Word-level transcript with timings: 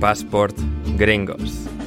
Passport 0.00 0.54
Gringos. 0.96 1.77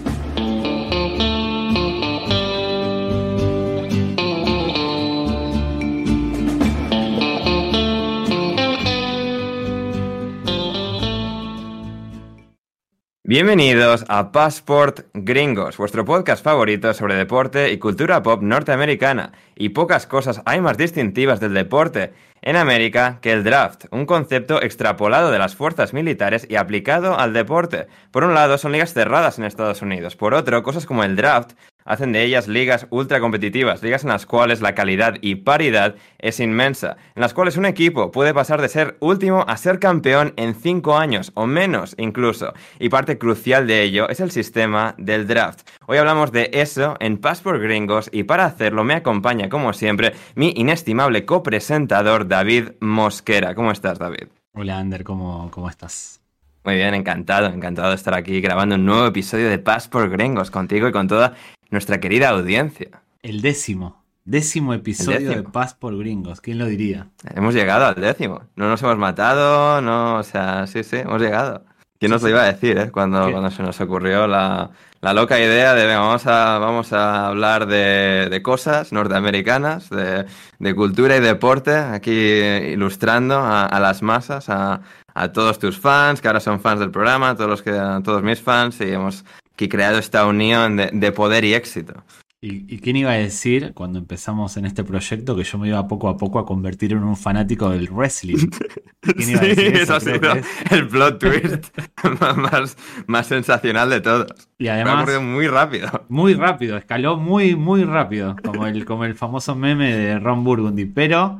Bienvenidos 13.31 14.03
a 14.09 14.33
Passport 14.33 15.05
Gringos, 15.13 15.77
vuestro 15.77 16.03
podcast 16.03 16.43
favorito 16.43 16.93
sobre 16.93 17.15
deporte 17.15 17.71
y 17.71 17.77
cultura 17.77 18.21
pop 18.21 18.41
norteamericana. 18.41 19.31
Y 19.55 19.69
pocas 19.69 20.05
cosas 20.05 20.41
hay 20.43 20.59
más 20.59 20.75
distintivas 20.75 21.39
del 21.39 21.53
deporte 21.53 22.11
en 22.41 22.57
América 22.57 23.19
que 23.21 23.31
el 23.31 23.45
draft, 23.45 23.85
un 23.91 24.05
concepto 24.05 24.61
extrapolado 24.61 25.31
de 25.31 25.39
las 25.39 25.55
fuerzas 25.55 25.93
militares 25.93 26.45
y 26.49 26.57
aplicado 26.57 27.17
al 27.17 27.31
deporte. 27.31 27.87
Por 28.11 28.25
un 28.25 28.33
lado, 28.33 28.57
son 28.57 28.73
ligas 28.73 28.93
cerradas 28.93 29.39
en 29.39 29.45
Estados 29.45 29.81
Unidos. 29.81 30.17
Por 30.17 30.33
otro, 30.33 30.61
cosas 30.61 30.85
como 30.85 31.05
el 31.05 31.15
draft 31.15 31.53
hacen 31.85 32.11
de 32.11 32.23
ellas 32.23 32.47
ligas 32.47 32.87
ultra 32.89 33.19
competitivas, 33.19 33.83
ligas 33.83 34.03
en 34.03 34.09
las 34.09 34.25
cuales 34.25 34.61
la 34.61 34.75
calidad 34.75 35.15
y 35.21 35.35
paridad 35.35 35.95
es 36.19 36.39
inmensa, 36.39 36.97
en 37.15 37.21
las 37.21 37.33
cuales 37.33 37.57
un 37.57 37.65
equipo 37.65 38.11
puede 38.11 38.33
pasar 38.33 38.61
de 38.61 38.69
ser 38.69 38.97
último 38.99 39.45
a 39.47 39.57
ser 39.57 39.79
campeón 39.79 40.33
en 40.37 40.55
cinco 40.55 40.97
años 40.97 41.31
o 41.35 41.47
menos 41.47 41.95
incluso. 41.97 42.53
Y 42.79 42.89
parte 42.89 43.17
crucial 43.17 43.67
de 43.67 43.83
ello 43.83 44.09
es 44.09 44.19
el 44.19 44.31
sistema 44.31 44.95
del 44.97 45.27
draft. 45.27 45.67
Hoy 45.87 45.97
hablamos 45.97 46.31
de 46.31 46.49
eso 46.53 46.95
en 46.99 47.17
Passport 47.17 47.61
Gringos 47.61 48.09
y 48.11 48.23
para 48.23 48.45
hacerlo 48.45 48.83
me 48.83 48.95
acompaña 48.95 49.49
como 49.49 49.73
siempre 49.73 50.13
mi 50.35 50.53
inestimable 50.55 51.25
copresentador 51.25 52.27
David 52.27 52.71
Mosquera. 52.79 53.55
¿Cómo 53.55 53.71
estás 53.71 53.99
David? 53.99 54.27
Hola 54.53 54.79
Ander, 54.79 55.03
¿cómo, 55.03 55.49
cómo 55.51 55.69
estás? 55.69 56.21
Muy 56.63 56.75
bien, 56.75 56.93
encantado, 56.93 57.47
encantado 57.47 57.89
de 57.89 57.95
estar 57.95 58.13
aquí 58.13 58.39
grabando 58.39 58.75
un 58.75 58.85
nuevo 58.85 59.07
episodio 59.07 59.49
de 59.49 59.57
Passport 59.57 60.11
Gringos 60.11 60.51
contigo 60.51 60.87
y 60.87 60.91
con 60.91 61.07
toda 61.07 61.33
nuestra 61.71 61.99
querida 61.99 62.29
audiencia. 62.29 63.01
El 63.23 63.41
décimo, 63.41 64.03
décimo 64.25 64.73
episodio 64.73 65.29
de 65.31 65.43
Paz 65.43 65.73
por 65.73 65.97
Gringos, 65.97 66.41
¿quién 66.41 66.59
lo 66.59 66.65
diría? 66.65 67.07
Hemos 67.33 67.53
llegado 67.53 67.85
al 67.85 67.95
décimo, 67.95 68.43
no 68.55 68.69
nos 68.69 68.83
hemos 68.83 68.97
matado, 68.97 69.81
no, 69.81 70.17
o 70.17 70.23
sea, 70.23 70.67
sí, 70.67 70.83
sí, 70.83 70.97
hemos 70.97 71.21
llegado. 71.21 71.63
¿Quién 71.99 72.11
nos 72.11 72.23
lo 72.23 72.29
iba 72.29 72.41
a 72.41 72.51
decir, 72.51 72.79
eh? 72.79 72.91
Cuando, 72.91 73.31
cuando 73.31 73.51
se 73.51 73.61
nos 73.61 73.79
ocurrió 73.79 74.25
la, 74.25 74.71
la 75.01 75.13
loca 75.13 75.39
idea 75.39 75.75
de, 75.75 75.85
venga, 75.85 75.99
vamos 75.99 76.25
a, 76.25 76.57
vamos 76.57 76.93
a 76.93 77.27
hablar 77.27 77.67
de, 77.67 78.27
de 78.29 78.41
cosas 78.41 78.91
norteamericanas, 78.91 79.87
de, 79.91 80.25
de, 80.57 80.75
cultura 80.75 81.15
y 81.15 81.19
deporte, 81.19 81.75
aquí 81.75 82.11
ilustrando 82.11 83.35
a, 83.35 83.67
a 83.67 83.79
las 83.79 84.01
masas, 84.01 84.49
a, 84.49 84.81
a, 85.13 85.31
todos 85.31 85.59
tus 85.59 85.79
fans, 85.79 86.21
que 86.21 86.27
ahora 86.27 86.39
son 86.39 86.59
fans 86.59 86.79
del 86.79 86.89
programa, 86.89 87.29
a 87.29 87.35
todos, 87.35 87.49
los 87.51 87.61
que, 87.61 87.69
a 87.69 88.01
todos 88.03 88.23
mis 88.23 88.41
fans, 88.41 88.81
y 88.81 88.91
hemos 88.91 89.23
que 89.61 89.69
creado 89.69 89.99
esta 89.99 90.25
unión 90.25 90.75
de, 90.75 90.89
de 90.91 91.11
poder 91.11 91.45
y 91.45 91.53
éxito. 91.53 92.03
¿Y, 92.43 92.73
¿Y, 92.73 92.79
quién 92.79 92.95
iba 92.95 93.11
a 93.11 93.17
decir 93.17 93.71
cuando 93.75 93.99
empezamos 93.99 94.57
en 94.57 94.65
este 94.65 94.83
proyecto 94.83 95.35
que 95.35 95.43
yo 95.43 95.59
me 95.59 95.67
iba 95.67 95.87
poco 95.87 96.09
a 96.09 96.17
poco 96.17 96.39
a 96.39 96.45
convertir 96.47 96.93
en 96.93 97.03
un 97.03 97.15
fanático 97.15 97.69
del 97.69 97.87
wrestling? 97.91 98.49
¿Quién 99.01 99.29
iba 99.29 99.41
a 99.41 99.43
decir 99.43 99.75
eso? 99.75 99.83
eso 99.83 99.95
ha 99.95 99.99
sido 99.99 100.31
el 100.71 100.87
plot 100.87 101.19
twist 101.19 101.77
más, 102.19 102.77
más 103.05 103.27
sensacional 103.27 103.91
de 103.91 104.01
todos. 104.01 104.49
Y 104.57 104.69
además, 104.69 105.05
me 105.05 105.13
ha 105.13 105.19
muy 105.19 105.47
rápido. 105.47 106.05
Muy 106.09 106.33
rápido, 106.33 106.77
escaló 106.77 107.17
muy, 107.17 107.55
muy 107.55 107.83
rápido, 107.83 108.35
como 108.43 108.65
el, 108.65 108.85
como 108.85 109.05
el 109.05 109.13
famoso 109.13 109.53
meme 109.53 109.95
de 109.95 110.17
Ron 110.17 110.43
Burgundy. 110.43 110.85
Pero 110.85 111.39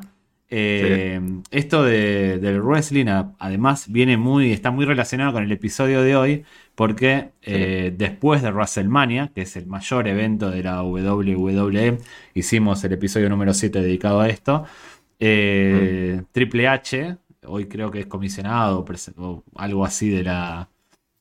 eh, 0.51 1.19
sí. 1.19 1.41
esto 1.49 1.83
de, 1.83 2.37
del 2.37 2.61
wrestling, 2.61 3.07
además, 3.39 3.91
viene 3.91 4.17
muy, 4.17 4.51
está 4.51 4.69
muy 4.69 4.85
relacionado 4.85 5.33
con 5.33 5.43
el 5.43 5.51
episodio 5.51 6.03
de 6.03 6.15
hoy, 6.15 6.45
porque 6.75 7.31
eh, 7.41 7.89
sí. 7.89 7.95
después 7.97 8.41
de 8.41 8.51
WrestleMania, 8.51 9.31
que 9.33 9.41
es 9.41 9.55
el 9.55 9.67
mayor 9.67 10.07
evento 10.07 10.49
de 10.49 10.63
la 10.63 10.83
WWE, 10.83 11.97
hicimos 12.33 12.83
el 12.83 12.93
episodio 12.93 13.29
número 13.29 13.53
7 13.53 13.81
dedicado 13.81 14.21
a 14.21 14.29
esto. 14.29 14.65
Eh, 15.19 16.19
mm. 16.19 16.25
Triple 16.31 16.67
H, 16.67 17.17
hoy 17.45 17.67
creo 17.67 17.91
que 17.91 18.01
es 18.01 18.07
comisionado 18.07 18.85
o 19.17 19.43
algo 19.55 19.85
así 19.85 20.09
de 20.09 20.23
la, 20.23 20.69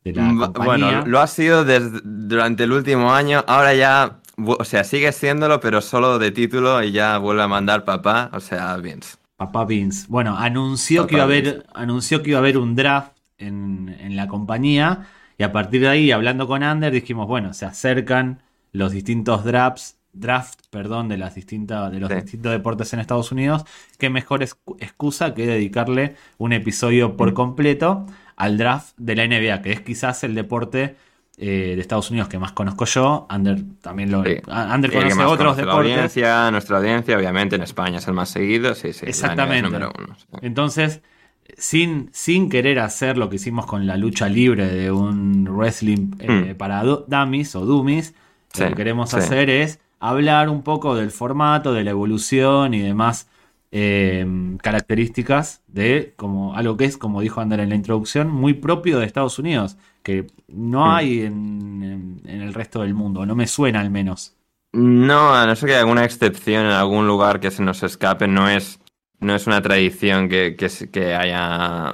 de 0.04 0.12
la 0.12 0.28
compañía. 0.28 0.86
Bueno, 0.86 1.06
lo 1.06 1.20
ha 1.20 1.26
sido 1.26 1.64
desde, 1.64 2.00
durante 2.02 2.64
el 2.64 2.72
último 2.72 3.12
año, 3.12 3.44
ahora 3.46 3.74
ya, 3.74 4.20
o 4.36 4.64
sea, 4.64 4.84
sigue 4.84 5.12
siéndolo, 5.12 5.60
pero 5.60 5.80
solo 5.80 6.18
de 6.18 6.30
título 6.30 6.82
y 6.82 6.92
ya 6.92 7.18
vuelve 7.18 7.42
a 7.42 7.48
mandar 7.48 7.84
papá, 7.84 8.30
o 8.32 8.40
sea, 8.40 8.76
Vince. 8.78 9.16
Papá 9.36 9.64
Vince. 9.64 10.06
Bueno, 10.08 10.36
anunció, 10.36 11.06
que 11.06 11.16
iba, 11.16 11.24
a 11.24 11.26
haber, 11.26 11.66
anunció 11.74 12.22
que 12.22 12.30
iba 12.30 12.38
a 12.38 12.42
haber 12.42 12.58
un 12.58 12.76
draft 12.76 13.12
en, 13.38 13.94
en 14.00 14.16
la 14.16 14.28
compañía. 14.28 15.08
Y 15.40 15.42
a 15.42 15.52
partir 15.52 15.80
de 15.80 15.88
ahí, 15.88 16.10
hablando 16.10 16.46
con 16.46 16.62
Ander, 16.62 16.92
dijimos, 16.92 17.26
bueno, 17.26 17.54
se 17.54 17.64
acercan 17.64 18.42
los 18.72 18.92
distintos 18.92 19.42
drafts, 19.42 19.96
draft, 20.12 20.60
perdón, 20.68 21.08
de 21.08 21.16
las 21.16 21.34
distintas, 21.34 21.90
de 21.90 21.98
los 21.98 22.10
sí. 22.10 22.16
distintos 22.16 22.52
deportes 22.52 22.92
en 22.92 23.00
Estados 23.00 23.32
Unidos. 23.32 23.64
Qué 23.96 24.10
mejor 24.10 24.42
excusa 24.42 25.32
que 25.32 25.46
dedicarle 25.46 26.14
un 26.36 26.52
episodio 26.52 27.16
por 27.16 27.32
completo 27.32 28.04
al 28.36 28.58
draft 28.58 28.92
de 28.98 29.16
la 29.16 29.26
NBA, 29.26 29.62
que 29.62 29.72
es 29.72 29.80
quizás 29.80 30.24
el 30.24 30.34
deporte 30.34 30.96
eh, 31.38 31.72
de 31.74 31.80
Estados 31.80 32.10
Unidos 32.10 32.28
que 32.28 32.38
más 32.38 32.52
conozco 32.52 32.84
yo. 32.84 33.26
Ander 33.30 33.62
también 33.80 34.12
lo. 34.12 34.22
Sí. 34.22 34.42
Ander 34.46 34.92
conoce 34.92 35.14
sí, 35.14 35.20
otros 35.20 35.38
conoce 35.38 35.60
deportes. 35.62 35.92
Audiencia, 35.92 36.50
nuestra 36.50 36.76
audiencia, 36.76 37.16
obviamente 37.16 37.56
en 37.56 37.62
España 37.62 37.96
es 37.96 38.06
el 38.06 38.12
más 38.12 38.28
seguido. 38.28 38.74
Sí, 38.74 38.92
sí. 38.92 39.06
Exactamente. 39.06 39.62
Número 39.62 39.90
uno, 39.98 40.14
sí. 40.18 40.26
Entonces 40.42 41.00
sin, 41.58 42.10
sin 42.12 42.48
querer 42.48 42.78
hacer 42.78 43.16
lo 43.16 43.28
que 43.28 43.36
hicimos 43.36 43.66
con 43.66 43.86
la 43.86 43.96
lucha 43.96 44.28
libre 44.28 44.66
de 44.66 44.90
un 44.90 45.48
wrestling 45.48 46.12
eh, 46.18 46.52
mm. 46.52 46.56
para 46.56 46.82
dummies 46.82 47.54
o 47.56 47.64
dummies, 47.64 48.14
sí, 48.52 48.62
lo 48.62 48.68
que 48.70 48.74
queremos 48.74 49.10
sí. 49.10 49.16
hacer 49.16 49.50
es 49.50 49.80
hablar 49.98 50.48
un 50.48 50.62
poco 50.62 50.94
del 50.94 51.10
formato, 51.10 51.72
de 51.72 51.84
la 51.84 51.90
evolución 51.90 52.74
y 52.74 52.80
demás 52.80 53.28
eh, 53.72 54.26
características 54.62 55.62
de 55.68 56.14
como 56.16 56.56
algo 56.56 56.76
que 56.76 56.86
es, 56.86 56.96
como 56.96 57.20
dijo 57.20 57.40
Ander 57.40 57.60
en 57.60 57.68
la 57.68 57.74
introducción, 57.74 58.28
muy 58.28 58.54
propio 58.54 58.98
de 58.98 59.06
Estados 59.06 59.38
Unidos, 59.38 59.76
que 60.02 60.26
no 60.48 60.86
mm. 60.86 60.90
hay 60.90 61.20
en, 61.20 61.82
en, 61.82 62.22
en 62.24 62.42
el 62.42 62.54
resto 62.54 62.82
del 62.82 62.94
mundo, 62.94 63.26
no 63.26 63.34
me 63.34 63.46
suena 63.46 63.80
al 63.80 63.90
menos. 63.90 64.34
No, 64.72 65.34
a 65.34 65.46
no 65.46 65.56
ser 65.56 65.68
que 65.68 65.72
haya 65.74 65.82
alguna 65.82 66.04
excepción 66.04 66.64
en 66.64 66.72
algún 66.72 67.06
lugar 67.06 67.40
que 67.40 67.50
se 67.50 67.62
nos 67.62 67.82
escape, 67.82 68.28
no 68.28 68.48
es 68.48 68.78
no 69.20 69.34
es 69.34 69.46
una 69.46 69.62
tradición 69.62 70.28
que, 70.28 70.56
que, 70.56 70.68
que 70.90 71.14
haya 71.14 71.92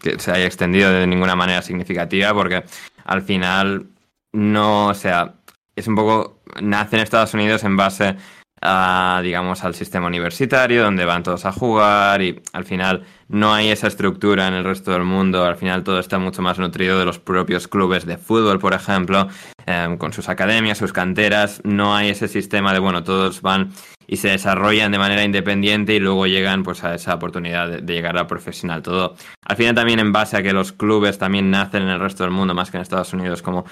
que 0.00 0.18
se 0.18 0.30
haya 0.30 0.46
extendido 0.46 0.90
de 0.92 1.06
ninguna 1.06 1.34
manera 1.34 1.62
significativa, 1.62 2.34
porque 2.34 2.62
al 3.04 3.22
final 3.22 3.86
no, 4.32 4.88
o 4.88 4.94
sea, 4.94 5.34
es 5.74 5.86
un 5.86 5.94
poco, 5.94 6.40
nace 6.60 6.96
en 6.96 7.02
Estados 7.02 7.34
Unidos 7.34 7.64
en 7.64 7.76
base 7.76 8.16
a, 8.60 9.20
digamos, 9.22 9.64
al 9.64 9.74
sistema 9.74 10.06
universitario, 10.06 10.82
donde 10.82 11.04
van 11.04 11.22
todos 11.22 11.46
a 11.46 11.52
jugar 11.52 12.20
y 12.22 12.40
al 12.52 12.64
final 12.64 13.04
no 13.28 13.54
hay 13.54 13.68
esa 13.68 13.86
estructura 13.86 14.48
en 14.48 14.54
el 14.54 14.64
resto 14.64 14.90
del 14.92 15.04
mundo, 15.04 15.44
al 15.44 15.56
final 15.56 15.84
todo 15.84 15.98
está 15.98 16.18
mucho 16.18 16.42
más 16.42 16.58
nutrido 16.58 16.98
de 16.98 17.04
los 17.04 17.18
propios 17.18 17.68
clubes 17.68 18.06
de 18.06 18.18
fútbol, 18.18 18.58
por 18.58 18.74
ejemplo, 18.74 19.28
eh, 19.66 19.96
con 19.98 20.12
sus 20.12 20.28
academias, 20.28 20.78
sus 20.78 20.92
canteras, 20.92 21.60
no 21.64 21.94
hay 21.94 22.10
ese 22.10 22.28
sistema 22.28 22.72
de, 22.72 22.78
bueno, 22.78 23.04
todos 23.04 23.42
van 23.42 23.70
y 24.06 24.16
se 24.16 24.28
desarrollan 24.28 24.90
de 24.90 24.98
manera 24.98 25.22
independiente 25.22 25.94
y 25.94 26.00
luego 26.00 26.26
llegan 26.26 26.62
pues 26.62 26.82
a 26.82 26.94
esa 26.94 27.14
oportunidad 27.14 27.68
de, 27.68 27.80
de 27.82 27.92
llegar 27.92 28.16
a 28.16 28.26
profesional. 28.26 28.82
Todo, 28.82 29.14
al 29.44 29.56
final 29.56 29.74
también 29.74 29.98
en 29.98 30.12
base 30.12 30.36
a 30.38 30.42
que 30.42 30.54
los 30.54 30.72
clubes 30.72 31.18
también 31.18 31.50
nacen 31.50 31.82
en 31.82 31.90
el 31.90 32.00
resto 32.00 32.24
del 32.24 32.32
mundo, 32.32 32.54
más 32.54 32.70
que 32.70 32.78
en 32.78 32.82
Estados 32.82 33.12
Unidos, 33.12 33.42
como 33.42 33.66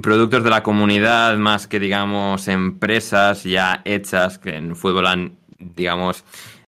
productos 0.00 0.44
de 0.44 0.50
la 0.50 0.62
comunidad 0.62 1.36
más 1.36 1.66
que, 1.66 1.78
digamos, 1.78 2.48
empresas 2.48 3.44
ya 3.44 3.82
hechas 3.84 4.38
que 4.38 4.56
en 4.56 4.76
fútbol 4.76 5.06
han, 5.06 5.38
digamos, 5.58 6.24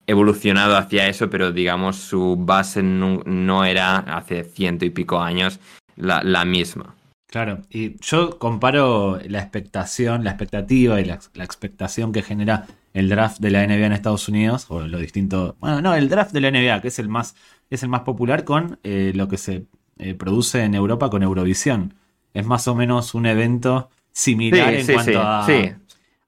evolucionado 0.06 0.76
hacia 0.76 1.08
eso, 1.08 1.28
pero, 1.30 1.52
digamos, 1.52 1.96
su 1.96 2.36
base 2.38 2.82
no, 2.82 3.22
no 3.24 3.64
era 3.64 3.98
hace 3.98 4.44
ciento 4.44 4.84
y 4.84 4.90
pico 4.90 5.20
años 5.20 5.60
la, 5.96 6.22
la, 6.22 6.44
misma. 6.44 6.94
Claro, 7.28 7.62
y 7.70 7.96
yo 8.00 8.38
comparo 8.38 9.18
la 9.26 9.40
expectación, 9.40 10.24
la 10.24 10.30
expectativa 10.30 11.00
y 11.00 11.04
la, 11.04 11.18
la, 11.34 11.44
expectación 11.44 12.12
que 12.12 12.22
genera 12.22 12.66
el 12.94 13.08
draft 13.08 13.40
de 13.40 13.50
la 13.50 13.66
NBA 13.66 13.86
en 13.86 13.92
Estados 13.92 14.28
Unidos, 14.28 14.66
o 14.68 14.80
lo 14.80 14.98
distinto, 14.98 15.56
bueno, 15.60 15.82
no, 15.82 15.94
el 15.94 16.08
draft 16.08 16.32
de 16.32 16.40
la 16.40 16.50
NBA, 16.50 16.80
que 16.80 16.88
es 16.88 16.98
el 16.98 17.08
más, 17.08 17.34
es 17.68 17.82
el 17.82 17.88
más 17.88 18.02
popular, 18.02 18.44
con 18.44 18.78
eh, 18.84 19.12
lo 19.14 19.28
que 19.28 19.38
se 19.38 19.66
eh, 19.98 20.14
produce 20.14 20.62
en 20.62 20.74
Europa 20.74 21.10
con 21.10 21.22
Eurovisión 21.22 21.94
es 22.36 22.44
más 22.44 22.68
o 22.68 22.74
menos 22.74 23.14
un 23.14 23.24
evento 23.24 23.88
similar 24.12 24.68
sí, 24.68 24.76
en 24.76 24.86
sí, 24.86 24.92
cuanto 24.92 25.12
sí, 25.12 25.18
a. 25.18 25.44
Sí. 25.46 25.72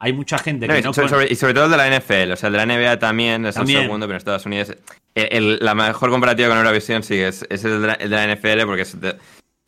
Hay 0.01 0.13
mucha 0.13 0.39
gente 0.39 0.69
que 0.69 0.81
no. 0.81 0.89
no 0.89 0.93
sobre, 0.93 1.09
sobre, 1.09 1.33
y 1.33 1.35
sobre 1.35 1.55
todo 1.55 1.65
el 1.65 1.71
de 1.73 1.77
la 1.77 1.99
NFL, 1.99 2.33
o 2.33 2.37
sea, 2.37 2.47
el 2.49 2.53
de 2.53 2.59
la 2.59 2.67
NBA 2.67 2.99
también 2.99 3.45
es 3.47 3.57
también. 3.57 3.81
el 3.81 3.85
segundo, 3.87 4.07
pero 4.07 4.15
en 4.15 4.19
Estados 4.19 4.47
Unidos. 4.47 4.77
El, 5.15 5.29
el, 5.31 5.59
la 5.61 5.75
mejor 5.75 6.11
comparativa 6.11 6.49
con 6.49 6.59
Eurovisión 6.59 7.03
sí 7.03 7.17
es, 7.17 7.45
es 7.51 7.65
el, 7.65 7.81
de 7.81 7.87
la, 7.89 7.93
el, 7.95 8.11
de 8.11 8.17
la, 8.17 8.35
NFL 8.35 8.67
porque 8.67 8.83
es. 8.83 9.01
De, 9.01 9.17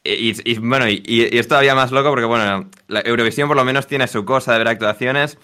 y, 0.05 0.51
y, 0.51 0.59
bueno, 0.59 0.89
y, 0.89 1.03
y, 1.05 1.37
es 1.37 1.49
todavía 1.49 1.75
más 1.75 1.91
loco 1.91 2.11
porque, 2.11 2.25
bueno, 2.25 2.71
la 2.87 3.01
Eurovisión 3.01 3.49
por 3.49 3.57
lo 3.57 3.65
menos 3.65 3.87
tiene 3.87 4.07
su 4.07 4.25
cosa 4.25 4.53
de 4.53 4.59
ver 4.59 4.69
actuaciones. 4.69 5.37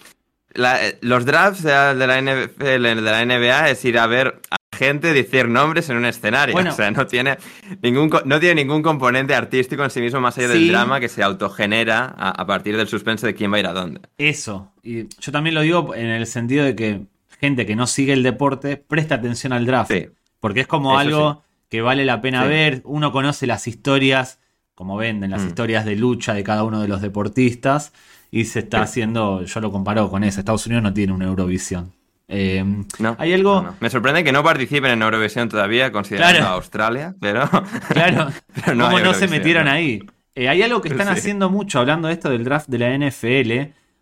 La, 0.53 0.79
los 1.01 1.25
drafts 1.25 1.63
de 1.63 2.07
la 2.07 2.21
NFL, 2.21 2.63
de 2.63 3.01
la 3.01 3.25
NBA, 3.25 3.69
es 3.69 3.83
ir 3.85 3.99
a 3.99 4.07
ver 4.07 4.39
gente 4.77 5.11
decir 5.13 5.49
nombres 5.49 5.89
en 5.89 5.97
un 5.97 6.05
escenario. 6.05 6.53
Bueno. 6.53 6.69
o 6.73 6.73
sea, 6.73 6.89
no 6.91 7.05
tiene, 7.07 7.37
ningún, 7.81 8.09
no 8.25 8.39
tiene 8.39 8.55
ningún 8.63 8.81
componente 8.81 9.35
artístico 9.35 9.83
en 9.83 9.89
sí 9.89 9.99
mismo 9.99 10.21
más 10.21 10.37
allá 10.37 10.47
Sí. 10.47 10.53
del 10.53 10.67
drama 10.69 10.99
que 11.01 11.09
se 11.09 11.23
autogenera 11.23 12.05
a, 12.17 12.29
a 12.29 12.45
partir 12.45 12.77
del 12.77 12.87
suspense 12.87 13.27
de 13.27 13.33
quién 13.33 13.51
va 13.51 13.57
a 13.57 13.59
ir 13.59 13.67
a 13.67 13.73
dónde. 13.73 13.99
Eso. 14.17 14.71
Y 14.83 15.07
yo 15.19 15.31
también 15.31 15.55
lo 15.55 15.61
digo 15.61 15.93
en 15.95 16.05
el 16.05 16.25
sentido 16.27 16.63
de 16.63 16.75
que 16.75 17.01
gente 17.41 17.65
que 17.65 17.75
no 17.75 17.85
sigue 17.87 18.13
el 18.13 18.23
deporte 18.23 18.77
presta 18.77 19.15
atención 19.15 19.51
al 19.53 19.65
draft. 19.65 19.91
Sí. 19.91 20.07
Porque 20.39 20.61
es 20.61 20.67
como 20.67 20.91
Eso 20.91 20.99
algo 20.99 21.43
que 21.69 21.81
vale 21.81 22.05
la 22.05 22.21
pena 22.21 22.45
ver. 22.45 22.81
Uno 22.85 23.11
conoce 23.11 23.47
las 23.47 23.67
historias, 23.67 24.39
como 24.75 24.95
venden, 24.95 25.31
las 25.31 25.43
Mm. 25.43 25.47
historias 25.47 25.85
de 25.85 25.95
lucha 25.95 26.33
de 26.33 26.43
cada 26.43 26.63
uno 26.63 26.79
de 26.81 26.87
los 26.87 27.01
deportistas. 27.01 27.91
Y 28.29 28.45
se 28.45 28.59
está 28.59 28.81
haciendo, 28.81 29.43
yo 29.43 29.59
lo 29.61 29.71
comparo 29.71 30.09
con 30.09 30.23
eso. 30.23 30.39
Estados 30.39 30.65
Unidos 30.67 30.83
no 30.83 30.93
tiene 30.93 31.13
una 31.13 31.25
Eurovisión. 31.25 31.93
Eh, 32.29 32.63
No, 32.99 33.15
hay 33.19 33.33
algo. 33.33 33.55
no, 33.55 33.61
no. 33.71 33.75
Me 33.79 33.89
sorprende 33.89 34.23
que 34.23 34.31
no 34.31 34.43
participen 34.43 34.91
en 34.91 35.01
Eurovisión 35.01 35.47
todavía, 35.49 35.91
considerando 35.91 36.37
Claro. 36.39 36.51
a 36.53 36.55
Australia, 36.57 37.15
pero. 37.21 37.49
Claro, 37.89 38.27
Pero 38.53 38.75
no 38.75 38.85
¿cómo 38.85 38.99
no 38.99 39.13
se 39.13 39.27
metieron 39.27 39.67
ahí? 39.67 40.01
Eh, 40.35 40.49
hay 40.49 40.61
algo 40.61 40.81
que 40.81 40.89
están 40.89 41.07
Sí. 41.07 41.13
haciendo 41.13 41.49
mucho, 41.49 41.79
hablando 41.79 42.07
de 42.09 42.13
esto 42.13 42.29
del 42.29 42.43
draft 42.43 42.67
de 42.69 42.77
la 42.79 42.93
NFL. 42.93 43.51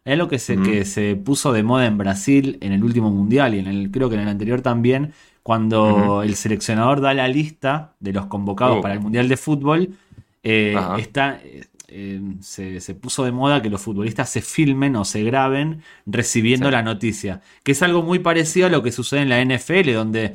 Hay 0.07 0.13
algo 0.13 0.27
que 0.27 0.37
se, 0.39 0.57
que 0.61 0.85
se 0.85 1.15
puso 1.15 1.51
de 1.53 1.63
moda 1.63 1.85
en 1.87 1.97
Brasil 1.97 2.57
en 2.61 2.73
el 2.73 2.83
último 2.83 3.09
mundial 3.09 3.55
y 3.55 3.59
en 3.59 3.67
el, 3.67 3.89
creo 3.91 4.07
que 4.09 4.15
en 4.15 4.21
el 4.21 4.27
anterior 4.27 4.61
también, 4.61 5.13
cuando 5.41 6.21
el 6.23 6.35
seleccionador 6.35 7.01
da 7.01 7.13
la 7.13 7.27
lista 7.27 7.93
de 7.99 8.13
los 8.13 8.25
convocados 8.27 8.77
Uh. 8.77 8.81
para 8.81 8.93
el 8.95 8.99
mundial 8.99 9.27
de 9.29 9.37
fútbol. 9.37 9.89
eh, 10.43 10.75
está, 10.99 11.39
eh, 11.97 12.21
se, 12.41 12.81
se 12.81 12.93
puso 12.93 13.23
de 13.23 13.31
moda 13.31 13.61
que 13.61 13.69
los 13.69 13.81
futbolistas 13.81 14.29
se 14.29 14.41
filmen 14.41 14.95
o 14.97 15.05
se 15.05 15.23
graben 15.23 15.81
recibiendo 16.05 16.67
Sí. 16.67 16.71
la 16.73 16.83
noticia, 16.83 17.41
que 17.63 17.71
es 17.71 17.81
algo 17.81 18.01
muy 18.03 18.19
parecido 18.19 18.67
a 18.67 18.69
lo 18.69 18.83
que 18.83 18.91
sucede 18.91 19.21
en 19.21 19.29
la 19.29 19.39
NFL, 19.39 19.93
donde 19.93 20.33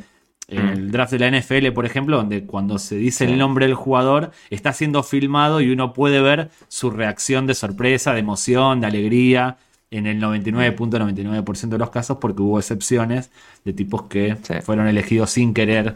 en 0.49 0.65
Mm. 0.67 0.69
el 0.71 0.91
draft 0.91 1.13
de 1.13 1.19
la 1.21 1.27
NFL, 1.29 1.71
por 1.73 1.85
ejemplo, 1.87 2.17
donde 2.17 2.45
cuando 2.45 2.79
se 2.79 2.97
dice 2.97 3.27
Sí. 3.27 3.33
el 3.33 3.39
nombre 3.39 3.67
del 3.67 3.75
jugador, 3.75 4.31
está 4.49 4.73
siendo 4.73 5.03
filmado 5.03 5.61
y 5.61 5.71
uno 5.71 5.93
puede 5.93 6.21
ver 6.21 6.51
su 6.69 6.91
reacción 6.91 7.47
de 7.47 7.55
sorpresa, 7.55 8.15
de 8.15 8.21
emoción, 8.21 8.81
de 8.81 8.87
alegría, 8.87 9.59
en 9.93 10.07
el 10.07 10.19
99.99% 10.19 11.77
de 11.77 11.79
los 11.79 11.91
casos, 11.91 12.19
porque 12.21 12.43
hubo 12.43 12.59
excepciones 12.59 13.31
de 13.65 13.73
tipos 13.73 14.03
que 14.05 14.37
Sí. 14.43 14.55
fueron 14.63 14.87
elegidos 14.89 15.31
sin 15.31 15.53
querer 15.55 15.95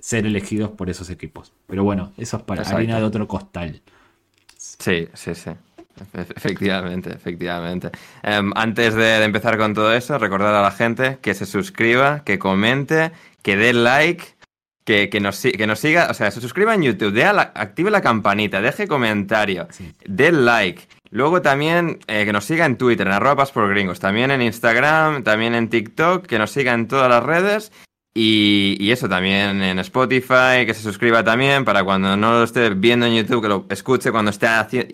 ser 0.00 0.26
elegidos 0.26 0.70
por 0.70 0.90
esos 0.90 1.10
equipos. 1.10 1.52
Pero 1.66 1.82
bueno, 1.84 2.12
eso 2.18 2.36
es 2.36 2.42
para 2.44 2.62
Exacto. 2.62 2.78
harina 2.78 2.98
de 2.98 3.04
otro 3.04 3.26
costal. 3.26 3.80
Sí, 4.78 5.08
sí, 5.14 5.34
sí. 5.34 5.50
Efe- 6.14 6.32
Efectivamente, 6.36 7.10
efectivamente. 7.10 7.90
Em, 8.22 8.52
antes 8.54 8.94
de, 8.94 9.02
de 9.02 9.24
empezar 9.24 9.58
con 9.58 9.74
todo 9.74 9.92
eso, 9.92 10.16
recordar 10.18 10.54
a 10.54 10.62
la 10.62 10.70
gente 10.70 11.18
que 11.20 11.34
se 11.34 11.46
suscriba, 11.46 12.22
que 12.24 12.38
comente, 12.38 13.10
que 13.42 13.56
dé 13.56 13.72
like, 13.72 14.24
que, 14.84 15.10
que 15.10 15.20
nos, 15.20 15.40
que 15.42 15.66
nos 15.66 15.80
siga, 15.80 16.08
o 16.10 16.14
sea, 16.14 16.30
se 16.30 16.40
suscriba 16.40 16.74
en 16.74 16.82
YouTube, 16.82 17.20
a 17.24 17.32
la- 17.32 17.52
active 17.54 17.90
la 17.90 18.00
campanita, 18.00 18.60
deje 18.60 18.86
comentario, 18.86 19.66
Sí. 19.70 19.92
dé 20.06 20.30
like. 20.30 20.82
Luego 21.10 21.42
también 21.42 21.98
eh, 22.06 22.24
que 22.26 22.32
nos 22.32 22.44
siga 22.44 22.64
en 22.66 22.76
Twitter, 22.76 23.06
en 23.06 23.14
arroba 23.14 23.44
por 23.46 23.68
gringos, 23.70 23.98
también 23.98 24.30
en 24.30 24.42
Instagram, 24.42 25.24
también 25.24 25.54
en 25.54 25.68
TikTok, 25.68 26.26
que 26.26 26.38
nos 26.38 26.50
siga 26.52 26.74
en 26.74 26.86
todas 26.86 27.08
las 27.08 27.22
redes. 27.24 27.72
Y, 28.14 28.90
eso 28.90 29.08
también 29.08 29.62
en 29.62 29.78
Spotify, 29.78 30.66
que 30.66 30.74
se 30.74 30.82
suscriba 30.82 31.22
también 31.22 31.64
para 31.64 31.84
cuando 31.84 32.16
no 32.16 32.32
lo 32.32 32.42
esté 32.42 32.70
viendo 32.70 33.06
en 33.06 33.14
YouTube, 33.14 33.42
que 33.42 33.48
lo 33.48 33.66
escuche 33.68 34.10
cuando 34.10 34.30
esté 34.30 34.48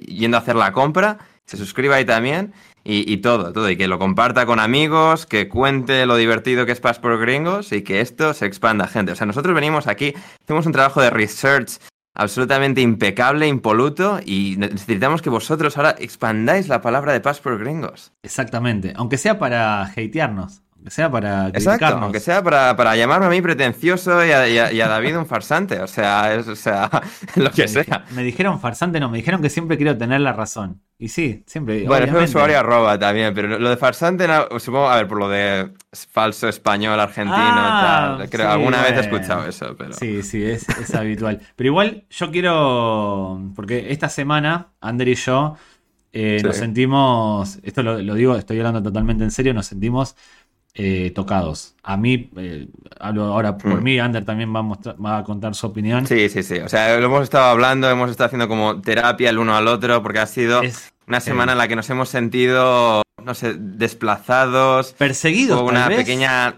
yendo 0.06 0.36
a 0.36 0.40
hacer 0.40 0.56
la 0.56 0.72
compra, 0.72 1.18
se 1.46 1.56
suscriba 1.56 1.96
ahí 1.96 2.04
también 2.04 2.52
y, 2.82 3.10
y 3.10 3.18
todo, 3.18 3.52
todo, 3.52 3.70
y 3.70 3.76
que 3.76 3.88
lo 3.88 3.98
comparta 3.98 4.44
con 4.44 4.60
amigos, 4.60 5.24
que 5.26 5.48
cuente 5.48 6.04
lo 6.06 6.16
divertido 6.16 6.66
que 6.66 6.72
es 6.72 6.80
Pass 6.80 6.98
por 6.98 7.18
Gringos 7.18 7.72
y 7.72 7.82
que 7.82 8.00
esto 8.00 8.34
se 8.34 8.46
expanda, 8.46 8.88
gente. 8.88 9.12
O 9.12 9.16
sea, 9.16 9.26
nosotros 9.26 9.54
venimos 9.54 9.86
aquí, 9.86 10.12
hacemos 10.42 10.66
un 10.66 10.72
trabajo 10.72 11.00
de 11.00 11.10
research 11.10 11.78
absolutamente 12.14 12.80
impecable, 12.80 13.48
impoluto 13.48 14.20
y 14.24 14.56
necesitamos 14.58 15.20
que 15.20 15.30
vosotros 15.30 15.76
ahora 15.76 15.96
expandáis 15.98 16.68
la 16.68 16.80
palabra 16.80 17.12
de 17.12 17.20
Pass 17.20 17.40
por 17.40 17.58
Gringos. 17.58 18.12
Exactamente. 18.22 18.92
Aunque 18.96 19.18
sea 19.18 19.38
para 19.38 19.82
hatearnos, 19.82 20.62
aunque 20.84 20.90
sea 20.90 21.10
para 21.10 21.48
Exacto, 21.48 21.86
aunque 21.86 22.20
sea 22.20 22.42
para, 22.42 22.76
para 22.76 22.94
llamarme 22.94 23.26
a 23.26 23.30
mí 23.30 23.40
pretencioso 23.40 24.22
y 24.24 24.30
a, 24.32 24.46
y 24.48 24.58
a- 24.58 24.70
y 24.72 24.80
a 24.82 24.88
David 24.88 25.16
un 25.16 25.24
farsante, 25.26 25.80
o 25.80 25.86
sea, 25.86 26.34
es, 26.34 26.46
o 26.46 26.54
sea, 26.54 26.90
lo 27.36 27.50
que 27.50 27.62
Me 27.62 27.68
sea. 27.68 28.04
Me 28.10 28.22
dijeron 28.22 28.60
farsante, 28.60 29.00
no, 29.00 29.08
me 29.08 29.16
dijeron 29.16 29.40
que 29.40 29.48
siempre 29.48 29.78
quiero 29.78 29.96
tener 29.96 30.20
la 30.20 30.34
razón. 30.34 30.82
Y 30.98 31.08
sí, 31.08 31.42
siempre. 31.46 31.86
Bueno, 31.86 32.06
es 32.06 32.12
un 32.12 32.22
usuario 32.22 32.58
arroba 32.58 32.98
también, 32.98 33.34
pero 33.34 33.58
lo 33.58 33.68
de 33.70 33.76
farsante, 33.76 34.26
supongo, 34.60 34.88
a 34.90 34.96
ver, 34.96 35.08
por 35.08 35.18
lo 35.18 35.28
de 35.28 35.72
falso 36.12 36.48
español 36.48 37.00
argentino, 37.00 37.36
Ah, 37.38 38.14
tal, 38.18 38.30
creo, 38.30 38.46
sí, 38.46 38.52
alguna 38.52 38.82
vez 38.82 38.92
he 38.92 39.00
escuchado 39.00 39.46
eso, 39.46 39.74
pero... 39.76 39.92
Sí, 39.94 40.22
sí, 40.22 40.44
es, 40.44 40.68
es 40.68 40.94
habitual. 40.94 41.40
Pero 41.56 41.68
igual 41.68 42.04
yo 42.10 42.30
quiero, 42.30 43.40
porque 43.56 43.90
esta 43.90 44.08
semana, 44.08 44.68
Ander 44.80 45.08
y 45.08 45.14
yo 45.14 45.56
eh, 46.12 46.38
Sí. 46.40 46.46
nos 46.46 46.56
sentimos, 46.56 47.58
esto 47.64 47.82
lo, 47.82 48.00
lo 48.00 48.14
digo, 48.14 48.36
estoy 48.36 48.58
hablando 48.58 48.82
totalmente 48.82 49.24
en 49.24 49.30
serio, 49.32 49.52
nos 49.52 49.66
sentimos 49.66 50.16
eh, 50.74 51.12
tocados. 51.14 51.74
A 51.82 51.96
mí, 51.96 52.30
eh, 52.36 52.66
hablo 52.98 53.24
ahora 53.26 53.56
por 53.56 53.80
Mm. 53.80 53.82
mí, 53.84 53.98
Ander 53.98 54.24
también 54.24 54.54
va 54.54 54.58
a, 54.58 54.62
mostrar- 54.62 54.96
va 55.04 55.18
a 55.18 55.24
contar 55.24 55.54
su 55.54 55.66
opinión. 55.68 56.06
Sí, 56.06 56.28
sí, 56.28 56.42
sí. 56.42 56.58
O 56.58 56.68
sea, 56.68 56.98
lo 56.98 57.06
hemos 57.06 57.22
estado 57.22 57.44
hablando, 57.44 57.88
hemos 57.88 58.10
estado 58.10 58.26
haciendo 58.26 58.48
como 58.48 58.80
terapia 58.80 59.30
el 59.30 59.38
uno 59.38 59.54
al 59.56 59.68
otro, 59.68 60.02
porque 60.02 60.18
ha 60.18 60.26
sido 60.26 60.62
Es, 60.62 60.92
una 61.06 61.18
eh, 61.18 61.20
semana 61.20 61.52
en 61.52 61.58
la 61.58 61.68
que 61.68 61.76
nos 61.76 61.88
hemos 61.90 62.08
sentido, 62.08 63.02
no 63.22 63.34
sé, 63.34 63.54
desplazados, 63.56 64.92
perseguidos, 64.94 65.58
con 65.60 65.68
tal 65.68 65.76
una 65.76 65.88
vez. 65.88 65.98
pequeña... 65.98 66.56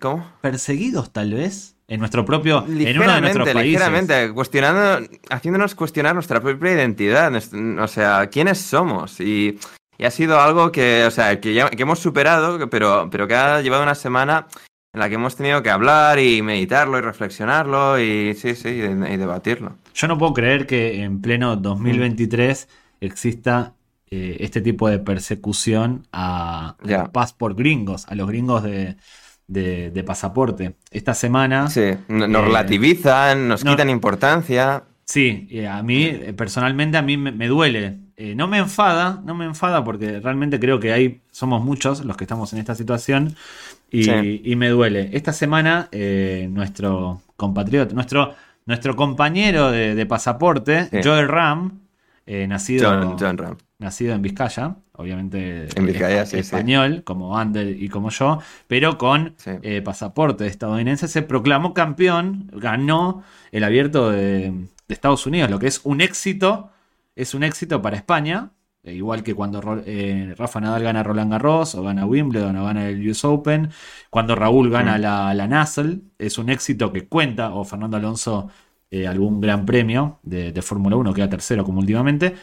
¿Cómo? 0.00 0.30
Perseguidos, 0.42 1.12
tal 1.12 1.34
vez, 1.34 1.74
en 1.88 1.98
nuestro 1.98 2.24
propio, 2.24 2.64
en 2.68 3.00
uno 3.00 3.14
de 3.14 3.20
nuestros 3.20 3.48
países. 3.48 3.64
ligeramente, 3.64 4.32
cuestionando, 4.32 5.08
haciéndonos 5.30 5.74
cuestionar 5.74 6.14
nuestra 6.14 6.40
propia 6.40 6.72
identidad, 6.72 7.32
o 7.34 7.88
sea, 7.88 8.28
quiénes 8.28 8.58
somos. 8.58 9.18
Y, 9.20 9.58
y 9.98 10.04
ha 10.04 10.10
sido 10.10 10.40
algo 10.40 10.72
que, 10.72 11.04
o 11.04 11.10
sea, 11.10 11.40
que, 11.40 11.52
ya- 11.54 11.68
que 11.70 11.82
hemos 11.82 11.98
superado, 11.98 12.70
pero, 12.70 13.08
pero 13.10 13.26
que 13.28 13.34
ha 13.34 13.60
llevado 13.60 13.82
una 13.82 13.94
semana 13.94 14.46
en 14.94 15.00
la 15.00 15.08
que 15.08 15.16
hemos 15.16 15.36
tenido 15.36 15.62
que 15.62 15.70
hablar 15.70 16.18
y 16.18 16.40
meditarlo 16.40 16.96
y 16.98 17.02
reflexionarlo 17.02 18.00
y 18.00 18.34
sí, 18.34 18.54
sí, 18.54 18.68
y, 18.68 18.82
y 19.12 19.16
debatirlo. 19.18 19.74
Yo 19.94 20.08
no 20.08 20.16
puedo 20.16 20.32
creer 20.32 20.66
que 20.66 21.02
en 21.02 21.20
pleno 21.20 21.56
2023 21.56 22.68
exista 23.00 23.74
eh, 24.10 24.36
este 24.40 24.60
tipo 24.62 24.88
de 24.88 24.98
persecución 24.98 26.06
a, 26.12 26.76
por 27.34 27.54
gringos, 27.54 28.06
a 28.08 28.14
los 28.14 28.26
gringos 28.28 28.62
de, 28.62 28.96
de- 29.46 29.90
de 29.90 30.04
pasaporte. 30.04 30.76
Esta 30.90 31.14
semana, 31.14 31.68
sí, 31.68 31.82
Sí, 31.92 31.98
nos 32.08 32.28
Eh, 32.42 32.46
relativizan, 32.46 33.48
nos 33.48 33.64
no- 33.64 33.72
quitan 33.72 33.90
importancia. 33.90 34.84
eh, 35.50 35.66
a 35.68 35.82
mí 35.82 36.04
eh, 36.04 36.32
personalmente 36.36 36.96
a 36.98 37.02
mí 37.02 37.16
me, 37.16 37.32
me 37.32 37.48
duele. 37.48 37.98
Eh, 38.20 38.34
no 38.34 38.48
me 38.48 38.58
enfada, 38.58 39.22
no 39.24 39.36
me 39.36 39.44
enfada 39.44 39.84
porque 39.84 40.18
realmente 40.18 40.58
creo 40.58 40.80
que 40.80 40.92
hay, 40.92 41.20
somos 41.30 41.62
muchos 41.64 42.04
los 42.04 42.16
que 42.16 42.24
estamos 42.24 42.52
en 42.52 42.58
esta 42.58 42.74
situación 42.74 43.36
y, 43.92 44.02
Sí. 44.02 44.42
y 44.44 44.56
me 44.56 44.68
duele. 44.70 45.10
Esta 45.12 45.32
semana 45.32 45.88
eh, 45.92 46.48
nuestro 46.50 47.22
compatriota, 47.36 47.94
nuestro, 47.94 48.34
nuestro 48.66 48.96
compañero 48.96 49.70
de, 49.70 49.94
de 49.94 50.04
pasaporte, 50.06 50.88
Sí. 50.90 50.98
Joel 51.04 51.28
Ram, 51.28 51.78
eh, 52.26 52.48
nacido, 52.48 52.90
John, 52.90 53.16
John 53.20 53.38
Ram. 53.38 53.56
nacido 53.78 54.14
en 54.16 54.22
Vizcaya, 54.22 54.74
obviamente 54.94 55.68
En 55.76 55.86
Vizcaya, 55.86 56.26
sí, 56.26 56.32
sí. 56.32 56.38
español, 56.40 57.02
como 57.04 57.38
Ander 57.38 57.68
y 57.68 57.88
como 57.88 58.10
yo, 58.10 58.40
pero 58.66 58.98
con 58.98 59.36
pasaporte 59.84 60.44
estadounidense, 60.48 61.06
se 61.06 61.22
proclamó 61.22 61.72
campeón, 61.72 62.50
ganó 62.52 63.22
el 63.52 63.62
abierto 63.62 64.10
de, 64.10 64.50
de 64.50 64.94
Estados 64.94 65.24
Unidos, 65.24 65.50
lo 65.50 65.60
que 65.60 65.68
es 65.68 65.82
un 65.84 66.00
éxito, 66.00 66.70
es 67.18 67.34
un 67.34 67.42
éxito 67.42 67.82
para 67.82 67.96
España, 67.96 68.52
eh, 68.82 68.94
igual 68.94 69.22
que 69.22 69.34
cuando 69.34 69.60
eh, 69.86 70.34
Rafa 70.38 70.60
Nadal 70.60 70.82
gana 70.84 71.02
Roland 71.02 71.30
Garros, 71.32 71.74
o 71.74 71.82
gana 71.82 72.06
Wimbledon, 72.06 72.56
o 72.56 72.64
gana 72.64 72.88
el 72.88 73.08
US 73.10 73.24
Open, 73.24 73.70
cuando 74.10 74.34
Raúl 74.34 74.70
gana 74.70 74.96
Mm. 74.96 75.00
la, 75.00 75.34
la 75.34 75.46
NASL, 75.48 76.00
es 76.18 76.38
un 76.38 76.48
éxito 76.50 76.92
que 76.92 77.06
cuenta, 77.08 77.50
o 77.54 77.64
Fernando 77.64 77.96
Alonso 77.96 78.48
eh, 78.90 79.06
algún 79.06 79.40
gran 79.40 79.66
premio 79.66 80.18
de, 80.22 80.52
de 80.52 80.62
Fórmula 80.62 80.96
1, 80.96 81.12
queda 81.12 81.28
tercero 81.28 81.64
como 81.64 81.80
últimamente, 81.80 82.34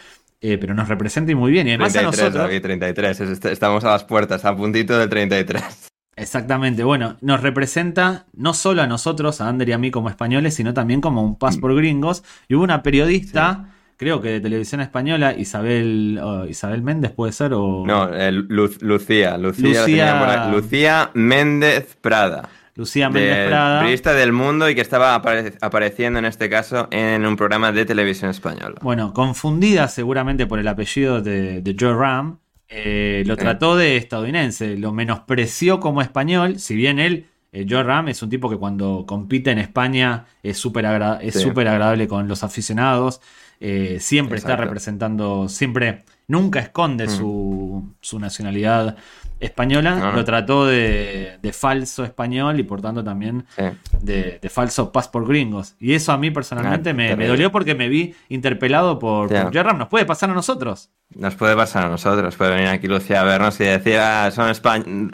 eh, 0.41 0.57
pero 0.59 0.73
nos 0.75 0.87
representa 0.89 1.31
y 1.31 1.35
muy 1.35 1.51
bien, 1.51 1.67
y 1.67 1.71
además 1.71 1.95
a 1.95 1.99
33, 2.01 2.23
nosotros... 2.25 2.43
David, 2.49 2.61
33. 2.61 3.19
Es- 3.21 3.29
est- 3.29 3.45
Estamos 3.45 3.83
a 3.85 3.91
las 3.91 4.03
puertas, 4.03 4.45
a 4.45 4.55
puntito 4.55 4.97
del 4.99 5.09
33. 5.09 5.89
Exactamente, 6.17 6.83
bueno, 6.85 7.17
nos 7.21 7.41
representa 7.41 8.25
no 8.33 8.53
solo 8.53 8.81
a 8.81 8.87
nosotros, 8.87 9.41
a 9.41 9.49
Ander 9.49 9.67
y 9.69 9.71
a 9.73 9.77
mí 9.77 9.91
como 9.91 10.09
españoles, 10.09 10.53
sino 10.53 10.73
también 10.73 11.01
como 11.01 11.21
un 11.23 11.35
pas 11.37 11.57
por 11.57 11.75
gringos. 11.75 12.23
Y 12.47 12.55
hubo 12.55 12.63
una 12.63 12.83
periodista, 12.83 13.74
creo 13.97 14.21
que 14.21 14.29
de 14.29 14.39
televisión 14.41 14.81
española, 14.81 15.33
Isabel, 15.37 16.19
oh, 16.23 16.45
Isabel 16.45 16.81
Méndez 16.81 17.11
puede 17.11 17.31
ser, 17.31 17.53
o 17.53 17.83
No, 17.85 18.13
eh, 18.13 18.31
Lu- 18.31 18.47
Lucía, 18.81 19.37
Lucía, 19.37 19.81
Lucía-. 19.81 20.47
Lucía 20.51 21.11
Méndez 21.13 21.97
Prada. 22.01 22.49
Lucía 22.75 23.09
Méndez 23.09 23.37
de- 23.37 23.47
Prada. 23.47 23.79
Periodista 23.79 24.13
del 24.13 24.33
mundo 24.33 24.69
y 24.69 24.75
que 24.75 24.81
estaba 24.81 25.15
apare- 25.15 25.53
apareciendo 25.61 26.19
en 26.19 26.25
este 26.25 26.49
caso 26.49 26.87
en 26.91 27.25
un 27.25 27.37
programa 27.37 27.71
de 27.71 27.85
televisión 27.85 28.29
española. 28.31 28.75
Bueno, 28.81 29.13
confundida 29.13 29.87
seguramente 29.87 30.45
por 30.45 30.59
el 30.59 30.67
apellido 30.67 31.21
de, 31.21 31.61
de 31.61 31.75
Joe 31.79 31.93
Ram, 31.95 32.39
eh, 32.67 33.23
lo 33.27 33.37
trató 33.37 33.77
de 33.77 33.95
estadounidense, 33.95 34.75
lo 34.77 34.91
menospreció 34.91 35.79
como 35.79 36.01
español, 36.01 36.59
si 36.59 36.75
bien 36.75 36.99
él 36.99 37.27
Eh, 37.57 37.65
Joe 37.69 37.83
Ram 37.83 38.09
es 38.09 38.21
un 38.21 38.29
tipo 38.29 38.49
que 38.49 38.57
cuando 38.57 39.05
compite 39.07 39.49
en 39.49 39.59
España 39.59 40.25
es 40.43 40.57
súper 40.57 40.85
agra- 40.85 41.21
Sí. 41.21 41.31
súper 41.39 41.69
agradable 41.69 42.05
con 42.09 42.27
los 42.27 42.43
aficionados. 42.43 43.21
Eh, 43.59 43.97
siempre 43.99 44.37
está 44.37 44.55
representando, 44.55 45.47
siempre, 45.49 46.03
nunca 46.27 46.59
esconde 46.59 47.05
Mm. 47.07 47.09
su, 47.09 47.93
su 48.01 48.19
nacionalidad 48.19 48.95
española. 49.39 49.95
No. 49.95 50.11
Lo 50.13 50.23
trató 50.23 50.65
de, 50.65 51.37
de 51.41 51.53
falso 51.53 52.03
español 52.05 52.59
y 52.59 52.63
por 52.63 52.81
tanto 52.81 53.03
también 53.03 53.45
Sí. 53.55 53.63
de, 54.01 54.39
de 54.41 54.49
falso 54.49 54.91
pas 54.91 55.07
por 55.07 55.27
gringos. 55.27 55.75
Y 55.79 55.93
eso 55.93 56.11
a 56.13 56.17
mí 56.17 56.31
personalmente 56.31 56.91
Ah, 56.91 56.93
me, 56.93 57.27
dolió 57.27 57.51
porque 57.51 57.75
me 57.75 57.89
vi 57.89 58.15
interpelado 58.29 58.97
por, 58.97 59.29
Ram. 59.31 59.77
Nos 59.77 59.87
puede 59.89 60.05
pasar 60.05 60.29
a 60.29 60.33
nosotros. 60.33 60.89
Nos 61.15 61.35
puede 61.35 61.55
pasar 61.55 61.85
a 61.85 61.89
nosotros, 61.89 62.35
puede 62.35 62.51
venir 62.55 62.67
aquí 62.69 62.87
Lucía 62.87 63.21
a 63.21 63.23
vernos 63.25 63.59
y 63.59 63.65
decir, 63.65 63.97
ah, 63.99 64.31
son 64.31 64.49
espa- 64.49 65.11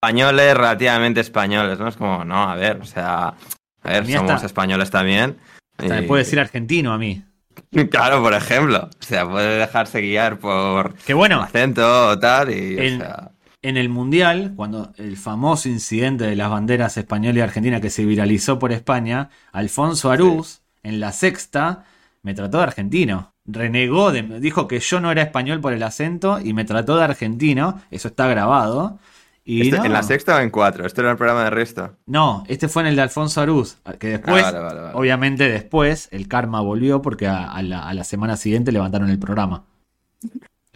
españoles 0.00 0.54
relativamente 0.56 1.20
españoles, 1.20 1.78
¿no? 1.78 1.88
Es 1.88 1.96
como, 1.96 2.24
no, 2.24 2.48
a 2.50 2.54
ver, 2.56 2.78
o 2.80 2.84
sea, 2.84 3.34
a 3.82 3.88
ver, 3.90 4.06
somos 4.06 4.30
hasta- 4.30 4.46
españoles 4.46 4.90
también. 4.90 5.36
Hasta 5.76 5.98
y- 5.98 6.00
me 6.02 6.06
puede 6.06 6.22
decir 6.24 6.38
argentino 6.38 6.92
a 6.92 6.98
mí. 6.98 7.22
Claro, 7.90 8.22
por 8.22 8.34
ejemplo. 8.34 8.88
O 9.00 9.02
sea, 9.02 9.28
puede 9.28 9.58
dejarse 9.58 10.00
guiar 10.00 10.38
por 10.38 10.94
Que 10.94 11.14
bueno, 11.14 11.40
acento 11.42 12.08
o 12.08 12.18
tal 12.18 12.50
y, 12.50 12.78
El- 12.78 12.94
o 12.96 12.98
sea, 13.04 13.30
en 13.62 13.78
el 13.78 13.88
Mundial, 13.88 14.52
cuando 14.56 14.92
el 14.98 15.16
famoso 15.16 15.70
incidente 15.70 16.24
de 16.24 16.36
las 16.36 16.50
banderas 16.50 16.98
española 16.98 17.38
y 17.38 17.42
argentina 17.42 17.80
que 17.80 17.88
se 17.88 18.04
viralizó 18.04 18.58
por 18.58 18.72
España, 18.72 19.30
Alfonso 19.52 20.10
Arús, 20.10 20.60
en 20.82 21.00
la 21.00 21.12
sexta, 21.12 21.84
me 22.22 22.34
trató 22.34 22.58
de 22.58 22.64
argentino. 22.64 23.32
Renegó, 23.46 24.12
de, 24.12 24.22
dijo 24.40 24.68
que 24.68 24.80
yo 24.80 25.00
no 25.00 25.10
era 25.10 25.22
español 25.22 25.60
por 25.62 25.72
el 25.72 25.82
acento 25.82 26.40
y 26.40 26.52
me 26.52 26.64
trató 26.66 26.96
de 26.96 27.04
argentino. 27.04 27.80
Eso 27.90 28.08
está 28.08 28.26
grabado. 28.26 28.98
Y 29.46 29.62
Este- 29.62 29.76
no, 29.78 29.84
¿En 29.84 29.92
la 29.92 30.02
sexta 30.02 30.36
o 30.36 30.40
en 30.40 30.48
cuatro? 30.50 30.86
Esto 30.86 31.02
era 31.02 31.10
el 31.10 31.16
programa 31.18 31.44
de 31.44 31.50
Risto. 31.50 31.96
no, 32.06 32.44
este 32.48 32.66
fue 32.68 32.82
en 32.82 32.88
el 32.88 32.96
de 32.96 33.02
Alfonso 33.02 33.40
Arús. 33.42 33.76
Que 33.98 34.08
después, 34.08 34.42
Ah, 34.42 34.50
vale, 34.52 34.64
vale, 34.64 34.80
vale. 34.80 34.94
obviamente 34.96 35.48
después, 35.48 36.08
el 36.12 36.28
karma 36.28 36.60
volvió 36.62 37.02
porque 37.02 37.26
a, 37.26 37.50
a 37.52 37.62
la, 37.62 37.86
a 37.86 37.92
la 37.92 38.04
semana 38.04 38.36
siguiente 38.38 38.72
levantaron 38.72 39.10
el 39.10 39.18
programa. 39.18 39.64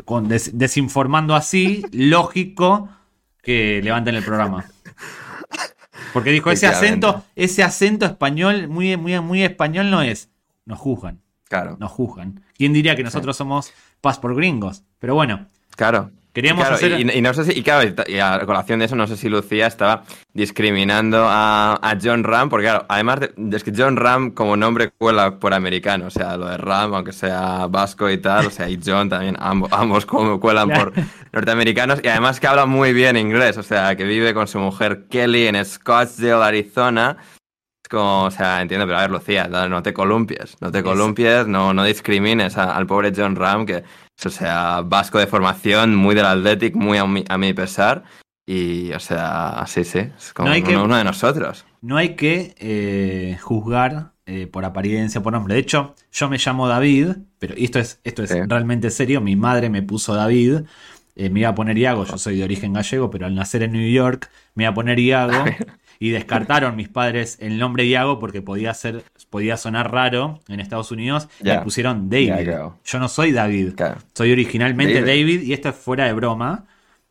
Con 0.05 0.29
des- 0.29 0.57
desinformando 0.59 1.35
así, 1.35 1.83
lógico 1.93 2.91
que 3.43 3.81
levanten 3.83 4.15
el 4.17 4.23
programa. 4.25 4.67
Porque 6.13 6.31
dijo, 6.31 6.51
ese 6.51 6.67
acento, 6.67 7.25
ese 7.37 7.63
acento 7.63 8.07
español, 8.07 8.69
muy, 8.69 8.97
muy, 8.97 9.19
muy 9.21 9.43
español 9.43 9.91
no 9.91 10.03
es. 10.03 10.29
Nos 10.67 10.79
juzgan, 10.79 11.21
Claro, 11.49 11.77
nos 11.81 11.91
juzgan. 11.91 12.43
¿Quién 12.55 12.73
diría 12.75 12.95
que 12.97 13.03
nosotros 13.03 13.37
somos 13.37 13.73
paz 14.03 14.19
por 14.19 14.35
gringos? 14.35 14.85
Pero 14.99 15.15
bueno, 15.15 15.47
claro. 15.77 16.11
Queríamos 16.33 16.63
Claro, 16.63 16.77
hacer... 16.77 17.01
y, 17.01 17.11
y 17.19 17.21
no 17.23 17.35
sé 17.35 17.45
si, 17.45 17.59
y 17.59 17.63
claro, 17.63 17.89
y 18.07 18.19
a 18.19 18.41
colación 18.47 18.79
de 18.79 18.85
eso, 18.87 18.97
no 18.97 19.07
sé 19.07 19.17
si 19.17 19.29
Lucía 19.29 19.67
estaba 19.67 20.05
discriminando 20.33 21.27
a, 21.29 21.75
a 21.83 21.99
John 22.03 22.25
Ram, 22.25 22.49
porque 22.49 22.67
claro, 22.67 22.87
además 22.89 23.21
de, 23.21 23.57
es 23.57 23.65
que 23.65 23.73
John 23.77 23.97
Ram 23.97 24.31
como 24.31 24.57
nombre 24.57 24.91
cuela 24.97 25.39
por 25.39 25.53
americano, 25.53 26.07
o 26.07 26.11
sea, 26.11 26.37
lo 26.37 26.47
de 26.49 26.57
Ram, 26.57 26.95
aunque 26.95 27.13
sea 27.13 27.67
vasco 27.69 28.09
y 28.09 28.19
tal, 28.19 28.47
o 28.47 28.51
sea, 28.51 28.69
y 28.69 28.79
John 28.85 29.09
también, 29.09 29.37
ambos, 29.39 29.71
ambos 29.73 30.07
como 30.07 30.39
cuelan 30.41 30.69
Claro. 30.69 30.93
por 30.93 31.03
norteamericanos, 31.33 32.01
y 32.03 32.09
además 32.09 32.41
que 32.41 32.47
habla 32.47 32.67
muy 32.67 32.93
bien 32.93 33.17
inglés, 33.17 33.57
o 33.59 33.63
sea, 33.63 33.97
que 33.97 34.05
vive 34.05 34.33
con 34.35 34.47
su 34.49 34.59
mujer 34.59 35.07
Kelly 35.11 35.47
en 35.49 35.65
Scottsdale, 35.65 36.45
Arizona. 36.45 37.17
Es 37.85 37.89
como, 37.91 38.25
o 38.25 38.31
sea, 38.31 38.61
entiendo, 38.61 38.87
pero 38.87 38.99
a 38.99 39.03
ver, 39.03 39.11
Lucía, 39.11 39.49
no 39.49 39.83
te 39.83 39.93
columpies, 39.93 40.57
no 40.61 40.71
te 40.71 40.83
columpies, 40.83 41.47
no, 41.47 41.73
no 41.73 41.85
discrimines 41.85 42.57
a- 42.59 42.77
al 42.77 42.87
pobre 42.87 43.13
John 43.17 43.35
Ram, 43.37 43.65
que 43.67 43.83
o 44.25 44.31
sea, 44.31 44.83
vasco 44.83 45.19
de 45.19 45.27
formación, 45.27 45.95
muy 45.95 46.15
del 46.15 46.27
Athletic, 46.27 46.75
muy 46.75 46.99
a 46.99 47.07
mi, 47.07 47.25
a 47.29 47.39
mi 47.39 47.53
pesar. 47.53 48.05
Y, 48.47 48.93
o 48.93 49.01
sea, 49.01 49.63
sí, 49.67 49.85
sí, 49.85 49.99
es 49.99 50.33
como 50.33 50.49
No 50.49 50.55
hay 50.55 50.63
que- 50.63 50.75
uno, 50.75 50.85
uno 50.85 50.97
de 50.97 51.05
nosotros. 51.05 51.67
No 51.83 51.97
hay 51.97 52.17
que 52.17 52.55
eh, 52.59 53.37
juzgar 53.41 54.13
eh, 54.27 54.47
por 54.47 54.65
apariencia, 54.65 55.23
por 55.23 55.33
nombre. 55.33 55.55
De 55.55 55.61
hecho, 55.61 55.95
yo 56.13 56.29
me 56.29 56.39
llamo 56.39 56.67
David, 56.69 57.09
pero 57.39 57.55
esto 57.57 57.79
es, 57.79 58.01
esto 58.05 58.23
es 58.23 58.31
Sí. 58.31 58.39
realmente 58.47 58.91
serio. 58.91 59.21
Mi 59.21 59.37
madre 59.37 59.69
me 59.71 59.83
puso 59.83 60.15
David. 60.15 60.61
eh, 61.21 61.31
me 61.31 61.41
iba 61.41 61.49
a 61.49 61.55
poner 61.55 61.77
Iago, 61.77 62.05
yo 62.05 62.17
soy 62.17 62.37
de 62.39 62.45
origen 62.45 62.73
gallego, 62.73 63.11
pero 63.11 63.27
al 63.27 63.35
nacer 63.35 63.65
en 63.65 63.73
New 63.73 63.91
York 63.91 64.31
me 64.55 64.63
iba 64.65 64.71
a 64.71 64.75
poner 64.75 64.99
Iago. 64.99 65.33
Y 66.01 66.11
descartaron 66.11 66.77
mis 66.77 66.89
padres 66.89 67.39
el 67.41 67.59
nombre 67.59 67.85
Iago 67.85 68.21
porque 68.21 68.41
podía 68.41 68.73
ser, 68.73 69.03
podía 69.31 69.57
sonar 69.57 69.91
raro 69.93 70.41
en 70.49 70.61
Estados 70.61 70.91
Unidos. 70.91 71.29
y 71.41 71.45
Ya. 71.45 71.59
Me 71.59 71.63
pusieron 71.63 72.09
David. 72.11 72.49
Yo 72.85 72.99
no 72.99 73.09
soy 73.09 73.33
David. 73.33 73.75
Soy 74.15 74.33
originalmente 74.33 74.95
David. 75.03 75.07
David. 75.07 75.43
y 75.43 75.53
esto 75.53 75.69
es 75.71 75.77
fuera 75.77 76.05
de 76.07 76.13
broma. 76.13 76.65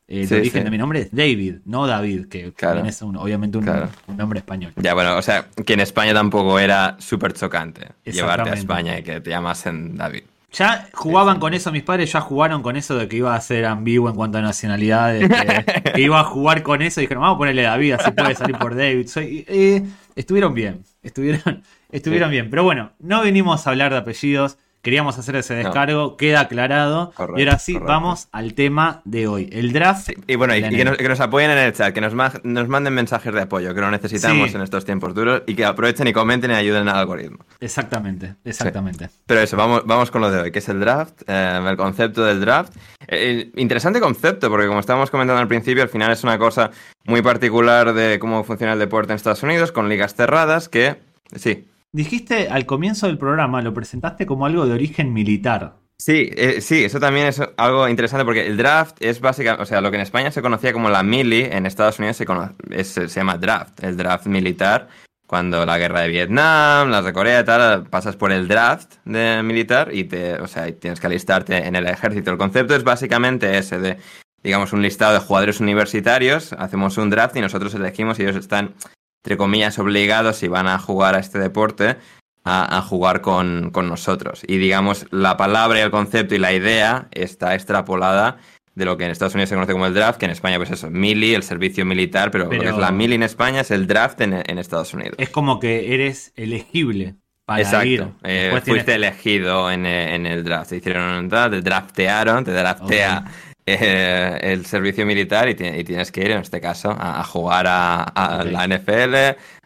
Eh, 0.09 0.21
el 0.21 0.27
Sí, 0.29 0.35
origen 0.35 0.61
sí. 0.61 0.63
de 0.63 0.71
mi 0.71 0.77
nombre 0.77 1.01
es 1.01 1.09
David, 1.11 1.55
no 1.65 1.85
David, 1.85 2.27
que 2.29 2.53
Claro. 2.53 2.85
es 2.85 3.01
un- 3.01 3.17
obviamente 3.17 3.57
un, 3.57 3.65
Claro. 3.65 3.89
un 4.07 4.15
nombre 4.15 4.39
español. 4.39 4.71
Ya, 4.77 4.93
bueno, 4.93 5.17
o 5.17 5.21
sea, 5.21 5.47
que 5.65 5.73
en 5.73 5.81
España 5.81 6.13
tampoco 6.13 6.57
era 6.59 6.95
súper 6.99 7.33
chocante 7.33 7.89
llevarte 8.05 8.49
a. 8.49 8.53
España 8.53 8.97
y 8.97 9.03
que 9.03 9.19
te 9.19 9.29
llamasen 9.29 9.97
David. 9.97 10.21
Ya 10.53 10.87
jugaban 10.93 11.39
con 11.41 11.53
eso, 11.53 11.73
mis 11.73 11.83
padres 11.83 12.09
ya 12.13 12.21
jugaron 12.21 12.63
con 12.63 12.77
eso 12.77 12.97
de 12.97 13.09
que 13.09 13.17
iba 13.17 13.35
a 13.35 13.41
ser 13.41 13.65
ambiguo 13.65 14.07
en 14.09 14.15
cuanto 14.15 14.37
a 14.37 14.41
nacionalidades, 14.41 15.27
que, 15.27 15.91
que 15.91 16.01
iba 16.01 16.21
a 16.21 16.23
jugar 16.23 16.63
con 16.63 16.81
eso 16.81 17.01
y 17.01 17.03
dijeron, 17.03 17.23
vamos 17.23 17.35
a 17.35 17.39
ponerle 17.39 17.63
David, 17.63 17.91
así 17.99 18.11
puede 18.11 18.33
salir 18.33 18.57
por 18.57 18.75
David. 18.77 19.07
Soy- 19.07 19.43
eh, 19.45 19.83
estuvieron 20.15 20.53
bien, 20.53 20.83
estuvieron, 21.03 21.61
estuvieron 21.91 22.31
bien. 22.31 22.49
Pero 22.49 22.63
bueno, 22.63 22.91
no 22.99 23.21
venimos 23.21 23.67
a 23.67 23.71
hablar 23.71 23.91
de 23.91 23.97
apellidos, 23.99 24.57
queríamos 24.81 25.17
hacer 25.17 25.35
ese 25.35 25.53
descargo, 25.53 26.15
queda 26.15 26.41
aclarado. 26.41 27.11
Correcto, 27.13 27.39
y 27.41 27.43
ahora 27.43 27.59
sí, 27.59 27.73
correcto. 27.73 27.91
vamos 27.91 28.27
al 28.31 28.53
tema 28.53 29.01
de 29.03 29.27
hoy, 29.27 29.49
el 29.51 29.73
draft. 29.73 30.11
Y 30.27 30.35
bueno, 30.35 30.55
y, 30.55 30.61
que, 30.61 30.85
nos, 30.85 30.95
que 30.97 31.09
nos 31.09 31.19
apoyen 31.19 31.51
en 31.51 31.57
el 31.57 31.73
chat, 31.73 31.93
que 31.93 31.99
nos, 31.99 32.13
nos 32.43 32.67
manden 32.69 32.93
mensajes 32.93 33.33
de 33.33 33.41
apoyo, 33.41 33.73
que 33.75 33.81
lo 33.81 33.91
necesitamos 33.91 34.49
Sí. 34.51 34.55
en 34.55 34.61
estos 34.61 34.85
tiempos 34.85 35.13
duros, 35.13 35.41
y 35.45 35.55
que 35.55 35.65
aprovechen 35.65 36.07
y 36.07 36.13
comenten 36.13 36.51
y 36.51 36.53
ayuden 36.53 36.87
al 36.87 36.95
algoritmo. 36.97 37.39
Exactamente, 37.59 38.35
exactamente. 38.45 39.09
Pero 39.25 39.41
eso, 39.41 39.57
vamos, 39.57 39.81
vamos 39.85 40.09
con 40.09 40.21
lo 40.21 40.31
de 40.31 40.39
hoy, 40.39 40.51
que 40.51 40.59
es 40.59 40.69
el 40.69 40.79
draft, 40.79 41.21
eh, 41.27 41.59
el 41.67 41.75
concepto 41.75 42.23
del 42.23 42.39
draft. 42.39 42.73
Eh, 43.09 43.51
interesante 43.57 43.99
concepto, 43.99 44.49
porque 44.49 44.67
como 44.67 44.79
estábamos 44.79 45.09
comentando 45.11 45.41
al 45.41 45.47
principio, 45.49 45.83
al 45.83 45.89
final 45.89 46.11
es 46.13 46.23
una 46.23 46.37
cosa 46.37 46.71
muy 47.03 47.21
particular 47.21 47.93
de 47.93 48.19
cómo 48.19 48.45
funciona 48.45 48.71
el 48.71 48.79
deporte 48.79 49.11
en 49.11 49.17
Estados 49.17 49.43
Unidos, 49.43 49.73
con 49.73 49.89
ligas 49.89 50.15
cerradas, 50.15 50.69
que 50.69 50.95
sí. 51.35 51.65
Dijiste 51.97 52.47
al 52.49 52.67
comienzo 52.67 53.07
del 53.07 53.17
programa, 53.17 53.59
lo 53.63 53.73
presentaste 53.73 54.27
como 54.27 54.45
algo 54.45 54.67
de 54.67 54.73
origen 54.73 55.11
militar. 55.13 55.77
Sí, 55.97 56.29
eh, 56.35 56.61
sí, 56.61 56.83
eso 56.83 56.99
también 56.99 57.25
es 57.25 57.41
algo 57.57 57.89
interesante 57.89 58.23
porque 58.23 58.45
el 58.45 58.55
draft 58.55 58.97
es 58.99 59.19
básicamente, 59.19 59.63
o 59.63 59.65
sea, 59.65 59.81
lo 59.81 59.89
que 59.89 59.95
en 59.97 60.03
España 60.03 60.29
se 60.29 60.43
conocía 60.43 60.73
como 60.73 60.91
la 60.91 61.01
mili, 61.01 61.41
en 61.51 61.65
Estados 61.65 61.97
Unidos 61.97 62.17
se, 62.17 62.25
cono- 62.27 62.53
es- 62.69 62.89
se 62.89 63.07
llama 63.07 63.39
draft, 63.39 63.83
el 63.83 63.97
draft 63.97 64.27
militar. 64.27 64.89
Cuando 65.25 65.65
la 65.65 65.79
guerra 65.79 66.01
de 66.01 66.09
Vietnam, 66.09 66.91
las 66.91 67.03
de 67.03 67.13
Corea 67.13 67.39
y 67.39 67.43
tal, 67.45 67.85
pasas 67.87 68.15
por 68.15 68.31
el 68.31 68.47
draft 68.47 68.93
de 69.03 69.41
militar 69.43 69.89
y 69.91 70.03
te, 70.03 70.35
o 70.35 70.45
sea, 70.47 70.71
tienes 70.71 70.99
que 70.99 71.07
alistarte 71.07 71.57
en 71.65 71.75
el 71.75 71.87
ejército. 71.87 72.29
El 72.29 72.37
concepto 72.37 72.75
es 72.75 72.83
básicamente 72.83 73.57
ese 73.57 73.79
de, 73.79 73.97
digamos, 74.43 74.71
un 74.71 74.83
listado 74.83 75.15
de 75.15 75.19
jugadores 75.19 75.59
universitarios, 75.59 76.53
hacemos 76.53 76.95
un 76.99 77.09
draft 77.09 77.35
y 77.37 77.41
nosotros 77.41 77.73
elegimos 77.73 78.19
y 78.19 78.21
ellos 78.21 78.35
están, 78.35 78.75
entre 79.23 79.37
comillas, 79.37 79.77
obligados 79.79 80.37
si 80.37 80.47
van 80.47 80.67
a 80.67 80.79
jugar 80.79 81.15
a 81.15 81.19
este 81.19 81.39
deporte 81.39 81.97
a, 82.43 82.77
a 82.77 82.81
jugar 82.81 83.21
con, 83.21 83.71
con 83.71 83.89
nosotros. 83.89 84.41
Y 84.47 84.57
digamos, 84.57 85.05
la 85.11 85.35
palabra 85.37 85.79
y 85.79 85.81
el 85.81 85.91
concepto 85.91 86.33
y 86.35 86.39
la 86.39 86.53
idea 86.53 87.07
está 87.11 87.55
extrapolada 87.55 88.37
de 88.75 88.85
lo 88.85 88.95
que 88.95 89.05
en 89.05 89.11
Estados 89.11 89.33
Unidos 89.33 89.49
se 89.49 89.55
conoce 89.55 89.73
como 89.73 89.87
el 89.87 89.93
draft, 89.93 90.19
que 90.19 90.25
en 90.25 90.31
España 90.31 90.57
pues 90.57 90.69
eso, 90.71 90.89
mili, 90.91 91.33
el 91.33 91.43
servicio 91.43 91.83
militar, 91.83 92.29
pero, 92.31 92.47
Pero- 92.47 92.61
lo 92.61 92.69
que 92.69 92.73
es 92.75 92.77
la 92.77 92.91
mili 92.91 93.15
en 93.15 93.23
España 93.23 93.61
es 93.61 93.71
el 93.71 93.87
draft 93.87 94.21
en, 94.21 94.33
en 94.33 94.59
Estados 94.59 94.93
Unidos. 94.93 95.15
Es 95.17 95.29
como 95.29 95.59
que 95.59 95.93
eres 95.95 96.31
elegible 96.35 97.15
para 97.43 97.61
Exacto. 97.61 97.87
ir. 97.87 98.07
Eh, 98.23 98.49
fuiste 98.51 98.71
tienes- 98.71 98.87
elegido 98.95 99.71
en, 99.71 99.85
eh, 99.87 100.13
en 100.15 100.25
el 100.27 100.43
draft. 100.43 100.69
Te 100.69 100.77
hicieron 100.77 101.03
un 101.15 101.27
draft, 101.27 101.51
te 101.53 101.61
draftearon, 101.61 102.43
te 102.45 102.51
draftea 102.51 103.25
eh, 103.67 104.39
el 104.41 104.65
servicio 104.65 105.05
militar 105.05 105.47
y, 105.49 105.51
y 105.51 105.83
tienes 105.83 106.11
que 106.11 106.21
ir, 106.21 106.31
en 106.31 106.39
este 106.39 106.61
caso, 106.61 106.91
a, 106.91 107.19
a 107.19 107.23
jugar 107.23 107.67
a, 107.67 108.03
a 108.03 108.43
Ok. 108.43 108.51
la 108.51 108.67
NFL, 108.67 109.15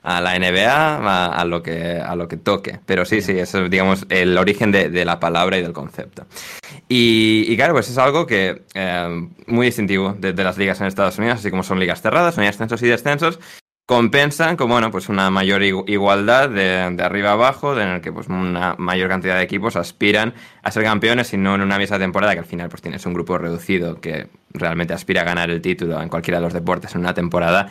a 0.03 0.19
la 0.21 0.37
NBA, 0.39 0.67
a, 0.97 1.27
a 1.39 1.45
lo 1.45 1.61
que, 1.61 1.99
a 2.03 2.15
lo 2.15 2.27
que 2.27 2.37
toque. 2.37 2.79
Pero 2.85 3.05
sí, 3.05 3.21
sí, 3.21 3.37
eso 3.37 3.63
es, 3.63 3.69
digamos, 3.69 4.05
el 4.09 4.37
origen 4.37 4.71
de, 4.71 4.89
de 4.89 5.05
la 5.05 5.19
palabra 5.19 5.57
y 5.57 5.61
del 5.61 5.73
concepto. 5.73 6.25
Y, 6.89 7.45
y 7.47 7.55
claro, 7.55 7.73
pues 7.73 7.89
es 7.89 7.97
algo 7.97 8.25
que 8.25 8.63
eh, 8.73 9.27
muy 9.47 9.67
distintivo 9.67 10.13
de, 10.17 10.33
de 10.33 10.43
las 10.43 10.57
ligas 10.57 10.81
en 10.81 10.87
Estados 10.87 11.17
Unidos, 11.17 11.39
así 11.39 11.49
como 11.51 11.63
son 11.63 11.79
ligas 11.79 12.01
cerradas, 12.01 12.35
son 12.35 12.43
ascensos 12.43 12.81
y 12.81 12.87
descensos, 12.87 13.39
compensan 13.91 14.55
con 14.55 14.69
bueno, 14.69 14.89
pues 14.89 15.09
una 15.09 15.29
mayor 15.29 15.63
igu- 15.63 15.83
igualdad 15.85 16.47
de, 16.49 16.89
de 16.95 17.03
arriba 17.03 17.33
abajo, 17.33 17.75
de 17.75 17.83
en 17.83 17.89
el 17.89 18.01
que 18.01 18.13
pues 18.13 18.29
una 18.29 18.73
mayor 18.77 19.09
cantidad 19.09 19.35
de 19.35 19.43
equipos 19.43 19.75
aspiran 19.75 20.33
a 20.63 20.71
ser 20.71 20.83
campeones 20.83 21.33
y 21.33 21.37
no 21.37 21.55
en 21.55 21.61
una 21.61 21.77
misma 21.77 21.99
temporada, 21.99 22.31
que 22.31 22.39
al 22.39 22.45
final 22.45 22.69
pues 22.69 22.81
tienes 22.81 23.05
un 23.05 23.13
grupo 23.13 23.37
reducido 23.37 23.99
que 23.99 24.29
realmente 24.53 24.93
aspira 24.93 25.23
a 25.23 25.25
ganar 25.25 25.49
el 25.49 25.61
título 25.61 26.01
en 26.01 26.07
cualquiera 26.07 26.39
de 26.39 26.45
los 26.45 26.53
deportes 26.53 26.95
en 26.95 27.01
una 27.01 27.13
temporada. 27.13 27.69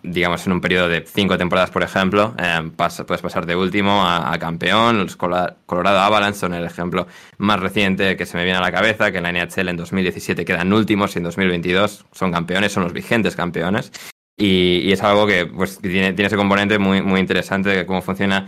digamos, 0.00 0.46
en 0.46 0.52
un 0.52 0.60
periodo 0.60 0.88
de 0.88 1.04
cinco 1.04 1.36
temporadas, 1.36 1.70
por 1.72 1.82
ejemplo, 1.82 2.32
eh, 2.38 2.70
puedes 2.76 3.22
pasar 3.22 3.46
de 3.46 3.56
último 3.56 4.04
a, 4.04 4.32
a 4.32 4.38
campeón. 4.38 4.98
Los 4.98 5.16
Colorado 5.16 5.98
Avalanche 5.98 6.38
son 6.38 6.54
el 6.54 6.64
ejemplo 6.64 7.08
más 7.38 7.58
reciente 7.58 8.16
que 8.16 8.26
se 8.26 8.36
me 8.36 8.44
viene 8.44 8.58
a 8.58 8.62
la 8.62 8.70
cabeza, 8.70 9.10
que 9.10 9.18
en 9.18 9.24
la 9.24 9.32
NHL 9.32 9.68
en 9.70 9.76
2017 9.76 10.44
quedan 10.44 10.72
últimos 10.72 11.16
y 11.16 11.18
en 11.18 11.24
2022 11.24 12.06
son 12.12 12.30
campeones, 12.30 12.70
son 12.70 12.84
los 12.84 12.92
vigentes 12.92 13.34
campeones. 13.34 13.90
Y, 14.36 14.92
es 14.92 15.02
algo 15.02 15.26
que 15.26 15.46
pues, 15.46 15.78
tiene, 15.78 16.12
tiene 16.12 16.26
ese 16.26 16.36
componente 16.36 16.78
muy, 16.78 17.00
muy 17.02 17.20
interesante 17.20 17.70
de 17.70 17.86
cómo 17.86 18.02
funciona 18.02 18.46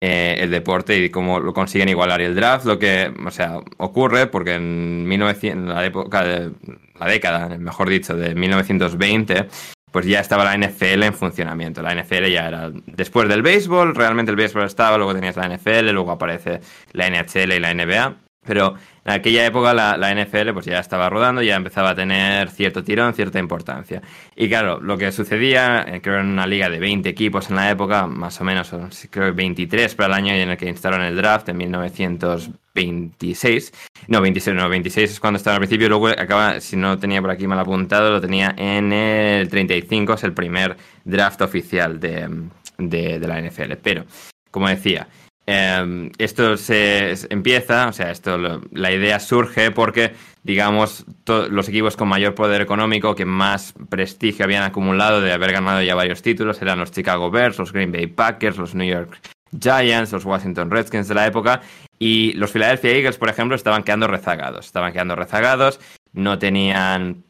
eh, 0.00 0.36
el 0.38 0.50
deporte 0.50 0.96
y 0.96 1.10
cómo 1.10 1.40
lo 1.40 1.52
consiguen 1.52 1.88
igualar. 1.88 2.20
El 2.20 2.36
draft, 2.36 2.66
lo 2.66 2.78
que, 2.78 3.12
o 3.26 3.30
sea, 3.30 3.58
ocurre 3.78 4.28
porque 4.28 4.54
en 4.54 5.06
1900, 5.06 5.74
la 5.74 5.84
época 5.84 6.22
de 6.24 6.52
la 6.98 7.06
década, 7.06 7.58
mejor 7.58 7.88
dicho, 7.88 8.16
de 8.16 8.34
1920, 8.34 9.48
pues 9.90 10.06
ya 10.06 10.20
estaba 10.20 10.44
la 10.44 10.56
NFL 10.56 11.02
en 11.02 11.14
funcionamiento. 11.14 11.82
La 11.82 11.94
NFL 11.94 12.26
ya 12.26 12.46
era 12.46 12.70
después 12.86 13.28
del 13.28 13.42
béisbol, 13.42 13.94
realmente 13.94 14.30
el 14.30 14.36
béisbol 14.36 14.64
estaba, 14.64 14.98
luego 14.98 15.14
tenías 15.14 15.36
la 15.36 15.48
NFL, 15.48 15.90
luego 15.90 16.12
aparece 16.12 16.60
la 16.92 17.10
NHL 17.10 17.52
y 17.52 17.60
la 17.60 17.74
NBA. 17.74 18.16
Pero 18.46 18.74
en 19.08 19.14
aquella 19.14 19.46
época 19.46 19.72
la, 19.72 20.14
NFL 20.14 20.52
pues 20.52 20.66
ya 20.66 20.80
estaba 20.80 21.08
rodando, 21.08 21.40
ya 21.40 21.56
empezaba 21.56 21.88
a 21.90 21.94
tener 21.94 22.50
cierto 22.50 22.84
tirón, 22.84 23.14
cierta 23.14 23.38
importancia. 23.38 24.02
Y 24.36 24.50
claro, 24.50 24.80
lo 24.80 24.98
que 24.98 25.10
sucedía, 25.12 25.82
eh, 25.88 26.02
creo 26.02 26.20
en 26.20 26.26
una 26.26 26.46
liga 26.46 26.68
de 26.68 26.78
20 26.78 27.08
equipos 27.08 27.48
en 27.48 27.56
la 27.56 27.70
época, 27.70 28.06
más 28.06 28.38
o 28.42 28.44
menos, 28.44 28.68
creo 29.10 29.28
que 29.28 29.32
23 29.32 29.94
para 29.94 30.08
el 30.08 30.12
año 30.12 30.34
en 30.34 30.50
el 30.50 30.58
que 30.58 30.68
instalaron 30.68 31.06
el 31.06 31.16
draft 31.16 31.48
en 31.48 31.56
1926. 31.56 33.72
No, 34.08 34.20
26, 34.20 34.54
no, 34.54 34.68
26 34.68 35.12
es 35.12 35.20
cuando 35.20 35.38
estaba 35.38 35.54
al 35.54 35.60
principio, 35.60 35.88
luego 35.88 36.08
acaba, 36.08 36.60
si 36.60 36.76
no 36.76 36.98
tenía 36.98 37.22
por 37.22 37.30
aquí 37.30 37.46
mal 37.46 37.60
apuntado, 37.60 38.10
lo 38.10 38.20
tenía 38.20 38.54
en 38.58 38.92
el 38.92 39.48
35, 39.48 40.12
es 40.12 40.24
el 40.24 40.34
primer 40.34 40.76
draft 41.04 41.40
oficial 41.40 41.98
de, 41.98 42.28
de 42.76 43.26
la 43.26 43.40
NFL. 43.40 43.72
Pero, 43.82 44.04
como 44.50 44.68
decía, 44.68 45.08
Em, 45.50 46.10
esto 46.18 46.58
se 46.58 47.14
empieza, 47.30 47.88
o 47.88 47.92
sea, 47.94 48.10
esto 48.10 48.36
la 48.70 48.92
idea 48.92 49.18
surge 49.18 49.70
porque, 49.70 50.12
digamos, 50.42 51.06
los 51.26 51.66
equipos 51.70 51.96
con 51.96 52.06
mayor 52.06 52.34
poder 52.34 52.60
económico, 52.60 53.14
que 53.14 53.24
más 53.24 53.72
prestigio 53.88 54.44
habían 54.44 54.64
acumulado 54.64 55.22
de 55.22 55.32
haber 55.32 55.52
ganado 55.52 55.80
ya 55.80 55.94
varios 55.94 56.20
títulos, 56.20 56.60
eran 56.60 56.78
los 56.78 56.92
Chicago 56.92 57.30
Bears, 57.30 57.56
los 57.56 57.72
Green 57.72 57.90
Bay 57.90 58.08
Packers, 58.08 58.58
los 58.58 58.74
New 58.74 58.86
York 58.86 59.18
Giants, 59.58 60.12
los 60.12 60.26
Washington 60.26 60.70
Redskins 60.70 61.08
de 61.08 61.14
la 61.14 61.26
época, 61.26 61.62
y 61.98 62.34
los 62.34 62.52
Philadelphia 62.52 62.90
Eagles, 62.90 63.16
por 63.16 63.30
ejemplo, 63.30 63.56
estaban 63.56 63.84
quedando 63.84 64.06
rezagados, 64.06 64.66
estaban 64.66 64.92
quedando 64.92 65.16
rezagados, 65.16 65.80
no 66.12 66.38
tenían 66.38 67.24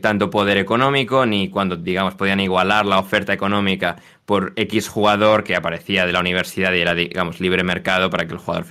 tanto 0.00 0.30
poder 0.30 0.56
económico, 0.56 1.26
ni 1.26 1.48
cuando, 1.48 1.76
digamos, 1.76 2.14
podían 2.14 2.40
igualar 2.40 2.86
la 2.86 2.98
oferta 2.98 3.32
económica 3.32 3.96
por 4.24 4.52
X 4.56 4.88
jugador 4.88 5.44
que 5.44 5.56
aparecía 5.56 6.06
de 6.06 6.12
la 6.12 6.20
universidad 6.20 6.72
y 6.72 6.80
era, 6.80 6.94
digamos, 6.94 7.40
libre 7.40 7.62
mercado 7.64 8.10
para 8.10 8.26
que 8.26 8.32
el 8.32 8.38
jugador 8.38 8.64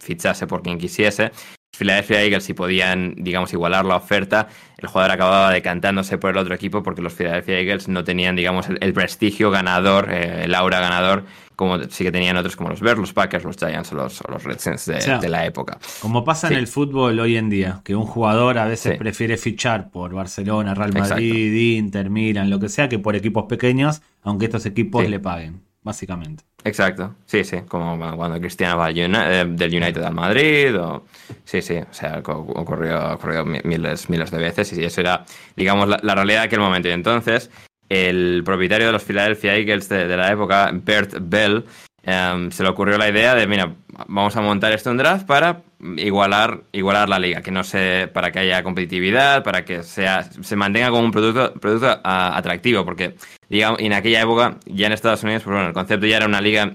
fichase 0.00 0.46
por 0.46 0.62
quien 0.62 0.78
quisiese. 0.78 1.32
Philadelphia 1.76 2.22
Eagles, 2.22 2.44
si 2.44 2.54
podían, 2.54 3.14
digamos, 3.18 3.52
igualar 3.52 3.84
la 3.84 3.96
oferta, 3.96 4.48
el 4.78 4.88
jugador 4.88 5.12
acababa 5.12 5.52
decantándose 5.52 6.18
por 6.18 6.30
el 6.30 6.38
otro 6.38 6.54
equipo 6.54 6.82
porque 6.82 7.02
los 7.02 7.12
Philadelphia 7.12 7.60
Eagles 7.60 7.88
no 7.88 8.02
tenían, 8.02 8.34
digamos, 8.34 8.66
el, 8.68 8.92
prestigio 8.92 9.50
ganador, 9.50 10.12
eh, 10.12 10.44
el 10.44 10.54
aura 10.54 10.80
ganador 10.80 11.24
como 11.58 11.76
sí 11.88 12.04
que 12.04 12.12
tenían 12.12 12.36
otros 12.36 12.54
como 12.54 12.70
los 12.70 12.80
Bears, 12.80 13.00
los 13.00 13.12
Packers, 13.12 13.42
los 13.42 13.56
Giants 13.56 13.90
o 13.90 13.96
los, 13.96 14.22
los 14.28 14.44
Redskins 14.44 14.86
de, 14.86 15.28
la 15.28 15.44
época. 15.44 15.76
Como 16.00 16.22
pasa 16.22 16.46
en 16.46 16.52
el 16.52 16.68
fútbol 16.68 17.18
hoy 17.18 17.36
en 17.36 17.50
día, 17.50 17.80
que 17.82 17.96
un 17.96 18.06
jugador 18.06 18.58
a 18.58 18.66
veces 18.66 18.96
prefiere 18.96 19.36
fichar 19.36 19.90
por 19.90 20.14
Barcelona, 20.14 20.72
Real 20.74 20.92
Madrid, 20.92 21.76
Inter, 21.76 22.10
Milan, 22.10 22.48
lo 22.48 22.60
que 22.60 22.68
sea, 22.68 22.88
que 22.88 23.00
por 23.00 23.16
equipos 23.16 23.46
pequeños, 23.46 24.02
aunque 24.22 24.44
estos 24.44 24.66
equipos 24.66 25.08
le 25.08 25.18
paguen, 25.18 25.60
básicamente. 25.82 26.44
Exacto, 26.62 27.16
sí, 27.26 27.42
sí, 27.42 27.62
como 27.66 27.98
cuando 28.16 28.38
Cristiano 28.38 28.76
va 28.76 28.90
eh, 28.92 29.44
del 29.48 29.74
United 29.74 30.02
al 30.04 30.14
Madrid, 30.14 30.78
o 30.78 31.06
sí, 31.44 31.60
sí, 31.60 31.78
o 31.78 31.92
sea, 31.92 32.22
ocurrió, 32.24 33.14
ocurrió 33.14 33.44
miles, 33.44 34.08
miles 34.08 34.30
de 34.30 34.38
veces 34.38 34.72
y 34.74 34.84
eso 34.84 35.00
era, 35.00 35.24
digamos, 35.56 35.88
la, 35.88 35.98
la 36.04 36.14
realidad 36.14 36.42
de 36.42 36.46
aquel 36.46 36.60
momento. 36.60 36.86
Y 36.86 36.92
entonces, 36.92 37.50
el 37.88 38.42
propietario 38.44 38.86
de 38.86 38.92
los 38.92 39.02
Philadelphia 39.02 39.56
Eagles 39.56 39.88
de, 39.88 40.16
la 40.16 40.30
época, 40.30 40.70
Bert 40.72 41.14
Bell, 41.20 41.64
em, 42.02 42.50
se 42.50 42.62
le 42.62 42.68
ocurrió 42.68 42.98
la 42.98 43.08
idea 43.08 43.34
de, 43.34 43.46
mira, 43.46 43.74
vamos 44.06 44.36
a 44.36 44.40
montar 44.40 44.72
esto 44.72 44.90
en 44.90 44.98
draft 44.98 45.26
para 45.26 45.62
igualar, 45.96 46.62
igualar 46.72 47.08
la 47.08 47.18
liga, 47.18 47.42
que 47.42 47.50
no 47.50 47.64
se, 47.64 48.08
para 48.12 48.30
que 48.30 48.40
haya 48.40 48.62
competitividad, 48.62 49.42
para 49.42 49.64
que 49.64 49.82
sea, 49.82 50.24
se 50.24 50.56
mantenga 50.56 50.90
como 50.90 51.04
un 51.04 51.12
producto, 51.12 51.52
producto 51.54 52.00
atractivo, 52.04 52.84
porque 52.84 53.14
digamos, 53.48 53.80
en 53.80 53.92
aquella 53.92 54.22
época, 54.22 54.58
ya 54.66 54.86
en 54.86 54.92
Estados 54.92 55.22
Unidos, 55.22 55.42
pues 55.42 55.54
bueno, 55.54 55.68
el 55.68 55.74
concepto 55.74 56.06
ya 56.06 56.18
era 56.18 56.26
una 56.26 56.40
liga 56.40 56.74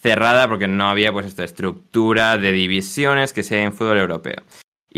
cerrada 0.00 0.48
porque 0.48 0.68
no 0.68 0.88
había 0.88 1.12
pues 1.12 1.26
esta 1.26 1.44
estructura 1.44 2.38
de 2.38 2.52
divisiones 2.52 3.32
que 3.32 3.42
sea 3.42 3.62
en 3.62 3.72
fútbol 3.72 3.98
europeo. 3.98 4.42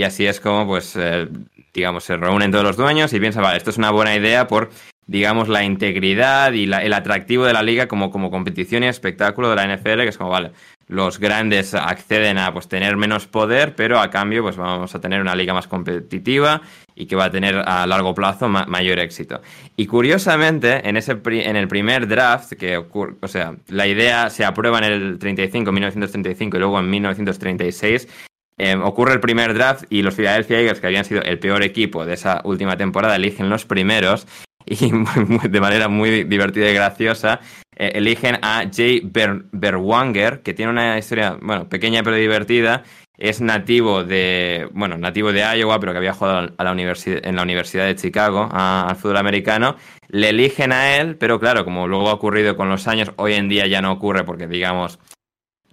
Y 0.00 0.02
así 0.02 0.26
es 0.26 0.40
como, 0.40 0.66
pues, 0.66 0.96
eh, 0.96 1.28
digamos, 1.74 2.04
se 2.04 2.16
reúnen 2.16 2.50
todos 2.50 2.64
los 2.64 2.78
dueños 2.78 3.12
y 3.12 3.20
piensan, 3.20 3.42
vale, 3.42 3.58
esto 3.58 3.68
es 3.68 3.76
una 3.76 3.90
buena 3.90 4.16
idea 4.16 4.48
por 4.48 4.70
digamos, 5.06 5.48
la 5.48 5.64
integridad 5.64 6.52
y 6.52 6.72
el 6.72 6.92
atractivo 6.92 7.44
de 7.44 7.52
la 7.52 7.64
liga 7.64 7.88
como, 7.88 8.12
como 8.12 8.30
competición 8.30 8.84
y 8.84 8.86
espectáculo 8.86 9.50
de 9.50 9.56
la 9.56 9.66
NFL, 9.66 10.02
que 10.02 10.08
es 10.08 10.16
como, 10.16 10.30
vale, 10.30 10.52
los 10.86 11.18
grandes 11.18 11.74
acceden 11.74 12.38
a 12.38 12.52
pues 12.52 12.68
tener 12.68 12.96
menos 12.96 13.26
poder, 13.26 13.74
pero 13.74 13.98
a 13.98 14.08
cambio 14.08 14.42
pues 14.42 14.56
vamos 14.56 14.94
a 14.94 15.00
tener 15.00 15.20
una 15.20 15.34
liga 15.34 15.52
más 15.52 15.66
competitiva 15.66 16.62
y 16.94 17.06
que 17.06 17.16
va 17.16 17.24
a 17.24 17.30
tener 17.30 17.56
a 17.56 17.86
largo 17.88 18.14
plazo 18.14 18.48
mayor 18.48 19.00
éxito. 19.00 19.42
Y 19.76 19.86
curiosamente, 19.86 20.88
en 20.88 20.96
ese 20.96 21.20
en 21.24 21.56
el 21.56 21.66
primer 21.66 22.06
draft 22.06 22.52
que 22.52 22.76
ocurre, 22.76 23.16
o 23.20 23.28
sea, 23.28 23.56
la 23.68 23.88
idea 23.88 24.30
se 24.30 24.44
aprueba 24.44 24.78
en 24.78 24.84
el 24.84 25.18
35, 25.18 25.72
1935 25.72 26.56
y 26.56 26.60
luego 26.60 26.78
en 26.78 26.88
1936 26.88 28.29
eh, 28.62 28.76
ocurre 28.76 29.14
el 29.14 29.20
primer 29.20 29.54
draft 29.54 29.84
y 29.88 30.02
los 30.02 30.14
Philadelphia 30.14 30.58
Eagles, 30.60 30.80
que 30.80 30.86
habían 30.86 31.06
sido 31.06 31.22
el 31.22 31.38
peor 31.38 31.62
equipo 31.62 32.04
de 32.04 32.12
esa 32.12 32.42
última 32.44 32.76
temporada, 32.76 33.16
eligen 33.16 33.48
los 33.48 33.64
primeros 33.64 34.26
y 34.66 34.90
de 35.48 35.60
manera 35.62 35.88
muy 35.88 36.24
divertida 36.24 36.70
y 36.70 36.74
graciosa, 36.74 37.40
eh, 37.74 37.92
eligen 37.94 38.38
a 38.42 38.64
Jay 38.70 39.00
Berwanger, 39.02 40.42
que 40.42 40.52
tiene 40.52 40.72
una 40.72 40.98
historia, 40.98 41.38
bueno, 41.40 41.70
pequeña 41.70 42.02
pero 42.02 42.16
divertida. 42.16 42.82
Es 43.16 43.40
nativo 43.40 44.04
de, 44.04 44.68
bueno, 44.72 44.98
nativo 44.98 45.32
de 45.32 45.40
Iowa, 45.40 45.80
pero 45.80 45.92
que 45.92 45.98
había 45.98 46.12
jugado 46.12 46.54
a 46.56 46.64
la 46.64 46.72
en 46.72 47.36
la 47.36 47.42
Universidad 47.42 47.86
de 47.86 47.96
Chicago 47.96 48.48
al 48.50 48.96
fútbol 48.96 49.18
americano. 49.18 49.76
Le 50.08 50.30
eligen 50.30 50.72
a 50.72 50.96
él, 50.96 51.16
pero 51.16 51.40
claro, 51.40 51.64
como 51.64 51.86
luego 51.88 52.10
ha 52.10 52.14
ocurrido 52.14 52.56
con 52.56 52.68
los 52.68 52.88
años, 52.88 53.12
hoy 53.16 53.34
en 53.34 53.48
día 53.48 53.66
ya 53.66 53.80
no 53.80 53.92
ocurre 53.92 54.24
porque, 54.24 54.46
digamos, 54.46 54.98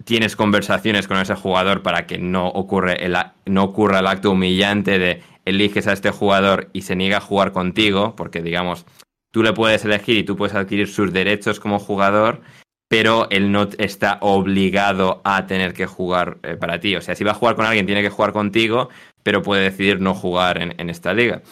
tienes 0.04 0.36
conversaciones 0.36 1.08
con 1.08 1.18
ese 1.18 1.34
jugador 1.34 1.82
para 1.82 2.06
que 2.06 2.18
no, 2.18 2.48
ocurre 2.48 3.04
el, 3.04 3.16
no 3.46 3.64
ocurra 3.64 4.00
el 4.00 4.06
acto 4.06 4.30
humillante 4.30 4.98
de 4.98 5.22
eliges 5.44 5.86
a 5.86 5.92
este 5.92 6.10
jugador 6.10 6.68
y 6.72 6.82
se 6.82 6.96
niega 6.96 7.18
a 7.18 7.22
jugar 7.22 7.52
contigo, 7.52 8.14
porque 8.16 8.42
digamos, 8.42 8.86
tú 9.30 9.42
le 9.42 9.52
puedes 9.52 9.84
elegir 9.84 10.18
y 10.18 10.24
tú 10.24 10.36
puedes 10.36 10.54
adquirir 10.54 10.88
sus 10.88 11.12
derechos 11.12 11.58
como 11.60 11.78
jugador, 11.78 12.42
pero 12.88 13.28
él 13.30 13.52
no 13.52 13.68
está 13.78 14.18
obligado 14.20 15.20
a 15.24 15.46
tener 15.46 15.74
que 15.74 15.86
jugar 15.86 16.38
eh, 16.42 16.56
para 16.56 16.80
ti. 16.80 16.96
O 16.96 17.00
sea, 17.00 17.14
si 17.14 17.24
va 17.24 17.32
a 17.32 17.34
jugar 17.34 17.56
con 17.56 17.66
alguien, 17.66 17.86
tiene 17.86 18.02
que 18.02 18.10
jugar 18.10 18.32
contigo, 18.32 18.88
pero 19.22 19.42
puede 19.42 19.62
decidir 19.62 20.00
no 20.00 20.14
jugar 20.14 20.58
en, 20.58 20.90
esta 20.90 21.12
liga. 21.12 21.42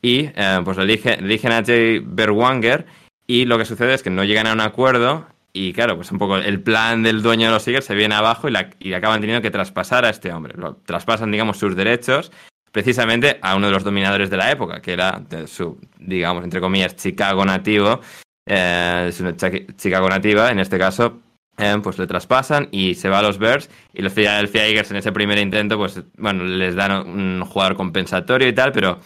Y 0.00 0.30
eh, 0.34 0.60
pues 0.64 0.78
eligen, 0.78 1.24
eligen 1.24 1.52
a 1.52 1.64
Jay 1.64 1.98
Berwanger 1.98 2.86
y 3.26 3.44
lo 3.44 3.58
que 3.58 3.64
sucede 3.64 3.94
es 3.94 4.02
que 4.02 4.10
no 4.10 4.24
llegan 4.24 4.46
a 4.46 4.52
un 4.52 4.60
acuerdo 4.60 5.26
y 5.56 5.72
claro, 5.72 5.96
pues 5.96 6.12
un 6.12 6.18
poco 6.18 6.36
el 6.36 6.60
plan 6.60 7.02
del 7.02 7.22
dueño 7.22 7.46
de 7.46 7.54
los 7.54 7.66
Eagles 7.66 7.86
se 7.86 7.94
viene 7.94 8.14
abajo 8.14 8.46
y, 8.46 8.50
la, 8.50 8.68
acaban 8.94 9.22
teniendo 9.22 9.40
que 9.40 9.50
traspasar 9.50 10.04
a 10.04 10.10
este 10.10 10.30
hombre. 10.30 10.52
Lo 10.58 10.76
traspasan, 10.76 11.30
digamos, 11.30 11.56
sus 11.56 11.74
derechos 11.74 12.30
precisamente 12.72 13.38
a 13.40 13.56
uno 13.56 13.68
de 13.68 13.72
los 13.72 13.82
dominadores 13.82 14.28
de 14.28 14.36
la 14.36 14.50
época, 14.50 14.82
que 14.82 14.92
era 14.92 15.22
su, 15.46 15.80
digamos, 15.98 16.44
entre 16.44 16.60
comillas, 16.60 16.94
Chicago 16.94 17.42
nativo, 17.46 18.00
eh, 18.44 19.10
su 19.14 19.24
Chicago 19.76 20.10
nativa, 20.10 20.50
en 20.50 20.58
este 20.58 20.78
caso, 20.78 21.22
eh, 21.56 21.78
pues 21.82 21.98
le 21.98 22.06
traspasan 22.06 22.68
y 22.70 22.94
se 22.94 23.08
va 23.08 23.20
a 23.20 23.22
los 23.22 23.38
Bears 23.38 23.70
y 23.94 24.02
los 24.02 24.12
Philadelphia 24.12 24.66
Eagles 24.66 24.90
en 24.90 24.98
ese 24.98 25.10
primer 25.10 25.38
intento, 25.38 25.78
pues 25.78 26.02
bueno, 26.18 26.44
les 26.44 26.74
dan 26.74 27.08
un 27.08 27.46
jugador 27.46 27.76
compensatorio 27.76 28.46
y 28.46 28.52
tal, 28.52 28.72
pero 28.72 29.00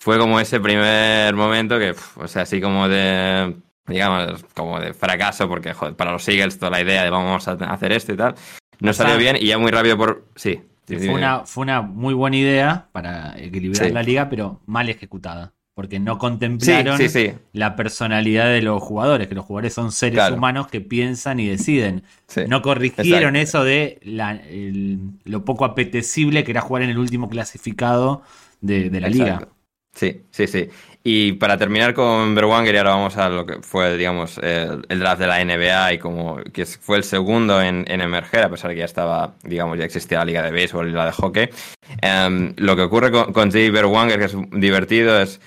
fue 0.00 0.20
como 0.20 0.38
ese 0.38 0.60
primer 0.60 1.34
momento 1.34 1.80
que, 1.80 1.96
o 2.14 2.28
sea, 2.28 2.42
así 2.42 2.60
como 2.60 2.88
de, 2.88 3.56
digamos, 3.86 4.44
como 4.54 4.80
de 4.80 4.94
fracaso, 4.94 5.48
porque 5.48 5.72
joder, 5.74 5.94
para 5.94 6.12
los 6.12 6.28
Eagles 6.28 6.58
toda 6.58 6.70
la 6.70 6.80
idea 6.80 7.02
de 7.02 7.10
vamos 7.10 7.46
a 7.48 7.52
hacer 7.52 7.92
esto 7.92 8.12
y 8.12 8.16
tal, 8.16 8.34
no 8.80 8.92
salió 8.92 9.16
bien 9.16 9.36
y 9.36 9.46
ya 9.46 9.58
muy 9.58 9.70
rápido 9.70 9.96
por... 9.96 10.24
Sí 10.34 10.60
fue, 10.86 11.14
una, 11.14 11.40
fue 11.40 11.62
una 11.62 11.82
muy 11.82 12.14
buena 12.14 12.36
idea 12.36 12.88
para 12.92 13.34
equilibrar 13.38 13.90
la 13.90 14.02
liga, 14.02 14.28
pero 14.28 14.60
mal 14.66 14.88
ejecutada. 14.88 15.52
Porque 15.74 16.00
no 16.00 16.16
contemplaron 16.16 16.98
la 17.52 17.76
personalidad 17.76 18.46
de 18.46 18.62
los 18.62 18.82
jugadores, 18.82 19.28
que 19.28 19.34
los 19.34 19.44
jugadores 19.44 19.74
son 19.74 19.92
seres 19.92 20.30
humanos 20.30 20.68
que 20.68 20.80
piensan 20.80 21.38
y 21.38 21.48
deciden. 21.48 22.02
No 22.48 22.62
corrigieron 22.62 23.36
eso 23.36 23.62
de 23.62 23.98
lo 25.24 25.44
poco 25.44 25.66
apetecible 25.66 26.44
que 26.44 26.52
era 26.52 26.62
jugar 26.62 26.82
en 26.82 26.90
el 26.90 26.98
último 26.98 27.28
clasificado 27.28 28.22
de, 28.62 28.88
la 28.90 29.08
liga. 29.08 29.48
Sí, 29.92 30.22
sí, 30.30 30.46
sí. 30.46 30.68
Y 31.08 31.34
para 31.34 31.56
terminar 31.56 31.94
con 31.94 32.34
Berwanger, 32.34 32.74
y 32.74 32.78
ahora 32.78 32.90
vamos 32.90 33.16
a 33.16 33.28
lo 33.28 33.46
que 33.46 33.62
fue, 33.62 33.96
digamos, 33.96 34.38
el, 34.38 34.82
draft 34.88 35.20
de 35.20 35.28
la 35.28 35.44
NBA 35.44 35.92
y 35.92 35.98
como 35.98 36.38
que 36.52 36.66
fue 36.66 36.96
el 36.96 37.04
segundo 37.04 37.62
en, 37.62 37.84
emerger, 37.88 38.42
a 38.42 38.50
pesar 38.50 38.70
de 38.70 38.74
que 38.74 38.80
ya 38.80 38.86
estaba, 38.86 39.36
digamos, 39.44 39.78
ya 39.78 39.84
existía 39.84 40.18
la 40.18 40.24
liga 40.24 40.42
de 40.42 40.50
béisbol 40.50 40.88
y 40.88 40.92
la 40.92 41.06
de 41.06 41.12
hockey. 41.12 41.48
Em, 42.02 42.54
lo 42.56 42.74
que 42.74 42.82
ocurre 42.82 43.12
con, 43.12 43.32
con 43.32 43.52
Jay 43.52 43.70
Berwanger, 43.70 44.18
que 44.18 44.24
es 44.24 44.36
divertido, 44.50 45.20
es 45.20 45.40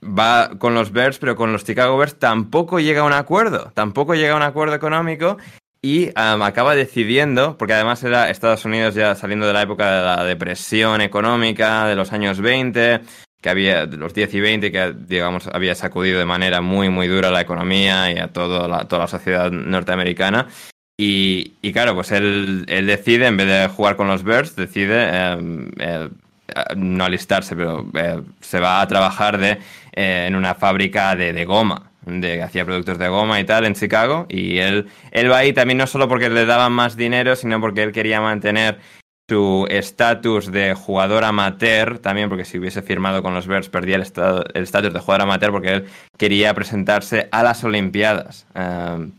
va 0.00 0.50
con 0.60 0.74
los 0.74 0.92
Bears, 0.92 1.18
pero 1.18 1.34
con 1.34 1.52
los 1.52 1.64
Chicago 1.64 1.98
Bears 1.98 2.16
tampoco 2.20 2.78
llega 2.78 3.00
a 3.00 3.04
un 3.04 3.14
acuerdo, 3.14 3.72
tampoco 3.74 4.14
llega 4.14 4.34
a 4.34 4.36
un 4.36 4.42
acuerdo 4.42 4.76
económico 4.76 5.38
y 5.82 6.06
um, 6.10 6.42
acaba 6.42 6.76
decidiendo, 6.76 7.58
porque 7.58 7.74
además 7.74 8.04
era 8.04 8.30
Estados 8.30 8.64
Unidos 8.64 8.94
ya 8.94 9.16
saliendo 9.16 9.48
de 9.48 9.54
la 9.54 9.62
época 9.62 9.90
de 9.90 10.02
la 10.04 10.24
depresión 10.24 11.00
económica 11.00 11.86
de 11.86 11.96
los 11.96 12.12
años 12.12 12.40
20, 12.40 13.00
que 13.40 13.50
había 13.50 13.86
los 13.86 14.14
10 14.14 14.34
y 14.34 14.40
20 14.40 14.72
que 14.72 14.94
digamos 15.06 15.48
había 15.52 15.74
sacudido 15.74 16.18
de 16.18 16.24
manera 16.24 16.60
muy 16.60 16.88
muy 16.90 17.06
dura 17.06 17.30
la 17.30 17.40
economía 17.40 18.10
y 18.10 18.18
a 18.18 18.28
toda 18.28 18.66
la, 18.66 18.86
toda 18.86 19.02
la 19.02 19.08
sociedad 19.08 19.50
norteamericana. 19.50 20.48
Y, 21.00 21.52
y 21.62 21.72
claro 21.72 21.94
pues 21.94 22.10
él, 22.10 22.64
él, 22.68 22.86
decide 22.86 23.26
en 23.26 23.36
vez 23.36 23.46
de 23.46 23.68
jugar 23.68 23.94
con 23.94 24.08
los 24.08 24.24
Bears 24.24 24.56
decide 24.56 25.08
eh, 25.12 25.70
eh, 25.78 26.08
no 26.76 27.04
alistarse 27.04 27.54
pero 27.54 27.86
eh, 27.94 28.20
se 28.40 28.58
va 28.58 28.80
a 28.80 28.88
trabajar 28.88 29.38
de 29.38 29.58
en 29.92 30.34
una 30.34 30.54
fábrica 30.54 31.14
de, 31.14 31.32
de 31.32 31.44
goma 31.44 31.90
de 32.06 32.42
hacía 32.42 32.64
productos 32.64 32.98
de 32.98 33.08
goma 33.08 33.38
y 33.38 33.44
tal 33.44 33.66
en 33.66 33.74
Chicago. 33.74 34.26
Y 34.28 34.58
él 34.58 34.88
él 35.12 35.30
va 35.30 35.38
ahí 35.38 35.52
también 35.52 35.78
no 35.78 35.86
solo 35.86 36.08
porque 36.08 36.28
le 36.28 36.46
daban 36.46 36.72
más 36.72 36.96
dinero 36.96 37.36
sino 37.36 37.60
porque 37.60 37.82
él 37.84 37.92
quería 37.92 38.20
mantener 38.20 38.78
su 39.28 39.66
estatus 39.68 40.50
de 40.50 40.74
jugador 40.74 41.24
amateur 41.24 41.98
también, 41.98 42.30
porque 42.30 42.46
si 42.46 42.58
hubiese 42.58 42.80
firmado 42.80 43.22
con 43.22 43.34
los 43.34 43.46
Bears 43.46 43.68
perdía 43.68 43.96
el 43.96 44.02
estatus 44.02 44.92
de 44.92 45.00
jugador 45.00 45.22
amateur 45.22 45.52
porque 45.52 45.72
él 45.74 45.84
quería 46.16 46.54
presentarse 46.54 47.28
a 47.30 47.42
las 47.42 47.62
Olimpiadas. 47.62 48.46
Um, 48.54 49.12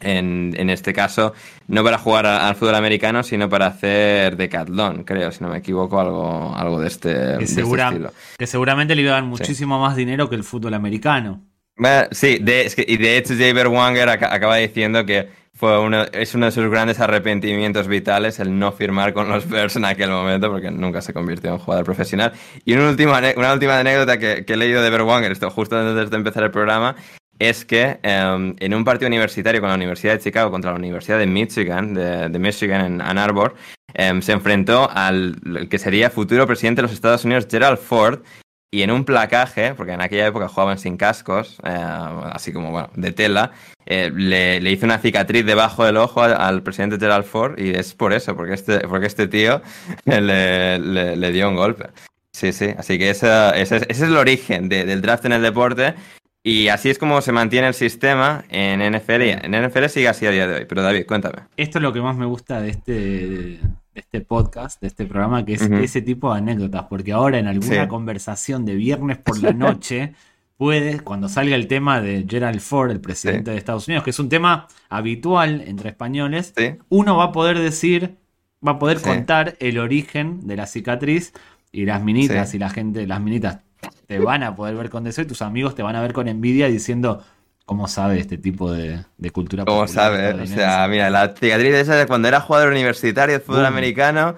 en, 0.00 0.54
en, 0.56 0.70
este 0.70 0.92
caso, 0.92 1.34
no 1.66 1.82
para 1.82 1.98
jugar 1.98 2.24
al 2.24 2.54
fútbol 2.54 2.76
americano, 2.76 3.24
sino 3.24 3.48
para 3.48 3.66
hacer 3.66 4.36
decatlón, 4.36 5.02
creo, 5.02 5.32
si 5.32 5.42
no 5.42 5.50
me 5.50 5.58
equivoco, 5.58 5.98
algo, 5.98 6.54
algo 6.54 6.78
de, 6.78 6.86
este, 6.86 7.08
que, 7.08 7.16
de 7.16 7.46
segura, 7.48 7.86
este 7.86 7.94
estilo. 7.96 8.12
que 8.38 8.46
seguramente 8.46 8.94
le 8.94 9.02
iba 9.02 9.10
a 9.10 9.14
dar 9.14 9.24
muchísimo 9.24 9.74
sí. 9.74 9.80
más 9.80 9.96
dinero 9.96 10.30
que 10.30 10.36
el 10.36 10.44
fútbol 10.44 10.74
americano. 10.74 11.42
Bueno, 11.76 12.06
sí, 12.12 12.38
de, 12.40 12.66
es 12.66 12.76
que, 12.76 12.84
y 12.86 12.96
de 12.96 13.18
hecho 13.18 13.34
Jaber 13.34 13.66
Wanger 13.66 14.08
acaba 14.08 14.56
diciendo 14.56 15.04
que 15.04 15.28
fue 15.58 15.76
uno, 15.80 16.04
es 16.12 16.36
uno 16.36 16.46
de 16.46 16.52
sus 16.52 16.70
grandes 16.70 17.00
arrepentimientos 17.00 17.88
vitales 17.88 18.38
el 18.38 18.56
no 18.56 18.70
firmar 18.70 19.12
con 19.12 19.28
los 19.28 19.48
Bears 19.48 19.74
en 19.74 19.84
aquel 19.84 20.10
momento 20.10 20.50
porque 20.52 20.70
nunca 20.70 21.02
se 21.02 21.12
convirtió 21.12 21.50
en 21.50 21.58
jugador 21.58 21.84
profesional. 21.84 22.32
Y 22.64 22.74
una 22.74 22.90
última, 22.90 23.20
una 23.36 23.52
última 23.52 23.80
anécdota 23.80 24.18
que, 24.18 24.44
que 24.44 24.52
he 24.52 24.56
leído 24.56 24.82
de 24.82 24.90
Berwanger, 24.90 25.32
esto 25.32 25.50
justo 25.50 25.76
antes 25.76 26.10
de 26.10 26.16
empezar 26.16 26.44
el 26.44 26.52
programa, 26.52 26.94
es 27.40 27.64
que 27.64 27.98
um, 28.04 28.54
en 28.60 28.72
un 28.72 28.84
partido 28.84 29.08
universitario 29.08 29.60
con 29.60 29.68
la 29.68 29.74
Universidad 29.74 30.12
de 30.12 30.20
Chicago 30.20 30.52
contra 30.52 30.70
la 30.70 30.76
Universidad 30.76 31.18
de 31.18 31.26
Michigan, 31.26 31.92
de, 31.92 32.28
de 32.28 32.38
Michigan 32.38 32.84
en 32.84 33.00
Ann 33.00 33.18
Arbor, 33.18 33.56
um, 33.98 34.22
se 34.22 34.32
enfrentó 34.32 34.88
al 34.88 35.66
que 35.68 35.78
sería 35.78 36.08
futuro 36.08 36.46
presidente 36.46 36.82
de 36.82 36.82
los 36.82 36.92
Estados 36.92 37.24
Unidos, 37.24 37.48
Gerald 37.50 37.78
Ford, 37.78 38.20
y 38.70 38.82
en 38.82 38.90
un 38.90 39.04
placaje, 39.04 39.74
porque 39.74 39.92
en 39.92 40.00
aquella 40.00 40.26
época 40.26 40.48
jugaban 40.48 40.78
sin 40.78 40.96
cascos, 40.96 41.58
eh, 41.64 41.70
así 42.32 42.52
como 42.52 42.70
bueno, 42.70 42.90
de 42.94 43.12
tela, 43.12 43.52
eh, 43.86 44.10
le, 44.14 44.60
le, 44.60 44.70
hizo 44.70 44.84
una 44.84 44.98
cicatriz 44.98 45.46
debajo 45.46 45.84
del 45.84 45.96
ojo 45.96 46.22
al, 46.22 46.62
presidente 46.62 46.98
Gerald 46.98 47.24
Ford 47.24 47.58
y 47.58 47.70
es 47.70 47.94
por 47.94 48.12
eso, 48.12 48.36
porque 48.36 48.54
este, 48.54 48.80
porque 48.80 49.06
este 49.06 49.26
tío 49.26 49.62
le, 50.04 50.78
le, 50.78 51.32
dio 51.32 51.48
un 51.48 51.56
golpe. 51.56 51.86
Sí, 52.32 52.52
sí, 52.52 52.74
así 52.76 52.98
que 52.98 53.10
esa, 53.10 53.56
ese, 53.56 53.76
ese 53.76 53.86
es 53.88 54.02
el 54.02 54.16
origen 54.16 54.68
de, 54.68 54.84
del 54.84 55.00
draft 55.00 55.24
en 55.24 55.32
el 55.32 55.42
deporte 55.42 55.94
y 56.44 56.68
así 56.68 56.88
es 56.88 56.98
como 56.98 57.20
se 57.20 57.32
mantiene 57.32 57.68
el 57.68 57.74
sistema 57.74 58.44
en 58.48 58.80
NFL. 58.80 59.44
En 59.44 59.66
NFL 59.66 59.86
sigue 59.86 60.08
así 60.08 60.26
a 60.26 60.30
día 60.30 60.46
de 60.46 60.54
hoy, 60.54 60.64
pero 60.66 60.82
David, 60.82 61.04
cuéntame. 61.06 61.42
Esto 61.56 61.78
es 61.78 61.82
lo 61.82 61.92
que 61.92 62.00
más 62.00 62.16
me 62.16 62.26
gusta 62.26 62.60
de 62.60 62.70
este, 62.70 63.60
este 63.98 64.20
podcast, 64.20 64.80
de 64.80 64.88
este 64.88 65.06
programa, 65.06 65.44
que 65.44 65.54
es 65.54 65.62
uh 65.62 65.66
-huh. 65.66 65.82
ese 65.82 66.02
tipo 66.02 66.32
de 66.32 66.38
anécdotas, 66.38 66.84
porque 66.84 67.12
ahora 67.12 67.38
en 67.38 67.46
alguna 67.46 67.82
sí. 67.82 67.88
conversación 67.88 68.64
de 68.64 68.74
viernes 68.74 69.18
por 69.18 69.42
la 69.42 69.52
noche 69.66 70.14
puede, 70.56 71.00
cuando 71.00 71.28
salga 71.28 71.54
el 71.54 71.68
tema 71.68 72.00
de 72.00 72.26
Gerald 72.28 72.60
Ford, 72.60 72.90
el 72.90 73.00
presidente 73.00 73.50
sí. 73.50 73.52
de 73.52 73.58
Estados 73.58 73.86
Unidos, 73.88 74.04
que 74.04 74.10
es 74.10 74.18
un 74.18 74.28
tema 74.28 74.66
habitual 74.88 75.62
entre 75.66 75.90
españoles, 75.90 76.52
sí. 76.56 76.74
uno 76.88 77.16
va 77.16 77.24
a 77.24 77.32
poder 77.32 77.58
decir, 77.58 78.16
va 78.66 78.72
a 78.72 78.78
poder 78.78 79.00
contar 79.00 79.56
el 79.60 79.78
origen 79.78 80.46
de 80.46 80.56
la 80.56 80.66
cicatriz 80.66 81.32
y 81.70 81.84
las 81.84 82.02
minitas 82.02 82.54
y 82.54 82.58
la 82.58 82.70
gente, 82.70 83.06
las 83.06 83.20
minitas 83.20 83.60
te 84.06 84.18
van 84.18 84.42
a 84.42 84.56
poder 84.56 84.74
ver 84.74 84.90
con 84.90 85.04
deseo 85.04 85.24
y 85.24 85.28
tus 85.28 85.42
amigos 85.42 85.74
te 85.74 85.82
van 85.82 85.94
a 85.94 86.00
ver 86.00 86.12
con 86.12 86.26
envidia 86.26 86.66
diciendo 86.66 87.22
¿Cómo 87.68 87.86
sabe 87.86 88.18
este 88.18 88.38
tipo 88.38 88.72
de, 88.72 89.04
de 89.18 89.30
cultura 89.30 89.66
¿Cómo 89.66 89.86
sabe? 89.86 90.32
O 90.32 90.46
sea, 90.46 90.88
mira, 90.88 91.10
la 91.10 91.34
cicatriz 91.38 91.74
esa 91.74 91.96
de 91.96 92.06
cuando 92.06 92.26
era 92.26 92.40
jugador 92.40 92.70
universitario 92.70 93.34
de 93.34 93.40
fútbol 93.44 93.66
americano 93.66 94.36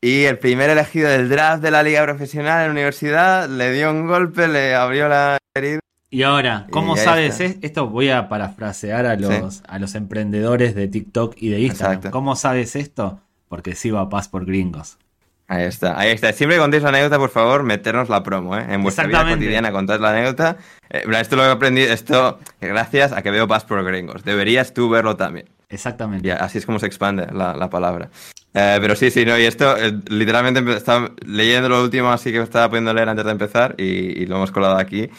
y 0.00 0.24
el 0.24 0.40
primer 0.40 0.70
elegido 0.70 1.08
del 1.08 1.28
draft 1.28 1.62
de 1.62 1.70
la 1.70 1.84
liga 1.84 2.02
profesional 2.02 2.62
en 2.62 2.66
la 2.66 2.72
universidad 2.72 3.48
le 3.48 3.72
dio 3.72 3.92
un 3.92 4.08
golpe, 4.08 4.48
le 4.48 4.74
abrió 4.74 5.08
la 5.08 5.38
herida. 5.54 5.78
Y 6.10 6.24
ahora, 6.24 6.66
¿cómo 6.72 6.96
y 6.96 6.98
sabes 6.98 7.38
está. 7.38 7.64
esto? 7.64 7.86
Voy 7.86 8.10
a 8.10 8.28
parafrasear 8.28 9.06
a 9.06 9.14
los, 9.14 9.54
sí. 9.54 9.62
a 9.68 9.78
los 9.78 9.94
emprendedores 9.94 10.74
de 10.74 10.88
TikTok 10.88 11.36
y 11.36 11.50
de 11.50 11.60
Instagram. 11.60 11.98
Exacto. 11.98 12.10
¿Cómo 12.10 12.34
sabes 12.34 12.74
esto? 12.74 13.20
Porque 13.48 13.76
sí 13.76 13.92
va 13.92 14.00
a 14.00 14.08
paz 14.08 14.26
por 14.26 14.46
gringos. 14.46 14.98
Ahí 15.46 15.64
está, 15.64 15.96
ahí 15.96 16.10
está. 16.10 16.32
Siempre 16.32 16.58
contéis 16.58 16.82
la 16.82 16.88
anécdota, 16.88 17.18
por 17.18 17.30
favor, 17.30 17.62
meternos 17.62 18.08
la 18.08 18.24
promo, 18.24 18.56
¿eh? 18.56 18.66
En 18.68 18.82
vuestra 18.82 19.06
vida 19.06 19.28
cotidiana 19.28 19.70
contad 19.70 20.00
la 20.00 20.10
anécdota. 20.10 20.56
Eh, 20.94 21.04
esto 21.18 21.34
lo 21.34 21.44
he 21.44 21.50
aprendido, 21.50 21.92
esto 21.92 22.38
gracias 22.60 23.12
a 23.12 23.22
que 23.22 23.30
veo 23.30 23.48
por 23.48 23.84
Gringos. 23.84 24.22
Deberías 24.22 24.72
tú 24.72 24.88
verlo 24.88 25.16
también. 25.16 25.48
Exactamente. 25.68 26.28
Y 26.28 26.30
así 26.30 26.58
es 26.58 26.66
como 26.66 26.78
se 26.78 26.86
expande 26.86 27.26
la, 27.32 27.54
la 27.54 27.68
palabra. 27.68 28.10
Eh, 28.54 28.78
pero 28.80 28.94
sí, 28.94 29.10
sí, 29.10 29.24
no, 29.24 29.36
y 29.36 29.42
esto, 29.42 29.76
eh, 29.76 29.92
literalmente 30.08 30.72
estaba 30.72 31.10
leyendo 31.26 31.68
lo 31.68 31.82
último, 31.82 32.10
así 32.10 32.30
que 32.30 32.40
estaba 32.40 32.68
pudiendo 32.68 32.94
leer 32.94 33.08
antes 33.08 33.24
de 33.24 33.32
empezar 33.32 33.74
y, 33.76 34.22
y, 34.22 34.26
lo 34.26 34.36
hemos 34.36 34.52
colado 34.52 34.76
aquí. 34.76 35.10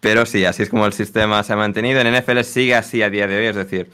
Pero 0.00 0.26
sí, 0.26 0.44
así 0.44 0.64
es 0.64 0.70
como 0.70 0.86
el 0.86 0.92
sistema 0.92 1.42
se 1.44 1.52
ha 1.52 1.56
mantenido. 1.56 2.00
En 2.00 2.12
NFL 2.12 2.40
sigue 2.40 2.74
así 2.74 3.02
a 3.02 3.10
día 3.10 3.28
de 3.28 3.36
hoy, 3.36 3.46
es 3.46 3.56
decir, 3.56 3.90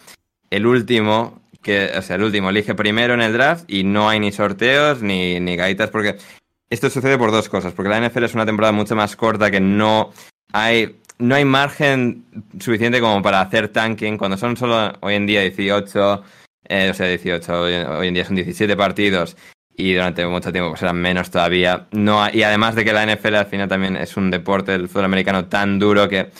el 0.49 0.67
último 0.67 1.43
que, 1.63 1.91
o 1.99 2.01
sea, 2.01 2.17
el 2.17 2.23
último 2.23 2.49
elige 2.49 2.75
primero 2.75 3.13
en 3.13 3.21
el 3.21 3.35
draft 3.35 3.65
y 3.69 3.85
no 3.85 4.09
hay 4.09 4.21
ni 4.21 4.33
sorteos 4.33 5.03
ni, 5.03 5.39
ni 5.41 5.57
gaitas, 5.57 5.91
porque 5.91 6.17
esto 6.71 6.89
sucede 6.89 7.19
por 7.19 7.31
dos 7.31 7.51
cosas, 7.51 7.75
porque 7.75 7.91
la 7.91 8.01
NFL 8.01 8.25
es 8.25 8.35
una 8.35 8.47
temporada 8.47 8.73
mucho 8.73 8.97
más 8.97 9.17
corta 9.17 9.51
que 9.51 9.61
no 9.61 10.13
hay, 10.53 10.97
no 11.19 11.35
hay 11.35 11.45
margen 11.45 12.25
suficiente 12.59 13.01
como 13.01 13.23
para 13.23 13.41
hacer 13.41 13.69
tanking, 13.69 14.19
cuando 14.19 14.37
son 14.37 14.57
solo 14.57 14.93
hoy 15.01 15.15
en 15.15 15.27
día 15.27 15.41
18, 15.43 16.23
eh, 16.69 16.91
o 16.91 16.95
sea, 16.95 17.07
18, 17.07 17.61
hoy, 17.61 17.75
hoy, 17.75 18.09
en 18.09 18.15
día 18.15 18.25
son 18.25 18.37
17 18.37 18.77
partidos 18.77 19.37
y 19.77 19.95
durante 19.95 20.27
mucho 20.27 20.53
tiempo 20.53 20.71
pues 20.71 20.83
eran 20.83 20.97
menos 20.97 21.31
todavía. 21.31 21.87
No, 21.93 22.27
y 22.33 22.43
además 22.43 22.75
de 22.75 22.85
que 22.85 22.93
la 22.93 23.07
NFL 23.07 23.35
al 23.35 23.47
final 23.47 23.69
también 23.69 23.97
es 23.97 24.17
un 24.17 24.31
deporte 24.31 24.73
del 24.73 24.89
fútbol 24.89 25.05
americano 25.05 25.47
tan 25.47 25.79
duro 25.79 26.09
que 26.09 26.31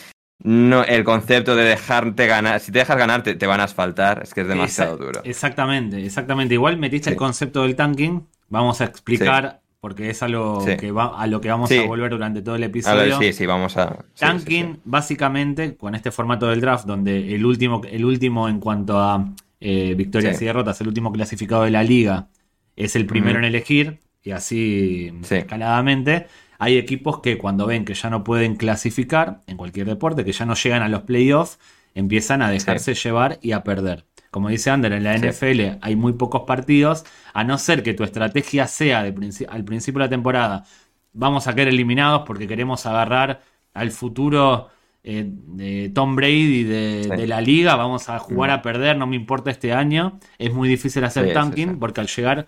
no, 0.43 0.83
el 0.83 1.03
concepto 1.03 1.55
de 1.55 1.63
dejarte 1.63 2.27
ganar, 2.27 2.59
si 2.59 2.71
te 2.71 2.79
dejas 2.79 2.97
ganar 2.97 3.23
te, 3.23 3.35
te 3.35 3.47
van 3.47 3.59
a 3.59 3.63
asfaltar, 3.63 4.21
es 4.23 4.33
que 4.33 4.41
es 4.41 4.47
demasiado 4.47 4.93
Exact 4.93 5.05
duro. 5.05 5.21
Exactamente, 5.23 6.03
exactamente. 6.03 6.53
Igual 6.53 6.77
metiste 6.77 7.09
sí. 7.09 7.13
el 7.13 7.17
concepto 7.17 7.63
del 7.63 7.75
tanking, 7.75 8.27
vamos 8.49 8.81
a 8.81 8.85
explicar, 8.85 9.61
sí. 9.61 9.66
Porque 9.79 10.09
es 10.09 10.23
algo 10.23 10.61
sí. 10.65 10.75
que 10.77 10.91
va, 10.91 11.19
a 11.19 11.27
lo 11.27 11.39
que 11.39 11.49
vamos 11.49 11.71
a 11.71 11.85
volver 11.85 12.11
durante 12.11 12.41
todo 12.41 12.55
el 12.55 12.63
episodio. 12.63 13.15
A 13.15 13.19
ver, 13.19 13.33
sí, 13.33 13.33
sí, 13.33 13.45
vamos 13.45 13.77
a... 13.77 14.05
Tanking, 14.17 14.79
básicamente, 14.85 15.75
con 15.75 15.95
este 15.95 16.11
formato 16.11 16.47
del 16.47 16.61
draft, 16.61 16.85
donde 16.85 17.35
el 17.35 17.45
último, 17.45 17.81
el 17.89 18.05
último 18.05 18.49
en 18.49 18.59
cuanto 18.59 18.99
a 18.99 19.33
eh, 19.59 19.93
victorias 19.95 20.41
y 20.41 20.45
derrotas, 20.45 20.81
el 20.81 20.87
último 20.87 21.11
clasificado 21.11 21.63
de 21.63 21.71
la 21.71 21.83
liga, 21.83 22.27
es 22.75 22.95
el 22.95 23.05
primero 23.05 23.35
mm. 23.35 23.43
en 23.43 23.45
elegir, 23.45 23.99
y 24.23 24.31
así 24.31 25.13
escaladamente 25.29 26.27
hay 26.59 26.77
equipos 26.77 27.21
que 27.21 27.37
cuando 27.37 27.65
ven 27.65 27.85
que 27.85 27.93
ya 27.93 28.09
no 28.09 28.23
pueden 28.23 28.55
clasificar 28.55 29.41
en 29.47 29.57
cualquier 29.57 29.87
deporte, 29.87 30.25
que 30.25 30.31
ya 30.31 30.45
no 30.45 30.55
llegan 30.55 30.81
a 30.81 30.89
los 30.89 31.03
playoffs, 31.03 31.59
empiezan 31.93 32.41
a 32.41 32.49
dejarse 32.49 32.93
llevar 32.93 33.39
y 33.41 33.51
a 33.51 33.63
perder. 33.63 34.05
Como 34.37 34.49
dice 34.49 34.69
Ander, 34.69 34.93
en 34.93 35.03
la 35.03 35.17
sí. 35.17 35.25
NFL 35.25 35.79
hay 35.81 35.95
muy 35.95 36.13
pocos 36.13 36.43
partidos, 36.43 37.05
a 37.33 37.43
no 37.43 37.57
ser 37.57 37.81
que 37.81 37.95
tu 37.95 38.03
estrategia 38.03 38.67
sea 38.67 39.01
de 39.01 39.11
princi 39.11 39.47
al 39.49 39.63
principio 39.63 39.97
de 39.97 40.05
la 40.05 40.09
temporada, 40.11 40.63
vamos 41.11 41.47
a 41.47 41.55
quedar 41.55 41.69
eliminados 41.69 42.21
porque 42.23 42.47
queremos 42.47 42.85
agarrar 42.85 43.41
al 43.73 43.89
futuro 43.89 44.69
eh, 45.03 45.23
de 45.25 45.89
Tom 45.89 46.15
Brady 46.15 46.65
de, 46.65 47.01
sí. 47.05 47.09
de, 47.09 47.25
la 47.25 47.41
liga, 47.41 47.75
vamos 47.77 48.09
a 48.09 48.19
jugar 48.19 48.51
mm. 48.51 48.53
a 48.53 48.61
perder, 48.61 48.95
no 48.95 49.07
me 49.07 49.15
importa 49.15 49.49
este 49.49 49.73
año, 49.73 50.19
es 50.37 50.53
muy 50.53 50.69
difícil 50.69 51.03
hacer 51.03 51.33
tanking 51.33 51.79
porque 51.79 52.01
al 52.01 52.07
llegar 52.07 52.45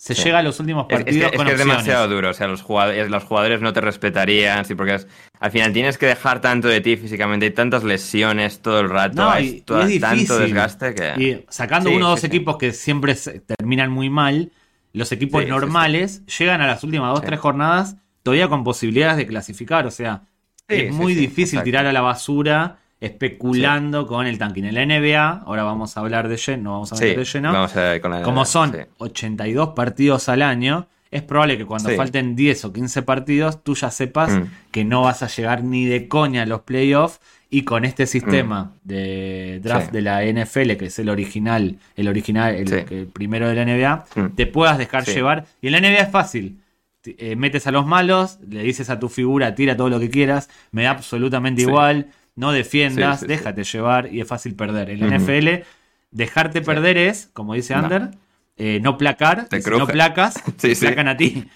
se 0.00 0.14
sí. 0.14 0.22
llega 0.22 0.38
a 0.38 0.42
los 0.42 0.58
últimos 0.58 0.86
partidos 0.86 1.26
es, 1.26 1.32
es, 1.32 1.36
con 1.36 1.46
es, 1.46 1.54
que 1.54 1.60
es 1.60 1.68
demasiado 1.68 2.08
duro. 2.08 2.30
O 2.30 2.32
sea, 2.32 2.48
los 2.48 2.62
jugadores, 2.62 3.10
los 3.10 3.22
jugadores 3.22 3.60
no 3.60 3.74
te 3.74 3.82
respetarían, 3.82 4.64
sí, 4.64 4.74
porque 4.74 4.98
al 5.38 5.50
final 5.50 5.74
tienes 5.74 5.98
que 5.98 6.06
dejar 6.06 6.40
tanto 6.40 6.68
de 6.68 6.80
ti 6.80 6.96
físicamente, 6.96 7.44
hay 7.44 7.52
tantas 7.52 7.84
lesiones 7.84 8.62
todo 8.62 8.80
el 8.80 8.88
rato, 8.88 9.16
no, 9.16 9.30
hay 9.30 9.62
y, 9.68 9.92
y 9.92 10.00
tanto 10.00 10.38
desgaste 10.38 10.94
que. 10.94 11.22
Y 11.22 11.44
sacando 11.50 11.90
sí, 11.90 11.96
uno 11.96 12.06
o 12.06 12.10
dos 12.12 12.24
equipos 12.24 12.56
que 12.56 12.72
siempre 12.72 13.14
terminan 13.14 13.92
muy 13.92 14.08
mal, 14.08 14.52
los 14.94 15.12
equipos 15.12 15.46
normales 15.46 16.24
llegan 16.38 16.62
a 16.62 16.66
las 16.66 16.82
últimas 16.82 17.10
dos 17.10 17.18
o 17.18 17.22
tres 17.22 17.38
jornadas 17.38 17.96
todavía 18.22 18.48
con 18.48 18.64
posibilidades 18.64 19.18
de 19.18 19.26
clasificar. 19.26 19.86
O 19.86 19.90
sea, 19.90 20.22
es 20.66 20.94
muy 20.94 21.14
difícil 21.14 21.62
tirar 21.62 21.84
a 21.84 21.92
la 21.92 22.00
basura 22.00 22.78
especulando 23.00 24.02
sí. 24.02 24.08
con 24.08 24.26
el 24.26 24.38
tanking. 24.38 24.64
En 24.66 24.74
la 24.74 24.84
NBA, 24.86 25.42
ahora 25.46 25.62
vamos 25.62 25.96
a 25.96 26.00
hablar 26.00 26.28
de 26.28 26.36
lleno, 26.36 26.62
no 26.64 26.72
vamos 26.72 26.92
a 26.92 26.96
hablar 26.96 27.10
sí, 27.10 27.16
de 27.16 27.24
lleno. 27.24 27.52
Vamos 27.52 27.76
a 27.76 28.00
con 28.00 28.10
la 28.10 28.16
NBA, 28.18 28.24
como 28.24 28.44
son 28.44 28.72
sí. 28.72 28.78
82 28.98 29.70
partidos 29.70 30.28
al 30.28 30.42
año, 30.42 30.86
es 31.10 31.22
probable 31.22 31.58
que 31.58 31.66
cuando 31.66 31.90
falten 31.90 32.36
10 32.36 32.64
o 32.66 32.72
15 32.72 33.02
partidos, 33.02 33.64
tú 33.64 33.74
ya 33.74 33.90
sepas 33.90 34.30
Mm. 34.30 34.42
que 34.70 34.84
no 34.84 35.02
vas 35.02 35.22
a 35.22 35.26
llegar 35.28 35.64
ni 35.64 35.84
de 35.86 36.06
coña 36.08 36.42
a 36.42 36.46
los 36.46 36.60
playoffs. 36.60 37.20
Y 37.52 37.62
con 37.62 37.84
este 37.84 38.06
sistema 38.06 38.74
de 38.84 39.58
draft 39.60 39.88
Mm. 39.88 39.92
De 39.92 40.02
la 40.02 40.22
NFL, 40.22 40.76
que 40.76 40.84
es 40.86 40.96
el 41.00 41.08
original, 41.08 41.78
el 41.96 42.06
original, 42.06 42.54
el, 42.54 43.08
primero 43.12 43.48
de 43.48 43.54
la 43.56 43.62
NBA, 43.62 44.04
Mm. 44.14 44.36
te 44.36 44.46
puedas 44.46 44.78
dejar 44.78 45.04
llevar. 45.04 45.46
Y 45.60 45.66
en 45.66 45.72
la 45.72 45.78
NBA 45.80 46.02
es 46.02 46.10
fácil. 46.12 46.60
Eh, 47.04 47.34
metes 47.34 47.66
a 47.66 47.72
los 47.72 47.84
malos, 47.86 48.38
le 48.48 48.62
dices 48.62 48.88
a 48.88 49.00
tu 49.00 49.08
figura, 49.08 49.56
tira 49.56 49.76
todo 49.76 49.88
lo 49.88 49.98
que 49.98 50.10
quieras, 50.10 50.48
me 50.70 50.84
da 50.84 50.90
absolutamente 50.90 51.62
igual, 51.62 52.06
no 52.40 52.52
defiendas, 52.52 53.20
Sí, 53.20 53.26
sí, 53.26 53.32
sí. 53.32 53.38
déjate 53.38 53.64
llevar 53.64 54.12
y 54.12 54.20
es 54.20 54.26
fácil 54.28 54.54
perder. 54.56 54.90
En 54.90 55.00
la. 55.00 55.16
NFL, 55.18 55.64
dejarte 56.10 56.60
perder 56.62 56.96
es, 56.98 57.28
como 57.32 57.54
dice 57.54 57.74
No. 57.74 57.80
Ander, 57.84 58.10
eh, 58.56 58.80
no 58.82 58.98
placar, 58.98 59.46
Te 59.48 59.62
si 59.62 59.70
no 59.70 59.86
placas, 59.86 60.34
te 60.56 60.74
placan 60.76 61.08
a 61.08 61.16
ti. 61.16 61.46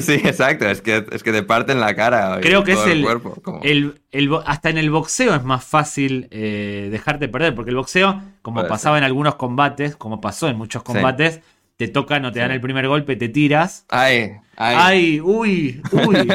Sí, 0.00 0.12
exacto, 0.14 0.66
es 0.68 0.80
que, 0.80 1.04
es 1.10 1.22
que 1.24 1.32
te 1.32 1.42
parten 1.42 1.80
la 1.80 1.94
cara. 1.96 2.38
Creo 2.40 2.62
que 2.62 2.72
es 2.72 2.86
el, 2.86 3.02
cuerpo, 3.02 3.34
como- 3.42 3.60
el- 3.64 4.00
el 4.12 4.28
bo- 4.28 4.42
hasta 4.46 4.70
en 4.70 4.78
el 4.78 4.88
boxeo 4.88 5.34
es 5.34 5.42
más 5.42 5.64
fácil 5.64 6.28
eh, 6.30 6.88
dejarte 6.92 7.28
perder, 7.28 7.54
porque 7.56 7.70
el 7.70 7.76
boxeo, 7.76 8.22
como 8.40 8.60
Puede 8.60 8.68
pasaba 8.68 8.98
en 8.98 9.04
algunos 9.04 9.34
combates, 9.34 9.96
como 9.96 10.20
pasó 10.20 10.48
en 10.48 10.56
muchos 10.56 10.84
combates, 10.84 11.40
te 11.76 11.88
tocan 11.88 12.24
o 12.24 12.30
te 12.32 12.38
dan 12.38 12.52
el 12.52 12.60
primer 12.60 12.86
golpe, 12.86 13.16
te 13.16 13.28
tiras. 13.28 13.84
Ay, 13.88 14.36
ay. 14.56 14.76
Ay, 14.78 15.20
uy, 15.20 15.82
uy. 15.92 16.28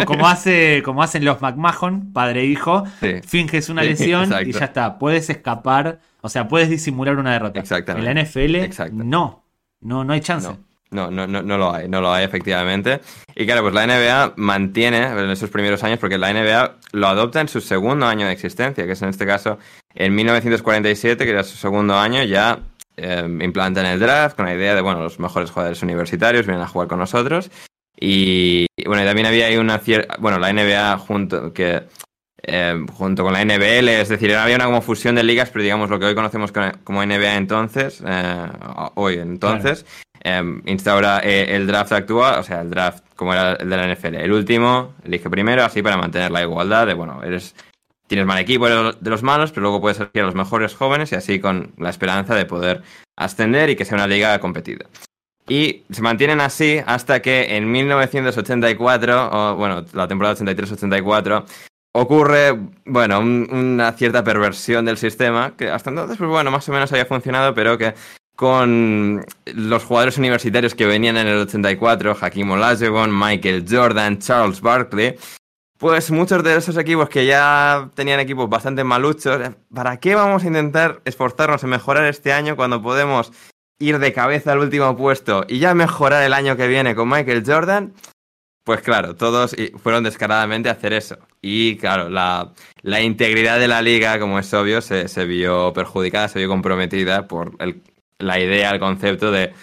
O 0.00 0.04
como 0.04 0.26
hace, 0.28 0.82
como 0.84 1.02
hacen 1.02 1.24
los 1.24 1.40
McMahon, 1.40 2.12
padre 2.12 2.40
e 2.42 2.46
hijo, 2.46 2.84
Sí. 3.00 3.16
finges 3.26 3.68
una 3.68 3.82
Sí, 3.82 3.88
lesión 3.88 4.32
y 4.46 4.52
ya 4.52 4.64
está. 4.66 4.98
Puedes 4.98 5.30
escapar, 5.30 6.00
o 6.20 6.28
sea, 6.28 6.48
puedes 6.48 6.68
disimular 6.70 7.16
una 7.16 7.32
derrota. 7.32 7.60
Exactamente. 7.60 8.08
En 8.08 8.14
la 8.14 8.20
NFL, 8.22 8.56
Exacto. 8.64 8.94
no. 8.96 9.44
No, 9.80 10.02
no 10.04 10.12
hay 10.12 10.20
chance. 10.20 10.48
No. 10.48 10.58
No, 10.90 11.10
no, 11.10 11.26
no, 11.26 11.42
no 11.42 11.58
lo 11.58 11.70
hay, 11.74 11.86
no 11.86 12.00
lo 12.00 12.10
hay 12.10 12.24
efectivamente. 12.24 13.02
Y 13.36 13.44
claro, 13.44 13.60
pues 13.60 13.74
la 13.74 13.86
NBA 13.86 14.32
mantiene 14.36 15.02
en 15.04 15.28
esos 15.30 15.50
primeros 15.50 15.84
años, 15.84 15.98
porque 15.98 16.16
la 16.16 16.32
NBA 16.32 16.76
lo 16.92 17.08
adopta 17.08 17.42
en 17.42 17.48
su 17.48 17.60
segundo 17.60 18.06
año 18.06 18.24
de 18.26 18.32
existencia, 18.32 18.86
que 18.86 18.92
es 18.92 19.02
en 19.02 19.10
este 19.10 19.26
caso 19.26 19.58
en 19.94 20.14
1947, 20.14 21.24
que 21.26 21.30
era 21.30 21.44
su 21.44 21.58
segundo 21.58 21.94
año, 21.94 22.22
ya 22.22 22.60
eh, 22.98 23.24
implantan 23.40 23.86
el 23.86 24.00
draft 24.00 24.36
con 24.36 24.46
la 24.46 24.54
idea 24.54 24.74
de, 24.74 24.80
bueno, 24.80 25.00
los 25.00 25.18
mejores 25.18 25.50
jugadores 25.50 25.82
universitarios 25.82 26.46
vienen 26.46 26.62
a 26.62 26.68
jugar 26.68 26.88
con 26.88 26.98
nosotros. 26.98 27.50
Y, 28.00 28.66
bueno, 28.86 29.02
y 29.02 29.06
también 29.06 29.26
había 29.26 29.46
ahí 29.46 29.56
una 29.56 29.78
cierta, 29.78 30.16
bueno, 30.18 30.38
la 30.38 30.52
NBA 30.52 30.98
junto, 30.98 31.52
que, 31.52 31.82
eh, 32.42 32.86
junto 32.92 33.24
con 33.24 33.32
la 33.32 33.42
NBL, 33.42 33.88
es 33.88 34.08
decir, 34.08 34.34
había 34.36 34.56
una 34.56 34.66
como 34.66 34.82
fusión 34.82 35.14
de 35.16 35.24
ligas, 35.24 35.50
pero 35.50 35.62
digamos 35.64 35.90
lo 35.90 35.98
que 35.98 36.06
hoy 36.06 36.14
conocemos 36.14 36.52
como- 36.84 37.02
NBA 37.02 37.36
entonces, 37.36 38.02
eh, 38.06 38.46
hoy 38.94 39.18
entonces, 39.18 39.84
eh, 40.22 40.42
instaura 40.66 41.20
eh, 41.24 41.56
el 41.56 41.66
draft 41.66 41.92
actual, 41.92 42.38
o 42.38 42.42
sea, 42.42 42.60
el 42.60 42.70
draft 42.70 43.04
como 43.16 43.32
era 43.32 43.54
el 43.54 43.68
de 43.68 43.76
la 43.76 43.84
NFL. 43.88 44.14
El 44.14 44.32
último 44.32 44.94
elige 45.04 45.28
primero, 45.28 45.64
así 45.64 45.82
para 45.82 45.96
mantener 45.96 46.30
la 46.30 46.42
igualdad 46.42 46.86
de, 46.86 46.94
bueno, 46.94 47.20
eres 47.24 47.54
tienes 48.08 48.26
mal 48.26 48.38
equipo 48.38 48.68
de 48.68 49.10
los, 49.10 49.22
malos, 49.22 49.50
pero 49.52 49.62
luego 49.62 49.80
puedes 49.80 50.00
elegir 50.00 50.22
a 50.22 50.26
los 50.26 50.34
mejores 50.34 50.74
jóvenes 50.74 51.12
y 51.12 51.14
así 51.14 51.38
con 51.38 51.72
la 51.78 51.90
esperanza 51.90 52.34
de 52.34 52.46
poder 52.46 52.82
ascender 53.16 53.70
y 53.70 53.76
que 53.76 53.84
sea 53.84 53.96
una 53.96 54.06
liga 54.06 54.38
competida. 54.40 54.86
Y 55.46 55.84
se 55.90 56.02
mantienen 56.02 56.40
así 56.40 56.80
hasta 56.84 57.22
que 57.22 57.56
en 57.56 57.70
1984, 57.70 59.30
o 59.32 59.56
bueno, 59.56 59.84
la 59.92 60.08
temporada 60.08 60.34
83-84, 60.34 61.44
ocurre, 61.94 62.58
bueno, 62.84 63.20
un- 63.20 63.48
una 63.50 63.92
cierta 63.92 64.22
perversión 64.24 64.84
del 64.84 64.98
sistema, 64.98 65.54
que 65.56 65.70
hasta 65.70 65.90
entonces, 65.90 66.18
pues 66.18 66.28
bueno, 66.28 66.50
más 66.50 66.68
o 66.68 66.72
menos 66.72 66.92
había 66.92 67.06
funcionado, 67.06 67.54
pero 67.54 67.78
que 67.78 67.94
con 68.36 69.24
los 69.46 69.84
jugadores 69.84 70.16
universitarios 70.18 70.74
que 70.74 70.86
venían 70.86 71.16
en 71.16 71.26
el 71.26 71.38
84, 71.38 72.16
Hakim 72.20 72.50
Olajuwon, 72.52 73.10
Michael 73.18 73.64
Jordan, 73.68 74.18
Charles 74.20 74.60
Barkley, 74.60 75.16
pues 75.78 76.10
muchos 76.10 76.42
de 76.42 76.56
esos 76.56 76.76
equipos 76.76 77.08
que 77.08 77.24
ya 77.26 77.90
tenían 77.94 78.20
equipos 78.20 78.48
bastante 78.48 78.84
maluchos, 78.84 79.40
¿para 79.72 79.98
qué 79.98 80.14
vamos 80.14 80.44
a 80.44 80.46
intentar 80.48 81.00
esforzarnos 81.04 81.62
en 81.62 81.70
mejorar 81.70 82.04
este 82.06 82.32
año 82.32 82.56
cuando 82.56 82.82
podemos 82.82 83.32
ir 83.78 83.98
de 84.00 84.12
cabeza 84.12 84.52
al 84.52 84.58
último 84.58 84.96
puesto 84.96 85.44
y 85.48 85.60
ya 85.60 85.74
mejorar 85.74 86.24
el 86.24 86.32
año 86.32 86.56
que 86.56 86.66
viene 86.66 86.94
con 86.94 87.08
Michael 87.08 87.44
Jordan? 87.46 87.92
Pues 88.64 88.82
claro, 88.82 89.14
todos 89.16 89.56
fueron 89.82 90.04
descaradamente 90.04 90.68
a 90.68 90.72
hacer 90.72 90.92
eso. 90.92 91.16
Y 91.40 91.76
claro, 91.76 92.10
la, 92.10 92.52
la 92.82 93.00
integridad 93.00 93.58
de 93.58 93.68
la 93.68 93.80
liga, 93.80 94.18
como 94.18 94.38
es 94.38 94.52
obvio, 94.52 94.82
se, 94.82 95.08
se 95.08 95.24
vio 95.24 95.72
perjudicada, 95.72 96.28
se 96.28 96.40
vio 96.40 96.48
comprometida 96.48 97.26
por 97.28 97.54
el- 97.60 97.80
la 98.18 98.38
idea, 98.40 98.70
el 98.70 98.80
concepto 98.80 99.30
de 99.30 99.54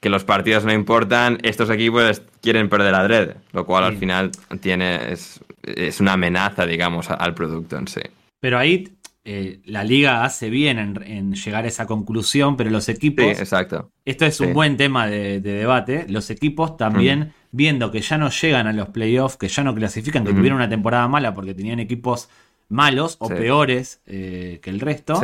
que 0.00 0.08
los 0.10 0.24
partidos 0.24 0.64
no 0.64 0.72
importan, 0.72 1.38
estos 1.42 1.70
equipos 1.70 2.22
quieren 2.42 2.68
perder 2.68 2.94
adrede, 2.94 3.36
lo 3.52 3.64
cual 3.64 3.84
al 3.84 3.96
final 3.96 4.32
tiene 4.60 5.12
es, 5.12 5.40
es 5.62 6.00
una 6.00 6.14
amenaza, 6.14 6.66
digamos, 6.66 7.10
al 7.10 7.34
producto 7.34 7.76
en 7.78 7.88
sí. 7.88 8.00
Pero 8.40 8.58
ahí 8.58 8.88
eh, 9.24 9.60
la 9.64 9.84
liga 9.84 10.24
hace 10.24 10.48
bien 10.50 10.78
en, 10.78 11.02
en 11.02 11.34
llegar 11.34 11.64
a 11.64 11.68
esa 11.68 11.86
conclusión, 11.86 12.56
pero 12.56 12.70
los 12.70 12.84
Sí, 12.84 12.92
equipos, 12.92 13.38
exacto. 13.38 13.90
esto 14.04 14.24
es 14.26 14.40
un 14.40 14.48
sí. 14.48 14.52
buen 14.54 14.76
tema 14.76 15.06
de, 15.06 15.40
de 15.40 15.52
debate, 15.52 16.06
los 16.08 16.30
equipos 16.30 16.76
también 16.76 17.32
viendo 17.52 17.90
que 17.90 18.00
ya 18.00 18.16
no 18.16 18.30
llegan 18.30 18.66
a 18.66 18.72
los 18.72 18.88
playoffs, 18.88 19.36
que 19.36 19.48
ya 19.48 19.62
no 19.62 19.74
clasifican, 19.74 20.24
que 20.24 20.32
tuvieron 20.32 20.56
una 20.56 20.68
temporada 20.68 21.06
mala 21.08 21.34
porque 21.34 21.52
tenían 21.54 21.80
equipos 21.80 22.28
malos 22.68 23.16
o 23.18 23.28
Sí. 23.28 23.34
peores 23.34 24.00
eh, 24.06 24.60
que 24.62 24.70
el 24.70 24.80
resto, 24.80 25.20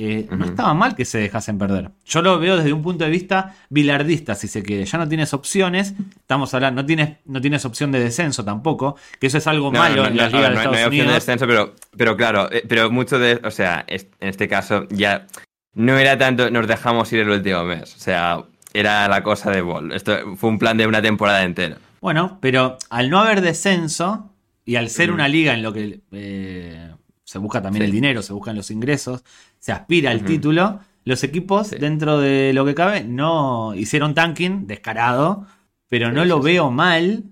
Eh, 0.00 0.28
no 0.30 0.36
Ujú. 0.36 0.44
estaba 0.50 0.74
mal 0.74 0.94
que 0.94 1.04
se 1.04 1.18
dejasen 1.18 1.58
perder. 1.58 1.90
Yo 2.06 2.22
lo 2.22 2.38
veo 2.38 2.56
desde 2.56 2.72
un 2.72 2.82
punto 2.82 3.02
de 3.04 3.10
vista 3.10 3.56
bilardista, 3.68 4.36
si 4.36 4.46
se 4.46 4.62
quiere. 4.62 4.84
Ya 4.84 4.96
no 4.96 5.08
tienes 5.08 5.34
opciones, 5.34 5.92
estamos 6.16 6.54
hablando, 6.54 6.82
no 6.82 6.86
tienes, 6.86 7.16
no 7.26 7.40
tienes 7.40 7.64
opción 7.64 7.90
de 7.90 7.98
descenso 7.98 8.44
tampoco, 8.44 8.96
que 9.18 9.26
eso 9.26 9.38
es 9.38 9.46
algo 9.48 9.72
No, 9.72 9.80
malo 9.80 10.02
no, 10.02 10.08
en 10.08 10.14
no, 10.16 10.22
las 10.22 10.32
no, 10.32 10.38
ligas 10.38 10.50
de 10.50 10.54
no 10.54 10.60
hay- 10.60 10.66
no 10.66 10.72
Estados 10.72 10.76
hay 10.78 10.84
opción 10.84 11.06
de 11.08 11.12
descenso, 11.14 11.46
pero, 11.48 11.74
pero 11.96 12.16
claro, 12.16 12.48
eh, 12.52 12.62
pero 12.68 12.90
mucho 12.92 13.18
de, 13.18 13.40
o 13.42 13.50
sea, 13.50 13.84
es- 13.88 14.06
en 14.20 14.28
este 14.28 14.46
caso 14.46 14.86
ya 14.90 15.26
no 15.74 15.98
era 15.98 16.16
tanto 16.16 16.48
nos 16.48 16.68
dejamos 16.68 17.12
ir 17.12 17.18
el 17.20 17.30
último 17.30 17.64
mes, 17.64 17.96
o 17.96 17.98
sea, 17.98 18.44
era 18.72 19.08
la 19.08 19.24
cosa 19.24 19.50
de 19.50 19.62
Ball. 19.62 19.90
Esto 19.92 20.36
fue 20.36 20.48
un 20.50 20.60
plan 20.60 20.76
de 20.76 20.86
una 20.86 21.02
temporada 21.02 21.42
entera. 21.42 21.76
Bueno, 22.00 22.38
pero 22.40 22.78
al 22.90 23.10
no 23.10 23.18
haber 23.18 23.40
descenso 23.40 24.30
y 24.64 24.76
al 24.76 24.90
ser 24.90 25.10
una 25.10 25.26
liga 25.26 25.54
en 25.54 25.62
lo 25.64 25.72
que 25.72 26.02
eh, 26.12 26.92
se 27.24 27.38
busca 27.38 27.60
también 27.60 27.82
Sí. 27.82 27.86
el 27.86 27.92
dinero, 27.92 28.22
se 28.22 28.32
buscan 28.32 28.56
los 28.56 28.70
ingresos, 28.70 29.22
se 29.58 29.72
aspira 29.72 30.10
al 30.10 30.24
título, 30.24 30.80
los 31.04 31.24
equipos 31.24 31.68
Sí. 31.68 31.76
dentro 31.78 32.18
de 32.18 32.52
lo 32.52 32.64
que 32.64 32.74
cabe 32.74 33.02
no 33.04 33.74
hicieron 33.74 34.14
tanking 34.14 34.66
descarado, 34.66 35.46
pero 35.88 36.08
Sí, 36.08 36.14
no 36.14 36.24
lo 36.24 36.40
veo 36.40 36.70
mal 36.70 37.24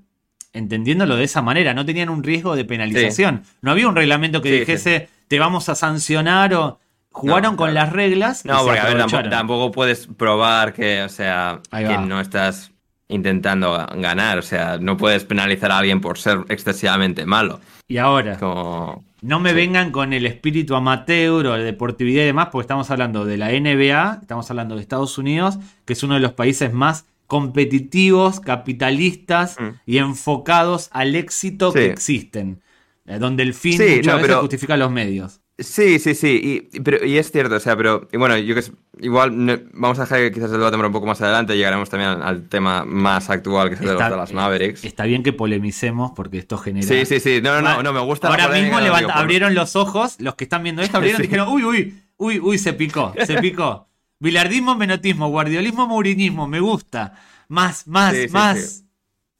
entendiéndolo 0.53 1.17
de 1.17 1.25
esa 1.25 1.43
manera, 1.43 1.75
no 1.75 1.85
tenían 1.85 2.09
un 2.09 2.23
riesgo 2.23 2.57
de 2.57 2.65
penalización, 2.65 3.43
no 3.61 3.71
había 3.71 3.89
un 3.89 3.95
reglamento 3.97 4.41
que 4.41 4.51
dijese 4.51 5.09
te 5.29 5.39
vamos 5.39 5.69
a 5.69 5.75
sancionar 5.75 6.55
o 6.55 6.79
jugaron 7.11 7.53
No, 7.53 7.57
con 7.57 7.71
claro. 7.71 7.87
las 7.87 7.93
reglas 7.93 8.45
No, 8.45 8.63
porque 8.65 8.79
a 8.79 8.85
ver, 8.87 8.99
tampoco, 8.99 9.29
tampoco 9.29 9.73
puedes 9.73 10.07
probar 10.07 10.73
que, 10.73 11.03
o 11.03 11.09
sea, 11.09 11.61
que 11.71 11.99
no 11.99 12.21
estás 12.21 12.73
intentando 13.09 13.73
ganar, 13.97 14.39
o 14.39 14.43
sea, 14.43 14.79
no 14.81 14.97
puedes 14.97 15.25
penalizar 15.25 15.71
a 15.71 15.79
alguien 15.79 16.01
por 16.01 16.19
ser 16.19 16.41
excesivamente 16.49 17.25
malo. 17.27 17.61
Y 17.89 17.99
ahora, 17.99 18.37
Como... 18.39 19.05
No 19.23 19.41
me 19.41 19.51
Sí. 19.51 19.57
vengan 19.57 19.91
con 19.93 20.13
el 20.13 20.27
espíritu 20.27 20.75
amateur 20.77 21.47
o 21.47 21.55
de 21.55 21.65
deportividad 21.65 22.23
y 22.23 22.27
demás, 22.27 22.49
porque 22.53 22.65
estamos 22.65 22.91
hablando 22.91 23.25
de 23.25 23.37
la 23.39 23.51
NBA, 23.51 24.19
estamos 24.21 24.49
hablando 24.51 24.77
de 24.77 24.83
Estados 24.83 25.17
Unidos, 25.19 25.59
que 25.85 25.95
es 25.95 26.03
uno 26.03 26.15
de 26.15 26.21
los 26.21 26.33
países 26.35 26.73
más 26.73 27.07
competitivos, 27.27 28.41
capitalistas 28.41 29.57
Mm. 29.59 29.69
y 29.87 29.99
enfocados 29.99 30.91
al 30.93 31.15
éxito 31.17 31.73
que 31.73 31.87
existen. 31.87 32.61
eh, 33.09 33.19
Donde 33.21 33.43
el 33.45 33.55
fin 33.55 33.75
Sí, 33.79 33.85
muchas 33.99 34.07
no, 34.07 34.13
veces 34.15 34.27
pero- 34.29 34.41
justifica 34.41 34.77
los 34.77 34.91
medios. 34.91 35.41
Sí, 35.59 35.99
sí, 35.99 36.15
sí, 36.15 36.69
y, 36.73 36.81
pero, 36.81 37.03
y 37.07 37.17
es 37.17 37.31
cierto, 37.33 37.55
o 37.55 37.61
sea, 37.61 37.75
pero 37.79 38.09
y 38.13 38.19
bueno, 38.19 38.37
yo 38.37 38.55
que 38.55 38.61
sé, 38.61 38.73
igual 39.01 39.47
no- 39.47 39.59
vamos 39.73 39.99
a 39.99 40.03
dejar 40.03 40.19
que 40.19 40.33
quizás 40.33 40.51
el 40.53 40.59
debate 40.59 40.77
un 40.77 40.93
poco 40.93 41.07
más 41.07 41.23
adelante, 41.23 41.57
llegaremos 41.57 41.89
también 41.89 42.11
al, 42.11 42.23
al 42.23 42.49
tema 42.51 42.85
más 42.85 43.31
actual, 43.31 43.71
que 43.71 43.75
es 43.77 43.81
el 43.81 43.87
de 43.87 43.93
los 43.95 44.03
Está- 44.03 44.11
Dallas 44.15 44.33
Mavericks. 44.35 44.85
Está 44.85 45.05
bien 45.05 45.23
que 45.23 45.33
polemicemos 45.33 46.13
porque 46.15 46.37
esto 46.37 46.59
genera. 46.59 46.87
Sí, 46.87 47.07
sí, 47.07 47.21
sí, 47.21 47.41
no, 47.43 47.63
no, 47.63 47.77
no, 47.77 47.83
no, 47.83 47.93
me 47.95 48.01
gusta 48.01 48.29
Ahora 48.29 48.49
mismo 48.49 48.79
levanta- 48.81 48.99
digo, 48.99 49.13
por- 49.13 49.23
abrieron 49.23 49.55
los 49.55 49.77
ojos, 49.77 50.17
los 50.21 50.35
que 50.35 50.45
están 50.45 50.63
viendo 50.63 50.83
esto 50.83 50.99
abrieron 50.99 51.21
y 51.23 51.25
dijeron, 51.25 51.49
uy, 51.49 51.65
uy, 51.65 52.03
uy, 52.19 52.39
uy, 52.39 52.59
se 52.59 52.75
picó, 52.75 53.15
se 53.25 53.39
picó. 53.41 53.89
Bilardismo, 54.21 54.75
menotismo, 54.77 55.29
guardiolismo, 55.29 55.87
mourinismo, 55.87 56.47
me 56.47 56.61
gusta. 56.61 57.15
Más, 57.49 57.87
más, 57.87 58.15
Sí, 58.15 58.23
sí, 58.27 58.33
más. 58.35 58.85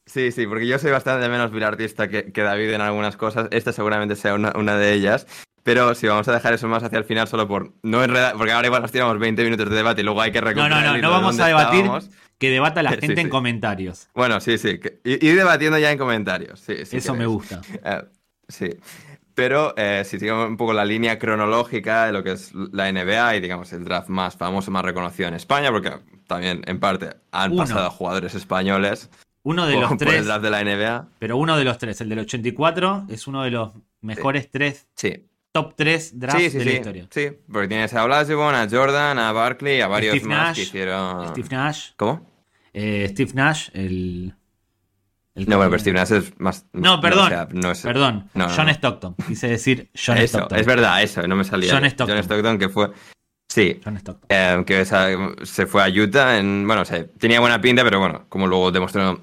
Sí. 0.07 0.33
Sí, 0.33 0.47
porque 0.47 0.67
yo 0.67 0.79
soy 0.79 0.91
bastante 0.91 1.29
menos 1.29 1.51
bilardista 1.51 2.09
que, 2.09 2.33
que 2.33 2.43
David 2.43 2.71
en 2.73 2.81
algunas 2.81 3.17
cosas. 3.17 3.49
Esta 3.51 3.73
seguramente 3.73 4.17
sea 4.17 4.35
una, 4.35 4.53
una 4.57 4.77
de 4.77 4.93
ellas. 4.93 5.27
Pero 5.63 5.95
si 5.97 6.07
vamos 6.07 6.29
a 6.29 6.33
dejar 6.33 6.55
eso 6.55 6.69
más 6.69 6.85
hacia 6.85 6.99
el 6.99 7.05
final, 7.05 7.27
solo 7.27 7.49
por 7.49 7.73
no 7.83 8.05
enredar, 8.05 8.37
porque 8.37 8.53
ahora 8.53 8.69
igual 8.69 8.83
nos 8.83 8.93
tiramos 8.93 9.19
20 9.19 9.43
minutos 9.43 9.69
de 9.69 9.75
debate 9.75 10.01
y 10.03 10.05
luego 10.05 10.21
hay 10.21 10.31
que 10.31 10.41
No, 10.41 10.47
recuperar 10.47 10.71
no, 10.71 10.93
no, 10.93 10.99
no 11.03 11.09
de 11.09 11.15
vamos 11.15 11.41
a 11.41 11.47
debatir. 11.49 11.81
estábamos. 11.81 12.11
Que 12.39 12.51
debata 12.51 12.83
la 12.85 12.91
Sí, 13.01 13.01
gente 13.01 13.21
en 13.23 13.29
comentarios. 13.29 14.09
Bueno, 14.15 14.41
sí, 14.41 14.59
sí. 14.59 14.79
ir 15.05 15.37
debatiendo 15.37 15.77
ya 15.79 15.91
en 15.91 15.99
comentarios. 15.99 16.61
Sí, 16.61 16.85
sí 16.85 16.99
Eso 16.99 17.15
me 17.15 17.27
gusta. 17.27 17.61
Eh, 17.85 18.03
sí. 18.49 18.77
Pero 19.35 19.75
eh, 19.77 20.03
si 20.07 20.19
sigamos 20.19 20.49
un 20.49 20.57
poco 20.57 20.73
la 20.73 20.85
línea 20.85 21.19
cronológica 21.19 22.07
de 22.07 22.13
lo 22.13 22.23
que 22.23 22.33
es 22.33 22.53
la 22.55 22.91
NBA 22.91 23.37
y 23.37 23.41
digamos 23.41 23.73
el 23.73 23.85
draft 23.85 24.09
más 24.09 24.37
famoso, 24.37 24.71
más 24.71 24.85
reconocido 24.85 25.29
en 25.29 25.35
España, 25.35 25.71
porque 25.73 25.93
también 26.27 26.63
en 26.67 26.79
parte 26.81 27.17
han 27.33 27.53
Uno. 27.53 27.63
pasado 27.63 27.91
jugadores 27.91 28.35
españoles 28.35 29.11
Uno 29.49 29.65
de 29.65 29.75
por, 29.79 29.83
los 29.83 29.93
el 29.93 29.99
tres, 29.99 30.27
draft 30.27 30.43
de 30.43 30.51
la 30.51 30.65
NBA. 30.65 31.09
pero 31.21 31.37
uno 31.37 31.57
de 31.57 31.63
los 31.65 31.79
tres, 31.79 32.01
el 32.01 32.09
del 32.09 32.19
84, 32.21 33.07
es 33.09 33.27
uno 33.29 33.45
de 33.45 33.51
los 33.53 33.71
mejores 34.01 34.51
tres, 34.51 34.89
Sí, 34.97 35.25
top 35.53 35.75
3 35.77 36.19
drafts 36.19 36.43
sí, 36.43 36.51
sí, 36.51 36.59
de 36.59 36.65
la 36.65 36.73
historia. 36.73 37.07
sí, 37.11 37.29
porque 37.51 37.69
tienes 37.69 37.95
a 37.95 38.05
Olajuwon, 38.05 38.55
a 38.57 38.69
Jordan, 38.69 39.19
a 39.21 39.31
Barkley, 39.33 39.81
a 39.81 39.87
varios 39.89 40.17
Steve 40.17 40.29
más 40.29 40.49
Nash, 40.49 40.57
que 40.57 40.63
hicieron... 40.63 41.29
Steve 41.29 41.49
Nash, 41.51 41.91
¿Cómo? 41.97 42.27
eh, 42.75 43.07
Steve 43.11 43.31
Nash, 43.35 43.69
el... 43.73 44.35
el 45.35 45.47
No, 45.49 45.57
bueno, 45.57 45.71
pero 45.71 45.81
Steve 45.81 45.99
Nash 45.99 46.13
es 46.13 46.33
más... 46.41 46.67
No, 46.73 47.01
perdón, 47.01 47.27
o 47.27 47.29
sea, 47.29 47.49
no 47.53 47.71
es- 47.71 47.81
perdón, 47.83 48.29
no, 48.35 48.49
John. 48.51 48.69
Stockton, 48.69 49.15
quise 49.29 49.49
decir 49.49 49.91
John 49.95 50.19
Eso, 50.19 50.39
Stockton. 50.39 50.59
es 50.59 50.67
verdad, 50.67 51.03
eso, 51.03 51.27
no 51.27 51.37
me 51.37 51.45
salía. 51.45 51.73
John. 51.73 51.85
Stockton. 51.87 52.17
John 52.17 52.25
Stockton, 52.25 52.59
que 52.59 52.69
fue... 52.69 52.91
Sí, 53.49 53.81
John 53.83 53.97
Stockton. 53.97 54.27
Eh, 54.29 54.63
que 54.67 54.85
se 54.85 55.67
fue 55.67 55.83
a 55.83 55.89
Utah. 55.89 56.37
En, 56.39 56.67
bueno, 56.67 56.83
o 56.83 56.85
sea, 56.85 57.07
tenía 57.19 57.41
buena 57.41 57.61
pinta, 57.61 57.83
pero 57.85 57.99
bueno, 58.01 58.27
como 58.29 58.47
luego 58.47 58.71
demostró 58.71 59.21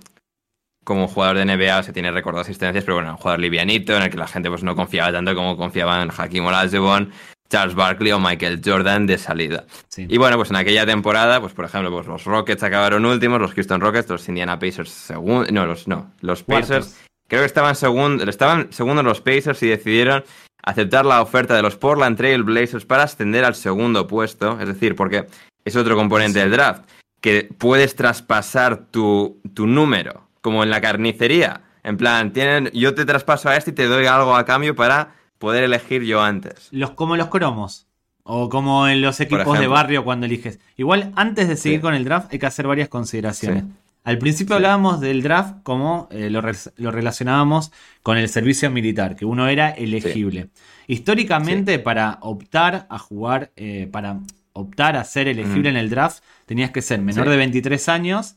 como 0.84 1.08
jugador 1.08 1.38
de 1.38 1.46
NBA, 1.46 1.84
se 1.84 1.94
tiene 1.94 2.12
récord 2.12 2.36
de 2.36 2.42
asistencias, 2.42 2.84
pero 2.84 2.96
bueno, 2.96 3.12
un 3.12 3.18
jugador 3.18 3.40
livianito 3.40 3.96
en 3.96 4.04
el 4.04 4.10
que 4.10 4.18
la 4.18 4.28
gente 4.28 4.50
pues 4.50 4.64
no 4.64 4.76
confiaba 4.76 5.12
tanto 5.12 5.36
como 5.36 5.58
confiaban 5.58 6.10
Hakim 6.16 6.46
Olajuwon, 6.46 7.12
Charles 7.50 7.76
Barkley 7.76 8.12
o 8.12 8.20
Michael 8.20 8.62
Jordan 8.64 9.06
de 9.06 9.18
salida. 9.18 9.66
Sí. 9.88 10.08
Y 10.10 10.18
bueno, 10.18 10.38
pues 10.38 10.50
en 10.50 10.56
aquella 10.56 10.86
temporada, 10.86 11.40
pues 11.40 11.54
por 11.54 11.66
ejemplo, 11.66 11.92
pues 11.92 12.08
los 12.08 12.26
Rockets 12.26 12.64
acabaron 12.64 13.06
últimos, 13.06 13.40
los 13.40 13.54
Houston 13.54 13.80
Rockets, 13.80 14.10
los 14.10 14.28
Indiana 14.28 14.60
Pacers 14.60 14.90
segundos, 14.90 15.52
no, 15.52 15.66
los 15.66 15.88
no, 15.88 16.12
los 16.22 16.44
Pacers 16.44 16.68
Cuartos. 16.68 16.98
Creo 17.28 17.42
que 17.42 17.48
estaban 17.48 17.76
segundos, 17.76 18.28
estaban 18.28 18.72
segundos 18.72 19.06
los 19.06 19.22
Pacers 19.22 19.62
y 19.64 19.68
decidieron 19.68 20.24
aceptar 20.64 21.06
la 21.06 21.22
oferta 21.22 21.56
de 21.56 21.62
los 21.62 21.76
Portland 21.78 22.18
Trail 22.18 22.44
Blazers 22.44 22.86
para 22.86 23.04
ascender 23.04 23.46
al 23.46 23.56
segundo 23.56 24.08
puesto. 24.08 24.60
Es 24.60 24.68
decir, 24.68 24.96
porque 24.96 25.28
es 25.66 25.76
otro 25.76 25.96
componente 25.96 26.40
del 26.40 26.52
draft, 26.52 26.84
que 27.22 27.50
puedes 27.58 27.96
traspasar 27.96 28.86
tu, 28.88 29.42
tu 29.54 29.68
número, 29.68 30.28
como 30.44 30.62
en 30.64 30.70
la 30.70 30.80
carnicería. 30.82 31.62
En 31.84 31.98
plan, 31.98 32.32
tienen, 32.34 32.70
yo 32.74 32.94
te 32.94 33.06
traspaso 33.06 33.50
a 33.50 33.56
este 33.58 33.72
y 33.72 33.74
te 33.74 33.88
doy 33.88 34.06
algo 34.06 34.36
a 34.36 34.46
cambio 34.46 34.76
para 34.76 35.16
poder 35.40 35.64
elegir 35.64 36.04
yo 36.04 36.22
antes. 36.22 36.68
Los, 36.70 36.92
como 36.92 37.18
los 37.18 37.30
cromos. 37.30 37.88
O 38.26 38.48
como 38.50 38.88
en 38.88 39.02
los 39.02 39.20
equipos 39.20 39.58
de 39.60 39.68
barrio 39.68 40.04
cuando 40.06 40.28
eliges. 40.28 40.60
Igual, 40.78 41.12
antes 41.16 41.48
de 41.50 41.58
seguir 41.58 41.80
Sí. 41.80 41.82
con 41.82 41.94
el 41.96 42.06
draft, 42.06 42.32
hay 42.32 42.38
que 42.40 42.46
hacer 42.46 42.68
varias 42.68 42.88
consideraciones. 42.88 43.64
Sí. 43.64 43.70
Al 44.06 44.18
principio 44.18 44.56
hablábamos 44.56 45.00
del 45.02 45.22
draft 45.24 45.56
como 45.64 46.08
eh, 46.12 46.30
lo, 46.30 46.40
re- 46.42 46.54
lo 46.78 46.92
relacionábamos 46.92 47.72
con 48.02 48.18
el 48.18 48.30
servicio 48.30 48.70
militar, 48.70 49.16
que 49.18 49.26
uno 49.26 49.48
era 49.48 49.70
elegible. 49.72 50.50
Históricamente, 50.88 51.80
para 51.80 52.18
optar 52.22 52.86
a 52.90 52.98
jugar, 53.00 53.52
eh, 53.56 53.90
para 53.92 54.20
optar 54.54 54.96
a 54.96 55.04
ser 55.04 55.28
elegible 55.28 55.70
en 55.70 55.78
el 55.78 55.90
draft, 55.90 56.24
tenías 56.46 56.72
que 56.72 56.82
ser 56.82 57.02
menor 57.02 57.28
de 57.28 57.36
23 57.38 57.90
años. 57.90 58.36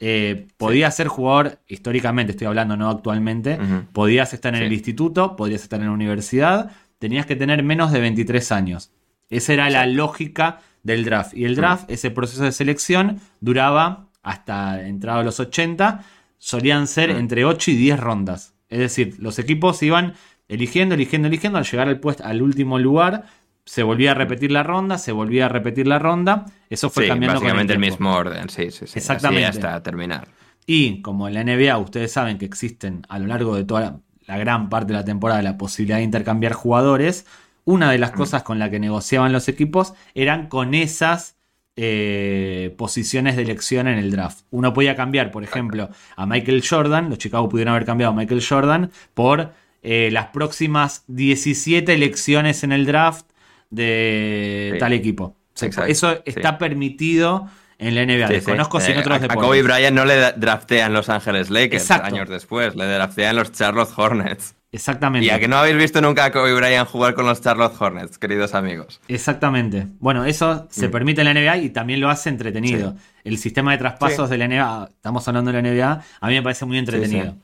Eh, 0.00 0.46
podías 0.56 0.96
ser 0.96 1.08
jugador, 1.08 1.60
históricamente 1.66 2.32
estoy 2.32 2.46
hablando, 2.46 2.76
no 2.76 2.88
actualmente. 2.90 3.58
Podías 3.92 4.34
estar 4.34 4.52
en 4.54 4.60
Sí. 4.60 4.66
el 4.66 4.72
instituto, 4.72 5.36
podías 5.36 5.62
estar 5.62 5.80
en 5.80 5.86
la 5.86 5.92
universidad, 5.92 6.70
tenías 6.98 7.26
que 7.26 7.36
tener 7.36 7.62
menos 7.62 7.92
de 7.92 8.00
23 8.00 8.52
años. 8.52 8.90
Esa 9.30 9.52
era 9.52 9.70
la 9.70 9.86
lógica 9.86 10.60
del 10.82 11.04
draft. 11.04 11.34
Y 11.34 11.44
el 11.44 11.56
draft, 11.56 11.90
ese 11.90 12.10
proceso 12.10 12.44
de 12.44 12.52
selección, 12.52 13.20
duraba 13.40 14.08
hasta 14.22 14.86
entrado 14.86 15.20
a 15.20 15.24
los 15.24 15.40
80, 15.40 16.04
solían 16.38 16.86
ser 16.86 17.10
entre 17.10 17.44
8 17.44 17.70
y 17.70 17.76
10 17.76 18.00
rondas. 18.00 18.54
Es 18.68 18.78
decir, 18.78 19.16
los 19.18 19.38
equipos 19.38 19.82
iban 19.82 20.14
eligiendo, 20.48 20.94
eligiendo, 20.94 21.28
eligiendo, 21.28 21.58
al 21.58 21.64
llegar 21.64 21.88
al, 21.88 22.00
puesto, 22.00 22.24
al 22.24 22.42
último 22.42 22.78
lugar, 22.78 23.24
se 23.64 23.82
volvía 23.82 24.12
a 24.12 24.14
repetir 24.14 24.50
la 24.52 24.62
ronda, 24.62 24.98
se 24.98 25.12
volvía 25.12 25.46
a 25.46 25.48
repetir 25.48 25.86
la 25.86 25.98
ronda. 25.98 26.46
Eso 26.68 26.90
fue 26.90 27.04
Sí, 27.04 27.08
cambiando 27.08 27.40
con 27.40 27.44
básicamente 27.44 27.72
el, 27.74 27.80
tiempo. 27.80 27.96
mismo 27.98 28.14
orden, 28.16 28.48
sí, 28.48 28.70
sí, 28.70 28.86
sí. 28.86 28.98
Exactamente. 28.98 29.46
Así 29.46 29.58
hasta 29.58 29.82
terminar. 29.82 30.28
Y 30.66 31.02
como 31.02 31.28
en 31.28 31.34
la 31.34 31.44
NBA 31.44 31.76
ustedes 31.78 32.12
saben 32.12 32.38
que 32.38 32.44
existen 32.44 33.02
a 33.08 33.18
lo 33.18 33.26
largo 33.26 33.54
de 33.56 33.64
toda 33.64 33.80
la, 33.80 34.00
la 34.26 34.38
gran 34.38 34.68
parte 34.68 34.92
de 34.92 34.98
la 34.98 35.04
temporada 35.04 35.42
la 35.42 35.58
posibilidad 35.58 35.98
de 35.98 36.04
intercambiar 36.04 36.52
jugadores, 36.52 37.26
una 37.64 37.90
de 37.90 37.98
las 37.98 38.10
cosas 38.12 38.42
con 38.42 38.58
la 38.58 38.70
que 38.70 38.78
negociaban 38.78 39.32
los 39.32 39.48
equipos 39.48 39.94
eran 40.14 40.48
con 40.48 40.74
esas 40.74 41.36
eh, 41.76 42.74
posiciones 42.78 43.36
de 43.36 43.42
elección 43.42 43.88
en 43.88 43.98
el 43.98 44.10
draft. 44.10 44.44
Uno 44.50 44.72
podía 44.72 44.94
cambiar, 44.94 45.30
por 45.30 45.42
ejemplo, 45.42 45.88
a 46.16 46.26
Michael 46.26 46.62
Jordan, 46.66 47.08
los 47.08 47.18
Chicago 47.18 47.48
pudieron 47.48 47.72
haber 47.74 47.86
cambiado 47.86 48.12
a 48.12 48.16
Michael 48.16 48.44
Jordan 48.46 48.90
por 49.14 49.52
eh, 49.82 50.10
las 50.12 50.26
próximas 50.26 51.04
17 51.08 51.92
elecciones 51.92 52.62
en 52.64 52.72
el 52.72 52.86
draft 52.86 53.26
de 53.74 54.70
Sí. 54.74 54.78
tal 54.78 54.92
equipo. 54.92 55.36
Se- 55.54 55.66
Eso 55.88 56.12
sí. 56.14 56.22
está 56.26 56.58
permitido 56.58 57.48
en 57.78 57.94
la 57.94 58.02
NBA. 58.02 58.28
Desconozco 58.28 58.80
si 58.80 58.92
en 58.92 58.98
Eh, 58.98 59.00
otros 59.00 59.14
a, 59.14 59.16
a 59.16 59.20
deportes. 59.20 59.44
Kobe 59.44 59.62
Bryant 59.62 59.94
no 59.96 60.04
le 60.04 60.32
draftean 60.32 60.92
Los 60.92 61.08
Ángeles 61.08 61.50
Lakers 61.50 61.82
Exacto. 61.82 62.06
años 62.06 62.28
después, 62.28 62.74
le 62.76 62.86
draftean 62.86 63.36
los 63.36 63.52
Charlotte 63.52 63.90
Hornets. 63.96 64.54
Exactamente. 64.72 65.26
Y 65.26 65.30
a 65.30 65.38
que 65.38 65.46
no 65.46 65.56
habéis 65.56 65.76
visto 65.76 66.00
nunca 66.00 66.24
a 66.24 66.32
Kobe 66.32 66.52
Bryant 66.52 66.88
jugar 66.88 67.14
con 67.14 67.26
los 67.26 67.40
Charlotte 67.40 67.74
Hornets, 67.78 68.18
queridos 68.18 68.54
amigos. 68.54 69.00
Exactamente. 69.06 69.86
Bueno, 70.00 70.24
eso 70.24 70.66
se 70.70 70.88
Mm. 70.88 70.90
permite 70.90 71.20
en 71.20 71.26
la 71.26 71.30
NBA 71.34 71.58
y 71.58 71.70
también 71.70 72.00
lo 72.00 72.08
hace 72.10 72.28
entretenido. 72.28 72.96
El 73.22 73.38
sistema 73.38 73.70
de 73.72 73.78
traspasos 73.78 74.28
Sí. 74.28 74.32
de 74.32 74.38
la 74.38 74.44
NBA, 74.46 74.88
estamos 74.92 75.28
hablando 75.28 75.52
de 75.52 75.62
la 75.62 75.68
NBA, 75.68 76.02
a 76.20 76.26
mí 76.28 76.34
me 76.34 76.42
parece 76.42 76.64
muy 76.64 76.78
entretenido. 76.78 77.36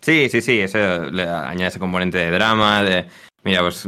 Sí, 0.00 0.28
sí, 0.30 0.40
sí, 0.40 0.58
eso 0.58 0.78
le 1.10 1.22
añade 1.28 1.66
ese 1.68 1.78
componente 1.78 2.18
de 2.18 2.30
drama, 2.32 2.82
de, 2.82 3.06
mira, 3.44 3.60
pues 3.60 3.86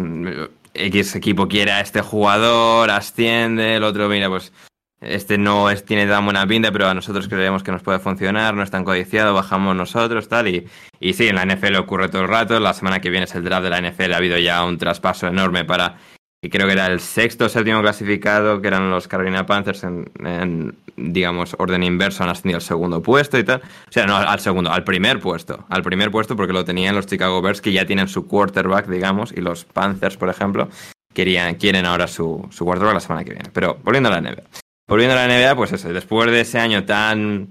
X 0.75 1.15
equipo 1.15 1.49
quiere 1.49 1.73
a 1.73 1.81
este 1.81 2.03
jugador, 2.03 2.91
asciende, 2.91 3.77
el 3.77 3.85
otro, 3.85 4.09
mira, 4.09 4.29
pues 4.29 4.53
este 5.01 5.39
no 5.39 5.71
es, 5.71 5.85
tiene 5.85 6.07
tan 6.07 6.25
buena 6.25 6.47
pinta, 6.47 6.73
pero 6.73 6.89
a 6.89 6.95
nosotros 6.95 7.29
creemos 7.29 7.63
que 7.63 7.73
nos 7.73 7.83
puede 7.83 7.99
funcionar, 7.99 8.55
no 8.55 8.63
es 8.63 8.71
tan 8.71 8.85
codiciado, 8.85 9.35
bajamos 9.35 9.77
nosotros, 9.77 10.29
tal, 10.29 10.49
y, 10.49 10.67
y 11.01 11.13
sí, 11.13 11.29
en 11.29 11.37
la 11.37 11.45
NFL 11.45 11.77
ocurre 11.77 12.09
todo 12.09 12.23
el 12.23 12.29
rato, 12.29 12.59
la 12.59 12.75
semana 12.75 13.01
que 13.01 13.11
viene 13.11 13.25
es 13.25 13.35
el 13.35 13.45
draft 13.45 13.65
de 13.65 13.71
la 13.71 13.81
NFL, 13.81 14.13
ha 14.13 14.17
habido 14.17 14.39
ya 14.39 14.65
un 14.65 14.79
traspaso 14.79 15.27
enorme 15.29 15.65
para, 15.65 15.99
y 16.45 16.51
creo 16.51 16.67
que 16.67 16.75
era 16.75 16.87
el 16.87 17.01
sexto 17.01 17.47
o 17.47 17.49
séptimo 17.49 17.81
clasificado, 17.81 18.61
que 18.61 18.69
eran 18.69 18.91
los 18.91 19.09
Carolina 19.09 19.47
Panthers 19.47 19.83
en, 19.85 20.77
digamos, 20.97 21.57
orden 21.59 21.83
inverso, 21.83 22.23
han 22.23 22.29
ascendido 22.31 22.59
al 22.59 22.63
segundo 22.63 23.03
puesto 23.03 23.39
y 23.39 23.45
tal. 23.45 23.63
O 23.89 23.93
sea, 23.93 24.07
no 24.07 24.17
al 24.17 24.41
segundo, 24.41 24.71
al 24.71 24.85
primer 24.85 25.21
puesto. 25.21 25.65
Al 25.71 25.83
primer 25.83 26.11
puesto 26.11 26.37
porque 26.37 26.53
lo 26.53 26.65
tenían 26.65 26.95
los 26.95 27.07
Chicago 27.07 27.41
Bears, 27.43 27.61
que 27.61 27.73
ya 27.73 27.87
tienen 27.87 28.09
su 28.09 28.27
quarterback, 28.27 28.87
digamos, 28.89 29.33
y 29.33 29.41
los 29.41 29.65
Panthers, 29.65 30.17
por 30.17 30.29
ejemplo, 30.29 30.69
querían, 31.15 31.55
quieren 31.55 31.87
ahora 31.87 32.07
su, 32.07 32.47
su 32.51 32.65
quarterback 32.65 32.95
la 32.95 33.01
semana 33.01 33.25
que 33.25 33.31
viene. 33.33 33.51
Pero 33.53 33.79
volviendo 33.83 34.11
a 34.11 34.13
la 34.13 34.21
NBA. 34.21 34.43
Volviendo 34.87 35.17
a 35.19 35.27
la 35.27 35.29
NBA, 35.35 35.57
pues 35.57 35.73
eso, 35.73 35.93
después 35.93 36.31
de 36.31 36.41
ese 36.43 36.59
año 36.59 36.85
tan... 36.85 37.49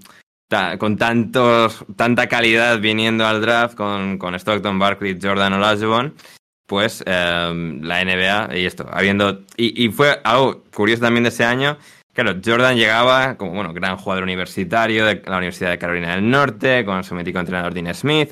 ta- 0.47 0.77
con 0.77 0.97
tantos, 0.97 1.83
tanta 1.95 2.27
calidad 2.27 2.79
viniendo 2.79 3.25
al 3.25 3.41
draft 3.41 3.75
con, 3.75 4.19
con 4.19 4.35
Stockton, 4.35 4.77
Barkley, 4.77 5.17
Jordan 5.19 5.53
Olajuwon, 5.53 6.13
pues 6.65 7.03
eh, 7.05 7.79
la 7.81 8.03
NBA 8.03 8.57
y 8.57 8.65
esto, 8.65 8.87
habiendo... 8.91 9.41
Y, 9.57 9.89
fue 9.89 10.19
algo 10.23 10.63
curioso 10.73 11.01
también 11.03 11.23
de 11.23 11.29
ese 11.29 11.43
año, 11.45 11.77
claro, 12.13 12.35
Jordan 12.43 12.75
llegaba 12.77 13.35
como, 13.35 13.51
bueno, 13.53 13.73
gran 13.73 13.97
jugador 13.97 14.23
universitario 14.23 15.05
de 15.05 15.21
la 15.25 15.37
Universidad 15.37 15.71
de 15.71 15.77
Carolina 15.77 16.15
del 16.15 16.29
Norte, 16.29 16.85
con 16.85 17.03
su 17.03 17.15
mítico 17.15 17.39
entrenador 17.39 17.73
Dean 17.73 17.93
Smith, 17.93 18.31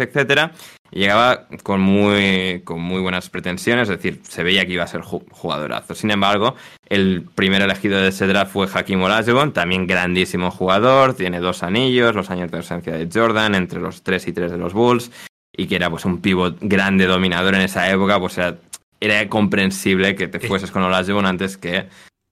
y 0.93 0.99
llegaba 0.99 1.47
con 1.63 1.79
muy, 1.79 2.61
con 2.65 2.81
muy 2.81 2.99
buenas 2.99 3.29
pretensiones, 3.29 3.89
es 3.89 3.97
decir, 3.97 4.21
se 4.27 4.43
veía 4.43 4.65
que 4.65 4.73
iba 4.73 4.83
a 4.83 4.87
ser 4.87 5.01
ju- 5.01 5.23
jugadorazo. 5.31 5.95
Sin 5.95 6.11
embargo, 6.11 6.55
el 6.89 7.25
primer 7.33 7.61
elegido 7.61 7.99
de 8.01 8.09
ese 8.09 8.27
draft 8.27 8.51
fue 8.51 8.67
Hakim 8.73 9.01
Olajuwon, 9.01 9.53
también 9.53 9.87
grandísimo 9.87 10.51
jugador, 10.51 11.13
tiene 11.13 11.39
dos 11.39 11.63
anillos, 11.63 12.13
los 12.13 12.29
años 12.29 12.51
de 12.51 12.57
ausencia 12.57 12.93
de 12.93 13.07
Jordan, 13.11 13.55
entre 13.55 13.79
los 13.79 14.03
3 14.03 14.27
y 14.27 14.33
3 14.33 14.51
de 14.51 14.57
los 14.57 14.73
Bulls, 14.73 15.11
y 15.55 15.67
que 15.67 15.75
era 15.75 15.89
pues 15.89 16.05
un 16.05 16.19
pivot 16.21 16.57
grande, 16.61 17.05
dominador 17.05 17.55
en 17.55 17.61
esa 17.61 17.89
época, 17.89 18.19
pues 18.19 18.37
era, 18.37 18.57
era 18.99 19.27
comprensible 19.29 20.15
que 20.15 20.27
te 20.27 20.39
fueses 20.39 20.71
con 20.71 20.83
Olajuwon 20.83 21.25
antes 21.25 21.57
que 21.57 21.87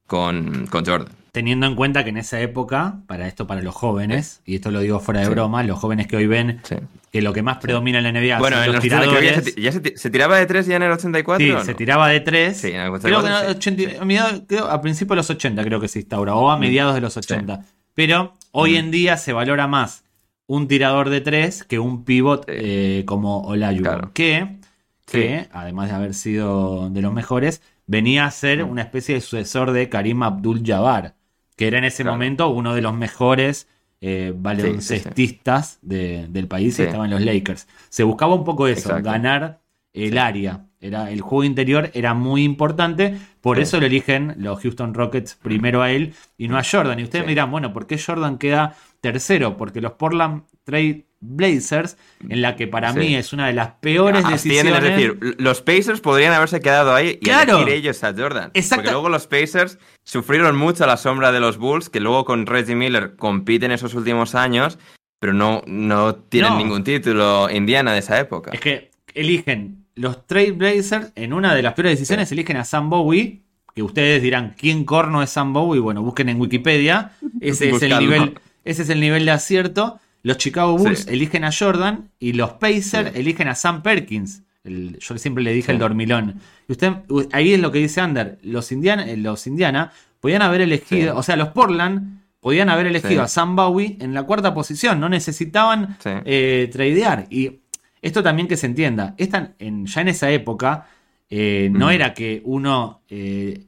con, 0.07 0.67
con 0.67 0.85
Jordan. 0.85 1.13
Teniendo 1.31 1.67
en 1.67 1.75
cuenta 1.75 2.03
que 2.03 2.09
en 2.09 2.17
esa 2.17 2.41
época, 2.41 2.95
para 3.05 3.27
esto 3.27 3.45
para 3.45 3.61
los 3.61 3.75
jóvenes, 3.75 4.41
y 4.45 4.55
esto 4.55 4.71
lo 4.71 4.79
digo 4.79 4.99
fuera 4.99 5.19
de 5.19 5.27
Sí. 5.27 5.31
broma, 5.31 5.61
los 5.63 5.77
jóvenes 5.77 6.07
que 6.07 6.17
hoy 6.17 6.25
ven 6.25 6.59
Sí. 6.63 6.75
que 7.11 7.21
lo 7.21 7.33
que 7.33 7.43
más 7.43 7.57
predomina 7.57 7.99
en 7.99 8.05
la 8.05 8.09
NBA 8.11 8.39
Bueno, 8.39 8.55
son 8.57 8.65
en 8.65 8.73
los 8.73 8.75
los 8.77 8.85
80, 8.85 8.99
creo 9.07 9.13
que 9.13 9.19
tiradores. 9.27 9.53
se, 9.53 9.61
ya 9.61 9.71
se 9.71 9.97
se 9.97 10.09
tiraba 10.09 10.37
de 10.37 10.45
3 10.47 10.65
ya 10.65 10.75
en 10.77 10.83
el 10.83 10.91
84. 10.91 11.59
Sí, 11.59 11.65
se 11.65 11.73
tiraba 11.75 12.07
de 12.07 12.19
tres. 12.21 12.57
Sí, 12.57 12.71
en 12.71 12.81
el 12.81 12.99
creo 12.99 13.21
que 13.21 13.27
en 13.27 13.33
84, 13.33 13.47
el 13.47 13.53
sí. 13.53 13.57
80 13.57 14.01
a 14.01 14.05
mediados- 14.05 14.41
creo- 14.47 14.65
a 14.71 14.81
principios 14.81 15.09
de 15.09 15.15
los 15.17 15.29
80 15.29 15.63
creo 15.63 15.79
que 15.79 15.87
se 15.87 15.99
instaura, 15.99 16.33
o 16.33 16.49
a 16.49 16.57
mediados 16.57 16.95
de 16.95 17.01
los 17.01 17.15
80. 17.15 17.63
Pero 17.93 18.33
hoy 18.51 18.73
Mm. 18.73 18.77
en 18.77 18.91
día 18.91 19.17
se 19.17 19.31
valora 19.33 19.67
más 19.67 20.03
un 20.49 20.67
tirador 20.67 21.09
de 21.11 21.21
tres 21.21 21.63
que 21.63 21.77
un 21.77 22.03
pivot 22.03 22.43
eh, 22.47 23.03
como 23.05 23.41
Olajuwon. 23.43 23.83
Claro. 23.83 24.11
Que, 24.13 24.57
que, 25.05 25.41
Sí. 25.43 25.49
además 25.53 25.89
de 25.89 25.95
haber 25.95 26.13
sido 26.15 26.89
de 26.89 27.01
los 27.03 27.13
mejores, 27.13 27.61
venía 27.85 28.25
a 28.25 28.31
ser 28.31 28.65
Mm. 28.65 28.69
una 28.71 28.81
especie 28.81 29.13
de 29.15 29.21
sucesor 29.21 29.71
de 29.71 29.89
Karim 29.89 30.23
Abdul-Jabbar, 30.23 31.13
que 31.55 31.67
era 31.67 31.77
en 31.77 31.83
ese 31.83 32.01
Claro. 32.01 32.15
momento 32.15 32.49
uno 32.49 32.73
de 32.73 32.81
los 32.81 32.93
mejores 32.95 33.67
eh, 34.01 34.33
baloncestistas 34.33 35.77
de- 35.81 36.27
del 36.29 36.47
país 36.47 36.79
y 36.79 36.83
estaba 36.83 37.03
en 37.05 37.11
los 37.11 37.21
Lakers. 37.21 37.67
Se 37.89 38.03
buscaba 38.03 38.33
un 38.33 38.43
poco 38.45 38.67
eso, 38.67 38.89
Exacto. 38.89 39.03
ganar 39.03 39.59
el 39.93 40.17
área. 40.17 40.65
Era, 40.81 41.11
el 41.11 41.19
juego 41.19 41.43
interior 41.43 41.91
era 41.93 42.13
muy 42.13 42.43
importante, 42.43 43.17
por 43.41 43.57
Sí. 43.57 43.63
eso 43.63 43.79
lo 43.81 43.87
eligen 43.87 44.35
los 44.37 44.61
Houston 44.61 44.93
Rockets 44.93 45.35
primero 45.35 45.81
a 45.81 45.91
él 45.91 46.13
y 46.37 46.47
no 46.47 46.57
a 46.57 46.63
Jordan. 46.63 46.97
Y 46.99 47.03
ustedes 47.03 47.23
Sí. 47.23 47.25
me 47.25 47.31
dirán, 47.33 47.51
bueno, 47.51 47.73
¿por 47.73 47.85
qué 47.87 47.97
Jordan 47.99 48.37
queda 48.37 48.75
tercero? 49.01 49.57
Porque 49.57 49.81
los 49.81 49.93
Portland 49.93 50.43
Trail 50.63 51.05
Blazers, 51.21 51.97
en 52.29 52.41
la 52.41 52.55
que 52.55 52.67
para 52.67 52.93
Sí. 52.93 52.99
mí 52.99 53.15
es 53.15 53.33
una 53.33 53.47
de 53.47 53.53
las 53.53 53.71
peores 53.81 54.23
Ascienden, 54.23 54.73
decisiones. 54.73 54.83
es 54.83 55.19
decir, 55.19 55.35
los 55.39 55.61
Pacers 55.61 55.99
podrían 55.99 56.31
haberse 56.33 56.61
quedado 56.61 56.95
ahí 56.95 57.17
y 57.21 57.25
Claro. 57.25 57.57
elegir 57.57 57.73
ellos 57.73 58.03
a 58.03 58.13
Jordan. 58.13 58.51
Exacto. 58.53 58.75
Porque 58.83 58.91
luego 58.91 59.09
los 59.09 59.27
Pacers 59.27 59.79
sufrieron 60.03 60.55
mucho 60.55 60.85
a 60.85 60.87
la 60.87 60.95
sombra 60.97 61.31
de 61.33 61.39
los 61.41 61.57
Bulls, 61.57 61.89
que 61.89 61.99
luego 61.99 62.23
con 62.23 62.45
Reggie 62.45 62.75
Miller 62.75 63.15
compiten 63.17 63.71
esos 63.71 63.93
últimos 63.95 64.33
años, 64.35 64.79
pero 65.19 65.33
no, 65.33 65.61
no 65.67 66.15
tienen 66.15 66.51
No. 66.53 66.57
ningún 66.59 66.83
título 66.85 67.49
Indiana 67.49 67.91
de 67.91 67.99
esa 67.99 68.17
época. 68.19 68.51
Es 68.53 68.61
que 68.61 68.91
eligen 69.13 69.85
los 69.95 70.25
Trail 70.25 70.53
Blazers, 70.53 71.11
en 71.15 71.33
una 71.33 71.53
de 71.53 71.61
las 71.63 71.73
peores 71.73 71.91
decisiones, 71.93 72.31
eligen 72.31 72.55
a 72.57 72.63
Sam 72.63 72.89
Bowie. 72.89 73.41
Que 73.75 73.83
ustedes 73.83 74.21
dirán, 74.21 74.55
¿quién 74.57 74.83
corno 74.85 75.21
es 75.21 75.29
Sam 75.29 75.51
Bowie? 75.53 75.79
Bueno, 75.81 76.01
busquen 76.01 76.29
en 76.29 76.39
Wikipedia. 76.39 77.11
Ese 77.41 77.69
es 77.69 77.81
el 77.83 77.99
nivel, 77.99 78.39
ese 78.65 78.83
es 78.83 78.89
el 78.89 78.99
nivel 78.99 79.25
de 79.25 79.31
acierto. 79.31 79.99
Los 80.23 80.37
Chicago 80.37 80.77
Bulls 80.77 81.03
Sí. 81.03 81.09
eligen 81.13 81.43
a 81.45 81.51
Jordan 81.51 82.09
y 82.19 82.33
los 82.33 82.51
Pacers 82.53 83.11
Sí. 83.13 83.19
eligen 83.19 83.47
a 83.47 83.55
Sam 83.55 83.81
Perkins. 83.83 84.43
El- 84.63 84.99
yo 84.99 85.17
siempre 85.17 85.43
le 85.43 85.53
dije 85.53 85.67
Sí. 85.67 85.71
el 85.71 85.79
dormilón. 85.79 86.41
Y 86.67 86.73
usted, 86.73 86.91
ahí 87.31 87.53
es 87.53 87.59
lo 87.59 87.71
que 87.71 87.79
dice 87.79 88.01
Ander. 88.01 88.37
Los 88.43 88.71
Indiana, 88.71 89.09
eh, 89.09 89.15
los 89.17 89.47
Indiana 89.47 89.91
podían 90.19 90.41
haber 90.41 90.61
elegido, 90.61 91.15
o 91.17 91.23
sea, 91.23 91.37
los 91.37 91.49
Portland 91.49 92.19
podían 92.41 92.69
haber 92.69 92.87
elegido 92.87 93.21
a 93.23 93.27
Sam 93.27 93.55
Bowie 93.55 93.97
en 94.01 94.13
la 94.13 94.23
cuarta 94.23 94.53
posición. 94.53 94.99
No 94.99 95.07
necesitaban 95.09 95.97
eh, 96.25 96.69
tradear. 96.71 97.25
Y 97.29 97.59
esto 98.01 98.21
también 98.21 98.47
que 98.47 98.57
se 98.57 98.65
entienda. 98.67 99.15
Esta, 99.17 99.53
en, 99.59 99.85
ya 99.85 100.01
en 100.01 100.07
esa 100.09 100.29
época 100.31 100.87
eh, 101.29 101.69
no 101.71 101.85
Ujú. 101.85 101.93
era 101.93 102.13
que 102.13 102.41
uno 102.43 103.01
eh, 103.09 103.65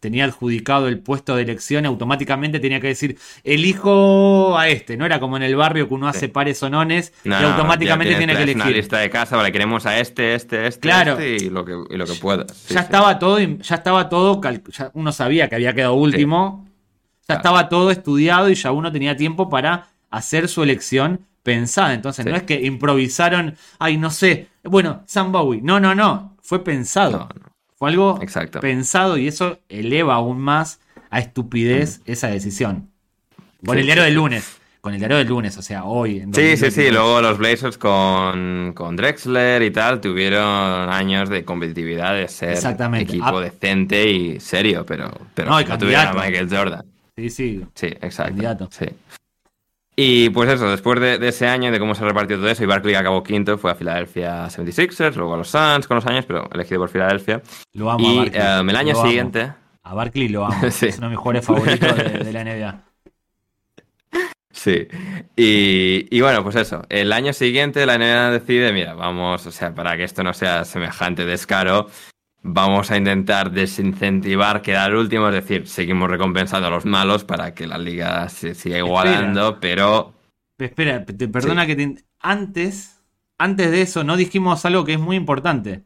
tenía 0.00 0.24
adjudicado 0.24 0.88
el 0.88 0.98
puesto 1.00 1.36
de 1.36 1.42
elección 1.42 1.84
automáticamente 1.86 2.58
tenía 2.60 2.80
que 2.80 2.86
decir 2.88 3.18
elijo 3.44 4.56
a 4.58 4.68
este. 4.68 4.96
No 4.96 5.04
era 5.06 5.20
como 5.20 5.36
en 5.36 5.42
el 5.42 5.56
barrio 5.56 5.88
que 5.88 5.94
uno 5.94 6.08
hace 6.08 6.28
pares 6.28 6.62
o 6.62 6.70
nones 6.70 7.12
No, 7.24 7.40
y 7.40 7.44
automáticamente 7.44 8.14
tiene 8.16 8.32
que 8.32 8.38
tienes 8.38 8.54
una 8.54 8.64
elegir. 8.64 8.76
lista 8.82 8.98
de 8.98 9.10
casa, 9.10 9.36
vale, 9.36 9.52
queremos 9.52 9.84
a 9.86 9.98
este, 9.98 10.34
este, 10.34 10.66
este, 10.66 10.80
Claro. 10.80 11.12
este 11.18 11.44
y 11.46 11.50
lo 11.50 11.64
que, 11.64 11.72
y 11.90 11.96
lo 11.96 12.06
que 12.06 12.14
puedas. 12.14 12.46
Sí, 12.56 12.74
ya 12.74 12.80
sí. 12.80 12.84
estaba 12.86 13.18
todo, 13.18 13.38
ya 13.38 13.74
estaba 13.74 14.08
todo, 14.08 14.40
ya 14.70 14.90
uno 14.94 15.12
sabía 15.12 15.48
que 15.48 15.56
había 15.56 15.74
quedado 15.74 15.94
último. 15.94 16.64
Ya 16.66 17.34
Claro. 17.34 17.38
estaba 17.40 17.68
todo 17.68 17.90
estudiado 17.90 18.48
y 18.48 18.54
ya 18.54 18.72
uno 18.72 18.90
tenía 18.90 19.14
tiempo 19.16 19.50
para 19.50 19.88
hacer 20.10 20.48
su 20.48 20.62
elección 20.62 21.26
pensada. 21.42 21.92
Entonces 21.92 22.24
no 22.24 22.34
es 22.36 22.42
que 22.44 22.62
improvisaron, 22.64 23.54
ay, 23.78 23.98
no 23.98 24.10
sé, 24.10 24.48
bueno, 24.64 25.02
Sam 25.06 25.30
Bowie. 25.32 25.60
No, 25.62 25.78
no, 25.78 25.94
no. 25.94 26.36
Fue 26.42 26.64
pensado. 26.64 27.18
No, 27.18 27.28
no. 27.42 27.48
Fue 27.78 27.90
algo 27.90 28.18
Exacto. 28.22 28.60
pensado 28.60 29.16
y 29.18 29.28
eso 29.28 29.58
eleva 29.68 30.14
aún 30.16 30.40
más 30.40 30.80
a 31.10 31.20
estupidez 31.20 32.00
esa 32.06 32.28
decisión. 32.28 32.90
Con 33.64 33.74
Sí, 33.76 33.80
el 33.80 33.86
diario 33.86 34.02
sí, 34.04 34.06
del 34.06 34.14
lunes. 34.14 34.56
Con 34.80 34.94
el 34.94 35.00
diario 35.00 35.16
del 35.18 35.26
lunes, 35.28 35.56
o 35.58 35.62
sea, 35.62 35.84
hoy. 35.84 36.18
en 36.20 36.32
Sí, 36.34 36.56
sí, 36.56 36.66
2022. 36.70 36.74
sí. 36.74 36.90
Luego 36.92 37.20
los 37.20 37.38
Blazers 37.38 37.78
con, 37.78 38.72
con 38.74 38.96
Drexler 38.96 39.62
y 39.62 39.70
tal 39.70 40.00
tuvieron 40.00 40.44
años 40.90 41.28
de 41.28 41.44
competitividad, 41.44 42.14
de 42.14 42.28
ser 42.28 42.50
Exactamente. 42.50 43.12
equipo 43.12 43.38
Ah. 43.38 43.40
decente 43.40 44.08
y 44.10 44.40
serio, 44.40 44.84
pero, 44.86 45.10
pero 45.34 45.50
No, 45.50 45.60
y 45.60 45.64
no 45.64 45.78
tuvieron 45.78 46.06
a. 46.08 46.12
Michael 46.14 46.48
Jordan. 46.50 46.84
Sí, 47.16 47.30
sí. 47.30 47.64
Sí, 47.74 47.86
exacto. 47.86 48.30
Candidato. 48.32 48.68
Sí. 48.70 48.86
Y 50.00 50.30
pues 50.30 50.48
eso, 50.48 50.70
después 50.70 51.00
de, 51.00 51.18
de 51.18 51.28
ese 51.28 51.48
año, 51.48 51.72
de 51.72 51.80
cómo 51.80 51.92
se 51.92 52.04
repartió 52.04 52.36
todo 52.36 52.48
eso, 52.48 52.62
y 52.62 52.66
Barkley 52.66 52.94
acabó 52.94 53.20
quinto, 53.24 53.58
fue 53.58 53.72
a 53.72 53.74
Philadelphia 53.74 54.46
76ers, 54.46 55.16
luego 55.16 55.34
a 55.34 55.38
los 55.38 55.48
Suns 55.48 55.88
con 55.88 55.96
los 55.96 56.06
años, 56.06 56.24
pero 56.24 56.48
elegido 56.52 56.78
por 56.80 56.88
Filadelfia. 56.88 57.42
Lo 57.72 57.90
amo 57.90 58.08
a 58.08 58.12
Y 58.12 58.16
Barkley. 58.18 58.40
em, 58.40 58.70
el 58.70 58.76
año 58.76 58.92
Lo 58.92 58.98
amo. 59.00 59.08
siguiente, 59.08 59.52
A 59.82 59.94
Barkley 59.94 60.28
lo 60.28 60.44
amo. 60.46 60.54
Sí. 60.70 60.86
Es 60.86 60.98
uno 60.98 61.08
de 61.08 61.10
mis 61.10 61.18
jugadores 61.18 61.44
favoritos 61.46 61.96
de, 61.96 62.04
de 62.24 62.32
la 62.32 62.44
NBA. 62.44 62.84
Sí, 64.50 64.88
y, 65.36 66.16
y 66.16 66.20
bueno, 66.20 66.42
pues 66.42 66.56
eso, 66.56 66.82
el 66.88 67.12
año 67.12 67.32
siguiente 67.32 67.84
la 67.86 67.96
NBA 67.98 68.30
decide, 68.30 68.72
mira, 68.72 68.94
vamos, 68.94 69.46
o 69.46 69.52
sea, 69.52 69.72
para 69.74 69.96
que 69.96 70.02
esto 70.04 70.22
no 70.24 70.32
sea 70.32 70.64
semejante 70.64 71.24
descaro, 71.24 71.88
vamos 72.42 72.90
a 72.90 72.96
intentar 72.96 73.50
desincentivar 73.50 74.62
quedar 74.62 74.94
último, 74.94 75.28
es 75.28 75.34
decir, 75.34 75.68
seguimos 75.68 76.08
recompensando 76.10 76.68
a 76.68 76.70
los 76.70 76.84
malos 76.84 77.24
para 77.24 77.54
que 77.54 77.66
la 77.66 77.78
liga 77.78 78.28
se 78.28 78.54
siga 78.54 78.78
igualando, 78.78 79.58
pero... 79.60 80.14
Espera, 80.58 81.04
te 81.04 81.28
perdona 81.28 81.66
que 81.66 81.76
te... 81.76 81.94
Antes, 82.20 83.00
antes 83.38 83.70
de 83.70 83.82
eso, 83.82 84.02
no 84.02 84.16
dijimos 84.16 84.64
algo 84.64 84.84
que 84.84 84.94
es 84.94 85.00
muy 85.00 85.16
importante. 85.16 85.84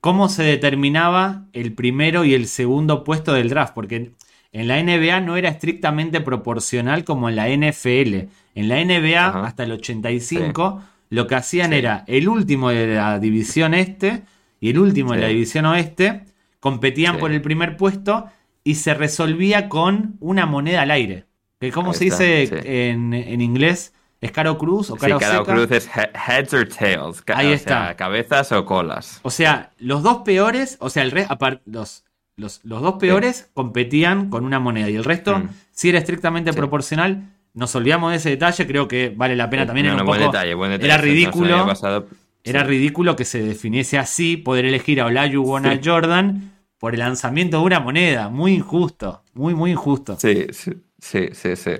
¿Cómo 0.00 0.28
se 0.28 0.42
determinaba 0.44 1.46
el 1.52 1.72
primero 1.74 2.24
y 2.24 2.34
el 2.34 2.46
segundo 2.46 3.04
puesto 3.04 3.32
del 3.32 3.48
draft? 3.48 3.74
Porque 3.74 4.12
en 4.52 4.68
la 4.68 4.82
NBA 4.82 5.20
no 5.20 5.36
era 5.36 5.48
estrictamente 5.50 6.20
proporcional 6.20 7.04
como 7.04 7.28
en 7.28 7.36
la 7.36 7.48
NFL. 7.48 8.28
En 8.54 8.68
la 8.68 8.82
NBA, 8.84 9.26
Ajá. 9.28 9.44
hasta 9.44 9.64
el 9.64 9.72
85, 9.72 10.82
lo 11.10 11.26
que 11.26 11.34
hacían 11.34 11.70
Sí. 11.70 11.76
era 11.78 12.04
el 12.06 12.28
último 12.28 12.70
de 12.70 12.94
la 12.94 13.18
división 13.18 13.74
este 13.74 14.22
y 14.60 14.70
el 14.70 14.78
último 14.78 15.12
de 15.12 15.18
Sí. 15.18 15.22
la 15.22 15.28
división 15.28 15.64
oeste 15.66 16.24
competían 16.60 17.14
Sí. 17.14 17.20
por 17.20 17.32
el 17.32 17.40
primer 17.42 17.76
puesto 17.76 18.26
y 18.64 18.74
se 18.76 18.94
resolvía 18.94 19.68
con 19.68 20.16
una 20.20 20.46
moneda 20.46 20.82
al 20.82 20.90
aire. 20.90 21.24
Que 21.60 21.70
¿Cómo 21.72 21.90
Ahí 21.90 21.96
se 21.96 22.04
dice 22.04 22.46
sí. 22.46 22.54
en, 22.64 23.12
en 23.14 23.40
inglés? 23.40 23.94
¿Es 24.20 24.32
caro 24.32 24.58
cruz 24.58 24.90
o 24.90 24.94
Sí, 24.94 25.00
caro 25.00 25.18
cada 25.20 25.38
seca? 25.38 25.54
cruz 25.54 25.70
es 25.70 25.88
he- 25.96 26.10
heads 26.32 26.52
or 26.52 26.66
tails, 26.68 27.22
Ahí 27.28 27.46
o 27.46 27.48
sea, 27.50 27.54
está. 27.54 27.96
cabezas 27.96 28.50
o 28.52 28.64
colas. 28.64 29.20
O 29.22 29.30
sea, 29.30 29.70
los 29.78 30.02
dos 30.02 30.18
peores, 30.18 30.76
o 30.80 30.90
sea, 30.90 31.04
el 31.04 31.12
re- 31.12 31.26
apar- 31.28 31.60
los, 31.66 32.04
los, 32.36 32.60
los 32.64 32.82
dos 32.82 32.94
peores 32.94 33.48
competían 33.54 34.28
con 34.28 34.44
una 34.44 34.58
moneda 34.58 34.90
y 34.90 34.96
el 34.96 35.04
resto, 35.04 35.38
Mm. 35.38 35.48
si 35.70 35.88
era 35.90 35.98
estrictamente 35.98 36.52
Sí. 36.52 36.58
proporcional, 36.58 37.30
nos 37.54 37.74
olvidamos 37.76 38.10
de 38.10 38.16
ese 38.16 38.30
detalle, 38.30 38.66
creo 38.66 38.88
que 38.88 39.12
vale 39.16 39.36
la 39.36 39.48
pena 39.50 39.66
también. 39.66 39.86
No, 39.86 39.94
un 39.94 40.04
buen 40.04 40.20
poco- 40.20 40.32
detalle, 40.32 40.54
buen 40.54 40.70
detalle. 40.72 40.88
era 40.92 40.96
no 40.98 41.02
ridículo. 41.04 41.66
pasado. 41.66 42.06
Era 42.48 42.64
ridículo 42.64 43.16
que 43.16 43.24
se 43.24 43.42
definiese 43.42 43.98
así, 43.98 44.36
poder 44.36 44.64
elegir 44.64 45.00
a 45.00 45.06
Olajuwon 45.06 45.66
a 45.66 45.74
Sí. 45.74 45.80
Jordan 45.84 46.52
por 46.78 46.94
el 46.94 47.00
lanzamiento 47.00 47.58
de 47.58 47.64
una 47.64 47.80
moneda. 47.80 48.28
Muy 48.28 48.54
injusto, 48.54 49.22
muy, 49.34 49.54
muy 49.54 49.72
injusto. 49.72 50.16
Sí, 50.18 50.46
sí, 50.50 50.72
sí, 50.98 51.28
sí, 51.32 51.56
sí. 51.56 51.72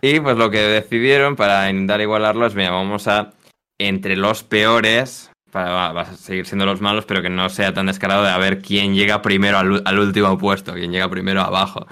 Y 0.00 0.20
pues 0.20 0.36
lo 0.36 0.50
que 0.50 0.58
decidieron 0.58 1.36
para 1.36 1.70
intentar 1.70 2.00
igualarlo 2.00 2.46
es, 2.46 2.54
mira, 2.54 2.70
vamos 2.70 3.06
a, 3.08 3.30
entre 3.78 4.16
los 4.16 4.42
peores, 4.42 5.30
para, 5.52 5.92
va, 5.92 6.00
a 6.00 6.16
seguir 6.16 6.44
siendo 6.46 6.66
los 6.66 6.80
malos, 6.80 7.04
pero 7.04 7.22
que 7.22 7.30
no 7.30 7.48
sea 7.48 7.72
tan 7.72 7.86
descarado 7.86 8.24
de 8.24 8.30
a 8.30 8.38
ver 8.38 8.60
quién 8.60 8.94
llega 8.94 9.22
primero 9.22 9.58
al, 9.58 9.98
último 9.98 10.36
puesto, 10.38 10.74
quién 10.74 10.90
llega 10.90 11.08
primero 11.08 11.40
abajo. 11.40 11.86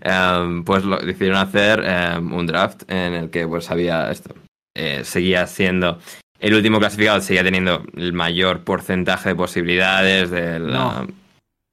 Em, 0.00 0.64
pues 0.64 0.84
lo, 0.84 0.98
decidieron 0.98 1.38
hacer 1.38 1.82
em, 1.84 2.32
un 2.32 2.46
draft 2.46 2.82
en 2.88 3.14
el 3.14 3.30
que 3.30 3.48
pues 3.48 3.70
había 3.70 4.10
esto, 4.10 4.34
eh, 4.76 5.02
seguía 5.04 5.46
siendo... 5.46 5.98
El 6.40 6.54
último 6.54 6.78
clasificado 6.78 7.20
seguía 7.20 7.42
teniendo 7.42 7.84
el 7.96 8.12
mayor 8.12 8.62
porcentaje 8.64 9.30
de 9.30 9.34
posibilidades 9.34 10.30
de 10.30 10.58
la... 10.60 11.06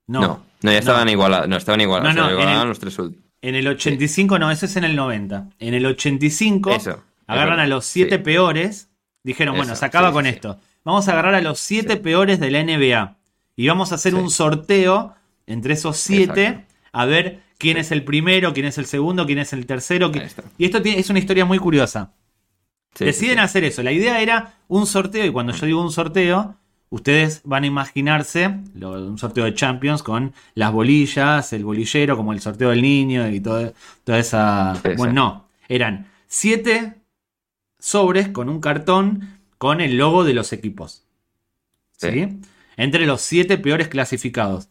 No, 0.08 0.22
no, 0.22 0.46
no, 0.62 0.72
ya 0.72 0.78
estaban 0.78 1.10
igualados, 1.10 1.48
no 1.48 1.58
estaban 1.58 1.82
igualados, 1.82 2.16
No, 2.16 2.22
no, 2.24 2.28
en 2.30 2.34
igualaban 2.34 2.62
el- 2.64 2.68
los 2.70 2.80
tres 2.80 2.98
últimos. 3.00 3.24
En 3.42 3.56
el 3.56 3.68
85, 3.68 4.40
no, 4.40 4.52
eso 4.52 4.66
es 4.66 4.76
en 4.78 4.86
el 4.86 4.96
90. 4.96 5.50
En 5.60 5.74
el 5.74 5.86
85 5.86 6.72
Eso. 6.72 6.92
es 6.92 6.98
agarran 7.28 7.60
a 7.60 7.68
los 7.68 7.86
siete 7.86 8.16
sí. 8.18 8.24
peores. 8.24 8.90
Dijeron, 9.22 9.58
bueno, 9.58 9.76
se 9.76 9.84
acaba 9.86 10.10
sí, 10.10 10.14
con 10.14 10.26
esto. 10.26 10.60
Vamos 10.86 11.08
a 11.08 11.12
agarrar 11.12 11.36
a 11.36 11.42
los 11.42 11.60
siete 11.60 11.98
peores 11.98 12.40
de 12.40 12.52
la 12.52 12.64
NBA. 12.64 13.18
Y 13.58 13.68
vamos 13.68 13.92
a 13.92 13.96
hacer 13.96 14.16
un 14.16 14.30
sorteo 14.30 15.14
entre 15.46 15.74
esos 15.74 15.98
siete. 15.98 16.46
Exacto. 16.46 16.74
A 16.94 17.06
ver 17.06 17.42
quién 17.58 17.76
es 17.78 17.92
el 17.92 18.04
primero, 18.06 18.54
quién 18.54 18.66
es 18.66 18.78
el 18.78 18.86
segundo, 18.86 19.26
quién 19.26 19.40
es 19.40 19.52
el 19.52 19.66
tercero. 19.66 20.10
Y 20.58 20.66
esto 20.66 20.82
tiene- 20.82 21.00
es 21.00 21.10
una 21.10 21.20
historia 21.20 21.44
muy 21.44 21.58
curiosa. 21.60 22.14
Sí, 22.96 23.06
Deciden 23.06 23.36
sí, 23.36 23.40
sí. 23.40 23.44
hacer 23.46 23.64
eso. 23.64 23.84
La 23.84 23.92
idea 23.92 24.22
era 24.22 24.54
un 24.68 24.86
sorteo. 24.86 25.26
Y 25.26 25.32
cuando 25.32 25.54
yo 25.54 25.66
digo 25.66 25.82
un 25.82 25.92
sorteo, 25.92 26.56
ustedes 26.90 27.42
van 27.44 27.64
a 27.64 27.68
imaginarse 27.68 28.60
lo- 28.76 28.92
un 29.08 29.18
sorteo 29.18 29.46
de 29.46 29.54
Champions 29.56 30.04
con 30.04 30.34
las 30.56 30.72
bolillas, 30.72 31.52
el 31.54 31.66
bolillero, 31.66 32.16
como 32.18 32.34
el 32.34 32.40
sorteo 32.42 32.70
del 32.70 32.82
niño 32.82 33.28
y 33.30 33.40
todo, 33.40 33.74
toda 34.04 34.20
esa. 34.20 34.80
Bueno, 34.98 35.14
no. 35.14 35.48
Eran 35.68 36.08
siete 36.28 36.96
sobres 37.80 38.30
con 38.30 38.50
un 38.50 38.60
cartón 38.62 39.40
con 39.58 39.82
el 39.82 39.98
logo 39.98 40.24
de 40.24 40.34
los 40.34 40.54
equipos. 40.54 41.04
¿Sí? 41.98 42.28
Entre 42.76 43.06
los 43.06 43.22
siete 43.22 43.58
peores 43.58 43.88
clasificados. 43.88 44.68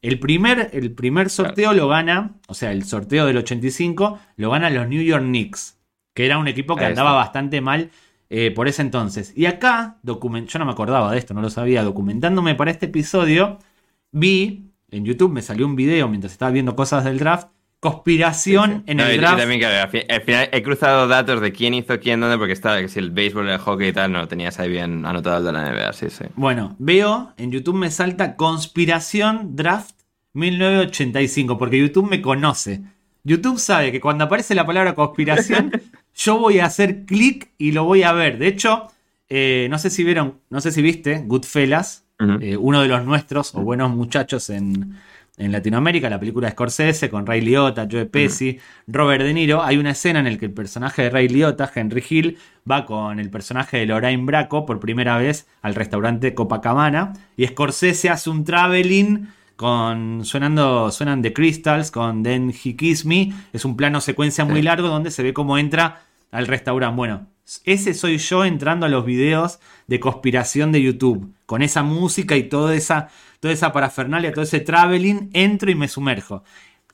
El 0.00 0.20
primer, 0.20 0.70
el 0.74 0.92
primer 0.92 1.28
sorteo 1.28 1.72
lo 1.74 1.88
gana, 1.88 2.34
o 2.46 2.54
sea, 2.54 2.70
el 2.70 2.84
sorteo 2.84 3.26
del 3.26 3.38
85 3.38 4.20
lo 4.36 4.50
gana 4.50 4.70
los 4.70 4.86
New 4.86 5.02
York 5.02 5.24
Knicks, 5.24 5.76
que 6.18 6.26
era 6.26 6.36
un 6.36 6.48
equipo 6.48 6.74
que 6.74 6.84
Ahí 6.84 6.90
andaba 6.90 7.10
está. 7.10 7.18
bastante 7.18 7.60
mal 7.60 7.90
eh, 8.28 8.50
por 8.50 8.66
ese 8.66 8.82
entonces. 8.82 9.32
Y 9.36 9.46
acá, 9.46 9.98
document 10.02 10.48
yo 10.48 10.58
no 10.58 10.64
me 10.64 10.72
acordaba 10.72 11.12
de 11.12 11.18
esto, 11.18 11.32
no 11.32 11.40
lo 11.40 11.48
sabía, 11.48 11.84
documentándome 11.84 12.56
para 12.56 12.72
este 12.72 12.86
episodio, 12.86 13.58
vi 14.10 14.72
en 14.90 15.04
YouTube, 15.04 15.30
me 15.32 15.42
salió 15.42 15.64
un 15.64 15.76
video 15.76 16.08
mientras 16.08 16.32
estaba 16.32 16.50
viendo 16.50 16.74
cosas 16.74 17.04
del 17.04 17.20
draft, 17.20 17.50
conspiración 17.78 18.70
Sí, 18.70 18.76
sí. 18.78 18.82
en 18.86 18.96
No, 18.96 19.04
el 19.04 19.12
y- 19.12 19.14
y 19.14 19.18
draft. 19.18 19.38
también, 19.38 19.60
claro, 19.60 19.92
al 20.10 20.20
final 20.22 20.48
he 20.50 20.62
cruzado 20.64 21.06
datos 21.06 21.40
de 21.40 21.52
quién 21.52 21.72
hizo 21.74 22.00
quién, 22.00 22.18
dónde, 22.18 22.36
porque 22.36 22.52
estaba, 22.52 22.80
que 22.80 22.88
si 22.88 22.98
el 22.98 23.12
béisbol, 23.12 23.48
el 23.48 23.58
hockey 23.58 23.88
y 23.90 23.92
tal, 23.92 24.10
no 24.10 24.18
lo 24.18 24.26
tenías 24.26 24.58
ahí 24.58 24.68
bien 24.68 25.06
anotado 25.06 25.38
el 25.38 25.44
de 25.44 25.52
la 25.52 25.70
NBA, 25.72 25.92
sí, 25.92 26.10
sí. 26.10 26.24
Bueno, 26.34 26.74
veo, 26.80 27.32
en 27.36 27.52
YouTube 27.52 27.76
me 27.76 27.92
salta 27.92 28.34
Conspiración 28.34 29.54
Draft 29.54 29.94
1985, 30.34 31.56
porque 31.58 31.78
YouTube 31.78 32.10
me 32.10 32.20
conoce. 32.20 32.82
YouTube 33.24 33.58
sabe 33.58 33.92
que 33.92 34.00
cuando 34.00 34.24
aparece 34.24 34.54
la 34.54 34.66
palabra 34.66 34.94
conspiración, 34.94 35.70
yo 36.18 36.38
voy 36.38 36.58
a 36.58 36.66
hacer 36.66 37.04
clic 37.06 37.50
y 37.58 37.72
lo 37.72 37.84
voy 37.84 38.02
a 38.02 38.12
ver. 38.12 38.38
De 38.38 38.48
hecho, 38.48 38.88
eh, 39.28 39.68
no 39.70 39.78
sé 39.78 39.88
si 39.88 40.04
vieron, 40.04 40.40
no 40.50 40.60
sé 40.60 40.72
si 40.72 40.82
viste 40.82 41.22
Goodfellas, 41.26 42.04
eh, 42.40 42.56
uno 42.56 42.82
de 42.82 42.88
los 42.88 43.04
nuestros 43.04 43.54
o 43.54 43.60
buenos 43.60 43.90
muchachos 43.94 44.50
en, 44.50 44.96
en 45.36 45.52
Latinoamérica, 45.52 46.10
la 46.10 46.18
película 46.18 46.48
de 46.48 46.52
Scorsese 46.52 47.08
con 47.08 47.24
Ray 47.24 47.40
Liotta, 47.40 47.86
Joe 47.88 48.06
Pesci, 48.06 48.58
Robert 48.88 49.22
De 49.22 49.32
Niro. 49.32 49.62
Hay 49.62 49.76
una 49.78 49.92
escena 49.92 50.18
en 50.18 50.24
la 50.32 50.36
que 50.36 50.46
el 50.46 50.52
personaje 50.52 51.02
de 51.02 51.10
Ray 51.10 51.28
Liotta, 51.28 51.70
Henry 51.72 52.02
Hill, 52.08 52.36
va 52.68 52.84
con 52.84 53.20
el 53.20 53.30
personaje 53.30 53.76
de 53.78 53.86
Lorraine 53.86 54.24
Bracco 54.24 54.66
por 54.66 54.80
primera 54.80 55.16
vez 55.16 55.46
al 55.62 55.76
restaurante 55.76 56.34
Copacabana 56.34 57.12
y 57.36 57.46
Scorsese 57.46 58.10
hace 58.10 58.28
un 58.30 58.42
traveling 58.44 59.28
con 59.54 60.24
sonando 60.24 60.90
suenan 60.92 61.20
The 61.22 61.32
Crystals 61.32 61.90
con 61.90 62.22
Then 62.22 62.50
He 62.64 62.76
Kiss 62.76 63.04
Me, 63.04 63.32
es 63.52 63.64
un 63.64 63.76
plano 63.76 64.00
secuencia 64.00 64.44
muy 64.44 64.56
Sí. 64.56 64.62
largo 64.62 64.86
donde 64.88 65.10
se 65.10 65.22
ve 65.24 65.32
cómo 65.32 65.58
entra 65.58 66.02
al 66.30 66.46
restaurante. 66.46 66.96
Bueno, 66.96 67.26
ese 67.64 67.94
soy 67.94 68.18
yo 68.18 68.44
entrando 68.44 68.86
a 68.86 68.88
los 68.88 69.04
videos 69.04 69.58
de 69.86 70.00
conspiración 70.00 70.72
de 70.72 70.82
YouTube. 70.82 71.32
Con 71.46 71.62
esa 71.62 71.82
música 71.82 72.36
y 72.36 72.44
toda 72.44 72.74
esa, 72.74 73.08
toda 73.40 73.54
esa 73.54 73.72
parafernalia, 73.72 74.32
todo 74.32 74.44
ese 74.44 74.60
traveling, 74.60 75.30
entro 75.32 75.70
y 75.70 75.74
me 75.74 75.88
sumerjo. 75.88 76.44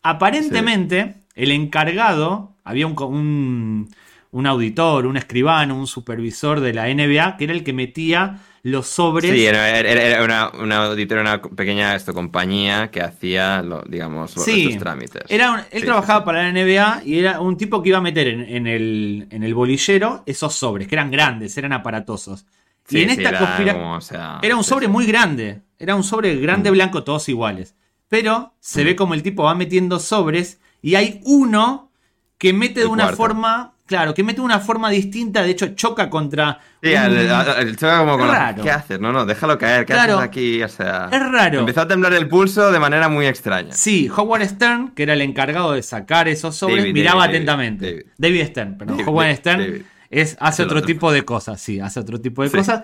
Aparentemente, 0.02 1.16
el 1.34 1.50
encargado, 1.50 2.52
había 2.62 2.86
un, 2.86 2.94
un, 3.02 3.88
un 4.30 4.46
auditor, 4.46 5.06
un 5.06 5.16
escribano, 5.16 5.76
un 5.76 5.86
supervisor 5.86 6.60
de 6.60 6.72
la 6.72 6.86
NBA, 6.86 7.36
que 7.36 7.44
era 7.44 7.52
el 7.52 7.64
que 7.64 7.72
metía 7.72 8.40
los 8.64 8.86
sobres. 8.88 9.30
Sí, 9.30 9.44
era, 9.46 10.24
una, 10.24 10.50
una 10.58 10.86
auditoría, 10.86 11.20
una 11.22 11.40
pequeña 11.42 11.94
esto, 11.94 12.12
compañía 12.14 12.90
que 12.90 13.02
hacía, 13.02 13.62
lo, 13.62 13.82
digamos, 13.82 14.34
los- 14.34 14.44
Sí, 14.44 14.76
trámites. 14.78 15.22
Era 15.28 15.52
un- 15.52 15.58
él 15.70 15.80
Sí, 15.80 15.82
trabajaba 15.82 16.20
sí, 16.20 16.24
para 16.26 16.42
la 16.42 16.48
NBA 16.48 17.02
y 17.04 17.18
era 17.18 17.40
un 17.40 17.56
tipo 17.58 17.82
que 17.82 17.90
iba 17.90 17.98
a 17.98 18.00
meter 18.00 18.26
en, 18.26 18.40
en 18.40 18.66
el, 18.66 19.26
en 19.30 19.42
el 19.44 19.54
bolillero 19.54 20.22
esos 20.26 20.54
sobres, 20.54 20.88
que 20.88 20.94
eran 20.94 21.10
grandes, 21.10 21.56
eran 21.58 21.72
aparatosos. 21.74 22.46
y 22.90 23.02
en 23.02 23.10
esta 23.10 23.28
era 23.30 23.38
conspira- 23.38 23.72
como, 23.74 23.94
o 23.96 24.00
sea, 24.00 24.38
Era 24.42 24.56
un 24.56 24.64
sobre 24.64 24.88
muy 24.88 25.06
grande. 25.06 25.60
Era 25.78 25.94
un 25.94 26.02
sobre 26.04 26.34
grande, 26.36 26.70
Mm. 26.70 26.74
blanco, 26.74 27.04
todos 27.04 27.28
iguales. 27.28 27.74
Pero 28.08 28.54
se 28.60 28.82
Mm. 28.82 28.84
ve 28.86 28.96
como 28.96 29.14
el 29.14 29.22
tipo 29.22 29.42
va 29.44 29.54
metiendo 29.54 29.98
sobres 29.98 30.58
y 30.82 30.94
hay 30.94 31.20
uno 31.24 31.90
que 32.38 32.52
mete 32.54 32.80
de 32.80 32.86
una 32.86 33.04
cuarto. 33.04 33.16
forma. 33.18 33.73
Claro, 33.86 34.14
que 34.14 34.22
mete 34.22 34.40
una 34.40 34.60
forma 34.60 34.88
distinta. 34.88 35.42
De 35.42 35.50
hecho, 35.50 35.68
choca 35.74 36.08
contra. 36.08 36.58
Sí, 36.82 36.88
un- 36.90 36.96
el, 36.96 37.16
el- 37.18 37.68
el 37.68 37.76
choca 37.76 37.98
como 37.98 38.16
con 38.18 38.28
Raro. 38.28 38.62
¿Qué 38.62 38.70
haces? 38.70 38.98
No, 38.98 39.12
no, 39.12 39.26
déjalo 39.26 39.58
caer. 39.58 39.84
¿Qué 39.84 39.92
Claro. 39.92 40.14
haces 40.14 40.26
aquí? 40.28 40.62
O 40.62 40.68
sea, 40.68 41.10
Es 41.12 41.20
raro. 41.30 41.60
Empezó 41.60 41.82
a 41.82 41.88
temblar 41.88 42.14
el 42.14 42.26
pulso 42.26 42.72
de 42.72 42.78
manera 42.78 43.10
muy 43.10 43.26
extraña. 43.26 43.72
Sí, 43.74 44.08
Howard 44.16 44.48
Stern, 44.48 44.88
que 44.92 45.02
era 45.02 45.12
el 45.12 45.20
encargado 45.20 45.72
de 45.72 45.82
sacar 45.82 46.28
esos 46.28 46.56
sobres, 46.56 46.78
David, 46.78 46.92
miraba 46.94 47.20
David, 47.26 47.34
atentamente. 47.34 47.86
David. 47.90 48.04
David, 48.16 48.46
Stern, 48.46 48.78
perdón. 48.78 49.00
Howard 49.06 49.36
Stern 49.36 49.84
es, 50.08 50.36
hace 50.40 50.62
otro 50.62 50.78
otro. 50.78 50.86
tipo 50.86 51.12
de 51.12 51.24
cosas, 51.26 51.60
sí, 51.60 51.78
hace 51.80 52.00
otro 52.00 52.18
tipo 52.20 52.42
de 52.42 52.48
Sí. 52.48 52.56
cosas. 52.56 52.82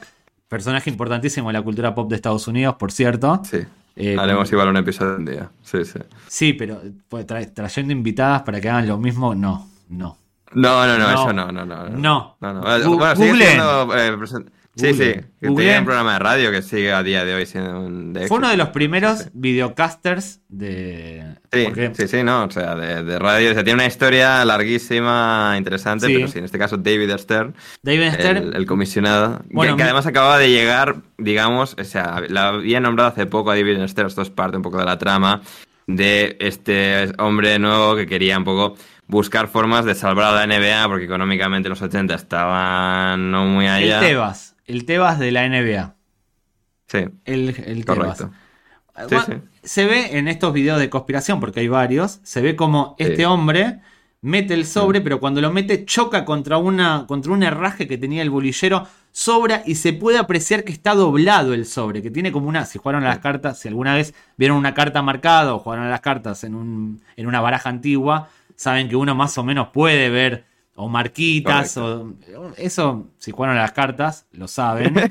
Personaje 0.49 0.91
importantísimo 0.91 1.49
de 1.49 1.55
la 1.55 1.63
cultura 1.63 1.95
pop 1.95 2.11
de 2.11 2.17
Estados 2.17 2.47
Unidos, 2.47 2.75
por 2.79 2.93
cierto. 2.93 3.41
Sí. 3.49 3.61
Eh, 3.97 4.17
Haremos 4.19 4.51
igual 4.53 4.69
un 4.69 4.77
episodio 4.77 5.17
un 5.17 5.25
día. 5.25 5.49
Sí, 5.63 5.85
sí. 5.85 5.99
Sí, 6.29 6.53
pero 6.53 6.83
pues, 7.09 7.27
tra- 7.27 7.51
trayendo 7.55 7.93
invitadas 7.93 8.43
para 8.43 8.61
que 8.61 8.69
hagan 8.69 8.87
lo 8.87 8.99
mismo, 8.99 9.35
no, 9.35 9.69
no. 9.89 10.19
No, 10.53 10.87
no, 10.87 10.99
no, 10.99 11.11
eso 11.11 11.33
no, 11.33 11.53
no, 11.53 11.65
no. 11.65 11.89
No. 11.91 12.37
no, 12.41 12.53
no. 12.55 12.61
Bueno, 12.61 13.17
sigue 13.17 13.35
siendo. 13.47 13.97
eh, 13.97 14.17
sí, 14.77 14.95
sí. 14.95 14.97
Que 15.41 15.49
tenía 15.49 15.79
un 15.79 15.85
programa 15.85 16.15
de 16.15 16.19
radio 16.19 16.51
que 16.51 16.63
sigue 16.63 16.93
a 16.93 17.03
día 17.03 17.25
de 17.25 17.35
hoy 17.35 17.47
siendo 17.47 17.81
un. 17.81 18.13
de 18.13 18.27
Fue 18.29 18.39
uno 18.39 18.49
de 18.49 18.57
los 18.57 18.69
primeros 18.69 19.19
Sí, 19.19 19.25
sí. 19.25 19.31
videocasters 19.35 20.41
de... 20.49 21.37
Sí, 21.53 21.65
porque- 21.65 21.93
sí, 21.95 22.09
sí, 22.09 22.23
no, 22.23 22.45
o 22.45 22.51
sea, 22.51 22.75
de, 22.75 23.03
de 23.05 23.19
radio, 23.19 23.51
o 23.51 23.55
sea, 23.55 23.63
tiene 23.65 23.75
una 23.83 23.87
historia 23.87 24.45
larguísima, 24.45 25.55
interesante, 25.57 26.07
pero 26.09 26.29
sí, 26.29 26.39
en 26.39 26.45
este 26.45 26.59
caso 26.59 26.77
David 26.77 27.11
Stern, 27.19 27.55
David 27.83 28.13
Stern, 28.15 28.37
el, 28.39 28.57
el 28.57 28.67
comisionado, 28.67 29.39
que- 29.41 29.55
Bueno, 29.55 29.73
que, 29.77 29.83
mi- 29.83 29.87
además 29.89 30.07
acababa 30.07 30.39
de 30.39 30.51
llegar, 30.51 30.97
digamos, 31.19 31.77
o 31.79 31.85
sea, 31.85 32.23
la 32.29 32.49
había 32.49 32.81
nombrado 32.81 33.11
hace 33.11 33.27
poco 33.27 33.51
a 33.51 33.57
David 33.57 33.87
Stern, 33.89 34.09
esto 34.09 34.23
es 34.23 34.31
parte 34.31 34.57
un 34.57 34.63
poco 34.63 34.79
de 34.79 34.85
la 34.85 34.99
trama, 34.99 35.43
de 35.87 36.37
este 36.41 37.11
hombre 37.19 37.59
nuevo 37.59 37.97
que 37.97 38.07
quería 38.07 38.39
un 38.39 38.45
poco 38.45 38.77
buscar 39.11 39.49
formas 39.49 39.85
de 39.85 39.95
salvar 39.95 40.27
a 40.35 40.47
la 40.47 40.47
NBA, 40.47 40.89
porque 40.89 41.05
económicamente 41.05 41.69
en 41.69 41.71
los 41.71 41.83
80 41.83 42.15
estaban 42.15 43.31
no 43.31 43.47
muy 43.47 43.67
el 43.67 43.73
allá. 43.73 44.01
Tebas, 44.01 44.57
el 44.67 44.85
Tebas 44.87 45.19
de 45.19 45.33
la 45.33 45.45
NBA. 45.49 45.97
Sí, 46.89 47.05
El, 47.25 47.51
el 47.67 47.85
Tebas. 47.85 48.19
correcto. 48.19 48.31
Sí, 49.09 49.15
Bueno, 49.15 49.25
sí. 49.27 49.33
Se 49.63 49.87
ve 49.87 50.19
en 50.19 50.29
estos 50.29 50.53
videos 50.53 50.79
de 50.81 50.91
conspiración, 50.91 51.41
porque 51.41 51.61
hay 51.61 51.69
varios, 51.69 52.21
se 52.23 52.41
ve 52.43 52.57
como 52.57 52.97
Sí. 53.03 53.05
este 53.05 53.27
hombre 53.27 53.81
mete 54.23 54.55
el 54.55 54.67
sobre, 54.67 55.01
pero 55.01 55.21
cuando 55.21 55.41
lo 55.41 55.51
mete 55.53 55.85
choca 55.87 56.25
contra, 56.25 56.59
una, 56.59 57.07
contra 57.07 57.33
un 57.33 57.43
herraje 57.43 57.87
que 57.89 57.99
tenía 57.99 58.23
el 58.23 58.31
bolillero, 58.31 58.87
sobra 59.13 59.63
y 59.67 59.77
se 59.77 59.93
puede 59.95 60.19
apreciar 60.19 60.65
que 60.65 60.73
está 60.73 60.95
doblado 60.95 61.55
el 61.55 61.67
sobre, 61.67 62.03
que 62.03 62.11
tiene 62.11 62.33
como 62.33 62.49
una, 62.49 62.67
si 62.67 62.79
jugaron 62.79 63.05
a 63.05 63.09
las 63.09 63.19
cartas, 63.21 63.59
si 63.59 63.69
alguna 63.69 63.95
vez 63.95 64.15
vieron 64.37 64.59
una 64.59 64.75
carta 64.75 65.03
marcada 65.03 65.55
o 65.55 65.59
jugaron 65.61 65.87
a 65.87 65.91
las 65.91 66.01
cartas 66.03 66.45
en, 66.45 66.55
un, 66.55 67.03
en 67.17 67.27
una 67.27 67.41
baraja 67.41 67.71
antigua, 67.71 68.29
saben 68.61 68.91
que 68.91 68.97
uno 68.97 69.15
más 69.15 69.39
o 69.39 69.43
menos 69.43 69.69
puede 69.69 70.11
ver 70.11 70.45
o 70.75 70.87
marquitas, 70.87 71.79
o, 71.79 72.15
eso, 72.59 73.09
si 73.17 73.31
jugaron 73.31 73.57
a 73.57 73.63
las 73.63 73.73
cartas, 73.73 74.27
lo 74.33 74.49
saben. 74.49 74.95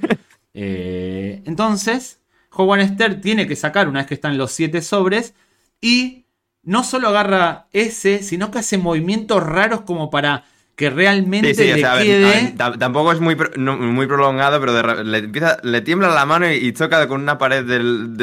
Eh, 0.61 1.43
entonces, 1.45 2.19
Howard 2.51 2.85
Stern 2.95 3.21
tiene 3.21 3.47
que 3.47 3.55
sacar 3.55 3.87
una 3.87 3.99
vez 3.99 4.07
que 4.07 4.15
están 4.15 4.37
los 4.37 4.51
siete 4.51 4.81
sobres 4.81 5.35
y 5.79 6.25
no 6.63 6.83
solo 6.83 7.09
agarra 7.09 7.67
ese, 7.71 8.23
sino 8.23 8.49
que 8.49 8.59
hace 8.59 8.79
movimientos 8.79 9.43
raros 9.43 9.81
como 9.81 10.09
para 10.09 10.45
que 10.79 10.89
realmente 10.89 11.53
Sí, 11.53 11.63
sí, 11.65 11.71
o 11.71 11.75
le 11.75 11.81
sea, 11.81 11.91
a 11.91 11.95
ver, 11.95 12.05
quede. 12.05 12.25
a 12.25 12.29
ver, 12.29 12.55
tam- 12.55 12.77
tampoco 12.79 13.11
es 13.11 13.19
muy, 13.19 13.35
no- 13.57 13.75
muy 13.75 14.07
prolongado, 14.07 14.61
pero 14.61 14.71
de 14.73 15.03
le, 15.03 15.17
empieza, 15.17 15.57
le 15.61 15.81
tiembla 15.81 16.07
la 16.07 16.25
mano 16.25 16.49
y, 16.49 16.53
y 16.55 16.71
choca 16.71 17.05
con 17.09 17.21
una 17.21 17.37
pared 17.37 17.65
del, 17.65 18.15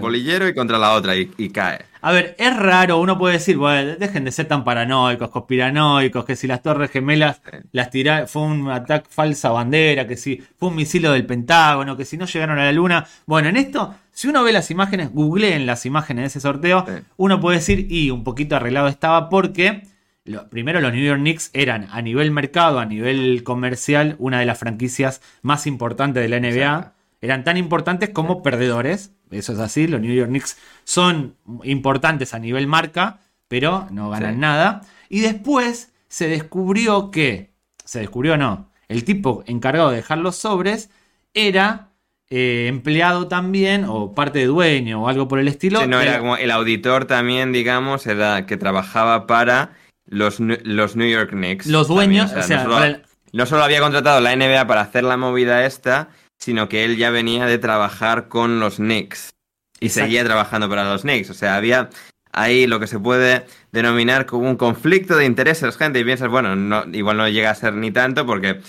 bolillero 0.00 0.46
y 0.48 0.54
contra 0.54 0.78
la 0.78 0.92
otra 0.92 1.16
y, 1.16 1.32
y 1.36 1.50
cae. 1.50 1.80
A 2.00 2.12
ver, 2.12 2.36
es 2.38 2.56
raro, 2.56 3.00
uno 3.00 3.18
puede 3.18 3.34
decir, 3.34 3.56
bueno, 3.56 3.96
dejen 3.98 4.24
de 4.24 4.30
ser 4.30 4.46
tan 4.46 4.62
paranoicos, 4.62 5.30
conspiranoicos, 5.30 6.24
que 6.24 6.36
si 6.36 6.46
las 6.46 6.62
torres 6.62 6.90
gemelas 6.92 7.40
las 7.72 7.90
tiraron, 7.90 8.28
fue 8.28 8.42
un 8.42 8.70
ataque 8.70 9.08
falsa 9.10 9.50
bandera, 9.50 10.06
que 10.06 10.16
si 10.16 10.40
fue 10.56 10.68
un 10.68 10.76
misil 10.76 11.02
del 11.02 11.26
Pentágono, 11.26 11.96
que 11.96 12.04
si 12.04 12.16
no 12.16 12.26
llegaron 12.26 12.58
a 12.60 12.64
la 12.66 12.72
luna. 12.72 13.04
Bueno, 13.26 13.48
en 13.48 13.56
esto, 13.56 13.94
si 14.12 14.28
uno 14.28 14.44
ve 14.44 14.52
las 14.52 14.70
imágenes, 14.70 15.10
googleen 15.12 15.66
las 15.66 15.86
imágenes 15.86 16.22
de 16.22 16.26
ese 16.26 16.40
sorteo, 16.40 16.84
Sí. 16.86 16.92
uno 17.16 17.40
puede 17.40 17.56
decir, 17.58 17.86
y 17.90 18.10
un 18.10 18.22
poquito 18.22 18.54
arreglado 18.54 18.86
estaba 18.86 19.28
porque... 19.28 19.92
lo- 20.24 20.48
primero, 20.48 20.80
los 20.80 20.92
New 20.92 21.04
York 21.04 21.20
Knicks 21.20 21.50
eran 21.52 21.88
a 21.90 22.00
nivel 22.02 22.30
mercado, 22.30 22.78
a 22.78 22.86
nivel 22.86 23.42
comercial, 23.44 24.16
una 24.18 24.40
de 24.40 24.46
las 24.46 24.58
franquicias 24.58 25.20
más 25.42 25.66
importantes 25.66 26.22
de 26.22 26.28
la 26.28 26.36
NBA 26.38 26.48
Exacto. 26.76 26.92
eran 27.20 27.44
tan 27.44 27.56
importantes 27.56 28.10
como 28.10 28.42
perdedores. 28.42 29.12
Eso 29.30 29.52
es 29.52 29.58
así, 29.58 29.86
los 29.86 30.00
New 30.00 30.14
York 30.14 30.28
Knicks 30.30 30.58
son 30.84 31.36
importantes 31.64 32.34
a 32.34 32.38
nivel 32.38 32.66
marca, 32.66 33.20
pero 33.48 33.86
no 33.90 34.10
ganan 34.10 34.34
Sí. 34.34 34.40
nada. 34.40 34.80
Y 35.08 35.20
después 35.20 35.92
se 36.08 36.28
descubrió 36.28 37.10
que, 37.10 37.50
se 37.84 37.98
descubrió 38.00 38.36
no, 38.36 38.70
el 38.88 39.04
tipo 39.04 39.42
encargado 39.46 39.90
de 39.90 39.96
dejar 39.96 40.18
los 40.18 40.36
sobres 40.36 40.90
era 41.34 41.88
eh, 42.30 42.66
empleado 42.68 43.28
también, 43.28 43.84
o 43.86 44.12
parte 44.14 44.38
de 44.40 44.46
dueño, 44.46 45.02
o 45.04 45.08
algo 45.08 45.28
por 45.28 45.38
el 45.38 45.46
estilo. 45.46 45.80
Sí, 45.80 45.86
no, 45.86 46.00
era 46.00 46.18
como 46.18 46.36
el 46.36 46.50
auditor 46.50 47.04
también, 47.04 47.52
digamos, 47.52 48.06
era 48.06 48.46
que 48.46 48.56
trabajaba 48.56 49.26
para 49.26 49.72
los, 50.06 50.40
los 50.40 50.96
New 50.96 51.08
York 51.08 51.30
Knicks. 51.30 51.66
Los 51.66 51.88
dueños, 51.88 52.32
también, 52.32 52.44
o 52.44 52.46
sea, 52.46 53.02
no, 53.32 53.46
solo, 53.46 53.60
no 53.60 53.64
había 53.64 53.80
contratado 53.80 54.20
la 54.20 54.34
NBA 54.36 54.66
para 54.66 54.82
hacer 54.82 55.04
la 55.04 55.16
movida 55.16 55.64
esta, 55.66 56.08
sino 56.38 56.68
que 56.68 56.84
él 56.84 56.96
ya 56.96 57.10
venía 57.10 57.46
de 57.46 57.58
trabajar 57.58 58.28
con 58.28 58.60
los 58.60 58.76
Knicks. 58.76 59.34
Y 59.80 59.86
Exacto. 59.86 60.06
seguía 60.06 60.24
trabajando 60.24 60.68
para 60.68 60.84
los 60.84 61.02
Knicks. 61.02 61.30
O 61.30 61.34
sea, 61.34 61.56
había 61.56 61.90
ahí 62.32 62.66
lo 62.66 62.80
que 62.80 62.86
se 62.86 62.98
puede 62.98 63.46
denominar 63.72 64.26
como 64.26 64.48
un 64.48 64.56
conflicto 64.56 65.16
de 65.16 65.24
intereses, 65.24 65.76
gente. 65.76 66.00
Y 66.00 66.04
piensas, 66.04 66.28
bueno, 66.28 66.54
no, 66.54 66.84
igual 66.92 67.16
no 67.16 67.28
llega 67.28 67.50
a 67.50 67.54
ser 67.54 67.74
ni 67.74 67.90
tanto 67.90 68.26
porque 68.26 68.60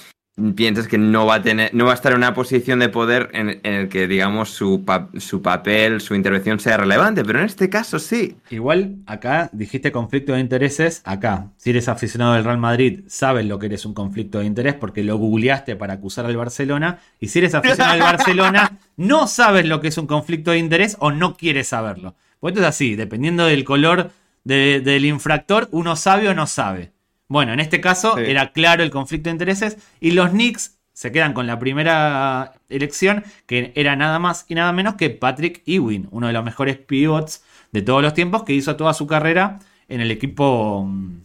piensas 0.55 0.87
que 0.89 0.97
no 0.97 1.25
va 1.25 1.35
a 1.35 1.41
tener, 1.41 1.73
no 1.73 1.85
va 1.85 1.91
a 1.91 1.95
estar 1.95 2.11
en 2.11 2.17
una 2.17 2.33
posición 2.33 2.79
de 2.79 2.89
poder 2.89 3.29
en, 3.33 3.61
en 3.63 3.73
el 3.73 3.87
que, 3.89 4.05
digamos, 4.05 4.49
su, 4.49 4.83
pa- 4.83 5.07
su 5.17 5.41
papel, 5.41 6.01
su 6.01 6.13
intervención 6.13 6.59
sea 6.59 6.75
relevante. 6.75 7.23
Pero 7.23 7.39
en 7.39 7.45
este 7.45 7.69
caso 7.69 7.99
sí. 7.99 8.35
Igual 8.49 8.97
acá 9.05 9.49
dijiste 9.53 9.93
conflicto 9.93 10.33
de 10.33 10.41
intereses. 10.41 11.01
Acá, 11.05 11.51
si 11.55 11.69
eres 11.69 11.87
aficionado 11.87 12.33
del 12.33 12.43
Real 12.43 12.57
Madrid, 12.57 13.01
sabes 13.07 13.45
lo 13.45 13.59
que 13.59 13.67
eres 13.67 13.85
un 13.85 13.93
conflicto 13.93 14.39
de 14.39 14.45
interés 14.45 14.73
porque 14.73 15.03
lo 15.03 15.15
googleaste 15.17 15.77
para 15.77 15.93
acusar 15.93 16.25
al 16.25 16.35
Barcelona. 16.35 16.99
Y 17.21 17.29
si 17.29 17.39
eres 17.39 17.55
aficionado 17.55 17.93
al 17.93 17.99
Barcelona, 17.99 18.77
no 18.97 19.27
sabes 19.27 19.65
lo 19.65 19.79
que 19.79 19.87
es 19.87 19.97
un 19.97 20.07
conflicto 20.07 20.51
de 20.51 20.57
interés 20.57 20.97
o 20.99 21.11
no 21.11 21.37
quieres 21.37 21.69
saberlo. 21.69 22.15
Pues 22.41 22.51
esto 22.51 22.61
es 22.61 22.67
así, 22.67 22.95
dependiendo 22.95 23.45
del 23.45 23.63
color 23.63 24.11
de- 24.43 24.81
del 24.81 25.05
infractor, 25.05 25.69
uno 25.71 25.95
sabe 25.95 26.27
o 26.27 26.33
no 26.33 26.45
sabe. 26.45 26.91
Bueno, 27.27 27.53
en 27.53 27.59
este 27.59 27.81
caso 27.81 28.15
Sí. 28.15 28.23
era 28.25 28.51
claro 28.51 28.83
el 28.83 28.91
conflicto 28.91 29.29
de 29.29 29.33
intereses 29.33 29.77
y 29.99 30.11
los 30.11 30.29
Knicks 30.29 30.77
se 30.93 31.11
quedan 31.11 31.33
con 31.33 31.45
la 31.47 31.59
primera 31.59 32.53
elección, 32.69 33.23
que 33.47 33.71
era 33.75 33.95
nada 33.95 34.17
más 34.19 34.45
y 34.47 34.55
nada 34.55 34.71
menos 34.71 34.95
que 34.95 35.09
Patrick 35.09 35.61
Ewing, 35.65 36.07
uno 36.11 36.27
de 36.27 36.33
los 36.33 36.43
mejores 36.45 36.77
pivots 36.77 37.43
de 37.71 37.81
todos 37.81 38.01
los 38.01 38.13
tiempos, 38.13 38.43
que 38.43 38.53
hizo 38.53 38.75
toda 38.77 38.93
su 38.93 39.05
carrera 39.07 39.59
en 39.89 39.99
el 40.01 40.09
equipo 40.11 40.85
mm, 40.87 41.21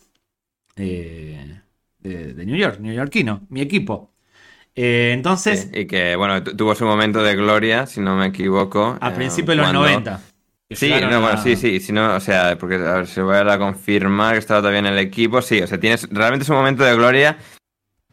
eh, 0.76 1.61
de, 2.01 2.34
de 2.34 2.46
New 2.46 2.57
York, 2.57 2.80
neoyorquino, 2.80 3.42
mi 3.48 3.61
equipo. 3.61 4.11
Eh, 4.74 5.11
entonces, 5.14 5.68
Sí, 5.72 5.80
y 5.80 5.86
que, 5.86 6.16
bueno, 6.16 6.42
tu- 6.42 6.57
tuvo 6.57 6.74
su 6.74 6.84
momento 6.84 7.22
de 7.22 7.36
gloria, 7.36 7.86
si 7.86 8.01
no 8.01 8.16
me 8.16 8.26
equivoco. 8.26 8.96
a 9.01 9.11
eh, 9.11 9.12
principios 9.12 9.57
de 9.57 9.57
los 9.57 9.66
cuando- 9.66 9.82
90. 9.82 10.20
Sí, 10.71 10.89
no, 10.89 11.21
bueno, 11.21 11.43
sí, 11.43 11.57
sí, 11.57 11.81
si 11.81 11.93
no, 11.93 12.14
o 12.14 12.21
sea, 12.21 12.57
porque 12.57 12.77
a 12.77 12.95
ver 12.95 13.07
si 13.09 13.21
voy 13.21 13.37
a 13.37 13.59
confirmar 13.59 14.35
que 14.35 14.39
estaba 14.39 14.61
todavía 14.61 14.79
en 14.79 14.87
el 14.87 14.99
equipo, 14.99 15.43
sí, 15.43 15.61
o 15.61 15.66
sea, 15.66 15.81
tienes 15.81 16.09
realmente 16.11 16.45
su 16.45 16.53
momento 16.53 16.85
de 16.85 16.95
gloria 16.95 17.39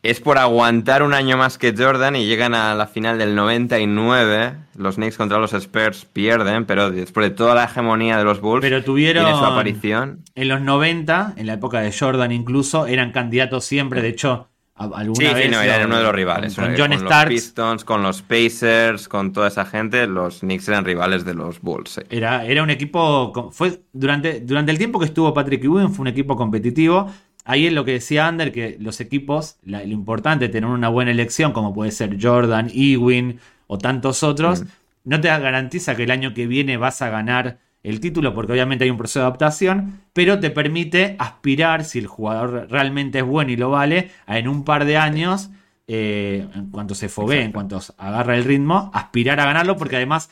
es 0.03 0.22
por 0.22 0.38
aguantar 0.38 1.03
un 1.03 1.14
año 1.14 1.38
más 1.38 1.58
que 1.58 1.74
Jordan 1.76 2.16
y 2.16 2.26
llegan 2.26 2.55
a 2.55 2.74
la 2.76 2.88
final 2.88 3.18
del 3.18 3.36
99, 3.36 4.53
los 4.76 4.95
Knicks 4.95 5.18
contra 5.18 5.38
los 5.38 5.53
Spurs 5.53 6.05
pierden, 6.05 6.66
pero 6.66 6.91
después 6.91 7.30
de 7.30 7.36
toda 7.36 7.55
la 7.55 7.66
hegemonía 7.66 8.18
de 8.18 8.24
los 8.24 8.39
Bulls, 8.39 8.62
Pero 8.62 8.84
tuvieron 8.84 9.38
su 9.38 9.45
aparición. 9.45 10.24
en 10.36 10.47
los 10.47 10.62
90, 10.62 11.34
en 11.36 11.47
la 11.47 11.53
época 11.53 11.82
de 11.82 11.91
Jordan 11.91 12.32
incluso, 12.32 12.88
eran 12.88 13.12
candidatos 13.12 13.66
siempre, 13.66 14.01
de 14.01 14.10
hecho, 14.10 14.49
alguna 14.78 15.15
Sí, 15.30 15.34
vez 15.34 15.45
sí, 15.45 15.49
no, 15.51 15.61
eran 15.61 15.88
uno 15.88 15.97
de 15.97 16.03
los 16.03 16.13
rivales. 16.13 16.55
Con, 16.55 16.65
eh, 16.65 16.67
con 16.67 16.78
John 16.78 16.91
los 16.91 17.01
Starks 17.01 17.30
Pistons, 17.34 17.84
con 17.84 18.03
los 18.03 18.21
Pacers, 18.21 19.07
con 19.07 19.34
toda 19.34 19.47
esa 19.47 19.65
gente, 19.65 20.05
los 20.07 20.39
Knicks 20.41 20.67
eran 20.67 20.86
rivales 20.86 21.25
de 21.25 21.34
los 21.34 21.61
Bulls. 21.61 21.89
sí. 21.91 22.01
Era, 22.09 22.45
era 22.45 22.63
un 22.63 22.69
equipo. 22.69 23.51
Fue 23.51 23.82
durante, 23.93 24.39
durante 24.41 24.71
el 24.71 24.78
tiempo 24.78 24.99
que 24.99 25.05
estuvo 25.05 25.34
Patrick 25.34 25.63
Ewing, 25.63 25.89
fue 25.91 26.03
un 26.03 26.07
equipo 26.07 26.36
competitivo. 26.36 27.11
Ahí 27.45 27.65
es 27.65 27.73
lo 27.73 27.86
que 27.86 27.93
decía 27.93 28.28
Ander, 28.28 28.51
que 28.51 28.78
los 28.80 28.99
equipos, 28.99 29.55
la- 29.63 29.80
lo 29.84 29.93
importante 29.93 30.45
es 30.45 30.51
tener 30.51 30.69
una 30.69 30.89
buena 30.89 31.11
elección, 31.11 31.53
como 31.53 31.73
puede 31.73 31.91
ser 31.91 32.17
Jordan, 32.21 32.69
Ewing 32.73 33.39
o 33.67 33.78
tantos 33.78 34.21
otros, 34.23 34.63
Mm. 34.63 34.67
no 35.05 35.21
te 35.21 35.30
garantiza 35.30 35.95
que 35.95 36.03
el 36.03 36.11
año 36.11 36.34
que 36.34 36.45
viene 36.45 36.75
vas 36.78 37.01
a 37.01 37.09
ganar 37.09 37.59
el 37.84 37.99
título, 37.99 38.34
porque 38.34 38.51
obviamente 38.51 38.84
hay 38.84 38.89
un 38.89 38.97
proceso 38.97 39.19
de 39.19 39.25
adaptación, 39.25 40.01
pero 40.13 40.39
te 40.39 40.49
permite 40.49 41.15
aspirar, 41.19 41.86
si 41.86 41.99
el 41.99 42.07
jugador 42.07 42.67
realmente 42.69 43.19
es 43.19 43.25
bueno 43.25 43.51
y 43.51 43.55
lo 43.55 43.69
vale, 43.69 44.11
a 44.25 44.39
en 44.39 44.47
un 44.47 44.63
par 44.63 44.86
de 44.86 44.97
años, 44.97 45.49
eh, 45.88 46.45
en 46.53 46.69
cuanto 46.69 46.95
se 46.95 47.07
foguee, 47.07 47.43
en 47.43 47.51
cuanto 47.51 47.80
agarra 47.97 48.36
el 48.36 48.43
ritmo, 48.43 48.91
aspirar 48.93 49.39
a 49.39 49.45
ganarlo, 49.45 49.78
porque 49.78 49.95
además 49.95 50.30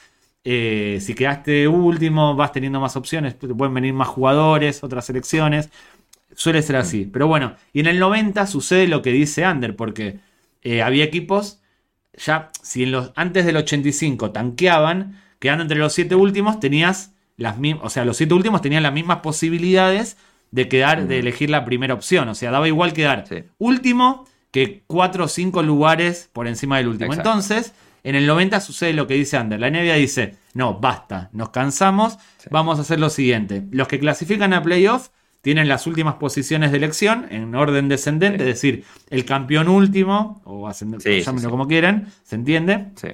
eh, 0.48 1.00
si 1.02 1.16
quedaste 1.16 1.68
último, 1.68 2.36
vas 2.36 2.52
teniendo 2.52 2.80
más 2.80 2.96
opciones, 2.96 3.38
te 3.38 3.48
pueden 3.48 3.74
venir 3.74 3.94
más 3.94 4.08
jugadores, 4.08 4.84
otras 4.84 5.06
selecciones. 5.06 5.70
Suele 6.36 6.62
ser 6.62 6.76
así. 6.76 7.10
Pero 7.12 7.28
bueno, 7.28 7.56
y 7.74 7.80
en 7.80 7.88
el 7.88 8.00
90 8.00 8.46
sucede 8.46 8.88
lo 8.88 9.02
que 9.02 9.12
dice 9.12 9.44
Ander, 9.44 9.76
porque 9.76 10.20
eh, 10.62 10.84
había 10.84 11.04
equipos, 11.04 11.62
ya, 12.14 12.50
si 12.62 12.84
en 12.84 12.92
los, 12.92 13.12
antes 13.16 13.46
del 13.46 13.58
85 13.58 14.32
tanqueaban, 14.32 15.20
quedando 15.40 15.64
entre 15.64 15.80
los 15.80 15.94
siete 15.94 16.16
últimos, 16.16 16.60
tenías 16.60 17.15
las 17.38 17.58
mismas, 17.58 17.86
o 17.86 17.90
sea, 17.90 18.06
los 18.06 18.18
siete 18.18 18.34
últimos 18.34 18.62
tenían 18.62 18.84
las 18.84 18.94
mismas 18.94 19.20
posibilidades 19.20 20.18
de 20.52 20.68
quedar, 20.70 21.08
de 21.08 21.20
elegir 21.20 21.50
la 21.50 21.66
primera 21.66 21.94
opción. 21.94 22.30
O 22.30 22.36
sea, 22.36 22.52
daba 22.52 22.68
igual 22.68 22.94
quedar 22.94 23.26
Sí. 23.28 23.44
último 23.58 24.26
que 24.52 24.84
cuatro 24.88 25.26
o 25.26 25.28
cinco 25.28 25.64
lugares 25.64 26.30
por 26.32 26.48
encima 26.48 26.78
del 26.78 26.88
último. 26.88 27.12
Exacto. 27.12 27.30
Entonces, 27.30 27.74
en 28.04 28.16
el 28.16 28.26
90 28.26 28.62
sucede 28.62 28.94
lo 28.94 29.08
que 29.08 29.16
dice 29.16 29.36
Ander. 29.36 29.60
La 29.60 29.68
NBA 29.70 29.96
dice, 29.96 30.36
no, 30.54 30.80
basta, 30.80 31.30
nos 31.34 31.50
cansamos, 31.50 32.18
vamos 32.52 32.78
a 32.78 32.84
hacer 32.84 33.00
lo 33.00 33.10
siguiente. 33.10 33.64
Los 33.72 33.88
que 33.90 34.00
clasifican 34.00 34.54
a 34.54 34.62
playoff 34.64 35.10
tienen 35.42 35.68
las 35.68 35.86
últimas 35.88 36.16
posiciones 36.16 36.72
de 36.72 36.78
elección 36.78 37.28
en 37.32 37.54
orden 37.54 37.90
descendente, 37.90 38.44
es 38.44 38.48
decir, 38.48 38.84
el 39.10 39.26
campeón 39.26 39.68
último, 39.68 40.42
o 40.46 40.68
ascendente, 40.68 41.22
llámenlo 41.22 41.50
como 41.50 41.68
quieran, 41.68 42.08
¿se 42.24 42.36
entiende? 42.36 42.88
Sí. 42.96 43.10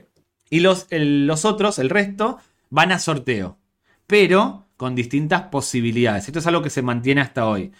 Y 0.50 0.60
los, 0.60 0.86
el- 0.92 1.26
los 1.28 1.44
otros, 1.46 1.80
el 1.80 1.90
resto, 1.90 2.38
van 2.70 2.92
a 2.92 3.00
sorteo, 3.00 3.58
pero 4.12 4.66
con 4.76 4.94
distintas 4.94 5.44
posibilidades. 5.44 6.28
Esto 6.28 6.40
es 6.40 6.48
algo 6.48 6.62
que 6.62 6.70
se 6.70 6.82
mantiene 6.82 7.22
hasta 7.22 7.48
hoy. 7.48 7.72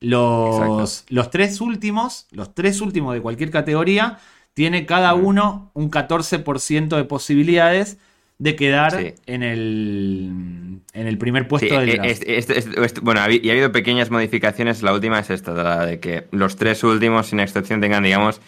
Los, 0.00 1.04
los 1.08 1.30
tres 1.30 1.60
últimos, 1.60 2.28
los 2.30 2.54
tres 2.54 2.80
últimos 2.80 3.12
de 3.12 3.20
cualquier 3.20 3.50
categoría, 3.50 4.18
tiene 4.54 4.86
cada 4.86 5.14
uno 5.14 5.70
un 5.74 5.90
14% 5.90 6.96
de 6.96 7.04
posibilidades 7.04 7.98
de 8.38 8.56
quedar 8.56 8.92
Sí. 8.98 9.14
en, 9.26 9.42
el, 9.42 10.80
en 10.94 11.06
el 11.06 11.18
primer 11.18 11.48
puesto 11.48 11.68
Sí, 11.68 11.74
del 11.76 11.90
eh, 11.90 12.42
draft. 12.76 12.98
bueno, 13.02 13.20
y 13.30 13.48
ha 13.48 13.52
habido 13.52 13.72
pequeñas 13.72 14.10
modificaciones. 14.10 14.82
La 14.82 14.94
última 14.94 15.18
es 15.18 15.28
esta, 15.30 15.52
la 15.52 15.84
de 15.84 15.98
que 16.00 16.28
los 16.30 16.56
tres 16.56 16.82
últimos, 16.84 17.26
sin 17.26 17.40
excepción, 17.40 17.80
tengan, 17.80 18.02
digamos, 18.04 18.40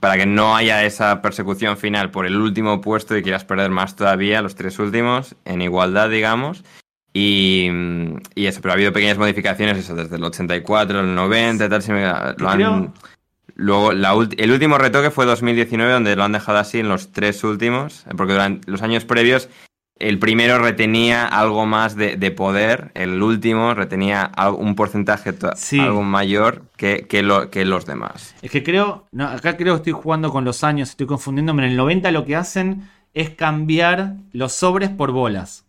para 0.00 0.16
que 0.16 0.26
no 0.26 0.56
haya 0.56 0.84
esa 0.84 1.20
persecución 1.22 1.76
final 1.76 2.10
por 2.10 2.26
el 2.26 2.36
último 2.36 2.80
puesto 2.80 3.16
y 3.16 3.22
quieras 3.22 3.44
perder 3.44 3.70
más 3.70 3.96
todavía, 3.96 4.40
los 4.42 4.54
tres 4.54 4.78
últimos, 4.78 5.36
en 5.44 5.60
igualdad, 5.62 6.08
digamos. 6.10 6.64
Y, 7.12 7.68
y 8.34 8.46
eso, 8.46 8.60
pero 8.62 8.72
ha 8.72 8.74
habido 8.74 8.92
pequeñas 8.92 9.18
modificaciones, 9.18 9.78
eso, 9.78 9.94
desde 9.94 10.16
el 10.16 10.24
84, 10.24 11.00
el 11.00 11.14
90, 11.14 11.68
tal, 11.68 11.82
si 11.82 11.92
me- 11.92 12.02
lo 12.06 12.48
han- 12.48 12.56
creo- 12.56 12.92
Luego, 13.56 13.92
la 13.92 14.14
el 14.38 14.52
último 14.52 14.78
retoque 14.78 15.10
fue 15.10 15.26
2019, 15.26 15.92
donde 15.92 16.16
lo 16.16 16.22
han 16.24 16.32
dejado 16.32 16.56
así 16.58 16.78
en 16.78 16.88
los 16.88 17.12
tres 17.12 17.44
últimos, 17.44 18.06
porque 18.16 18.32
durante 18.32 18.70
los 18.70 18.80
años 18.80 19.04
previos 19.04 19.50
el 20.00 20.18
primero 20.18 20.58
retenía 20.58 21.24
algo 21.26 21.66
más 21.66 21.94
de, 21.94 22.16
de 22.16 22.30
poder, 22.30 22.90
el 22.94 23.22
último 23.22 23.74
retenía 23.74 24.32
un 24.58 24.74
porcentaje 24.74 25.32
Sí. 25.56 25.78
algo 25.78 26.02
mayor 26.02 26.64
que, 26.76 27.06
que, 27.08 27.22
lo- 27.22 27.50
que 27.50 27.64
los 27.64 27.86
demás. 27.86 28.34
Es 28.42 28.50
que 28.50 28.62
creo, 28.64 29.06
no, 29.12 29.26
acá 29.28 29.56
creo 29.56 29.74
que 29.74 29.78
estoy 29.90 29.92
jugando 29.92 30.30
con 30.30 30.44
los 30.44 30.64
años, 30.64 30.90
estoy 30.90 31.06
confundiéndome. 31.06 31.64
En 31.64 31.70
el 31.72 31.76
90 31.76 32.10
lo 32.10 32.24
que 32.24 32.34
hacen 32.36 32.88
es 33.14 33.30
cambiar 33.30 34.14
los 34.32 34.52
sobres 34.52 34.88
por 34.90 35.12
bolas. 35.12 35.66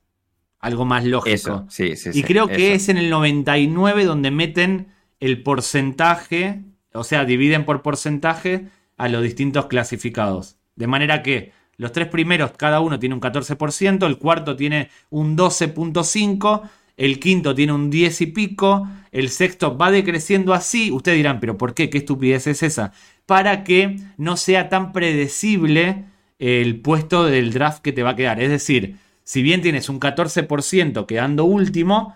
Algo 0.59 0.86
más 0.86 1.03
lógico. 1.05 1.34
Eso, 1.34 1.65
sí, 1.69 1.95
sí, 1.95 2.11
y 2.13 2.23
creo 2.23 2.47
que 2.47 2.67
eso. 2.73 2.75
es 2.75 2.89
en 2.89 2.97
el 2.97 3.09
99 3.09 4.05
donde 4.05 4.29
meten 4.32 4.88
el 5.19 5.41
porcentaje, 5.43 6.61
o 6.93 7.03
sea, 7.03 7.25
dividen 7.25 7.65
por 7.65 7.82
porcentaje 7.82 8.67
a 8.97 9.07
los 9.09 9.23
distintos 9.23 9.65
clasificados. 9.65 10.57
De 10.75 10.88
manera 10.88 11.23
que 11.23 11.51
los 11.78 11.91
tres 11.91 12.07
primeros, 12.07 12.51
cada 12.57 12.80
uno 12.80 12.99
tiene 12.99 13.15
un 13.15 13.22
14%, 13.22 14.05
el 14.05 14.17
cuarto 14.17 14.55
tiene 14.55 14.89
un 15.09 15.38
12.5%, 15.38 16.69
el 16.97 17.19
quinto 17.19 17.55
tiene 17.55 17.74
un 17.74 17.89
10 17.89 18.22
y 18.22 18.26
pico, 18.28 18.88
el 19.11 19.30
sexto 19.30 19.78
va 19.78 19.89
decreciendo 19.89 20.53
así. 20.53 20.91
Ustedes 20.91 21.17
dirán, 21.17 21.39
pero 21.39 21.57
¿por 21.57 21.74
qué? 21.74 21.89
¿Qué 21.89 21.97
estupidez 21.99 22.47
es 22.47 22.61
esa? 22.61 22.91
Para 23.26 23.63
que 23.63 23.97
no 24.17 24.38
sea 24.38 24.69
tan 24.69 24.91
predecible 24.91 26.05
el 26.38 26.80
puesto 26.82 27.26
del 27.26 27.53
draft 27.53 27.82
que 27.82 27.93
te 27.93 28.03
va 28.03 28.11
a 28.11 28.15
quedar. 28.15 28.41
Es 28.41 28.49
decir, 28.49 28.97
si 29.24 29.41
bien 29.41 29.61
tienes 29.61 29.89
un 29.89 29.99
14% 29.99 31.05
quedando 31.05 31.45
último, 31.45 32.15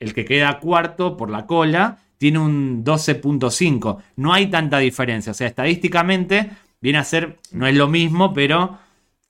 el 0.00 0.14
que 0.14 0.24
queda 0.24 0.58
cuarto 0.58 1.16
por 1.16 1.30
la 1.30 1.46
cola 1.46 1.98
tiene 2.18 2.38
un 2.38 2.84
12.5. 2.84 3.98
No 4.16 4.32
hay 4.32 4.46
tanta 4.46 4.78
diferencia. 4.78 5.32
O 5.32 5.34
sea, 5.34 5.46
estadísticamente 5.46 6.50
viene 6.80 6.98
a 6.98 7.04
ser, 7.04 7.38
no 7.52 7.66
es 7.66 7.74
lo 7.74 7.88
mismo, 7.88 8.32
pero 8.32 8.78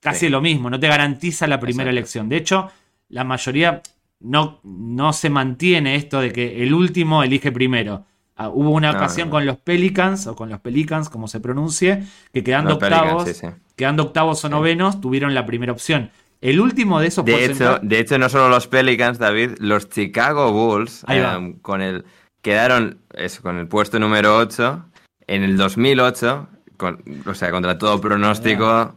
casi 0.05 0.27
Sí. 0.27 0.29
lo 0.29 0.41
mismo. 0.41 0.69
No 0.71 0.79
te 0.79 0.87
garantiza 0.87 1.47
la 1.47 1.59
primera 1.59 1.91
Exacto. 1.91 1.99
elección. 1.99 2.29
De 2.29 2.37
hecho, 2.37 2.71
la 3.09 3.25
mayoría 3.25 3.81
no, 4.21 4.61
no 4.63 5.13
se 5.13 5.31
mantiene 5.31 5.97
esto 5.97 6.21
de 6.21 6.31
que 6.33 6.63
el 6.63 6.73
último 6.75 7.23
elige 7.23 7.51
primero. 7.51 8.05
Ah, 8.37 8.49
hubo 8.49 8.71
una 8.71 8.91
No, 8.93 8.99
ocasión 8.99 9.29
no. 9.29 9.33
con 9.33 9.47
los 9.47 9.57
Pelicans, 9.59 10.27
o 10.27 10.35
con 10.37 10.49
los 10.51 10.61
Pelicans, 10.61 11.09
como 11.09 11.27
se 11.29 11.41
pronuncie, 11.41 12.03
que 12.33 12.43
quedando 12.45 12.79
Pelicans, 12.79 13.03
octavos, 13.13 13.29
sí, 13.29 13.35
sí. 13.35 13.47
quedando 13.77 14.03
octavos 14.05 14.45
o 14.45 14.49
novenos, 14.49 15.01
tuvieron 15.01 15.35
la 15.35 15.47
primera 15.47 15.73
opción. 15.73 16.11
El 16.41 16.61
último 16.61 17.01
de 17.01 17.07
esos 17.07 17.25
De 17.25 17.45
hecho, 17.45 17.79
de 17.81 17.99
hecho, 18.01 18.19
no 18.19 18.29
solo 18.29 18.49
los 18.51 18.67
Pelicans, 18.67 19.19
David, 19.19 19.53
los 19.61 19.89
Chicago 19.89 20.53
Bulls 20.53 21.05
eh, 21.09 21.55
con 21.63 21.81
el 21.81 22.05
quedaron 22.43 22.99
eso, 23.15 23.41
con 23.41 23.57
el 23.57 23.67
puesto 23.69 23.99
número 23.99 24.37
8 24.37 24.85
en 25.27 25.43
el 25.45 25.57
2008, 25.57 26.49
con- 26.77 27.03
o 27.27 27.35
sea, 27.35 27.51
contra 27.51 27.79
todo 27.79 28.01
pronóstico, 28.01 28.97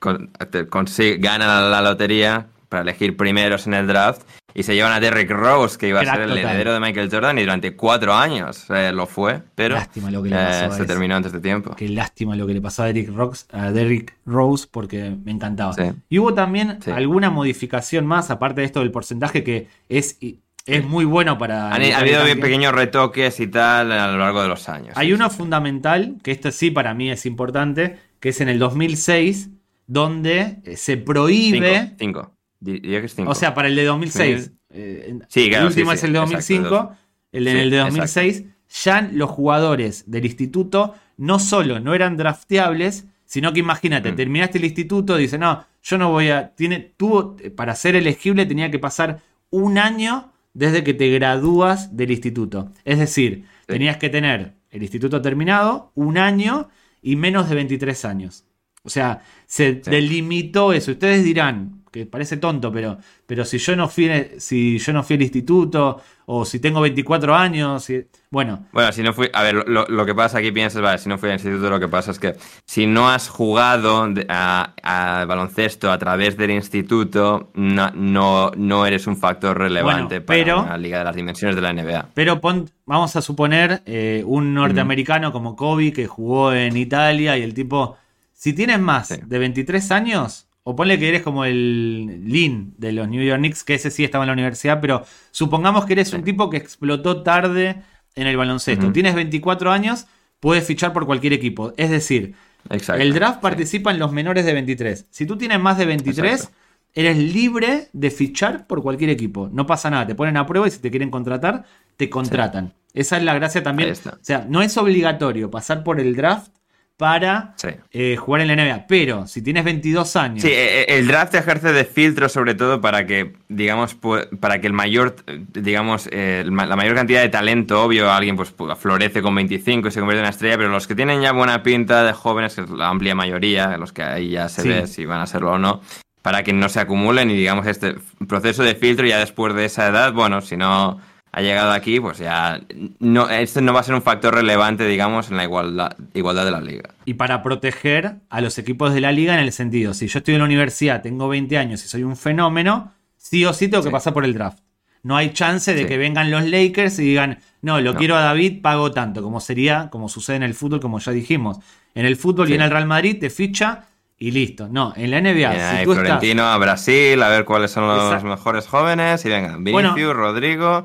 con- 0.00 0.32
te- 0.50 0.68
consi- 0.68 1.18
ganan 1.20 1.70
la 1.70 1.80
lotería 1.82 2.48
para 2.68 2.82
elegir 2.82 3.16
primeros 3.16 3.66
en 3.68 3.74
el 3.74 3.86
draft 3.86 4.22
y 4.54 4.64
se 4.64 4.74
llevan 4.74 4.92
a 4.92 4.98
Derrick 5.00 5.30
Rose, 5.30 5.78
que 5.78 5.86
iba 5.88 6.00
a 6.00 6.04
ser 6.04 6.22
el 6.22 6.28
total. 6.30 6.38
heredero 6.44 6.72
de 6.72 6.80
Michael 6.80 7.08
Jordan 7.10 7.38
y 7.38 7.42
durante 7.42 7.76
cuatro 7.76 8.14
años 8.14 8.66
eh, 8.70 8.90
lo 8.92 9.06
fue, 9.06 9.42
pero 9.54 9.76
lo 10.10 10.22
que 10.22 10.30
le 10.30 10.36
eh, 10.36 10.68
se 10.72 10.84
terminó 10.86 11.14
antes 11.14 11.30
de 11.32 11.38
tiempo. 11.40 11.74
Qué 11.76 11.88
lástima 11.88 12.34
lo 12.34 12.46
que 12.48 12.54
le 12.54 12.60
pasó 12.60 12.82
a 12.82 12.86
Derrick, 12.86 13.10
Rose, 13.14 13.44
a 13.52 13.70
Derrick 13.70 14.16
Rose 14.26 14.66
porque 14.70 15.16
me 15.24 15.30
encantaba. 15.30 15.72
Sí. 15.74 15.82
Y 16.08 16.18
hubo 16.18 16.34
también 16.34 16.78
Sí. 16.82 16.90
alguna 16.90 17.30
modificación 17.30 18.06
más, 18.06 18.30
aparte 18.30 18.62
de 18.62 18.66
esto 18.66 18.80
del 18.80 18.90
porcentaje, 18.90 19.44
que 19.44 19.68
es, 19.88 20.18
es 20.66 20.84
muy 20.84 21.04
bueno 21.04 21.38
para... 21.38 21.72
Han, 21.72 21.82
ha 21.82 21.98
habido 21.98 22.18
también. 22.18 22.40
pequeños 22.40 22.72
retoques 22.72 23.38
y 23.40 23.46
tal 23.46 23.92
a 23.92 24.08
lo 24.08 24.18
largo 24.18 24.42
de 24.42 24.48
los 24.48 24.68
años. 24.68 24.96
Hay 24.96 25.12
uno 25.12 25.30
fundamental, 25.30 26.16
que 26.24 26.32
esto 26.32 26.50
sí 26.50 26.70
para 26.72 26.92
mí 26.94 27.10
es 27.10 27.24
importante, 27.26 27.98
que 28.18 28.30
es 28.30 28.40
en 28.40 28.48
el 28.48 28.58
2006, 28.58 29.50
donde 29.90 30.60
eh, 30.64 30.76
se 30.76 30.96
prohíbe... 30.96 31.80
Cinco, 31.80 31.94
cinco. 31.98 32.36
Diría 32.60 33.00
que 33.00 33.06
es 33.06 33.14
5. 33.16 33.30
O 33.30 33.34
sea, 33.34 33.54
para 33.54 33.66
el 33.68 33.74
de 33.74 33.84
2006. 33.84 34.52
eh, 34.70 35.18
Sí, 35.28 35.48
claro, 35.48 35.62
el 35.64 35.68
último 35.72 35.90
sí, 35.90 35.96
es 35.96 36.04
el 36.04 36.12
de 36.12 36.18
exacto, 36.18 36.36
2005. 36.36 36.68
dos. 36.68 36.88
el 37.32 37.44
de, 37.44 37.50
Sí, 37.52 37.58
el 37.58 37.70
de 37.70 37.76
2006. 37.78 38.44
Ya 38.84 39.10
los 39.12 39.30
jugadores 39.30 40.04
del 40.10 40.26
instituto 40.26 40.94
no 41.16 41.38
solo 41.40 41.80
no 41.80 41.92
eran 41.94 42.16
drafteables, 42.16 43.06
sino 43.24 43.52
que 43.52 43.60
imagínate, 43.60 44.12
Mm. 44.12 44.16
terminaste 44.16 44.58
el 44.58 44.64
instituto, 44.64 45.16
dice, 45.16 45.38
no, 45.38 45.64
yo 45.82 45.98
no 45.98 46.10
voy 46.12 46.28
a. 46.28 46.54
Tiene, 46.54 46.78
tuvo, 46.96 47.36
para 47.56 47.74
ser 47.74 47.96
elegible 47.96 48.46
tenía 48.46 48.70
que 48.70 48.78
pasar 48.78 49.20
un 49.50 49.78
año 49.78 50.32
desde 50.54 50.84
que 50.84 50.94
te 50.94 51.08
gradúas 51.10 51.96
del 51.96 52.10
instituto. 52.12 52.70
Es 52.84 52.98
decir, 53.00 53.44
Sí. 53.60 53.66
tenías 53.66 53.96
que 53.96 54.08
tener 54.08 54.54
el 54.70 54.82
instituto 54.82 55.20
terminado, 55.22 55.90
un 55.94 56.16
año 56.18 56.68
y 57.02 57.16
menos 57.16 57.48
de 57.48 57.54
23 57.56 58.04
años. 58.04 58.44
O 58.82 58.88
sea, 58.88 59.20
se 59.46 59.74
Sí. 59.84 59.90
delimitó 59.90 60.72
eso. 60.72 60.92
Ustedes 60.92 61.22
dirán, 61.24 61.76
que 61.92 62.06
parece 62.06 62.36
tonto, 62.36 62.70
pero, 62.72 62.98
pero 63.26 63.44
si 63.44 63.58
yo 63.58 63.74
no 63.74 63.88
fui, 63.88 64.08
si 64.38 64.78
yo 64.78 64.92
no 64.92 65.02
fui 65.02 65.16
al 65.16 65.22
instituto, 65.22 66.00
o 66.26 66.44
si 66.44 66.60
tengo 66.60 66.80
24 66.80 67.34
años, 67.34 67.82
si- 67.82 68.04
bueno, 68.30 68.66
Bueno, 68.72 68.92
si 68.92 69.02
no 69.02 69.12
fui. 69.12 69.28
A 69.32 69.42
ver, 69.42 69.68
lo, 69.68 69.84
lo 69.88 70.06
que 70.06 70.14
pasa 70.14 70.38
aquí 70.38 70.52
piensas, 70.52 70.80
vale, 70.80 70.98
si 70.98 71.08
no 71.08 71.18
fui 71.18 71.28
al 71.30 71.34
instituto, 71.34 71.68
lo 71.68 71.80
que 71.80 71.88
pasa 71.88 72.12
es 72.12 72.20
que 72.20 72.36
si 72.64 72.86
no 72.86 73.10
has 73.10 73.28
jugado 73.28 74.06
de- 74.08 74.24
a, 74.28 74.72
a 74.84 75.24
baloncesto 75.24 75.90
a 75.90 75.98
través 75.98 76.36
del 76.36 76.52
instituto, 76.52 77.50
no, 77.54 77.90
no, 77.90 78.52
no 78.56 78.86
eres 78.86 79.08
un 79.08 79.16
factor 79.16 79.58
relevante 79.58 80.20
Bueno, 80.20 80.26
para 80.26 80.38
pero- 80.38 80.60
una 80.62 80.78
liga 80.78 80.98
de 81.00 81.04
las 81.04 81.16
dimensiones 81.16 81.56
de 81.56 81.62
la 81.62 81.70
NBA. 81.72 82.08
Pero 82.14 82.40
pon- 82.40 82.70
vamos 82.86 83.16
a 83.16 83.20
suponer 83.20 83.82
eh, 83.84 84.22
un 84.24 84.54
norteamericano 84.54 85.32
como 85.32 85.56
Kobe 85.56 85.92
que 85.92 86.06
jugó 86.06 86.52
en 86.52 86.76
Italia 86.76 87.36
y 87.36 87.42
el 87.42 87.52
tipo, 87.52 87.96
si 88.40 88.54
tienes 88.54 88.80
más 88.80 89.08
Sí. 89.08 89.16
de 89.26 89.38
23 89.38 89.90
años, 89.90 90.46
o 90.62 90.74
ponle 90.74 90.98
que 90.98 91.10
eres 91.10 91.20
como 91.22 91.44
el 91.44 92.22
Lin 92.24 92.72
de 92.78 92.92
los 92.92 93.06
New 93.06 93.22
York 93.22 93.38
Knicks, 93.38 93.64
que 93.64 93.74
ese 93.74 93.90
sí 93.90 94.02
estaba 94.02 94.24
en 94.24 94.28
la 94.28 94.32
universidad, 94.32 94.80
pero 94.80 95.04
supongamos 95.30 95.84
que 95.84 95.92
eres 95.92 96.10
un 96.14 96.24
tipo 96.24 96.48
que 96.48 96.56
explotó 96.56 97.22
tarde 97.22 97.82
en 98.14 98.26
el 98.26 98.38
baloncesto. 98.38 98.92
Tienes 98.92 99.14
24 99.14 99.70
años, 99.70 100.06
puedes 100.40 100.64
fichar 100.64 100.94
por 100.94 101.04
cualquier 101.04 101.34
equipo. 101.34 101.74
Es 101.76 101.90
decir, 101.90 102.34
Exacto. 102.70 103.02
el 103.02 103.12
draft 103.12 103.34
sí. 103.36 103.42
participa 103.42 103.90
en 103.90 103.98
los 103.98 104.10
menores 104.10 104.46
de 104.46 104.54
23. 104.54 105.06
Si 105.10 105.26
tú 105.26 105.36
tienes 105.36 105.60
más 105.60 105.76
de 105.76 105.84
23, 105.84 106.32
Exacto. 106.32 106.56
eres 106.94 107.18
libre 107.18 107.88
de 107.92 108.10
fichar 108.10 108.66
por 108.66 108.82
cualquier 108.82 109.10
equipo. 109.10 109.50
No 109.52 109.66
pasa 109.66 109.90
nada, 109.90 110.06
te 110.06 110.14
ponen 110.14 110.38
a 110.38 110.46
prueba 110.46 110.66
y 110.66 110.70
si 110.70 110.78
te 110.78 110.90
quieren 110.90 111.10
contratar, 111.10 111.64
te 111.98 112.08
contratan. 112.08 112.72
Esa 112.94 113.18
es 113.18 113.22
la 113.22 113.34
gracia 113.34 113.62
también. 113.62 113.90
O 113.92 114.18
sea, 114.22 114.46
no 114.48 114.62
es 114.62 114.78
obligatorio 114.78 115.50
pasar 115.50 115.84
por 115.84 116.00
el 116.00 116.16
draft 116.16 116.52
para 117.00 117.54
Sí. 117.56 117.68
eh, 117.92 118.16
jugar 118.18 118.42
en 118.42 118.48
la 118.48 118.52
NBA. 118.52 118.84
Pero 118.86 119.26
si 119.26 119.40
tienes 119.40 119.64
22 119.64 120.16
años, 120.16 120.42
Sí, 120.42 120.48
eh, 120.48 120.82
eh, 120.82 120.98
el 120.98 121.06
draft 121.08 121.34
ejerce 121.34 121.72
de 121.72 121.86
filtro 121.86 122.28
sobre 122.28 122.54
todo 122.54 122.82
para 122.82 123.06
que, 123.06 123.32
digamos, 123.48 123.96
para 124.38 124.60
que 124.60 124.66
el 124.66 124.74
mayor, 124.74 125.16
digamos, 125.54 126.10
eh, 126.12 126.44
la 126.46 126.76
mayor 126.76 126.94
cantidad 126.94 127.22
de 127.22 127.30
talento, 127.30 127.82
obvio, 127.82 128.12
alguien 128.12 128.36
pues 128.36 128.54
pu- 128.54 128.76
florece 128.76 129.22
con 129.22 129.34
25 129.34 129.88
y 129.88 129.90
se 129.90 129.98
convierte 130.00 130.18
en 130.18 130.24
una 130.24 130.30
estrella, 130.30 130.58
pero 130.58 130.68
los 130.68 130.86
que 130.86 130.94
tienen 130.94 131.22
ya 131.22 131.32
buena 131.32 131.62
pinta 131.62 132.04
de 132.04 132.12
jóvenes, 132.12 132.54
que 132.54 132.60
es 132.60 132.70
la 132.70 132.88
amplia 132.88 133.14
mayoría, 133.14 133.78
los 133.78 133.94
que 133.94 134.02
ahí 134.02 134.28
ya 134.30 134.50
se 134.50 134.60
Sí. 134.62 134.68
ve 134.68 134.86
si 134.86 135.06
van 135.06 135.20
a 135.22 135.26
serlo 135.26 135.52
o 135.52 135.58
no, 135.58 135.80
para 136.20 136.42
que 136.42 136.52
no 136.52 136.68
se 136.68 136.80
acumulen 136.80 137.30
y 137.30 137.34
digamos 137.34 137.66
este 137.66 137.94
proceso 138.28 138.62
de 138.62 138.74
filtro 138.74 139.06
ya 139.06 139.18
después 139.18 139.54
de 139.54 139.64
esa 139.64 139.88
edad, 139.88 140.12
bueno, 140.12 140.42
si 140.42 140.58
no 140.58 141.00
ha 141.32 141.40
llegado 141.42 141.70
aquí, 141.72 142.00
pues 142.00 142.18
ya 142.18 142.60
no, 142.98 143.28
este 143.30 143.62
no 143.62 143.72
va 143.72 143.80
a 143.80 143.82
ser 143.84 143.94
un 143.94 144.02
factor 144.02 144.34
relevante, 144.34 144.86
digamos, 144.86 145.30
en 145.30 145.36
la 145.36 145.44
igualdad, 145.44 145.96
igualdad 146.14 146.44
de 146.44 146.50
la 146.50 146.60
liga. 146.60 146.90
y 147.04 147.14
para 147.14 147.42
proteger 147.42 148.16
a 148.30 148.40
los 148.40 148.58
equipos 148.58 148.92
de 148.94 149.00
la 149.00 149.12
liga 149.12 149.34
en 149.34 149.40
el 149.40 149.52
sentido, 149.52 149.94
si 149.94 150.08
yo 150.08 150.18
estoy 150.18 150.34
en 150.34 150.40
la 150.40 150.46
universidad, 150.46 151.02
tengo 151.02 151.28
20 151.28 151.56
años 151.58 151.84
y 151.84 151.88
soy 151.88 152.02
un 152.02 152.16
fenómeno, 152.16 152.92
sí 153.16 153.44
o 153.44 153.52
sí 153.52 153.68
tengo 153.68 153.82
que 153.82 153.90
Sí. 153.90 153.92
pasar 153.92 154.12
por 154.12 154.24
el 154.24 154.34
draft. 154.34 154.58
No 155.02 155.16
hay 155.16 155.30
chance 155.30 155.72
de 155.72 155.82
Sí. 155.82 155.86
que 155.86 155.96
vengan 155.98 156.30
los 156.30 156.44
Lakers 156.44 156.98
y 156.98 157.04
digan, 157.04 157.38
no, 157.62 157.80
lo 157.80 157.92
No. 157.94 157.98
quiero 157.98 158.16
a 158.16 158.20
David, 158.20 158.60
pago 158.60 158.90
tanto, 158.90 159.22
como 159.22 159.40
sería, 159.40 159.88
como 159.90 160.08
sucede 160.08 160.36
en 160.36 160.42
el 160.42 160.54
fútbol, 160.54 160.80
como 160.80 160.98
ya 160.98 161.12
dijimos. 161.12 161.58
En 161.94 162.04
el 162.06 162.16
fútbol 162.16 162.46
y 162.48 162.50
Sí. 162.50 162.54
en 162.56 162.62
el 162.62 162.70
Real 162.70 162.86
Madrid 162.86 163.18
te 163.18 163.30
ficha 163.30 163.84
y 164.18 164.32
listo. 164.32 164.68
No, 164.70 164.92
en 164.96 165.10
la 165.10 165.18
NBA, 165.18 165.50
Viene 165.50 165.78
si 165.78 165.84
tú 165.84 165.92
estás... 165.92 166.04
Florentino 166.06 166.42
a 166.44 166.58
Brasil 166.58 167.22
a 167.22 167.28
ver 167.30 167.44
cuáles 167.46 167.70
son 167.70 167.86
los 167.88 168.04
Exacto. 168.04 168.26
mejores 168.28 168.66
jóvenes 168.66 169.24
y 169.24 169.28
venga, 169.30 169.56
Vinicius, 169.56 169.72
Bueno, 169.94 170.12
Rodrigo, 170.12 170.84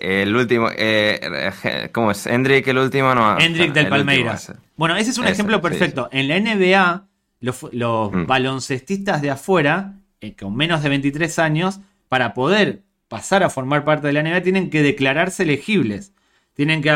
el 0.00 0.34
último, 0.36 0.68
eh, 0.70 1.20
eh, 1.64 1.88
¿cómo 1.92 2.10
es? 2.10 2.26
Hendrik 2.26 2.66
el 2.68 2.78
último, 2.78 3.14
no. 3.14 3.38
Hendrik 3.38 3.72
del 3.72 3.88
Palmeiras. 3.88 4.52
Bueno, 4.76 4.96
ese 4.96 5.10
es 5.10 5.18
un 5.18 5.24
Ese, 5.24 5.34
ejemplo 5.34 5.56
sí, 5.56 5.62
perfecto. 5.62 6.08
En 6.12 6.28
la 6.28 6.36
NBA, 6.38 7.06
los, 7.40 7.66
los 7.72 8.12
Mm. 8.12 8.26
baloncestistas 8.26 9.22
de 9.22 9.30
afuera, 9.30 9.94
eh, 10.20 10.34
con 10.36 10.54
menos 10.56 10.82
de 10.82 10.88
23 10.88 11.38
años, 11.38 11.80
para 12.08 12.34
poder 12.34 12.82
pasar 13.08 13.42
a 13.42 13.50
formar 13.50 13.84
parte 13.84 14.06
de 14.06 14.12
la 14.12 14.20
NBA, 14.22 14.42
tienen 14.42 14.70
que 14.70 14.82
declararse 14.82 15.42
elegibles. 15.44 16.12
Tienen 16.54 16.82
que, 16.82 16.90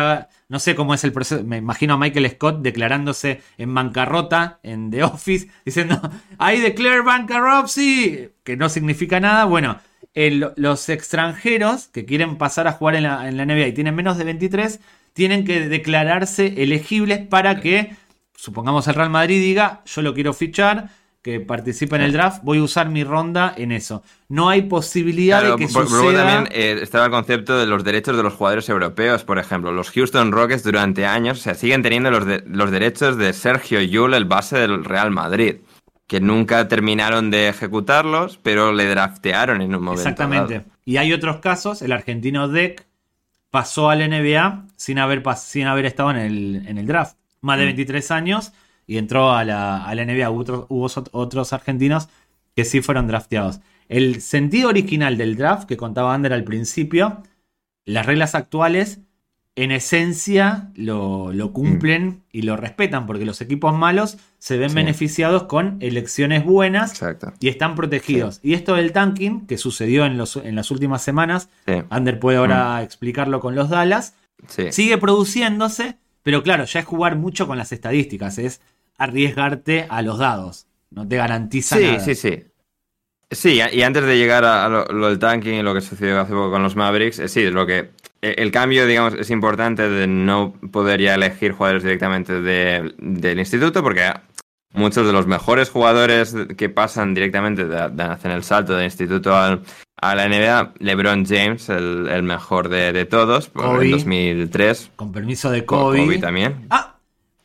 no 0.48 0.58
sé 0.58 0.74
cómo 0.74 0.92
es 0.92 1.04
el 1.04 1.12
proceso, 1.12 1.44
me 1.44 1.58
imagino 1.58 1.94
a 1.94 1.96
Michael 1.96 2.28
Scott 2.30 2.62
declarándose 2.62 3.40
en 3.58 3.72
bancarrota 3.72 4.58
en 4.64 4.90
The 4.90 5.04
Office, 5.04 5.48
diciendo, 5.64 6.00
I 6.40 6.58
declare 6.60 7.02
bankruptcy, 7.02 8.30
que 8.42 8.56
no 8.56 8.68
significa 8.68 9.20
nada. 9.20 9.44
Bueno, 9.44 9.78
el- 10.14 10.50
los 10.56 10.88
extranjeros 10.88 11.88
que 11.88 12.04
quieren 12.04 12.36
pasar 12.36 12.66
a 12.68 12.72
jugar 12.72 12.96
en 12.96 13.04
la, 13.04 13.28
en 13.28 13.36
la 13.36 13.44
NBA 13.44 13.68
y 13.68 13.72
tienen 13.72 13.94
menos 13.94 14.18
de 14.18 14.24
23, 14.24 14.80
tienen 15.12 15.44
que 15.44 15.68
declararse 15.68 16.54
elegibles 16.62 17.26
para 17.26 17.60
que, 17.60 17.96
supongamos 18.36 18.88
el 18.88 18.94
Real 18.94 19.10
Madrid 19.10 19.40
diga, 19.40 19.82
yo 19.86 20.02
lo 20.02 20.14
quiero 20.14 20.32
fichar, 20.32 20.90
que 21.22 21.38
participe 21.38 21.94
en 21.94 22.02
el 22.02 22.12
draft, 22.12 22.42
voy 22.42 22.58
a 22.58 22.64
usar 22.64 22.88
mi 22.88 23.04
ronda 23.04 23.54
en 23.56 23.70
eso. 23.70 24.02
No 24.28 24.48
hay 24.48 24.62
posibilidad 24.62 25.38
Claro, 25.40 25.56
de 25.56 25.66
que 25.66 25.72
por- 25.72 25.88
luego 25.88 26.06
suceda... 26.08 26.26
también 26.26 26.48
eh, 26.52 26.80
estaba 26.82 27.04
el 27.04 27.12
concepto 27.12 27.56
de 27.56 27.66
los 27.66 27.84
derechos 27.84 28.16
de 28.16 28.24
los 28.24 28.34
jugadores 28.34 28.68
europeos, 28.68 29.22
por 29.22 29.38
ejemplo. 29.38 29.70
Los 29.70 29.90
Houston 29.92 30.32
Rockets 30.32 30.64
durante 30.64 31.06
años 31.06 31.38
o 31.38 31.42
sea, 31.42 31.54
siguen 31.54 31.82
teniendo 31.82 32.10
los, 32.10 32.26
de- 32.26 32.42
los 32.48 32.72
derechos 32.72 33.16
de 33.18 33.32
Sergio 33.34 33.80
Yul, 33.80 34.14
el 34.14 34.24
base 34.24 34.58
del 34.58 34.84
Real 34.84 35.12
Madrid, 35.12 35.58
que 36.12 36.20
nunca 36.20 36.68
terminaron 36.68 37.30
de 37.30 37.48
ejecutarlos, 37.48 38.38
pero 38.42 38.70
le 38.74 38.84
draftearon 38.86 39.62
en 39.62 39.74
un 39.74 39.82
momento. 39.82 40.02
Exactamente. 40.02 40.54
dado. 40.58 40.66
Y 40.84 40.98
hay 40.98 41.14
otros 41.14 41.38
casos, 41.38 41.80
el 41.80 41.90
argentino 41.90 42.48
Deck 42.48 42.86
pasó 43.50 43.88
al 43.88 44.00
NBA 44.00 44.66
sin 44.76 44.98
haber, 44.98 45.22
sin 45.36 45.66
haber 45.68 45.86
estado 45.86 46.10
en 46.10 46.16
el, 46.18 46.64
en 46.68 46.76
el 46.76 46.86
draft. 46.86 47.16
Más 47.40 47.56
de 47.58 47.64
Mm. 47.64 47.68
23 47.68 48.10
años 48.10 48.52
y 48.86 48.98
entró 48.98 49.32
a 49.32 49.42
la, 49.44 49.84
a 49.86 49.94
la 49.94 50.04
NBA. 50.04 50.28
Hubo 50.28 50.40
otros, 50.40 50.66
hubo 50.68 50.86
ot- 50.86 51.08
otros 51.12 51.54
argentinos 51.54 52.10
que 52.54 52.66
sí 52.66 52.82
fueron 52.82 53.06
drafteados. 53.06 53.60
El 53.88 54.20
sentido 54.20 54.68
original 54.68 55.16
del 55.16 55.36
draft 55.36 55.66
que 55.66 55.78
contaba 55.78 56.12
Ander 56.12 56.34
al 56.34 56.44
principio, 56.44 57.22
las 57.86 58.04
reglas 58.04 58.34
actuales 58.34 59.00
en 59.54 59.70
esencia 59.70 60.70
lo, 60.74 61.32
lo 61.32 61.52
cumplen 61.52 62.22
y 62.32 62.42
lo 62.42 62.56
respetan 62.56 63.04
porque 63.06 63.26
los 63.26 63.40
equipos 63.42 63.74
malos 63.76 64.16
se 64.38 64.56
ven 64.56 64.70
Sí. 64.70 64.76
beneficiados 64.76 65.42
con 65.44 65.76
elecciones 65.80 66.44
buenas 66.44 66.92
Exacto. 66.92 67.32
y 67.38 67.48
están 67.48 67.74
protegidos. 67.74 68.40
Y 68.42 68.54
esto 68.54 68.74
del 68.76 68.92
tanking, 68.92 69.46
que 69.46 69.58
sucedió 69.58 70.06
en, 70.06 70.16
los, 70.16 70.36
en 70.36 70.56
las 70.56 70.70
últimas 70.70 71.02
semanas, 71.02 71.50
Sí. 71.66 71.74
Ander 71.90 72.18
puede 72.18 72.38
ahora 72.38 72.82
explicarlo 72.82 73.40
con 73.40 73.54
los 73.54 73.68
Dallas, 73.68 74.14
Sí. 74.48 74.72
sigue 74.72 74.96
produciéndose, 74.98 75.98
pero 76.22 76.42
claro, 76.42 76.64
ya 76.64 76.80
es 76.80 76.86
jugar 76.86 77.16
mucho 77.16 77.46
con 77.46 77.58
las 77.58 77.72
estadísticas, 77.72 78.38
es 78.38 78.60
arriesgarte 78.96 79.86
a 79.88 80.00
los 80.02 80.18
dados. 80.18 80.66
No 80.90 81.06
te 81.06 81.16
garantiza 81.16 81.76
Sí, 81.76 81.82
nada. 81.84 82.00
sí, 82.00 82.14
sí. 82.14 82.44
Sí, 83.30 83.60
y 83.72 83.82
antes 83.82 84.04
de 84.04 84.16
llegar 84.18 84.44
a 84.44 84.68
lo, 84.68 84.84
lo 84.86 85.08
del 85.08 85.18
tanking 85.18 85.54
y 85.54 85.62
lo 85.62 85.72
que 85.74 85.80
sucedió 85.80 86.20
hace 86.20 86.32
poco 86.32 86.50
con 86.50 86.62
los 86.62 86.76
Mavericks, 86.76 87.18
eh, 87.18 87.28
sí, 87.28 87.50
lo 87.50 87.66
que 87.66 87.90
el 88.22 88.50
cambio, 88.52 88.86
digamos, 88.86 89.14
es 89.14 89.30
importante 89.30 89.88
de 89.88 90.06
no 90.06 90.54
poder 90.70 91.00
ya 91.00 91.14
elegir 91.16 91.52
jugadores 91.52 91.82
directamente 91.82 92.40
de- 92.40 92.94
del 92.98 93.38
instituto, 93.38 93.82
porque 93.82 94.12
muchos 94.74 95.06
de 95.06 95.12
los 95.12 95.26
mejores 95.26 95.68
jugadores 95.70 96.34
que 96.56 96.68
pasan 96.68 97.14
directamente, 97.14 97.64
de, 97.66 97.88
de- 97.90 98.02
hacen 98.04 98.30
el 98.30 98.44
salto 98.44 98.74
del 98.74 98.84
instituto 98.84 99.34
al- 99.36 99.62
a 100.00 100.14
la 100.14 100.24
NBA, 100.28 100.72
LeBron 100.78 101.24
James, 101.26 101.68
el, 101.68 102.08
el 102.08 102.22
mejor 102.22 102.68
de, 102.68 102.92
de 102.92 103.04
todos, 103.04 103.48
Kobe. 103.48 103.84
en 103.86 103.90
2003, 103.92 104.90
Con 104.96 105.12
permiso 105.12 105.50
de 105.50 105.64
Kobe. 105.64 105.98
Kobe 106.04 106.18
también. 106.18 106.66
Ah, 106.70 106.96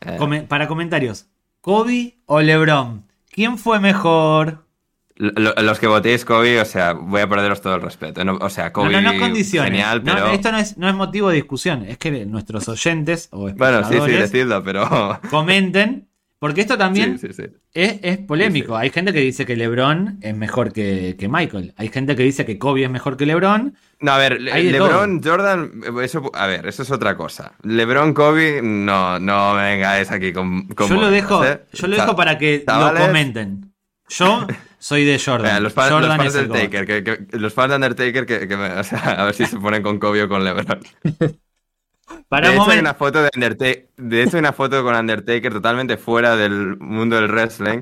Eh, 0.01 0.45
para 0.47 0.67
comentarios. 0.67 1.25
¿Kobe 1.61 2.17
o 2.27 2.39
LeBron? 2.41 3.03
¿Quién 3.31 3.57
fue 3.57 3.79
mejor? 3.79 4.63
Lo- 5.17 5.53
los 5.55 5.79
que 5.79 5.87
votéis 5.87 6.25
Kobe, 6.25 6.59
o 6.61 6.65
sea, 6.65 6.93
voy 6.93 7.21
a 7.21 7.27
perderos 7.29 7.61
todo 7.61 7.75
el 7.75 7.81
respeto. 7.81 8.23
No, 8.23 8.37
o 8.39 8.49
sea, 8.49 8.71
Kobe, 8.73 8.91
no, 8.91 9.01
no, 9.01 9.13
no 9.13 9.19
condiciones. 9.19 9.71
genial, 9.71 10.03
No, 10.03 10.13
pero... 10.13 10.27
esto 10.31 10.51
no 10.51 10.57
es, 10.59 10.77
no 10.77 10.87
es 10.89 10.95
motivo 10.95 11.29
de 11.29 11.35
discusión. 11.35 11.83
Es 11.87 11.97
que 11.97 12.25
nuestros 12.25 12.67
oyentes 12.69 13.29
o 13.31 13.49
Bueno, 13.53 13.83
sí, 13.87 13.95
sí, 14.05 14.11
decidlo, 14.11 14.63
pero... 14.63 15.19
comenten. 15.29 16.07
Porque 16.39 16.61
esto 16.61 16.77
también 16.77 17.17
Sí, 17.17 17.29
sí, 17.29 17.33
sí. 17.33 17.49
Es, 17.73 17.97
es 18.03 18.17
polémico. 18.19 18.77
Hay 18.77 18.91
gente 18.91 19.11
que 19.11 19.21
dice 19.21 19.43
que 19.43 19.55
LeBron 19.55 20.19
es 20.21 20.35
mejor 20.35 20.71
que, 20.71 21.15
que 21.17 21.27
Michael. 21.27 21.73
Hay 21.77 21.87
gente 21.89 22.15
que 22.15 22.21
dice 22.21 22.45
que 22.45 22.59
Kobe 22.59 22.83
es 22.83 22.91
mejor 22.91 23.17
que 23.17 23.25
LeBron. 23.25 23.75
No, 24.01 24.11
a 24.11 24.19
ver, 24.19 24.39
Le- 24.39 24.65
LeBron, 24.65 25.19
Jordan, 25.23 25.71
eso, 26.03 26.29
a 26.35 26.45
ver, 26.45 26.67
eso 26.67 26.83
es 26.83 26.91
otra 26.91 27.17
cosa. 27.17 27.53
LeBron, 27.63 28.13
Kobe, 28.13 28.61
no, 28.61 29.17
no 29.19 29.55
me 29.55 29.63
vengáis 29.63 30.11
aquí 30.11 30.31
con... 30.31 30.67
con 30.67 30.87
yo 30.89 30.95
lo 31.01 31.09
dejo, 31.09 31.43
¿eh? 31.43 31.63
yo 31.73 31.87
lo 31.87 31.95
dejo 31.95 32.15
para 32.15 32.37
que 32.37 32.63
chavales, 32.63 32.99
lo 33.01 33.07
comenten. 33.07 33.73
Yo 34.07 34.45
soy 34.79 35.05
de 35.05 35.19
Jordan. 35.19 35.63
los, 35.63 35.73
fans, 35.73 35.91
Jordan 35.91 36.09
los 36.09 36.17
fans 36.17 36.35
el 36.35 36.47
del. 36.49 36.61
Taker, 36.69 36.85
que, 36.85 37.03
que- 37.03 37.37
los 37.37 37.53
fans 37.53 37.69
de 37.69 37.75
Undertaker, 37.75 38.25
que, 38.25 38.47
que 38.47 38.57
me- 38.57 38.71
o 38.79 38.83
sea, 38.83 38.99
a 39.21 39.25
ver 39.25 39.33
si 39.33 39.45
se 39.45 39.57
ponen 39.59 39.81
con 39.83 39.99
Kobe 39.99 40.23
o 40.23 40.29
con 40.29 40.43
LeBron. 40.43 40.79
Para 42.29 42.49
de 42.49 42.55
hecho, 42.55 42.69
hay 42.69 42.79
una 42.79 42.93
foto 42.93 43.21
de 43.21 43.29
Undertaker, 43.35 43.89
de 43.97 44.23
hecho, 44.23 44.37
hay 44.37 44.39
una 44.39 44.53
foto 44.53 44.81
con 44.83 44.95
Undertaker 44.95 45.51
totalmente 45.51 45.97
fuera 45.97 46.35
del 46.37 46.77
mundo 46.77 47.15
del 47.17 47.29
wrestling. 47.29 47.81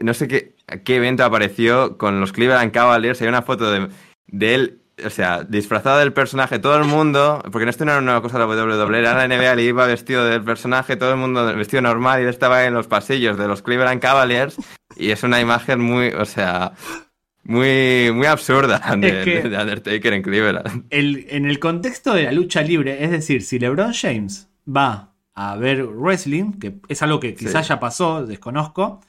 No 0.00 0.14
sé 0.14 0.28
qué, 0.28 0.54
qué 0.84 0.96
evento 0.96 1.24
apareció 1.24 1.96
con 1.98 2.20
los 2.20 2.32
Cleveland 2.32 2.70
Cavaliers. 2.72 3.20
Hay 3.22 3.28
una 3.28 3.42
foto 3.42 3.70
de, 3.70 3.88
de 4.28 4.54
él, 4.54 4.82
o 5.04 5.10
sea, 5.10 5.42
disfrazado 5.42 5.98
del 5.98 6.12
personaje, 6.12 6.58
todo 6.60 6.76
el 6.76 6.84
mundo, 6.84 7.42
porque 7.50 7.68
esto 7.68 7.84
no 7.84 7.92
era 7.92 8.00
una 8.00 8.20
cosa 8.20 8.38
de 8.38 8.46
la 8.46 8.64
WWE, 8.64 8.98
era 9.00 9.14
la 9.14 9.26
NBA, 9.26 9.54
le 9.56 9.62
iba 9.62 9.86
vestido 9.86 10.24
del 10.24 10.44
personaje, 10.44 10.96
todo 10.96 11.10
el 11.12 11.16
mundo 11.16 11.44
vestido 11.56 11.82
normal, 11.82 12.20
y 12.20 12.24
él 12.24 12.28
estaba 12.28 12.64
en 12.66 12.74
los 12.74 12.86
pasillos 12.86 13.36
de 13.38 13.48
los 13.48 13.62
Cleveland 13.62 14.00
Cavaliers. 14.00 14.56
Y 14.96 15.10
es 15.10 15.22
una 15.22 15.40
imagen 15.40 15.80
muy, 15.80 16.08
o 16.08 16.24
sea, 16.24 16.72
muy, 17.44 18.10
muy 18.12 18.26
absurda 18.26 18.78
de, 18.98 19.08
Es 19.20 19.24
que- 19.24 19.48
de 19.48 19.56
Undertaker 19.58 20.12
en 20.12 20.22
Cleveland. 20.22 20.84
el- 20.90 21.26
en 21.28 21.44
el 21.46 21.58
contexto 21.58 22.14
de 22.14 22.24
la 22.24 22.32
lucha 22.32 22.62
libre, 22.62 23.04
es 23.04 23.10
decir, 23.10 23.42
si 23.42 23.58
LeBron 23.58 23.92
James 23.92 24.48
va 24.68 25.12
a 25.34 25.56
ver 25.56 25.84
wrestling, 25.84 26.52
que 26.54 26.76
es 26.88 27.02
algo 27.02 27.20
que 27.20 27.34
quizás 27.34 27.66
Sí. 27.66 27.70
ya 27.70 27.78
pasó, 27.80 28.26
desconozco, 28.26 29.00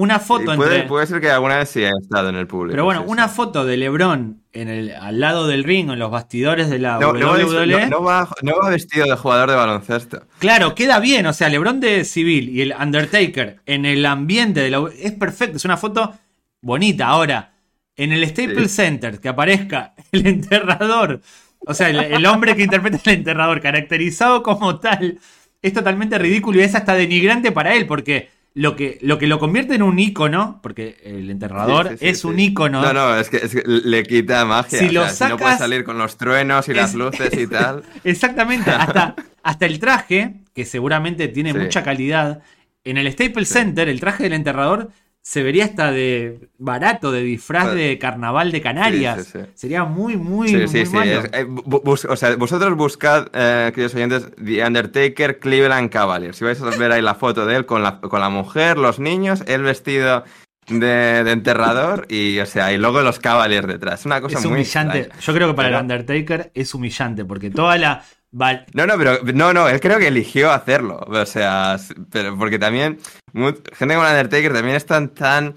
una 0.00 0.20
foto 0.20 0.54
Y 0.54 0.56
puede, 0.56 0.74
entre. 0.76 0.88
puede 0.88 1.06
ser 1.06 1.20
que 1.20 1.30
alguna 1.30 1.56
vez 1.58 1.68
sí 1.70 1.80
haya 1.84 1.94
estado 2.00 2.28
en 2.28 2.36
el 2.36 2.46
público. 2.46 2.72
Pero 2.72 2.84
bueno, 2.84 3.00
sí, 3.00 3.06
sí. 3.06 3.12
una 3.12 3.28
foto 3.28 3.64
de 3.64 3.76
LeBron 3.76 4.42
en 4.52 4.68
el, 4.68 4.90
al 4.92 5.18
lado 5.20 5.46
del 5.46 5.64
ring, 5.64 5.90
en 5.90 5.98
los 5.98 6.10
bastidores 6.10 6.70
de 6.70 6.78
la 6.78 6.98
No, 6.98 7.12
no, 7.12 7.26
va- 7.28 7.32
WWE. 7.38 7.66
no- 7.66 7.86
no 7.98 8.02
va, 8.02 8.28
no 8.42 8.56
va 8.62 8.70
vestido 8.70 9.06
de 9.06 9.16
jugador 9.16 9.50
de 9.50 9.56
baloncesto. 9.56 10.22
Claro, 10.38 10.74
queda 10.74 11.00
bien. 11.00 11.26
O 11.26 11.32
sea, 11.32 11.48
LeBron 11.48 11.80
de 11.80 12.04
civil 12.04 12.48
y 12.48 12.60
el 12.62 12.74
Undertaker 12.80 13.60
en 13.66 13.84
el 13.86 14.04
ambiente 14.06 14.60
de 14.60 14.70
la. 14.70 14.84
Es 14.98 15.12
perfecto, 15.12 15.56
es 15.56 15.64
una 15.64 15.76
foto 15.76 16.14
bonita. 16.60 17.06
Ahora, 17.08 17.52
en 17.96 18.12
el 18.12 18.26
Staples 18.28 18.70
Center, 18.72 19.18
que 19.20 19.28
aparezca 19.28 19.94
el 20.12 20.26
enterrador, 20.26 21.20
o 21.66 21.74
sea, 21.74 21.88
el, 21.90 21.98
el 21.98 22.24
hombre 22.26 22.54
que 22.54 22.62
interpreta 22.62 22.98
el 23.04 23.14
enterrador, 23.18 23.60
caracterizado 23.60 24.42
como 24.42 24.78
tal, 24.78 25.18
es 25.60 25.72
totalmente 25.72 26.18
ridículo 26.18 26.60
y 26.60 26.62
es 26.62 26.74
hasta 26.76 26.94
denigrante 26.94 27.50
para 27.50 27.74
él, 27.74 27.86
porque 27.86 28.30
lo 28.54 28.74
que 28.76 28.98
lo, 29.02 29.18
que 29.18 29.26
lo 29.26 29.38
convierte 29.38 29.74
en 29.74 29.82
un 29.82 29.98
ícono, 29.98 30.58
porque 30.62 30.96
el 31.04 31.30
enterrador 31.30 31.88
Sí, 31.90 31.92
sí, 31.94 31.98
sí, 32.00 32.06
es 32.08 32.24
un 32.24 32.38
ícono. 32.40 32.82
No, 32.82 32.92
no, 32.92 33.16
es 33.16 33.28
que, 33.30 33.36
es 33.38 33.52
que 33.54 33.62
le 33.66 34.02
quita 34.02 34.44
magia. 34.44 34.78
Si 34.80 34.88
o 34.88 34.92
lo 34.92 35.04
sea, 35.08 35.26
si 35.28 35.32
no 35.32 35.36
puede 35.36 35.52
sacas- 35.52 35.58
salir 35.58 35.84
con 35.84 35.98
los 35.98 36.16
truenos 36.16 36.68
y 36.68 36.74
las 36.74 36.90
Es- 36.90 36.96
luces 36.96 37.32
y 37.38 37.46
tal. 37.46 37.82
Exactamente, 38.04 38.70
hasta, 38.70 39.14
hasta 39.42 39.66
el 39.66 39.78
traje, 39.78 40.40
que 40.54 40.64
seguramente 40.64 41.28
tiene 41.28 41.54
mucha 41.54 41.82
calidad, 41.84 42.42
en 42.84 42.96
el 42.96 43.12
Staples 43.12 43.48
Center, 43.48 43.88
el 43.88 44.00
traje 44.00 44.24
del 44.24 44.32
enterrador 44.32 44.90
se 45.22 45.42
vería 45.42 45.64
hasta 45.66 45.92
de 45.92 46.48
barato, 46.58 47.12
de 47.12 47.20
disfraz 47.22 47.74
de 47.74 47.98
carnaval 47.98 48.50
de 48.50 48.60
Canarias. 48.62 49.24
Sí, 49.26 49.32
sí, 49.32 49.38
sí. 49.44 49.50
Sería 49.54 49.84
muy, 49.84 50.16
muy, 50.16 50.48
Sí, 50.48 50.56
muy 50.56 50.68
sí, 50.68 50.86
sí. 50.86 50.92
malo. 50.96 51.22
eh, 51.32 51.44
bus- 51.44 52.06
o 52.06 52.16
sea, 52.16 52.34
vosotros 52.36 52.74
buscad, 52.76 53.26
eh, 53.34 53.70
queridos 53.74 53.94
oyentes, 53.94 54.30
The 54.42 54.64
Undertaker 54.66 55.38
Cleveland 55.38 55.90
Cavaliers. 55.90 56.36
Si 56.36 56.44
vais 56.44 56.60
a 56.62 56.70
ver 56.70 56.92
ahí 56.92 57.02
la 57.02 57.14
foto 57.14 57.44
de 57.44 57.56
él 57.56 57.66
con 57.66 57.82
la, 57.82 58.00
con 58.00 58.20
la 58.20 58.30
mujer, 58.30 58.78
los 58.78 58.98
niños, 58.98 59.42
él 59.46 59.62
vestido 59.62 60.24
de, 60.66 61.24
de 61.24 61.30
enterrador 61.32 62.06
y, 62.08 62.38
o 62.40 62.46
sea, 62.46 62.72
y 62.72 62.78
luego 62.78 63.00
los 63.02 63.18
Cavaliers 63.18 63.66
detrás. 63.66 64.00
Es 64.00 64.06
una 64.06 64.20
cosa 64.22 64.38
Es 64.38 64.44
muy 64.44 64.54
humillante. 64.54 64.98
extraña. 65.00 65.20
Yo 65.22 65.34
creo 65.34 65.48
que 65.48 65.54
para 65.54 65.68
Pero- 65.68 65.78
el 65.78 65.82
Undertaker 65.82 66.50
es 66.54 66.74
humillante, 66.74 67.24
porque 67.24 67.50
toda 67.50 67.76
la... 67.76 68.02
No, 68.32 68.86
no, 68.86 68.98
pero 68.98 69.18
no, 69.34 69.52
no, 69.54 69.68
él 69.68 69.80
creo 69.80 69.98
que 69.98 70.08
eligió 70.08 70.50
hacerlo. 70.52 70.98
O 71.06 71.26
sea, 71.26 71.78
pero 72.10 72.36
porque 72.36 72.58
también 72.58 72.98
gente 73.34 73.94
como 73.94 74.06
Undertaker 74.06 74.52
también 74.52 74.76
están 74.76 75.08
tan 75.14 75.54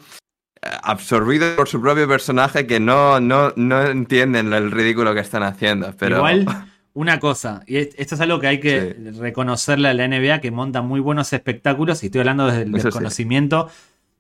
eh, 0.62 0.68
absorbidos 0.84 1.56
por 1.56 1.68
su 1.68 1.82
propio 1.82 2.08
personaje 2.08 2.66
que 2.68 2.80
no, 2.80 3.20
no, 3.20 3.52
no 3.56 3.82
entienden 3.84 4.54
el 4.54 4.72
ridículo 4.72 5.14
que 5.14 5.20
están 5.22 5.44
haciendo. 5.44 5.94
Pero 5.98 6.18
Igual, 6.18 6.46
una 6.94 7.20
cosa, 7.20 7.62
y 7.68 7.78
es- 7.78 7.96
esto 7.98 8.16
es 8.16 8.22
algo 8.22 8.40
que 8.40 8.48
hay 8.48 8.60
que 8.60 8.96
Sí. 8.98 9.20
reconocerle 9.20 9.90
a 9.90 9.94
la 9.94 10.06
NBA, 10.08 10.40
que 10.40 10.52
monta 10.52 10.82
muy 10.82 11.00
buenos 11.00 11.34
espectáculos, 11.34 12.04
y 12.04 12.08
estoy 12.08 12.20
hablando 12.20 12.46
desde 12.48 12.64
el 12.64 12.68
sí. 12.76 12.82
desconocimiento. 12.84 13.70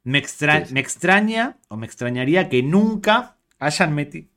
Me, 0.03 0.17
extra- 0.17 0.65
sí. 0.65 0.73
me 0.73 0.79
extraña, 0.79 1.57
o 1.67 1.77
me 1.77 1.85
extrañaría 1.85 2.49
que 2.49 2.63
nunca 2.63 3.35
hayan, 3.59 3.95
meti- 3.95 4.27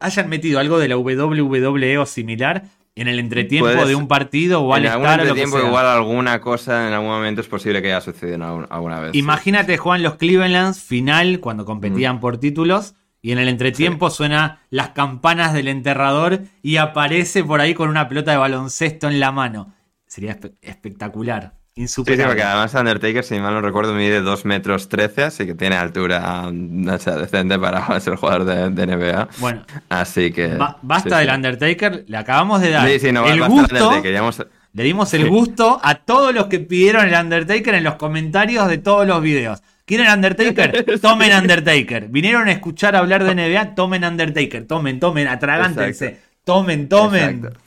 hayan 0.00 0.28
metido 0.28 0.60
algo 0.60 0.78
de 0.78 0.88
la 0.88 0.96
WWE 0.98 1.98
o 1.98 2.04
similar 2.06 2.64
en 2.96 3.08
el 3.08 3.18
entretiempo 3.18 3.66
Puedes- 3.70 3.88
de 3.88 3.94
un 3.96 4.06
partido 4.06 4.60
o 4.62 4.72
al 4.74 4.84
en 4.84 4.92
estar 4.92 5.22
que 5.26 5.32
tiempo 5.32 5.58
igual 5.58 5.86
alguna 5.86 6.40
cosa 6.40 6.86
en 6.86 6.94
algún 6.94 7.08
momento 7.10 7.40
es 7.40 7.48
posible 7.48 7.82
que 7.82 7.88
haya 7.92 8.00
sucedido 8.00 8.36
en 8.36 8.42
alguna 8.42 9.00
vez. 9.00 9.12
sí. 9.12 9.18
Imagínate, 9.18 9.76
Juan, 9.78 10.02
los 10.02 10.14
Clevelands 10.14 10.80
final 10.80 11.40
cuando 11.40 11.64
competían 11.64 12.20
por 12.20 12.38
títulos 12.38 12.94
y 13.20 13.32
en 13.32 13.38
el 13.38 13.48
entretiempo 13.48 14.10
suena 14.10 14.60
las 14.70 14.90
campanas 14.90 15.52
del 15.54 15.68
enterrador 15.68 16.42
y 16.62 16.76
aparece 16.76 17.42
por 17.42 17.60
ahí 17.60 17.74
con 17.74 17.88
una 17.88 18.08
pelota 18.08 18.30
de 18.30 18.36
baloncesto 18.36 19.08
en 19.08 19.18
la 19.18 19.32
mano. 19.32 19.74
Sería 20.06 20.38
espe- 20.38 20.52
espectacular, 20.62 21.54
Sí, 21.76 21.78
sí, 21.78 21.82
insuperable. 21.82 22.26
porque 22.26 22.42
además 22.44 22.72
Undertaker, 22.74 23.24
si 23.24 23.38
mal 23.40 23.52
no 23.54 23.60
recuerdo, 23.60 23.94
mide 23.94 24.20
2 24.20 24.44
metros 24.44 24.88
13, 24.88 25.24
así 25.24 25.44
que 25.46 25.54
tiene 25.54 25.74
altura 25.76 26.48
mm, 26.52 26.88
o 26.88 26.98
sea, 26.98 27.16
decente 27.16 27.58
para 27.58 27.98
ser 28.00 28.14
jugador 28.14 28.44
de, 28.44 28.70
de 28.70 28.86
NBA. 28.96 29.28
Bueno, 29.38 29.64
Así 29.88 30.30
que. 30.32 30.48
ba- 30.54 30.78
basta 30.82 31.10
sí, 31.10 31.16
del 31.16 31.28
sí. 31.30 31.34
Undertaker, 31.34 32.04
le 32.06 32.16
acabamos 32.16 32.60
de 32.60 32.70
dar 32.70 32.88
Sí, 32.88 33.00
sí, 33.00 33.10
no, 33.12 33.26
el 33.26 33.40
basta 33.40 33.54
gusto, 33.54 33.74
Undertaker, 33.74 34.12
ya 34.12 34.18
hemos- 34.20 34.46
le 34.72 34.82
dimos 34.84 35.14
el 35.14 35.22
Sí. 35.22 35.28
gusto 35.28 35.80
a 35.82 35.96
todos 35.96 36.32
los 36.34 36.46
que 36.46 36.60
pidieron 36.60 37.06
el 37.08 37.14
Undertaker 37.20 37.74
en 37.74 37.84
los 37.84 37.94
comentarios 37.96 38.68
de 38.68 38.78
todos 38.78 39.04
los 39.06 39.20
videos. 39.20 39.60
¿Quieren 39.84 40.10
Undertaker? 40.12 40.98
Tomen 41.02 41.32
Undertaker. 41.36 42.08
Vinieron 42.08 42.46
a 42.48 42.52
escuchar 42.52 42.94
hablar 42.96 43.22
de 43.24 43.34
NBA, 43.34 43.74
tomen 43.74 44.04
Undertaker. 44.04 44.64
Tomen, 44.66 44.98
tomen, 45.00 45.28
atragántense. 45.28 46.06
Exacto. 46.06 46.28
Tomen, 46.44 46.88
tomen. 46.88 47.36
Exacto. 47.44 47.60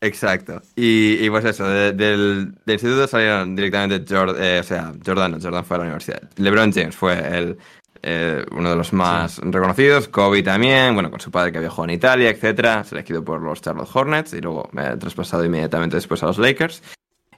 Exacto. 0.00 0.62
Y, 0.76 1.24
y 1.24 1.28
pues 1.30 1.44
eso, 1.44 1.68
de- 1.68 1.92
del, 1.92 2.54
del 2.64 2.74
instituto 2.74 3.06
salieron 3.06 3.54
directamente 3.54 4.02
Jordan, 4.14 4.60
o 4.60 4.62
sea, 4.62 4.92
Jordan, 5.04 5.32
no, 5.32 5.38
Jordan 5.40 5.64
fue 5.64 5.76
a 5.76 5.78
la 5.78 5.84
universidad. 5.84 6.22
LeBron 6.36 6.72
James 6.72 6.96
fue 6.96 7.18
el, 7.18 7.58
eh, 8.02 8.44
uno 8.52 8.70
de 8.70 8.76
los 8.76 8.94
más 8.94 9.38
reconocidos, 9.42 10.08
Kobe 10.08 10.42
también, 10.42 10.94
bueno, 10.94 11.10
con 11.10 11.20
su 11.20 11.30
padre 11.30 11.52
que 11.52 11.58
viajó 11.60 11.84
en 11.84 11.90
Italia, 11.90 12.30
etcétera, 12.30 12.82
elegido 12.90 13.22
por 13.22 13.42
los 13.42 13.60
Charlotte 13.60 13.90
Hornets 13.92 14.32
y 14.32 14.40
luego 14.40 14.70
me 14.72 14.82
ha 14.82 14.98
traspasado 14.98 15.44
inmediatamente 15.44 15.96
después 15.96 16.22
a 16.22 16.26
los 16.26 16.38
Lakers. 16.38 16.82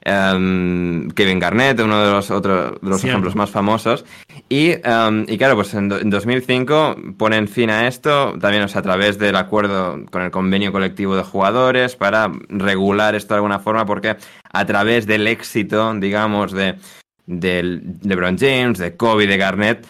Em, 0.05 1.09
Kevin 1.11 1.39
Garnett, 1.39 1.79
uno 1.79 2.03
de 2.03 2.11
los 2.11 2.29
otros 2.29 2.73
de 2.81 2.89
los 2.89 3.01
ejemplos 3.03 3.35
más 3.35 3.49
famosos. 3.49 4.03
Y, 4.49 4.71
em, 4.83 5.25
y 5.27 5.37
claro, 5.37 5.55
pues 5.55 5.73
en, 5.73 5.87
do- 5.89 5.99
en 5.99 6.09
2005 6.09 6.95
ponen 7.17 7.47
fin 7.47 7.69
a 7.69 7.87
esto, 7.87 8.33
también 8.39 8.63
o 8.63 8.67
sea, 8.67 8.79
a 8.79 8.83
través 8.83 9.17
del 9.17 9.35
acuerdo 9.37 10.05
con 10.11 10.21
el 10.21 10.31
convenio 10.31 10.71
colectivo 10.71 11.15
de 11.15 11.23
jugadores 11.23 11.95
para 11.95 12.31
regular 12.49 13.15
esto 13.15 13.33
de 13.33 13.37
alguna 13.37 13.59
forma, 13.59 13.85
porque 13.85 14.17
a 14.51 14.65
través 14.65 15.07
del 15.07 15.25
éxito, 15.27 15.93
digamos, 15.95 16.51
de, 16.51 16.75
de 17.25 17.81
LeBron 18.03 18.37
James, 18.37 18.77
de 18.79 18.97
Kobe, 18.97 19.25
de 19.27 19.37
Garnett, 19.37 19.87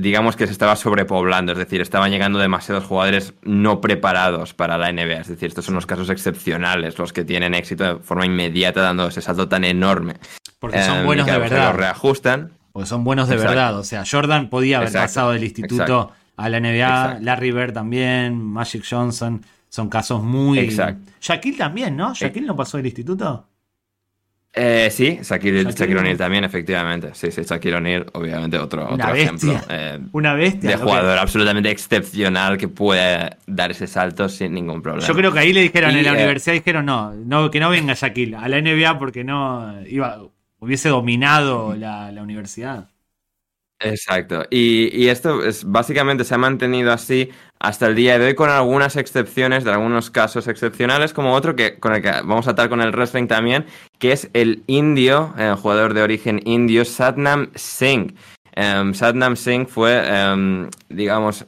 digamos 0.00 0.36
que 0.36 0.46
se 0.46 0.52
estaba 0.52 0.76
sobrepoblando, 0.76 1.52
es 1.52 1.58
decir, 1.58 1.80
estaban 1.80 2.10
llegando 2.10 2.38
demasiados 2.38 2.84
jugadores 2.84 3.34
no 3.42 3.80
preparados 3.80 4.54
para 4.54 4.78
la 4.78 4.92
NBA, 4.92 5.20
es 5.20 5.28
decir, 5.28 5.48
estos 5.48 5.64
son 5.64 5.74
los 5.74 5.86
casos 5.86 6.10
excepcionales, 6.10 6.98
los 6.98 7.12
que 7.12 7.24
tienen 7.24 7.54
éxito 7.54 7.84
de 7.84 8.02
forma 8.02 8.26
inmediata 8.26 8.80
dando 8.82 9.08
ese 9.08 9.20
salto 9.20 9.48
tan 9.48 9.64
enorme. 9.64 10.14
Porque 10.58 10.82
son 10.82 10.98
Em, 10.98 11.04
buenos 11.06 11.26
de 11.26 11.38
verdad. 11.38 11.72
Lo 11.72 11.78
reajustan. 11.78 12.52
Porque 12.72 12.88
son 12.88 13.04
buenos 13.04 13.28
de 13.28 13.34
Exacto. 13.34 13.54
verdad. 13.54 13.78
O 13.78 13.84
sea, 13.84 14.04
Jordan 14.10 14.48
podía 14.48 14.78
haber 14.78 14.88
Exacto, 14.88 15.04
pasado 15.04 15.32
del 15.32 15.44
instituto 15.44 15.82
exacto. 15.82 16.12
a 16.36 16.48
la 16.48 16.60
NBA. 16.60 17.18
Larry 17.20 17.52
Bird 17.52 17.72
también. 17.72 18.42
Magic 18.42 18.84
Johnson. 18.88 19.42
Son 19.68 19.88
casos 19.88 20.22
muy. 20.22 20.58
Exacto. 20.58 21.10
Shaquille 21.20 21.58
también, 21.58 21.96
¿no? 21.96 22.14
Shaquille 22.14 22.46
no 22.46 22.56
pasó 22.56 22.76
del 22.76 22.86
instituto. 22.86 23.46
Eh, 24.58 24.88
sí, 24.90 25.18
Shaquille, 25.22 25.64
Shaquille 25.64 25.72
Shaquille 25.78 25.98
O'Neal 25.98 26.16
también, 26.16 26.44
efectivamente. 26.44 27.10
Sí, 27.12 27.30
sí, 27.30 27.42
Shaquille 27.42 27.74
O'Neal, 27.76 28.06
obviamente, 28.14 28.58
otro, 28.58 28.86
Una 28.86 28.94
otro 28.94 29.12
bestia. 29.12 29.24
ejemplo. 29.26 29.60
eh, 29.68 29.98
Una 30.12 30.32
bestia. 30.32 30.70
de 30.70 30.76
que- 30.76 30.82
jugador 30.82 31.18
absolutamente 31.18 31.70
excepcional 31.70 32.56
que 32.56 32.66
puede 32.68 33.36
dar 33.46 33.70
ese 33.70 33.86
salto 33.86 34.30
sin 34.30 34.54
ningún 34.54 34.80
problema. 34.80 35.06
Yo 35.06 35.14
creo 35.14 35.30
que 35.30 35.40
ahí 35.40 35.52
le 35.52 35.60
dijeron 35.60 35.90
Y, 35.94 35.98
en 35.98 36.04
la 36.04 36.12
eh, 36.12 36.14
universidad, 36.14 36.54
dijeron 36.54 36.86
no, 36.86 37.12
no, 37.12 37.50
que 37.50 37.60
no 37.60 37.68
venga 37.68 37.92
Shaquille 37.92 38.36
a 38.36 38.48
la 38.48 38.56
NBA 38.62 38.98
porque 38.98 39.24
no 39.24 39.74
iba, 39.86 40.22
hubiese 40.58 40.88
dominado 40.88 41.74
la, 41.76 42.10
la 42.10 42.22
universidad. 42.22 42.88
Exacto. 43.80 44.44
Y, 44.50 44.88
y 44.96 45.08
esto 45.08 45.44
es, 45.44 45.64
básicamente 45.64 46.24
se 46.24 46.34
ha 46.34 46.38
mantenido 46.38 46.92
así 46.92 47.30
hasta 47.58 47.86
el 47.86 47.94
día 47.94 48.18
de 48.18 48.26
hoy 48.28 48.34
con 48.34 48.48
algunas 48.48 48.96
excepciones 48.96 49.64
de 49.64 49.70
algunos 49.72 50.10
casos 50.10 50.48
excepcionales, 50.48 51.12
como 51.12 51.34
otro 51.34 51.56
que 51.56 51.78
con 51.78 51.94
el 51.94 52.00
que 52.02 52.10
vamos 52.10 52.48
a 52.48 52.52
atar 52.52 52.68
con 52.70 52.80
el 52.80 52.92
wrestling 52.92 53.26
también, 53.26 53.66
que 53.98 54.12
es 54.12 54.30
el 54.32 54.62
indio, 54.66 55.34
eh, 55.38 55.54
jugador 55.60 55.92
de 55.92 56.02
origen 56.02 56.40
indio, 56.46 56.84
Satnam 56.86 57.50
Singh. 57.54 58.14
Em, 58.54 58.94
Satnam 58.94 59.36
Singh 59.36 59.66
fue, 59.68 60.02
em, 60.06 60.70
digamos, 60.88 61.44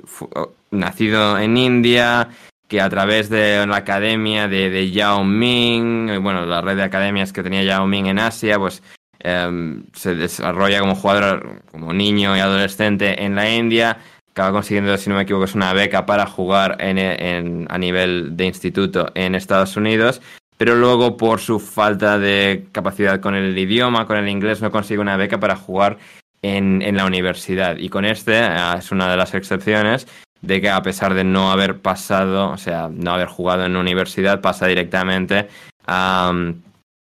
nacido 0.71 1.39
en 1.39 1.57
India, 1.57 2.29
que 2.69 2.83
a 2.83 2.91
través 2.91 3.31
de 3.31 3.67
la 3.67 3.77
academia 3.77 4.47
de, 4.49 4.69
de 4.69 4.91
Yao 4.91 5.25
Ming, 5.25 6.11
y 6.11 6.19
bueno, 6.19 6.45
la 6.45 6.61
red 6.61 6.77
de 6.77 6.83
academias 6.83 7.33
que 7.33 7.43
tenía 7.43 7.63
Yao 7.65 7.87
Ming 7.87 8.07
en 8.07 8.19
Asia, 8.19 8.59
pues 8.59 8.83
em, 9.21 9.85
se 9.93 10.15
desarrolla 10.15 10.81
como 10.81 10.95
jugador, 10.95 11.63
como 11.71 11.93
niño 11.93 12.37
y 12.37 12.41
adolescente 12.41 13.25
en 13.25 13.35
la 13.35 13.51
India, 13.51 13.99
acaba 14.31 14.53
consiguiendo, 14.53 14.97
si 14.97 15.11
no 15.11 15.17
me 15.17 15.23
equivoco, 15.23 15.45
es 15.45 15.55
una 15.55 15.73
beca 15.73 16.07
para 16.07 16.27
jugar 16.27 16.77
en, 16.81 16.99
en, 16.99 17.67
a 17.71 17.79
nivel 17.79 18.37
de 18.37 18.47
instituto 18.47 19.11
en 19.15 19.35
Estados 19.35 19.77
Unidos, 19.77 20.21
pero 20.57 20.75
luego 20.75 21.17
por 21.17 21.41
su 21.41 21.61
falta 21.61 22.19
de 22.19 22.67
capacidad 22.73 23.21
con 23.21 23.35
el 23.35 23.57
idioma, 23.57 24.07
con 24.07 24.17
el 24.17 24.29
inglés, 24.29 24.61
no 24.61 24.71
consigue 24.71 25.01
una 25.01 25.17
beca 25.17 25.39
para 25.41 25.57
jugar 25.57 25.99
en, 26.43 26.97
la 26.97 27.07
universidad. 27.07 27.77
Y 27.77 27.89
con 27.89 28.05
este 28.05 28.39
eh, 28.39 28.75
es 28.79 28.91
una 28.93 29.11
de 29.11 29.17
las 29.17 29.35
excepciones 29.35 30.07
de 30.41 30.61
que 30.61 30.71
a 30.71 30.83
pesar 30.83 31.15
de 31.15 31.25
no 31.25 31.51
haber 31.51 31.81
pasado, 31.81 32.51
o 32.51 32.57
sea, 32.57 32.89
no 32.93 33.13
haber 33.13 33.29
jugado 33.29 33.65
en 33.65 33.77
universidad, 33.77 34.41
pasa 34.41 34.67
directamente 34.67 35.49
a, 35.87 36.33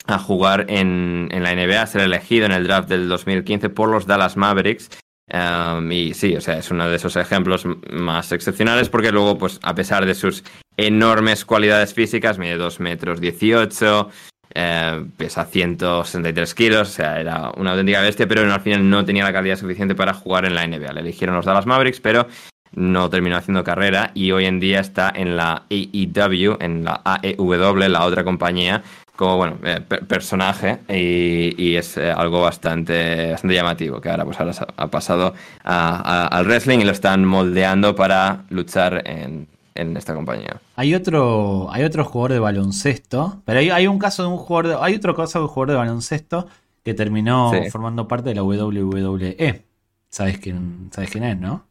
a 0.09 0.19
jugar 0.19 0.65
en, 0.69 1.29
en, 1.31 1.43
la 1.43 1.55
NBA, 1.55 1.83
a 1.83 1.87
ser 1.87 2.01
elegido 2.01 2.47
en 2.47 2.53
el 2.53 2.67
draft 2.67 2.89
del 2.89 3.09
2015 3.09 3.69
por 3.69 3.91
los 3.91 4.07
Dallas 4.07 4.37
Mavericks. 4.37 4.91
Um, 5.31 5.93
y 5.93 6.15
sí, 6.15 6.35
o 6.35 6.41
sea, 6.41 6.57
es 6.57 6.71
uno 6.71 6.89
de 6.89 6.97
esos 6.97 7.15
ejemplos 7.17 7.67
más 7.93 8.33
excepcionales 8.33 8.89
porque 8.89 9.13
luego, 9.13 9.37
pues, 9.37 9.61
a 9.63 9.75
pesar 9.75 10.07
de 10.07 10.15
sus 10.15 10.43
enormes 10.79 11.45
cualidades 11.45 11.93
físicas, 11.93 12.39
mide 12.39 12.57
2 12.57 12.81
metros 12.81 13.21
18, 13.21 14.09
eh, 14.55 15.05
pesa 15.19 15.45
163 15.45 16.55
kilos, 16.55 16.89
o 16.89 16.93
sea, 16.93 17.21
era 17.21 17.53
una 17.59 17.73
auténtica 17.73 18.01
bestia, 18.01 18.27
pero 18.27 18.51
al 18.51 18.61
final 18.63 18.89
no 18.89 19.05
tenía 19.05 19.25
la 19.25 19.33
calidad 19.35 19.57
suficiente 19.57 19.95
para 19.95 20.15
jugar 20.15 20.47
en 20.47 20.55
la 20.55 20.67
NBA. 20.67 20.95
Le 20.95 21.01
eligieron 21.01 21.37
los 21.37 21.45
Dallas 21.45 21.67
Mavericks, 21.67 22.01
pero 22.01 22.27
no 22.73 23.11
terminó 23.11 23.37
haciendo 23.37 23.63
carrera 23.63 24.11
y 24.15 24.31
hoy 24.31 24.47
en 24.47 24.61
día 24.61 24.81
está 24.81 25.13
en 25.15 25.37
la 25.37 25.65
AEW, 25.71 26.57
en 26.61 26.85
la 26.85 27.03
AEW, 27.05 27.89
la 27.89 28.05
otra 28.05 28.25
compañía, 28.25 28.83
como 29.19 29.37
bueno, 29.37 29.57
eh, 29.65 29.81
personaje 29.81 30.79
y, 30.89 31.53
y 31.61 31.75
es 31.75 31.97
eh, 31.97 32.09
algo 32.09 32.41
bastante, 32.41 33.33
bastante 33.33 33.53
llamativo, 33.57 34.01
que 34.01 34.11
ahora 34.11 34.25
pues 34.25 34.39
ahora 34.39 34.53
ha 34.77 34.87
pasado 34.87 35.35
a, 35.65 35.97
a, 35.97 36.27
al 36.29 36.47
wrestling 36.47 36.79
y 36.79 36.85
lo 36.85 36.93
están 36.93 37.25
moldeando 37.25 37.97
para 37.97 38.45
luchar 38.51 39.03
en, 39.09 39.49
en 39.75 39.97
esta 39.97 40.15
compañía. 40.15 40.61
Hay 40.77 40.95
otro, 40.95 41.67
hay 41.73 41.83
otro 41.83 42.05
jugador 42.05 42.33
de 42.35 42.39
baloncesto, 42.39 43.43
pero 43.45 43.59
hay, 43.59 43.71
hay 43.71 43.89
un 43.89 43.99
caso 43.99 44.23
de 44.23 44.29
un 44.29 44.37
jugador, 44.37 44.69
de, 44.69 44.77
hay 44.81 44.95
otro 44.95 45.17
caso 45.17 45.41
de 45.41 45.47
un 45.47 45.49
jugador 45.49 45.71
de 45.71 45.77
baloncesto 45.79 46.47
que 46.85 46.95
terminó 46.95 47.51
sí. 47.53 47.71
formando 47.71 48.07
parte 48.07 48.29
de 48.29 48.37
la 48.37 48.45
WWE. 48.45 49.65
¿Sabes 50.11 50.39
quién, 50.39 50.91
sabes 50.93 51.11
quién 51.11 51.25
es, 51.25 51.37
no? 51.37 51.65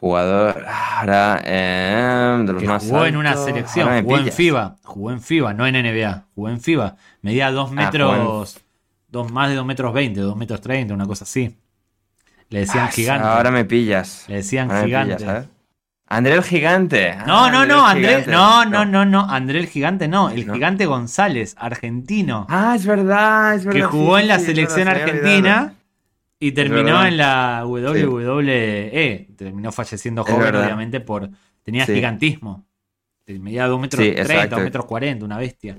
Jugador 0.00 0.64
ahora 0.66 1.42
eh, 1.44 2.42
de 2.46 2.52
los 2.54 2.62
que 2.62 2.68
más 2.68 2.82
jugó 2.82 2.96
altos. 2.96 3.08
en 3.10 3.16
una 3.18 3.36
selección, 3.36 4.02
jugó 4.02 4.16
en. 4.18 4.32
FIBA, 4.32 4.76
jugó 4.82 5.10
en 5.10 5.20
FIBA, 5.20 5.52
no 5.52 5.66
en 5.66 5.74
NBA, 5.74 6.24
jugó 6.34 6.48
en 6.48 6.60
FIBA. 6.60 6.96
Medía 7.20 7.50
2 7.50 7.70
Ah, 7.70 7.74
metros, 7.74 8.60
dos, 9.08 9.30
más 9.30 9.50
de 9.50 9.56
2 9.56 9.66
metros 9.66 9.92
20, 9.92 10.18
2 10.20 10.36
metros 10.36 10.60
30, 10.62 10.94
una 10.94 11.04
cosa 11.06 11.24
así. 11.24 11.54
Le 12.48 12.60
decían 12.60 12.86
Ah, 12.86 12.90
gigante. 12.92 13.28
Ahora 13.28 13.50
me 13.50 13.64
pillas. 13.66 14.24
Le 14.28 14.36
decían 14.36 14.70
Ahora 14.70 14.84
gigante. 14.84 15.48
André 16.08 16.34
el 16.34 16.42
gigante. 16.42 17.14
No, 17.26 17.44
Ah, 17.44 17.50
no, 17.52 17.66
no, 17.66 17.86
André, 17.86 18.24
no, 18.26 18.64
no, 18.64 18.84
no, 18.86 19.04
no, 19.04 19.20
André 19.30 19.60
el 19.60 19.68
gigante 19.68 20.08
no, 20.08 20.30
el 20.30 20.46
No. 20.46 20.54
gigante 20.54 20.86
González, 20.86 21.54
argentino, 21.58 22.46
Ah, 22.48 22.72
es 22.74 22.84
verdad, 22.86 23.54
es 23.54 23.64
verdad. 23.64 23.80
que 23.80 23.86
jugó 23.86 24.16
sí, 24.16 24.22
en 24.22 24.28
la 24.28 24.38
sí, 24.40 24.46
selección 24.46 24.88
argentina. 24.88 25.74
Y 26.40 26.52
terminó 26.52 27.04
en 27.06 27.16
la 27.18 27.62
WWE. 27.66 29.28
Terminó 29.36 29.70
falleciendo 29.70 30.24
joven, 30.24 30.56
obviamente, 30.56 31.00
por 31.00 31.28
tenía 31.62 31.86
Sí. 31.86 31.94
gigantismo. 31.94 32.66
Medía 33.26 33.66
2 33.68 33.80
metros 33.80 34.02
Sí, 34.04 34.10
30, 34.12 34.32
exacto. 34.32 34.56
2 34.56 34.64
metros 34.64 34.86
40, 34.86 35.24
una 35.24 35.38
bestia. 35.38 35.78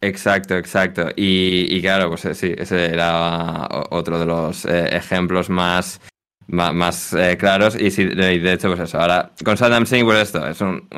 Exacto, 0.00 0.56
exacto. 0.56 1.08
Y, 1.14 1.66
y 1.76 1.80
claro, 1.82 2.08
pues 2.08 2.24
eh, 2.24 2.34
sí, 2.34 2.54
ese 2.56 2.86
era 2.86 3.68
otro 3.90 4.18
de 4.18 4.26
los 4.26 4.64
eh, 4.64 4.96
ejemplos 4.96 5.50
más, 5.50 6.00
más, 6.48 7.12
eh, 7.12 7.36
claros. 7.38 7.78
Y 7.80 7.90
sí, 7.90 8.06
de, 8.06 8.52
hecho, 8.52 8.68
pues 8.68 8.80
eso. 8.80 8.98
Ahora, 8.98 9.30
con 9.44 9.56
Saddam 9.56 9.84
Singh, 9.86 10.04
pues 10.04 10.18
esto, 10.22 10.46
es 10.48 10.60
un- 10.62 10.88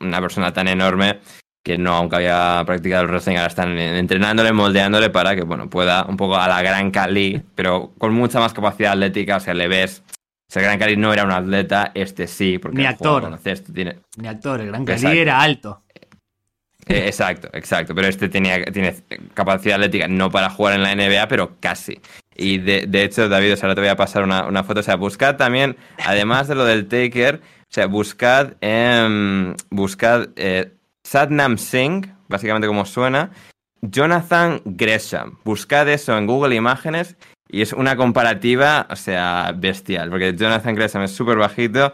una 0.00 0.20
persona 0.20 0.52
tan 0.52 0.68
enorme 0.68 1.18
que 1.62 1.78
no, 1.78 1.94
aunque 1.94 2.16
había 2.16 2.62
practicado 2.66 3.02
el 3.02 3.08
wrestling, 3.08 3.36
ahora 3.36 3.46
están 3.46 3.78
entrenándole, 3.78 4.52
moldeándole 4.52 5.10
para 5.10 5.36
que, 5.36 5.42
bueno, 5.42 5.70
pueda 5.70 6.04
un 6.04 6.16
poco 6.16 6.36
a 6.36 6.48
la 6.48 6.60
Gran 6.60 6.90
Cali, 6.90 7.42
pero 7.54 7.92
con 7.98 8.12
mucha 8.12 8.40
más 8.40 8.52
capacidad 8.52 8.92
atlética. 8.92 9.36
O 9.36 9.40
sea, 9.40 9.54
le 9.54 9.68
ves. 9.68 10.02
O 10.08 10.52
sea, 10.52 10.62
Gran 10.62 10.78
Cali 10.78 10.96
no 10.96 11.12
era 11.12 11.24
un 11.24 11.30
atleta, 11.30 11.92
este 11.94 12.26
sí, 12.26 12.58
porque 12.58 12.78
Ni 12.78 12.84
el 12.84 12.90
actor. 12.90 13.22
conoces, 13.22 13.64
tiene, 13.64 14.00
Mi 14.16 14.28
actor, 14.28 14.60
el 14.60 14.66
gran 14.68 14.84
Cali 14.84 15.18
era 15.18 15.40
alto. 15.40 15.82
Eh, 16.88 17.06
exacto, 17.06 17.48
exacto. 17.52 17.94
Pero 17.94 18.08
este 18.08 18.28
tenía, 18.28 18.64
tiene 18.64 18.96
capacidad 19.34 19.76
atlética 19.76 20.08
no 20.08 20.30
para 20.30 20.50
jugar 20.50 20.74
en 20.74 20.82
la 20.82 20.94
NBA, 20.94 21.28
pero 21.28 21.56
casi. 21.60 22.00
Y 22.34 22.58
de, 22.58 22.86
de 22.88 23.04
hecho, 23.04 23.28
David, 23.28 23.52
o 23.52 23.56
sea, 23.56 23.68
ahora 23.68 23.74
te 23.76 23.80
voy 23.82 23.90
a 23.90 23.96
pasar 23.96 24.24
una, 24.24 24.46
una 24.46 24.64
foto. 24.64 24.80
O 24.80 24.82
sea, 24.82 24.96
buscad 24.96 25.36
también, 25.36 25.76
además 26.04 26.48
de 26.48 26.56
lo 26.56 26.64
del 26.64 26.88
Taker, 26.88 27.36
o 27.36 27.74
sea, 27.74 27.86
buscad, 27.86 28.54
em, 28.60 29.54
buscad 29.70 30.28
eh, 30.36 30.72
Satnam 31.04 31.58
Singh, 31.58 32.06
básicamente 32.28 32.66
como 32.66 32.84
suena, 32.86 33.30
Jonathan 33.80 34.60
Gresham. 34.64 35.38
Buscad 35.44 35.88
eso 35.88 36.16
en 36.16 36.26
Google 36.26 36.54
Imágenes 36.54 37.16
y 37.48 37.62
es 37.62 37.72
una 37.72 37.96
comparativa, 37.96 38.86
o 38.90 38.96
sea, 38.96 39.52
bestial, 39.56 40.10
porque 40.10 40.34
Jonathan 40.36 40.74
Gresham 40.74 41.02
es 41.02 41.10
súper 41.12 41.36
bajito 41.38 41.92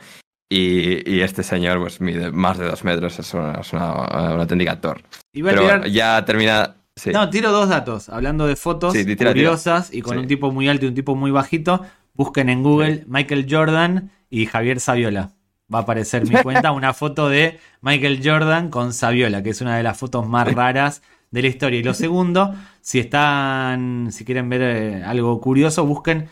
y, 0.50 1.10
y 1.10 1.20
este 1.22 1.42
señor 1.42 1.80
pues 1.80 2.00
mide 2.00 2.30
más 2.30 2.58
de 2.58 2.66
dos 2.66 2.84
metros, 2.84 3.18
es 3.18 3.32
una, 3.34 3.52
es 3.60 3.72
una, 3.72 3.92
una 3.92 4.42
auténtica 4.42 4.80
torre. 4.80 5.02
Iba 5.32 5.50
a 5.50 5.52
Pero 5.52 5.62
tirar- 5.64 5.78
bueno, 5.80 5.92
ya 5.94 6.24
termina. 6.24 6.74
Sí. 6.96 7.10
No, 7.10 7.30
tiro 7.30 7.52
dos 7.52 7.68
datos. 7.68 8.08
Hablando 8.08 8.46
de 8.48 8.56
fotos 8.56 8.92
Sí, 8.92 9.04
tira, 9.04 9.16
tira. 9.16 9.30
curiosas 9.32 9.94
y 9.94 10.02
con 10.02 10.14
Sí. 10.14 10.20
un 10.20 10.26
tipo 10.26 10.50
muy 10.50 10.68
alto 10.68 10.84
y 10.84 10.88
un 10.88 10.94
tipo 10.94 11.14
muy 11.14 11.30
bajito, 11.30 11.86
busquen 12.14 12.48
en 12.48 12.62
Google 12.64 13.04
Michael 13.06 13.46
Jordan 13.48 14.10
y 14.30 14.46
Javier 14.46 14.80
Saviola. 14.80 15.30
Va 15.72 15.80
a 15.80 15.82
aparecer 15.82 16.22
en 16.22 16.30
mi 16.32 16.42
cuenta 16.42 16.72
una 16.72 16.94
foto 16.94 17.28
de 17.28 17.60
Michael 17.82 18.20
Jordan 18.24 18.70
con 18.70 18.92
Saviola, 18.92 19.42
que 19.42 19.50
es 19.50 19.60
una 19.60 19.76
de 19.76 19.82
las 19.82 19.98
fotos 19.98 20.26
más 20.26 20.52
raras 20.52 21.02
de 21.30 21.42
la 21.42 21.48
historia. 21.48 21.78
Y 21.78 21.82
lo 21.82 21.92
segundo, 21.94 22.54
si 22.80 22.98
están, 22.98 24.08
si 24.10 24.24
quieren 24.24 24.48
ver 24.48 24.62
eh, 24.62 25.04
algo 25.04 25.40
curioso, 25.40 25.84
busquen 25.84 26.28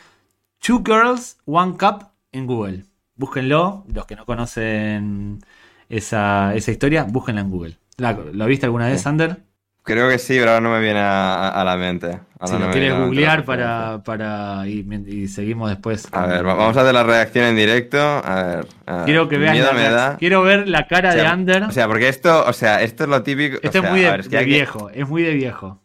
Two 0.58 0.82
Girls, 0.84 1.38
One 1.44 1.74
Cup 1.78 2.06
en 2.32 2.46
Google. 2.46 2.84
Búsquenlo, 3.14 3.84
los 3.92 4.06
que 4.06 4.16
no 4.16 4.24
conocen 4.26 5.40
esa, 5.88 6.54
esa 6.54 6.70
historia, 6.70 7.04
búsquenla 7.04 7.42
en 7.42 7.50
Google. 7.50 7.78
¿La, 7.98 8.12
¿Lo 8.12 8.46
viste 8.46 8.66
alguna 8.66 8.86
vez, 8.86 8.98
Sí. 8.98 9.04
Sander? 9.04 9.45
Creo 9.86 10.08
que 10.08 10.18
sí, 10.18 10.36
pero 10.38 10.50
ahora 10.50 10.60
no 10.60 10.70
me 10.72 10.80
viene 10.80 10.98
a, 10.98 11.48
a 11.48 11.64
la 11.64 11.76
mente. 11.76 12.18
Ahora 12.40 12.46
Si 12.48 12.52
no 12.54 12.58
lo 12.58 12.66
me 12.66 12.72
quieres 12.72 12.98
googlear 12.98 13.44
para, 13.44 14.02
para 14.04 14.66
y, 14.66 14.84
y 15.06 15.28
seguimos 15.28 15.70
después. 15.70 16.08
A 16.12 16.26
ver, 16.26 16.44
va- 16.46 16.54
vamos 16.54 16.76
a 16.76 16.80
hacer 16.82 16.92
la 16.92 17.04
reacción 17.04 17.44
en 17.46 17.56
directo. 17.56 17.98
A 17.98 18.42
ver. 18.42 18.66
a. 18.86 19.04
Quiero 19.04 19.28
que 19.28 19.38
veas 19.38 19.52
Miedo 19.54 19.72
me 19.72 19.88
da. 19.88 20.16
Quiero 20.18 20.42
ver 20.42 20.66
la 20.68 20.86
cara 20.88 21.10
O 21.10 21.12
sea, 21.12 21.22
de 21.22 21.28
Ander. 21.28 21.62
O 21.62 21.70
sea, 21.70 21.86
porque 21.86 22.08
esto, 22.08 22.44
o 22.46 22.52
sea, 22.52 22.82
esto 22.82 23.04
es 23.04 23.08
lo 23.10 23.22
típico. 23.22 23.58
Esto 23.62 23.68
o 23.68 23.72
sea, 23.72 23.82
es 23.84 23.90
muy 23.92 24.00
de, 24.00 24.08
a 24.08 24.10
ver, 24.10 24.20
es 24.20 24.26
que 24.28 24.32
de 24.36 24.38
hay 24.38 24.44
que- 24.44 24.50
viejo, 24.50 24.90
es 24.90 25.08
muy 25.08 25.22
de 25.22 25.34
viejo. 25.34 25.80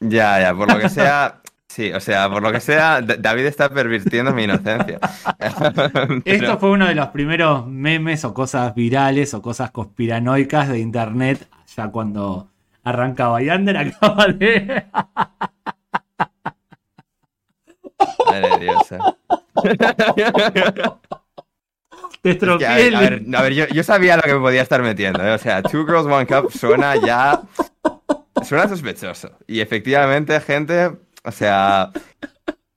Ya, 0.00 0.38
ya, 0.40 0.54
por 0.54 0.70
lo 0.72 0.78
que 0.78 0.88
sea. 0.88 1.40
Sí, 1.68 1.92
o 1.92 2.00
sea, 2.00 2.30
por 2.30 2.42
lo 2.42 2.50
que 2.52 2.60
sea, 2.60 3.02
David 3.02 3.44
está 3.44 3.68
pervirtiendo 3.68 4.32
mi 4.32 4.44
inocencia. 4.44 4.98
Esto 6.24 6.58
fue 6.58 6.70
uno 6.70 6.86
de 6.86 6.94
los 6.94 7.08
primeros 7.08 7.66
memes 7.66 8.24
o 8.24 8.32
cosas 8.32 8.74
virales 8.74 9.34
o 9.34 9.42
cosas 9.42 9.72
conspiranoicas 9.72 10.68
de 10.70 10.78
internet, 10.78 11.46
ya 11.76 11.88
cuando 11.88 12.48
arrancaba. 12.86 13.42
Y 13.42 13.48
Ander 13.48 13.76
acaba 13.78 14.26
de. 14.28 14.84
Te 22.22 22.30
Es 22.30 22.38
que, 22.38 22.46
estropeé 22.46 22.68
ver, 22.68 22.86
el- 22.86 22.94
a 22.94 23.00
ver, 23.00 23.22
a 23.36 23.42
ver, 23.42 23.52
yo, 23.54 23.66
yo 23.68 23.82
sabía 23.82 24.16
lo 24.16 24.22
que 24.22 24.34
me 24.34 24.40
podía 24.40 24.62
estar 24.62 24.82
metiendo. 24.82 25.22
¿eh? 25.24 25.32
O 25.32 25.38
sea, 25.38 25.62
Two 25.62 25.84
Girls 25.86 26.06
One 26.06 26.26
Cup 26.26 26.50
suena 26.52 26.96
ya. 26.96 27.42
Suena 28.42 28.68
sospechoso. 28.68 29.30
Y 29.46 29.60
efectivamente, 29.60 30.38
gente, 30.40 30.90
o 31.24 31.30
sea. 31.32 31.90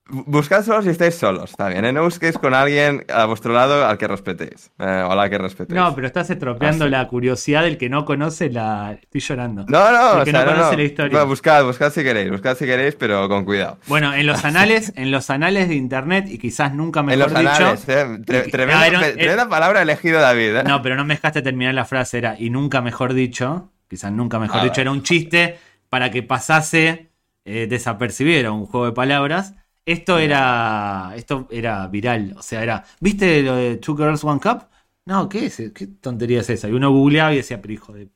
Bu- 0.09 0.23
Buscad 0.27 0.63
solos 0.65 0.83
si 0.85 0.91
estáis 0.91 1.15
solos, 1.15 1.51
está 1.51 1.67
bien. 1.69 1.85
¿eh? 1.85 1.93
No 1.93 2.03
busquéis 2.03 2.37
con 2.37 2.53
alguien 2.53 3.05
a 3.13 3.25
vuestro 3.25 3.53
lado 3.53 3.85
al 3.85 3.97
que 3.97 4.07
respetéis. 4.07 4.71
eh, 4.79 5.03
o 5.07 5.11
a 5.11 5.15
la 5.15 5.29
que 5.29 5.37
respetéis. 5.37 5.75
No, 5.79 5.93
pero 5.95 6.07
estás 6.07 6.29
estropeando 6.29 6.85
Ah, 6.85 6.89
la 6.89 7.07
curiosidad 7.07 7.63
del 7.63 7.77
que 7.77 7.89
no 7.89 8.05
conoce 8.05 8.49
la. 8.49 8.97
Estoy 9.01 9.21
llorando. 9.21 9.65
no, 9.67 9.91
no, 9.91 10.13
el 10.15 10.21
o 10.21 10.25
que 10.25 10.31
sea, 10.31 10.39
no 10.45 10.45
no, 10.51 10.51
conoce 10.57 10.71
no. 10.71 10.77
la 10.77 10.83
historia. 10.83 11.19
No, 11.19 11.25
buscad, 11.27 11.63
buscad 11.63 11.91
si 11.91 12.03
queréis, 12.03 12.31
buscad 12.31 12.57
si 12.57 12.65
queréis, 12.65 12.95
pero 12.95 13.27
con 13.29 13.45
cuidado. 13.45 13.77
Bueno, 13.87 14.13
en 14.13 14.25
los 14.27 14.43
anales, 14.45 14.93
en 14.95 15.11
los 15.11 15.29
anales 15.29 15.69
de 15.69 15.75
internet, 15.75 16.25
y 16.29 16.37
quizás 16.37 16.73
nunca 16.73 16.99
En 17.01 17.05
mejor 17.07 17.31
los 17.31 17.39
dicho. 17.39 17.51
anales, 17.51 17.83
eh, 17.89 18.05
tre- 18.25 18.47
y- 18.47 18.51
tremenda, 18.51 19.49
palabra 19.49 19.81
elegido 19.81 20.19
David. 20.19 20.55
¿eh? 20.57 20.63
No, 20.63 20.81
pero 20.81 20.95
no 20.95 21.05
me 21.05 21.15
dejaste 21.15 21.41
terminar 21.41 21.73
la 21.73 21.85
frase, 21.85 22.17
era 22.17 22.35
y 22.39 22.49
nunca 22.49 22.81
mejor 22.81 23.13
dicho, 23.13 23.71
quizás 23.89 24.11
nunca 24.11 24.39
mejor 24.39 24.61
Ah, 24.61 24.63
dicho, 24.65 24.81
era 24.81 24.91
un 24.91 25.03
chiste 25.03 25.57
para 25.89 26.11
que 26.11 26.23
pasase 26.23 27.09
eh, 27.45 27.65
desapercibido, 27.67 28.39
era 28.39 28.51
un 28.51 28.65
juego 28.65 28.85
de 28.87 28.91
palabras. 28.91 29.55
Esto 29.91 30.19
era 30.19 31.13
esto 31.15 31.47
era 31.51 31.87
viral, 31.87 32.35
o 32.37 32.41
sea, 32.41 32.61
era, 32.63 32.83
¿viste 32.99 33.41
lo 33.43 33.55
de 33.55 33.77
Two 33.77 33.95
Girls 33.97 34.23
One 34.23 34.39
Cup? 34.39 34.67
No, 35.05 35.27
¿qué 35.29 35.45
es? 35.47 35.57
¿Qué 35.73 35.87
tontería 35.87 36.41
es 36.41 36.49
esa? 36.49 36.69
Y 36.69 36.73
uno 36.73 36.91
googleaba 36.91 37.33
y 37.33 37.37
decía, 37.37 37.61
pero 37.61 37.73
hijo 37.73 37.93
de... 37.93 38.09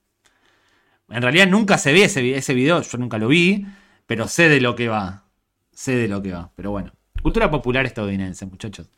En 1.09 1.21
realidad 1.21 1.47
nunca 1.47 1.77
se 1.77 1.93
ve 1.93 2.03
ese, 2.05 2.21
vi- 2.21 2.33
ese 2.33 2.53
video, 2.53 2.81
yo 2.81 2.97
nunca 2.97 3.17
lo 3.17 3.27
vi, 3.27 3.65
pero 4.05 4.27
sé 4.27 4.49
de 4.49 4.61
lo 4.61 4.75
que 4.75 4.87
va. 4.87 5.25
Sé 5.71 5.95
de 5.95 6.07
lo 6.07 6.21
que 6.21 6.31
va, 6.31 6.51
pero 6.55 6.71
bueno. 6.71 6.93
Cultura 7.21 7.49
popular 7.49 7.85
estadounidense, 7.85 8.45
muchachos. 8.45 8.89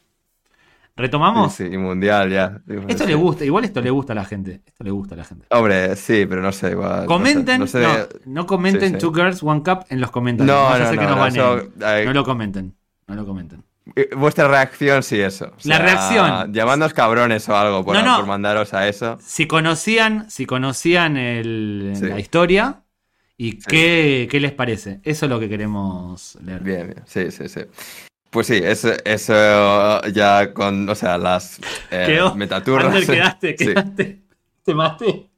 ¿Retomamos? 0.97 1.53
Sí, 1.53 1.67
sí, 1.69 1.77
mundial 1.77 2.29
ya. 2.31 2.61
Esto 2.87 3.03
Sí. 3.03 3.09
le 3.09 3.15
gusta, 3.15 3.43
igual 3.43 3.65
esto 3.65 3.81
le 3.81 3.89
gusta 3.89 4.13
a 4.13 4.15
la 4.15 4.23
gente. 4.25 4.61
Esto 4.65 4.83
le 4.83 4.91
gusta 4.91 5.15
a 5.15 5.17
la 5.17 5.23
gente. 5.25 5.45
Hombre, 5.49 5.95
sí, 5.97 6.25
pero 6.25 6.41
no 6.41 6.51
sé, 6.53 6.71
igual. 6.71 7.01
no 7.01 7.05
Comenten, 7.07 7.59
no, 7.61 7.67
sé- 7.67 7.81
no 7.81 7.93
sé- 7.95 8.07
no 8.25 8.45
comenten 8.45 8.93
Sí. 8.93 8.97
Two 8.99 9.13
Girls, 9.13 9.43
One 9.43 9.61
Cup 9.61 9.85
en 9.89 9.99
los 9.99 10.09
comentarios. 10.11 10.55
No, 10.55 10.69
no, 10.69 10.73
hacer 10.85 10.97
que 10.97 11.05
no, 11.05 11.15
no, 11.17 11.25
eso, 11.27 11.69
No 12.05 12.13
lo 12.13 12.23
comenten. 12.23 12.73
No 13.07 13.15
lo 13.15 13.25
comenten. 13.25 13.63
eh, 13.95 14.09
Vuestra 14.15 14.47
reacción, 14.47 15.03
sí, 15.03 15.19
eso. 15.19 15.47
O 15.47 15.55
La 15.65 15.79
reacción. 15.79 16.53
Llamándonos 16.53 16.93
cabrones 16.93 17.47
o 17.49 17.55
algo 17.57 17.83
por, 17.83 17.95
No, 17.95 18.01
no. 18.01 18.15
por 18.17 18.25
mandaros 18.25 18.73
a 18.73 18.87
eso. 18.87 19.17
Si 19.21 19.47
conocían, 19.47 20.29
si 20.31 20.45
conocían 20.45 21.17
el- 21.17 21.93
la 22.01 22.19
historia 22.19 22.83
y 23.37 23.59
qué, 23.59 24.27
qué 24.31 24.39
les 24.39 24.53
parece. 24.53 25.01
Eso 25.03 25.25
es 25.25 25.29
lo 25.29 25.39
que 25.41 25.49
queremos 25.49 26.37
leer. 26.41 26.63
Bien, 26.63 26.87
bien, 26.87 27.03
sí, 27.05 27.29
sí, 27.31 27.47
sí. 27.49 27.59
Pues 28.35 28.47
sí, 28.47 28.59
eso, 28.61 28.89
eso 29.05 30.01
ya 30.11 30.51
con, 30.53 30.89
o 30.89 30.93
sea, 30.93 31.17
las 31.17 31.57
eh, 31.89 32.03
Quedó. 32.07 32.35
metaturras. 32.35 32.87
Ander, 32.87 33.05
quedaste, 33.05 33.55
Sí. 33.57 33.65
quedaste. 33.67 34.21
Te 34.65 34.75
maté. 34.75 35.29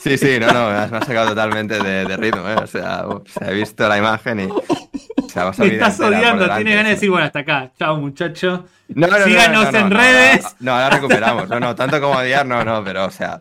Sí, 0.00 0.18
sí, 0.18 0.38
no, 0.38 0.48
no, 0.48 0.68
me 0.68 0.74
has, 0.76 0.90
me 0.90 0.98
has 0.98 1.06
sacado 1.06 1.30
totalmente 1.30 1.82
de, 1.82 2.04
de 2.04 2.16
ritmo, 2.18 2.46
¿eh? 2.50 2.56
O 2.62 2.66
sea, 2.66 3.06
o 3.06 3.24
sea, 3.26 3.50
he 3.50 3.54
visto 3.54 3.88
la 3.88 3.96
imagen 3.96 4.40
y. 4.40 4.44
O 4.44 5.28
sea, 5.30 5.44
vas 5.44 5.58
a 5.58 5.62
Me 5.62 5.70
vida 5.70 5.86
estás 5.86 6.06
odiando. 6.06 6.44
Tienes 6.44 6.74
ganas 6.74 6.84
de 6.84 6.90
decir, 6.96 7.08
bueno, 7.08 7.24
hasta 7.24 7.38
acá. 7.38 7.72
Chao, 7.78 7.96
muchacho. 7.96 8.66
No, 8.88 9.06
no, 9.06 9.18
no, 9.18 9.24
Síganos 9.24 9.64
no, 9.64 9.72
no, 9.72 9.78
en 9.78 9.90
redes. 9.90 10.56
No, 10.60 10.72
ahora 10.72 10.90
recuperamos. 10.90 11.48
No, 11.48 11.58
no, 11.60 11.74
tanto 11.74 11.98
como 11.98 12.18
odiar, 12.18 12.44
no, 12.44 12.62
no, 12.62 12.84
pero, 12.84 13.06
o 13.06 13.10
sea, 13.10 13.40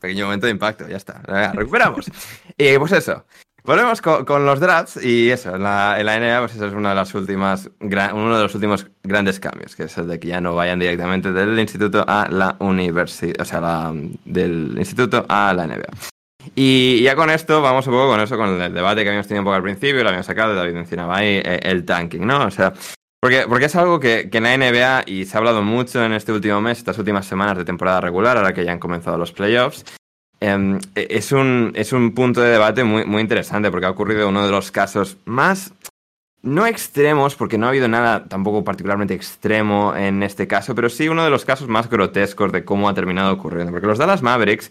pequeño 0.00 0.24
momento 0.24 0.46
de 0.46 0.52
impacto, 0.52 0.88
ya 0.88 0.96
está. 0.96 1.20
Recuperamos. 1.52 2.10
Y 2.56 2.78
pues 2.78 2.92
eso. 2.92 3.26
Volvemos 3.70 4.02
con, 4.02 4.24
con 4.24 4.44
los 4.44 4.58
drafts 4.58 4.98
y 5.00 5.30
eso, 5.30 5.54
en 5.54 5.62
la, 5.62 5.94
en 6.00 6.04
la 6.06 6.18
NBA, 6.18 6.40
pues 6.40 6.56
eso 6.56 6.66
es 6.66 6.72
una 6.74 6.88
de 6.88 6.96
las 6.96 7.14
últimas, 7.14 7.70
gra- 7.78 8.12
uno 8.12 8.36
de 8.36 8.42
los 8.42 8.52
últimos 8.56 8.84
grandes 9.04 9.38
cambios, 9.38 9.76
que 9.76 9.84
es 9.84 9.96
el 9.96 10.08
de 10.08 10.18
que 10.18 10.26
ya 10.26 10.40
no 10.40 10.56
vayan 10.56 10.80
directamente 10.80 11.32
del 11.32 11.56
instituto 11.56 12.04
a 12.04 12.26
la 12.28 12.56
universidad, 12.58 13.36
o 13.40 13.44
sea, 13.44 13.60
la- 13.60 13.92
del 14.24 14.74
instituto 14.76 15.24
a 15.28 15.54
la 15.54 15.68
NBA. 15.68 15.86
Y 16.56 17.00
ya 17.02 17.14
con 17.14 17.30
esto, 17.30 17.62
vamos 17.62 17.86
un 17.86 17.92
poco 17.92 18.08
con 18.08 18.18
eso, 18.20 18.36
con 18.36 18.60
el 18.60 18.74
debate 18.74 19.04
que 19.04 19.08
habíamos 19.10 19.28
tenido 19.28 19.42
un 19.42 19.44
poco 19.44 19.54
al 19.54 19.62
principio, 19.62 20.02
lo 20.02 20.08
habíamos 20.08 20.26
sacado, 20.26 20.52
David 20.56 20.72
mencionaba 20.74 21.18
ahí, 21.18 21.40
eh, 21.44 21.60
el 21.62 21.84
tanking, 21.84 22.26
¿no? 22.26 22.46
O 22.46 22.50
sea, 22.50 22.72
porque, 23.22 23.44
porque 23.48 23.66
es 23.66 23.76
algo 23.76 24.00
que, 24.00 24.28
que 24.30 24.38
en 24.38 24.42
la 24.44 24.54
NBA, 24.56 25.04
y 25.06 25.26
se 25.26 25.36
ha 25.36 25.38
hablado 25.38 25.62
mucho 25.62 26.04
en 26.04 26.12
este 26.12 26.32
último 26.32 26.60
mes, 26.60 26.78
estas 26.78 26.98
últimas 26.98 27.24
semanas 27.24 27.56
de 27.56 27.64
temporada 27.64 28.00
regular, 28.00 28.36
ahora 28.36 28.52
que 28.52 28.64
ya 28.64 28.72
han 28.72 28.80
comenzado 28.80 29.16
los 29.16 29.30
playoffs, 29.30 29.84
em, 30.40 30.78
es, 30.94 31.32
un, 31.32 31.72
es 31.74 31.92
un 31.92 32.12
punto 32.14 32.40
de 32.40 32.50
debate 32.50 32.84
muy, 32.84 33.04
muy 33.04 33.20
interesante, 33.20 33.70
porque 33.70 33.86
ha 33.86 33.90
ocurrido 33.90 34.28
uno 34.28 34.44
de 34.44 34.50
los 34.50 34.70
casos 34.70 35.16
más, 35.24 35.72
no 36.42 36.66
extremos, 36.66 37.36
porque 37.36 37.58
no 37.58 37.66
ha 37.66 37.68
habido 37.68 37.88
nada 37.88 38.24
tampoco 38.24 38.64
particularmente 38.64 39.14
extremo 39.14 39.94
en 39.94 40.22
este 40.22 40.48
caso, 40.48 40.74
pero 40.74 40.88
sí 40.88 41.08
uno 41.08 41.22
de 41.22 41.30
los 41.30 41.44
casos 41.44 41.68
más 41.68 41.90
grotescos 41.90 42.50
de 42.52 42.64
cómo 42.64 42.88
ha 42.88 42.94
terminado 42.94 43.32
ocurriendo. 43.32 43.72
Porque 43.72 43.86
los 43.86 43.98
Dallas 43.98 44.22
Mavericks, 44.22 44.70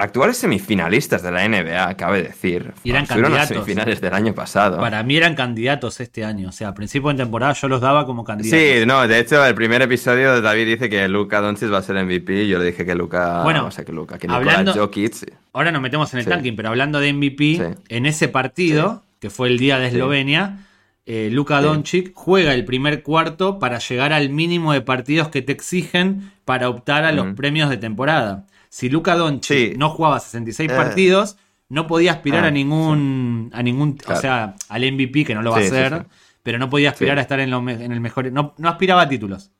actuales 0.00 0.36
semifinalistas 0.38 1.22
de 1.22 1.30
la 1.30 1.46
NBA, 1.48 1.96
cabe 1.96 2.22
decir, 2.22 2.72
Y 2.84 2.90
eran 2.90 3.02
las 3.02 3.08
candidatos. 3.10 3.48
semifinales 3.48 4.00
del 4.00 4.14
año 4.14 4.34
pasado. 4.34 4.78
Para 4.78 5.02
mí 5.02 5.16
eran 5.16 5.34
candidatos 5.34 6.00
este 6.00 6.24
año. 6.24 6.48
O 6.48 6.52
sea, 6.52 6.68
a 6.68 6.74
principio 6.74 7.10
de 7.10 7.16
temporada 7.16 7.52
yo 7.52 7.68
los 7.68 7.80
daba 7.80 8.06
como 8.06 8.24
candidatos. 8.24 8.58
Sí, 8.58 8.86
no, 8.86 9.06
de 9.06 9.18
hecho, 9.18 9.44
el 9.44 9.54
primer 9.54 9.82
episodio 9.82 10.40
David 10.40 10.66
dice 10.66 10.88
que 10.88 11.06
Luca 11.08 11.40
Doncic 11.40 11.72
va 11.72 11.78
a 11.78 11.82
ser 11.82 11.96
MVP 12.04 12.44
y 12.44 12.48
yo 12.48 12.58
le 12.58 12.66
dije 12.66 12.84
que 12.84 12.94
Luca, 12.94 13.42
Bueno, 13.42 13.66
o 13.66 13.70
sea, 13.70 13.84
que 13.84 13.92
Luca, 13.92 14.18
que 14.18 14.26
hablando- 14.28 14.72
Jokic. 14.72 15.34
Ahora 15.52 15.72
nos 15.72 15.82
metemos 15.82 16.12
en 16.14 16.18
el 16.20 16.24
Sí. 16.24 16.30
tanking, 16.30 16.56
pero 16.56 16.68
hablando 16.70 17.00
de 17.00 17.08
MVP, 17.12 17.56
Sí. 17.56 17.62
en 17.88 18.06
ese 18.06 18.28
partido, 18.28 19.02
que 19.20 19.30
fue 19.30 19.48
el 19.48 19.58
día 19.58 19.78
de. 19.78 19.88
Eslovenia, 19.88 20.58
eh, 21.06 21.28
Luka. 21.32 21.60
Doncic 21.60 22.12
juega 22.14 22.54
el 22.54 22.64
primer 22.64 23.02
cuarto 23.02 23.58
para 23.58 23.78
llegar 23.78 24.12
al 24.12 24.30
mínimo 24.30 24.72
de 24.72 24.80
partidos 24.80 25.28
que 25.28 25.42
te 25.42 25.52
exigen 25.52 26.30
para 26.44 26.68
optar 26.68 27.04
a 27.04 27.12
los 27.12 27.34
premios 27.34 27.68
de 27.70 27.76
temporada. 27.76 28.46
Si 28.70 28.88
Luka 28.88 29.14
Doncic 29.16 29.44
Sí. 29.72 29.74
no 29.76 29.90
jugaba 29.90 30.18
66 30.20 30.70
Eh. 30.70 30.74
partidos, 30.74 31.36
no 31.68 31.86
podía 31.86 32.12
aspirar 32.12 32.44
Ah, 32.44 32.48
a 32.48 32.50
ningún, 32.50 33.50
a 33.52 33.62
ningún, 33.62 33.98
o 34.06 34.16
sea, 34.16 34.54
al 34.70 34.84
MVP, 34.84 35.24
que 35.24 35.34
no 35.34 35.42
lo 35.42 35.50
va 35.50 35.58
Sí, 35.58 35.64
a 35.64 35.66
hacer, 35.66 36.06
pero 36.42 36.58
no 36.58 36.70
podía 36.70 36.90
aspirar 36.90 37.18
a 37.18 37.20
estar 37.20 37.38
en, 37.40 37.50
lo 37.50 37.58
en 37.68 37.92
el 37.92 38.00
mejor, 38.00 38.32
no, 38.32 38.54
no 38.56 38.68
aspiraba 38.68 39.02
a 39.02 39.08
títulos. 39.08 39.50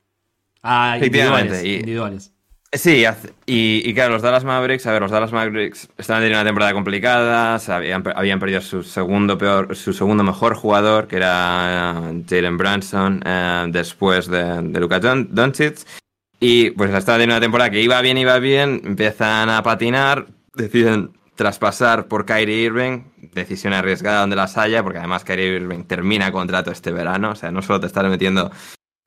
A 0.63 0.95
individuales, 0.97 1.63
y- 1.63 1.75
individuales. 1.75 2.33
Sí, 2.73 3.03
y, 3.47 3.81
y 3.89 3.93
claro, 3.93 4.13
los 4.13 4.21
Dallas 4.21 4.45
Mavericks, 4.45 4.87
a 4.87 4.93
ver, 4.93 5.01
los 5.01 5.11
Dallas 5.11 5.33
Mavericks 5.33 5.89
estaban 5.97 6.21
teniendo 6.21 6.39
una 6.39 6.47
temporada 6.47 6.71
complicada, 6.73 7.55
habían, 7.67 8.01
pe- 8.01 8.13
habían 8.15 8.39
perdido 8.39 8.61
su 8.61 8.81
segundo 8.83 9.37
peor, 9.37 9.75
su 9.75 9.91
segundo 9.91 10.23
mejor 10.23 10.55
jugador, 10.55 11.07
que 11.09 11.17
era 11.17 12.01
eh, 12.13 12.23
Jalen 12.29 12.57
Branson, 12.57 13.21
eh, 13.25 13.65
después 13.71 14.27
de, 14.27 14.61
de 14.61 14.79
Luka 14.79 14.99
Don- 15.01 15.27
Doncic, 15.35 15.79
y 16.43 16.71
pues 16.71 16.89
estaban 16.89 17.19
teniendo 17.19 17.35
una 17.35 17.41
temporada 17.41 17.69
que 17.69 17.81
iba 17.81 18.01
bien, 18.01 18.17
iba 18.17 18.39
bien, 18.39 18.81
empiezan 18.83 19.49
a 19.51 19.61
patinar, 19.61 20.25
deciden 20.55 21.11
traspasar 21.35 22.07
por 22.07 22.25
Kyrie 22.25 22.63
Irving, 22.63 23.03
decisión 23.31 23.73
arriesgada 23.73 24.21
donde 24.21 24.35
las 24.35 24.57
haya, 24.57 24.81
porque 24.81 24.97
además 24.97 25.23
Kyrie 25.23 25.57
Irving 25.57 25.83
termina 25.83 26.31
contrato 26.31 26.71
este 26.71 26.91
verano, 26.91 27.31
o 27.31 27.35
sea, 27.35 27.51
no 27.51 27.61
solo 27.61 27.79
te 27.79 27.85
estás 27.85 28.05
metiendo 28.05 28.51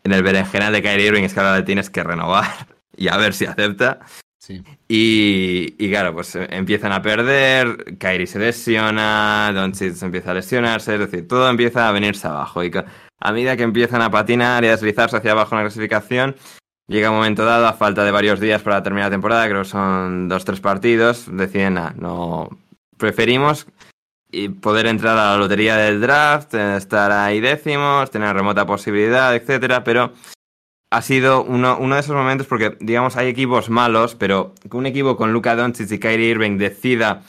en 0.04 0.12
el 0.12 0.22
berenjenal 0.22 0.72
de 0.72 0.80
Kyrie 0.80 1.08
Irving, 1.08 1.24
es 1.24 1.34
que 1.34 1.40
ahora 1.40 1.56
le 1.56 1.64
tienes 1.64 1.90
que 1.90 2.04
renovar 2.04 2.46
y 2.96 3.08
a 3.08 3.16
ver 3.16 3.34
si 3.34 3.46
acepta. 3.46 3.98
Sí. 4.38 4.62
Y, 4.86 5.74
y 5.76 5.90
claro, 5.90 6.14
pues 6.14 6.36
eh, 6.36 6.46
empiezan 6.50 6.92
a 6.92 7.02
perder, 7.02 7.96
Kyrie 7.98 8.28
se 8.28 8.38
lesiona, 8.38 9.50
Doncic 9.52 10.00
empieza 10.02 10.30
a 10.30 10.34
lesionarse, 10.34 10.94
es 10.94 11.00
decir, 11.00 11.26
todo 11.26 11.50
empieza 11.50 11.88
a 11.88 11.92
venirse 11.92 12.28
abajo. 12.28 12.62
Y 12.62 12.70
a 13.18 13.32
medida 13.32 13.56
que 13.56 13.64
empiezan 13.64 14.02
a 14.02 14.10
patinar 14.10 14.62
y 14.62 14.68
a 14.68 14.72
deslizarse 14.72 15.16
hacia 15.16 15.32
abajo 15.32 15.54
en 15.54 15.62
la 15.62 15.64
clasificación, 15.64 16.36
llega 16.86 17.10
un 17.10 17.16
momento 17.16 17.44
dado, 17.44 17.66
a 17.66 17.72
falta 17.72 18.04
de 18.04 18.10
varios 18.10 18.40
días 18.40 18.62
para 18.62 18.82
terminar 18.82 19.08
la 19.08 19.14
temporada, 19.14 19.48
creo 19.48 19.62
que 19.62 19.68
son 19.68 20.28
dos, 20.28 20.44
tres 20.44 20.60
partidos, 20.60 21.26
deciden, 21.30 21.78
"Ah, 21.78 21.94
no, 21.96 22.48
preferimos 22.96 23.66
poder 24.60 24.86
entrar 24.86 25.16
a 25.16 25.32
la 25.32 25.36
lotería 25.36 25.76
del 25.76 26.00
draft, 26.00 26.54
estar 26.54 27.12
ahí 27.12 27.40
décimos, 27.40 28.10
tener 28.10 28.34
remota 28.34 28.66
posibilidad, 28.66 29.34
etcétera, 29.34 29.84
pero 29.84 30.12
ha 30.90 31.02
sido 31.02 31.42
uno, 31.44 31.76
uno 31.78 31.94
de 31.94 32.00
esos 32.00 32.16
momentos 32.16 32.46
porque, 32.46 32.76
digamos, 32.80 33.16
hay 33.16 33.28
equipos 33.28 33.70
malos, 33.70 34.14
pero 34.14 34.54
que 34.68 34.76
un 34.76 34.86
equipo 34.86 35.16
con 35.16 35.32
Luka 35.32 35.54
Doncic 35.56 35.90
y 35.90 35.98
Kyrie 35.98 36.30
Irving 36.30 36.58
decida 36.58 37.22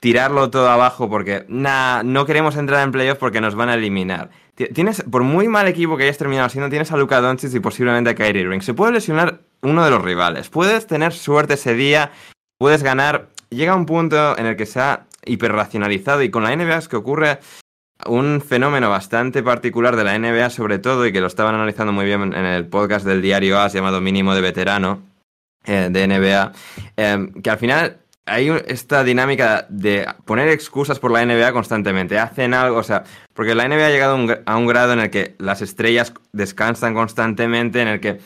tirarlo 0.00 0.50
todo 0.50 0.68
abajo 0.68 1.08
porque 1.08 1.44
nah, 1.48 2.02
no 2.02 2.26
queremos 2.26 2.56
entrar 2.56 2.82
en 2.84 2.92
playoff 2.92 3.18
porque 3.18 3.40
nos 3.40 3.54
van 3.54 3.68
a 3.70 3.74
eliminar. 3.74 4.30
Ti- 4.54 4.68
Tienes, 4.72 5.02
por 5.10 5.22
muy 5.22 5.48
mal 5.48 5.66
equipo 5.68 5.96
que 5.96 6.04
hayas 6.04 6.18
terminado 6.18 6.48
siendo, 6.48 6.68
tienes 6.70 6.92
a 6.92 6.96
Luka 6.96 7.20
Doncic 7.20 7.54
y 7.54 7.60
posiblemente 7.60 8.10
a 8.10 8.14
Kyrie 8.14 8.42
Irving. 8.42 8.60
Se 8.60 8.74
puede 8.74 8.92
lesionar 8.92 9.40
uno 9.62 9.84
de 9.84 9.90
los 9.90 10.02
rivales. 10.02 10.48
Puedes 10.50 10.86
tener 10.86 11.12
suerte 11.12 11.54
ese 11.54 11.74
día, 11.74 12.12
puedes 12.58 12.82
ganar. 12.82 13.28
Llega 13.50 13.74
un 13.74 13.86
punto 13.86 14.36
en 14.38 14.46
el 14.46 14.56
que 14.56 14.66
se 14.66 14.80
ha 14.80 15.06
hiperracionalizado 15.24 16.22
y 16.22 16.30
con 16.30 16.44
la 16.44 16.54
NBA 16.54 16.76
es 16.78 16.88
que 16.88 16.96
ocurre 16.96 17.38
un 18.06 18.42
fenómeno 18.46 18.90
bastante 18.90 19.42
particular 19.42 19.96
de 19.96 20.04
la 20.04 20.18
NBA 20.18 20.50
sobre 20.50 20.78
todo 20.78 21.06
y 21.06 21.12
que 21.12 21.20
lo 21.20 21.26
estaban 21.26 21.54
analizando 21.54 21.92
muy 21.92 22.04
bien 22.04 22.34
en 22.34 22.44
el 22.44 22.66
podcast 22.66 23.06
del 23.06 23.22
diario 23.22 23.58
AS 23.58 23.72
llamado 23.72 24.00
Mínimo 24.00 24.34
de 24.34 24.40
Veterano 24.42 25.02
eh, 25.64 25.88
de 25.90 26.06
NBA, 26.06 26.52
eh, 26.96 27.28
que 27.42 27.50
al 27.50 27.58
final 27.58 27.98
hay 28.26 28.50
esta 28.66 29.04
dinámica 29.04 29.66
de 29.68 30.06
poner 30.24 30.48
excusas 30.48 30.98
por 30.98 31.12
la 31.12 31.24
NBA 31.24 31.52
constantemente. 31.52 32.18
Hacen 32.18 32.54
algo, 32.54 32.78
o 32.78 32.82
sea, 32.82 33.04
porque 33.32 33.54
la 33.54 33.68
NBA 33.68 33.86
ha 33.86 33.90
llegado 33.90 34.12
a 34.12 34.16
un, 34.16 34.36
a 34.44 34.56
un 34.56 34.66
grado 34.66 34.92
en 34.92 35.00
el 35.00 35.10
que 35.10 35.36
las 35.38 35.62
estrellas 35.62 36.12
descansan 36.32 36.92
constantemente, 36.92 37.80
en 37.80 37.88
el 37.88 38.00
que 38.00 38.18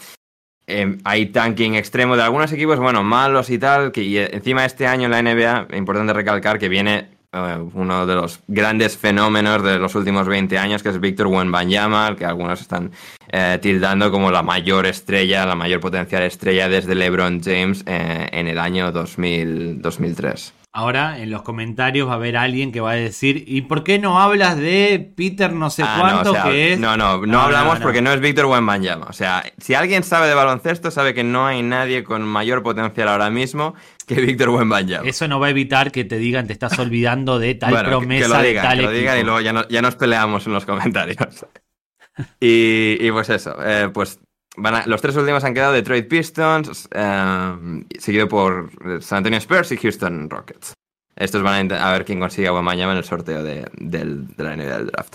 eh, 0.66 0.98
hay 1.04 1.26
tanking 1.26 1.74
extremo 1.74 2.16
de 2.16 2.22
algunos 2.22 2.50
equipos, 2.52 2.78
bueno, 2.78 3.02
malos 3.02 3.50
y 3.50 3.58
tal, 3.58 3.92
y 3.94 4.16
eh, 4.16 4.30
encima 4.32 4.64
este 4.64 4.86
año 4.86 5.06
en 5.06 5.10
la 5.10 5.22
NBA, 5.22 5.76
importante 5.76 6.12
recalcar 6.12 6.58
que 6.58 6.68
viene 6.68 7.19
eh, 7.32 7.58
uno 7.74 8.06
de 8.06 8.14
los 8.14 8.40
grandes 8.48 8.96
fenómenos 8.96 9.62
de 9.62 9.78
los 9.78 9.94
últimos 9.94 10.26
20 10.26 10.58
años, 10.58 10.82
que 10.82 10.88
es 10.88 11.00
Víctor 11.00 11.28
Wembanyama, 11.28 12.16
que 12.16 12.24
algunos 12.24 12.60
están 12.60 12.90
eh, 13.30 13.58
tildando 13.62 14.10
como 14.10 14.30
la 14.30 14.42
mayor 14.42 14.86
estrella, 14.86 15.46
la 15.46 15.54
mayor 15.54 15.80
potencial 15.80 16.22
estrella 16.24 16.68
desde 16.68 16.94
LeBron 16.94 17.40
James 17.42 17.84
eh, 17.86 18.28
en 18.32 18.48
el 18.48 18.58
año 18.58 18.90
2000, 18.92 19.80
2003. 19.80 20.54
Ahora 20.72 21.18
en 21.18 21.32
los 21.32 21.42
comentarios 21.42 22.06
va 22.06 22.12
a 22.12 22.14
haber 22.14 22.36
alguien 22.36 22.70
que 22.70 22.80
va 22.80 22.92
a 22.92 22.94
decir, 22.94 23.42
¿y 23.48 23.62
por 23.62 23.82
qué 23.82 23.98
no 23.98 24.20
hablas 24.20 24.56
de 24.56 25.12
Peter 25.16 25.52
no 25.52 25.68
sé 25.68 25.82
Ah, 25.84 25.96
no, 25.96 26.00
cuánto 26.00 26.30
o 26.30 26.34
sea, 26.34 26.44
que 26.44 26.74
es? 26.74 26.78
no, 26.78 26.96
no, 26.96 27.18
no, 27.18 27.26
No, 27.26 27.40
hablamos 27.40 27.74
no, 27.74 27.78
no. 27.80 27.82
porque 27.84 28.00
no 28.02 28.12
es 28.12 28.20
Víctor 28.20 28.46
Wembanyama. 28.46 29.06
O 29.06 29.12
sea, 29.12 29.42
si 29.58 29.74
alguien 29.74 30.04
sabe 30.04 30.28
de 30.28 30.34
baloncesto, 30.34 30.92
sabe 30.92 31.12
que 31.12 31.24
no 31.24 31.44
hay 31.44 31.62
nadie 31.64 32.04
con 32.04 32.22
mayor 32.22 32.62
potencial 32.62 33.08
ahora 33.08 33.30
mismo 33.30 33.74
que 34.14 34.20
Víctor 34.20 34.50
Wembanyama. 34.50 35.08
Eso 35.08 35.28
no 35.28 35.38
va 35.40 35.46
a 35.46 35.50
evitar 35.50 35.92
que 35.92 36.04
te 36.04 36.18
digan 36.18 36.46
te 36.46 36.52
estás 36.52 36.78
olvidando 36.78 37.38
de 37.38 37.54
tal 37.54 37.70
Bueno, 37.70 37.88
promesa 37.88 38.22
que 38.26 38.28
lo 38.28 38.42
digan, 38.42 38.62
de 38.62 38.68
tal 38.68 38.76
que 38.78 38.84
lo 38.84 38.90
digan 38.90 39.18
y 39.18 39.22
luego 39.22 39.40
ya, 39.40 39.52
no- 39.52 39.68
ya 39.68 39.82
nos 39.82 39.96
peleamos 39.96 40.46
en 40.46 40.52
los 40.52 40.66
comentarios. 40.66 41.16
y, 42.40 42.96
y 43.00 43.10
pues 43.10 43.30
eso, 43.30 43.56
eh, 43.64 43.88
pues 43.92 44.18
van 44.56 44.74
a- 44.74 44.86
los 44.86 45.00
tres 45.00 45.16
últimos 45.16 45.44
han 45.44 45.54
quedado 45.54 45.72
Detroit 45.72 46.08
Pistons, 46.08 46.88
eh, 46.92 47.82
seguido 47.98 48.28
por 48.28 48.70
San 49.02 49.18
Antonio 49.18 49.38
Spurs 49.38 49.72
y 49.72 49.76
Houston 49.76 50.28
Rockets. 50.28 50.74
Estos 51.16 51.42
van 51.42 51.70
a, 51.72 51.92
ver 51.92 52.04
quién 52.04 52.18
consigue 52.20 52.48
a 52.48 52.52
mañana 52.52 52.92
en 52.92 52.98
el 52.98 53.04
sorteo 53.04 53.42
de, 53.42 53.66
del- 53.74 54.26
de 54.36 54.44
la 54.44 54.56
NBA 54.56 54.76
del 54.78 54.86
draft. 54.86 55.14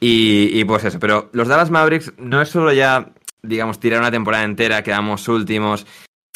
Y, 0.00 0.50
y 0.52 0.64
pues 0.64 0.84
eso, 0.84 0.98
pero 1.00 1.30
los 1.32 1.48
Dallas 1.48 1.70
Mavericks 1.70 2.12
no 2.18 2.42
es 2.42 2.50
solo 2.50 2.72
ya 2.72 3.10
digamos, 3.42 3.78
tirar 3.78 4.00
una 4.00 4.10
temporada 4.10 4.44
entera, 4.44 4.82
quedamos 4.82 5.28
últimos. 5.28 5.86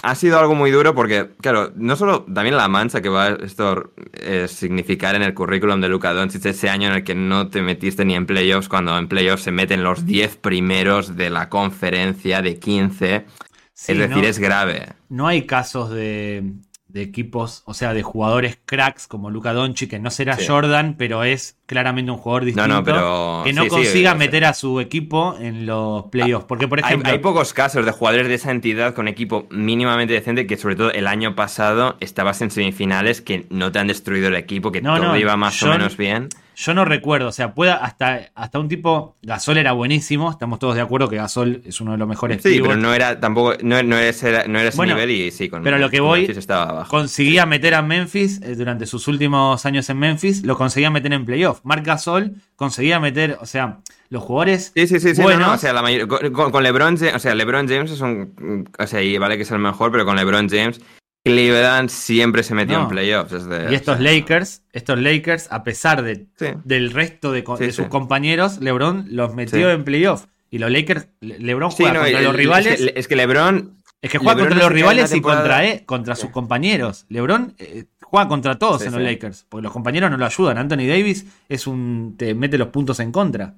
Ha 0.03 0.15
sido 0.15 0.39
algo 0.39 0.55
muy 0.55 0.71
duro 0.71 0.95
porque, 0.95 1.29
claro, 1.43 1.73
no 1.77 1.95
solo 1.95 2.23
también 2.23 2.57
la 2.57 2.69
mancha 2.69 3.03
que 3.03 3.11
va 3.11 3.29
esto 3.29 3.93
eh, 4.15 4.47
significar 4.49 5.15
en 5.15 5.23
el 5.23 5.35
currículum 5.35 5.79
de 5.81 5.89
Luka 5.89 6.15
Doncic 6.15 6.45
ese 6.47 6.71
año 6.71 6.89
en 6.89 6.95
el 6.95 7.05
que 7.05 7.15
no 7.15 7.49
te 7.49 7.61
metiste 7.61 8.05
ni 8.07 8.15
en 8.15 8.25
playoffs, 8.25 8.69
cuando 8.69 8.97
en 8.97 9.09
playoffs 9.09 9.43
se 9.43 9.51
meten 9.51 9.83
los 9.85 10.07
10 10.07 10.37
primeros 10.37 11.17
de 11.17 11.29
la 11.29 11.51
conferencia 11.51 12.41
de 12.41 12.59
15. 12.59 13.27
Sí, 13.75 13.93
es 13.93 13.99
decir, 13.99 14.17
no- 14.23 14.29
es 14.29 14.39
grave. 14.39 14.89
No 15.11 15.27
hay 15.27 15.45
casos 15.47 15.91
de, 15.91 16.45
de 16.93 17.03
equipos, 17.03 17.63
o 17.67 17.75
sea, 17.75 17.95
de 17.95 18.03
jugadores 18.03 18.59
cracks 18.67 19.07
como 19.07 19.31
Luka 19.31 19.53
Doncic, 19.53 19.91
que 19.91 19.99
no 19.99 20.11
será 20.11 20.37
Sí. 20.37 20.47
Jordan, 20.47 20.95
pero 20.99 21.25
es 21.25 21.57
claramente 21.67 22.11
un 22.11 22.17
jugador 22.19 22.45
distinto. 22.45 22.69
No, 22.69 22.75
no, 22.77 22.85
pero. 22.85 23.43
que 23.45 23.53
no 23.53 23.63
sí, 23.65 23.69
consiga 23.69 24.15
meter 24.15 24.45
a 24.45 24.55
su 24.55 24.81
equipo 24.81 25.37
en 25.41 25.67
los 25.67 26.05
playoffs. 26.07 26.47
Porque, 26.47 26.67
por 26.69 26.79
Hay, 26.81 26.85
ejemplo, 26.85 27.13
hay 27.13 27.19
pocos 27.19 27.53
casos 27.55 27.85
de 27.87 27.93
jugadores 27.93 28.29
de 28.29 28.35
esa 28.35 28.51
entidad 28.51 28.95
con 28.95 29.09
equipo 29.09 29.47
mínimamente 29.51 30.13
decente 30.15 30.47
que 30.47 30.57
sobre 30.57 30.77
todo 30.77 30.91
el 30.93 31.07
año 31.07 31.35
pasado 31.37 31.97
estabas 32.01 32.41
en 32.43 32.51
semifinales 32.51 33.21
que 33.21 33.47
no 33.51 33.71
te 33.73 33.79
han 33.79 33.87
destruido 33.87 34.29
el 34.29 34.35
equipo, 34.37 34.73
que 34.73 34.81
No, 34.83 34.97
todo 35.01 35.17
iba 35.17 35.37
más 35.37 35.59
yo- 35.61 35.69
o 35.69 35.71
menos 35.71 35.97
bien. 35.97 36.29
Yo 36.63 36.75
no 36.75 36.85
recuerdo, 36.85 37.29
o 37.29 37.33
sea, 37.33 37.55
pueda 37.55 37.77
hasta, 37.77 38.31
hasta 38.35 38.59
un 38.59 38.69
tipo, 38.69 39.17
Gasol 39.23 39.57
era 39.57 39.73
buenísimo, 39.73 40.31
estamos 40.31 40.59
todos 40.59 40.75
de 40.75 40.83
acuerdo 40.83 41.09
que 41.09 41.17
Gasol 41.17 41.63
es 41.65 41.81
uno 41.81 41.93
de 41.93 41.99
los 41.99 42.07
mejores 42.07 42.43
Sí, 42.43 42.51
pivots. 42.51 42.69
pero 42.69 42.81
no 42.81 42.93
era 42.93 43.19
tampoco, 43.19 43.55
no, 43.63 43.83
no 43.83 43.97
era 43.97 44.09
ese, 44.09 44.31
no 44.49 44.59
era 44.59 44.69
ese 44.69 44.77
Bueno, 44.77 44.95
nivel 44.95 45.11
y 45.11 45.31
sí, 45.31 45.49
con 45.49 45.63
pero 45.63 45.79
lo 45.79 45.89
que 45.89 46.01
voy- 46.01 46.27
estaba 46.27 46.85
conseguía 46.87 47.47
meter 47.47 47.75
a 47.75 47.83
Memphis 47.83 48.41
eh, 48.43 48.55
durante 48.57 48.85
sus 48.87 49.09
últimos 49.09 49.65
años 49.65 49.89
en 49.89 49.99
Memphis, 49.99 50.45
lo 50.45 50.57
conseguía 50.57 50.91
meter 50.91 51.13
en 51.15 51.25
playoff. 51.25 51.61
Marc 51.65 51.85
Gasol 51.87 52.35
conseguía 52.57 53.01
meter, 53.01 53.39
o 53.41 53.47
sea, 53.47 53.79
los 54.11 54.23
jugadores 54.23 54.73
Sí, 54.75 54.87
sí, 54.87 55.01
sí, 55.01 55.15
sí, 55.15 55.21
no, 55.21 55.25
buenos, 55.25 55.49
no, 55.49 55.55
o 55.55 55.59
sea, 55.59 55.73
la 55.73 55.83
mayor- 55.83 56.09
con 56.33 56.63
LeBron 56.63 56.97
James, 56.99 57.15
o 57.15 57.19
sea, 57.19 57.35
LeBron 57.35 57.69
James 57.69 57.91
es 57.91 58.01
un, 58.01 58.69
o 58.79 58.87
sea, 58.87 59.01
y 59.01 59.17
vale 59.19 59.37
que 59.37 59.45
es 59.45 59.51
el 59.51 59.61
mejor, 59.61 59.91
pero 59.93 60.05
con 60.05 60.17
LeBron 60.17 60.49
James, 60.49 60.81
Cleveland 61.25 61.91
siempre 61.91 62.43
se 62.43 62.55
metió 62.55 62.79
No. 62.79 62.85
en 62.85 62.89
playoffs. 62.89 63.33
y 63.33 63.75
estos 63.75 63.95
o 63.99 64.03
sea, 64.03 64.13
Lakers, 64.13 64.63
estos 64.73 64.99
Lakers, 65.01 65.49
a 65.53 65.63
pesar 65.65 66.03
de, 66.03 66.27
Sí. 66.37 66.47
del 66.65 66.91
resto 66.93 67.31
de, 67.33 67.45
co- 67.45 67.57
Sí, 67.59 67.65
de 67.67 67.73
sus 67.73 67.85
sí. 67.85 67.91
compañeros, 67.91 68.59
LeBron 68.61 69.07
los 69.11 69.35
metió 69.35 69.71
en 69.71 69.85
playoff. 69.85 70.27
Y 70.51 70.59
los 70.59 70.71
Lakers, 70.71 71.09
Le- 71.21 71.39
LeBron 71.39 71.71
juega 71.71 71.93
no, 71.93 72.01
contra 72.01 72.19
el- 72.19 72.25
los 72.25 72.35
rivales. 72.35 72.81
Es 72.81 72.87
que, 72.93 72.99
es 73.01 73.09
que 73.09 73.17
LeBron. 73.17 73.77
Es 74.03 74.11
que 74.11 74.17
juega 74.19 74.33
LeBron 74.35 74.49
contra 74.49 74.65
los 74.65 74.73
rivales 74.73 75.15
y 75.15 75.21
contra, 75.21 75.67
eh, 75.67 75.83
contra 75.85 76.17
sus 76.17 76.31
compañeros. 76.31 77.05
LeBron 77.11 77.55
eh, 77.59 77.85
juega 78.01 78.27
contra 78.27 78.59
todos 78.59 78.83
en 78.87 78.93
los. 78.93 79.03
Lakers, 79.03 79.45
porque 79.49 79.63
los 79.65 79.73
compañeros 79.73 80.11
no 80.11 80.17
lo 80.17 80.25
ayudan. 80.25 80.57
Anthony 80.59 80.87
Davis 80.89 81.27
es 81.51 81.67
un 81.67 82.15
te 82.19 82.35
mete 82.35 82.57
los 82.57 82.69
puntos 82.69 82.99
en 82.99 83.13
contra. 83.13 83.55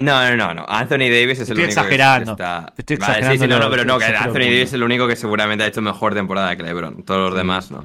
No, 0.00 0.28
no, 0.30 0.36
no, 0.36 0.54
no. 0.54 0.64
Anthony 0.66 1.08
Davis 1.10 1.40
es 1.40 1.50
el 1.50 1.58
Estoy 1.60 1.64
único 1.64 1.88
que 1.88 1.94
está- 1.94 2.72
Estoy 2.76 2.96
Vale, 2.96 3.12
sí, 3.14 3.18
exagerando 3.18 3.44
sí, 3.44 3.50
no, 3.50 3.58
no, 3.58 3.70
pero 3.70 3.84
no, 3.84 3.98
que 3.98 4.06
Anthony 4.06 4.32
Davis 4.32 4.62
es 4.62 4.72
el 4.72 4.82
único 4.82 5.06
que 5.06 5.14
seguramente 5.14 5.62
ha 5.64 5.66
hecho 5.66 5.82
mejor 5.82 6.14
temporada 6.14 6.56
que 6.56 6.62
LeBron. 6.62 7.02
Todos 7.04 7.30
los 7.30 7.38
demás 7.38 7.70
no. 7.70 7.84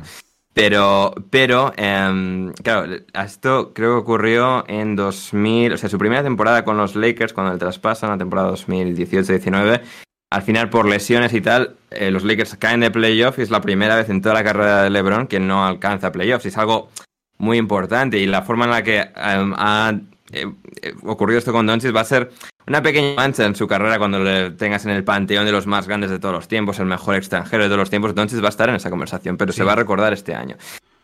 Pero, 0.53 1.13
pero, 1.29 1.73
em, 1.75 2.53
claro, 2.53 2.89
esto 3.13 3.73
creo 3.73 3.91
que 3.95 3.97
ocurrió 3.99 4.63
en 4.69 4.95
2000, 4.95 5.73
o 5.73 5.77
sea, 5.77 5.89
su 5.89 5.97
primera 5.97 6.23
temporada 6.23 6.63
con 6.63 6.77
los 6.77 6.95
Lakers, 6.95 7.33
cuando 7.33 7.51
el 7.51 7.59
traspasan, 7.59 8.09
la 8.11 8.17
temporada 8.17 8.47
2018-19. 8.51 9.81
Al 10.31 10.41
final, 10.41 10.69
por 10.69 10.87
lesiones 10.87 11.33
y 11.33 11.41
tal, 11.41 11.75
eh, 11.91 12.09
los 12.09 12.23
Lakers 12.23 12.55
caen 12.55 12.79
de 12.79 12.89
playoff 12.91 13.37
y 13.39 13.41
es 13.41 13.49
la 13.49 13.59
primera 13.59 13.97
vez 13.97 14.09
en 14.09 14.21
toda 14.21 14.33
la 14.35 14.43
carrera 14.45 14.83
de 14.83 14.89
LeBron 14.89 15.27
que 15.27 15.41
no 15.41 15.65
alcanza 15.65 16.13
playoffs. 16.13 16.45
Y 16.45 16.47
es 16.47 16.57
algo 16.57 16.89
muy 17.37 17.57
importante. 17.57 18.17
Y 18.17 18.25
la 18.25 18.41
forma 18.41 18.63
en 18.63 18.71
la 18.71 18.81
que 18.83 18.99
em, 19.15 19.53
ha 19.57 19.93
eh, 20.31 20.45
eh, 20.81 20.93
ocurrido 21.03 21.39
esto 21.39 21.51
con 21.51 21.65
Doncic 21.67 21.95
va 21.95 22.01
a 22.01 22.05
ser 22.05 22.31
una 22.67 22.81
pequeña 22.81 23.15
mancha 23.15 23.45
en 23.45 23.55
su 23.55 23.67
carrera 23.67 23.97
cuando 23.99 24.19
le 24.19 24.51
tengas 24.51 24.85
en 24.85 24.91
el 24.91 25.03
panteón 25.03 25.45
de 25.45 25.51
los 25.51 25.67
más 25.67 25.87
grandes 25.87 26.09
de 26.09 26.19
todos 26.19 26.33
los 26.33 26.47
tiempos, 26.47 26.79
el 26.79 26.85
mejor 26.87 27.15
extranjero 27.15 27.63
de 27.63 27.69
todos 27.69 27.79
los 27.79 27.89
tiempos. 27.89 28.15
Doncic 28.15 28.41
va 28.41 28.47
a 28.47 28.49
estar 28.49 28.69
en 28.69 28.75
esa 28.75 28.89
conversación, 28.89 29.37
pero 29.37 29.51
Sí. 29.51 29.57
se 29.57 29.63
va 29.63 29.73
a 29.73 29.75
recordar 29.75 30.13
este 30.13 30.33
año. 30.33 30.55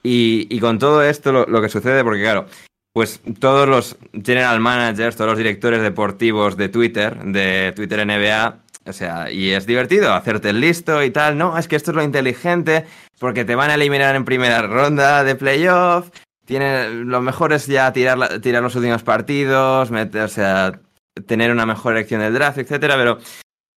Y, 0.03 0.47
y 0.49 0.59
con 0.59 0.79
todo 0.79 1.03
esto 1.03 1.31
lo, 1.31 1.45
lo 1.45 1.61
que 1.61 1.69
sucede, 1.69 2.03
porque 2.03 2.21
claro, 2.23 2.47
pues 2.93 3.21
todos 3.39 3.69
los 3.69 3.97
general 4.25 4.59
managers, 4.59 5.15
todos 5.15 5.29
los 5.29 5.37
directores 5.37 5.81
deportivos 5.81 6.57
de 6.57 6.69
Twitter, 6.69 7.17
de 7.23 7.71
Twitter 7.75 8.05
NBA, 8.05 8.57
o 8.87 8.93
sea, 8.93 9.31
y 9.31 9.51
es 9.51 9.67
divertido 9.67 10.13
hacerte 10.13 10.49
el 10.49 10.59
listo 10.59 11.03
y 11.03 11.11
tal, 11.11 11.37
no, 11.37 11.55
es 11.57 11.67
que 11.67 11.75
esto 11.75 11.91
es 11.91 11.95
lo 11.95 12.03
inteligente, 12.03 12.85
porque 13.19 13.45
te 13.45 13.53
van 13.55 13.69
a 13.69 13.75
eliminar 13.75 14.15
en 14.15 14.25
primera 14.25 14.63
ronda 14.63 15.23
de 15.23 15.35
playoff, 15.35 16.09
tiene, 16.45 16.89
lo 16.89 17.21
mejor 17.21 17.53
es 17.53 17.67
ya 17.67 17.91
tirar, 17.93 18.17
la- 18.17 18.39
tirar 18.41 18.61
los 18.63 18.75
últimos 18.75 19.03
partidos, 19.03 19.91
meter, 19.91 20.23
o 20.23 20.27
sea, 20.27 20.79
tener 21.27 21.51
una 21.51 21.65
mejor 21.65 21.93
elección 21.93 22.21
del 22.21 22.33
draft, 22.33 22.57
etcétera, 22.57 22.95
pero, 22.95 23.17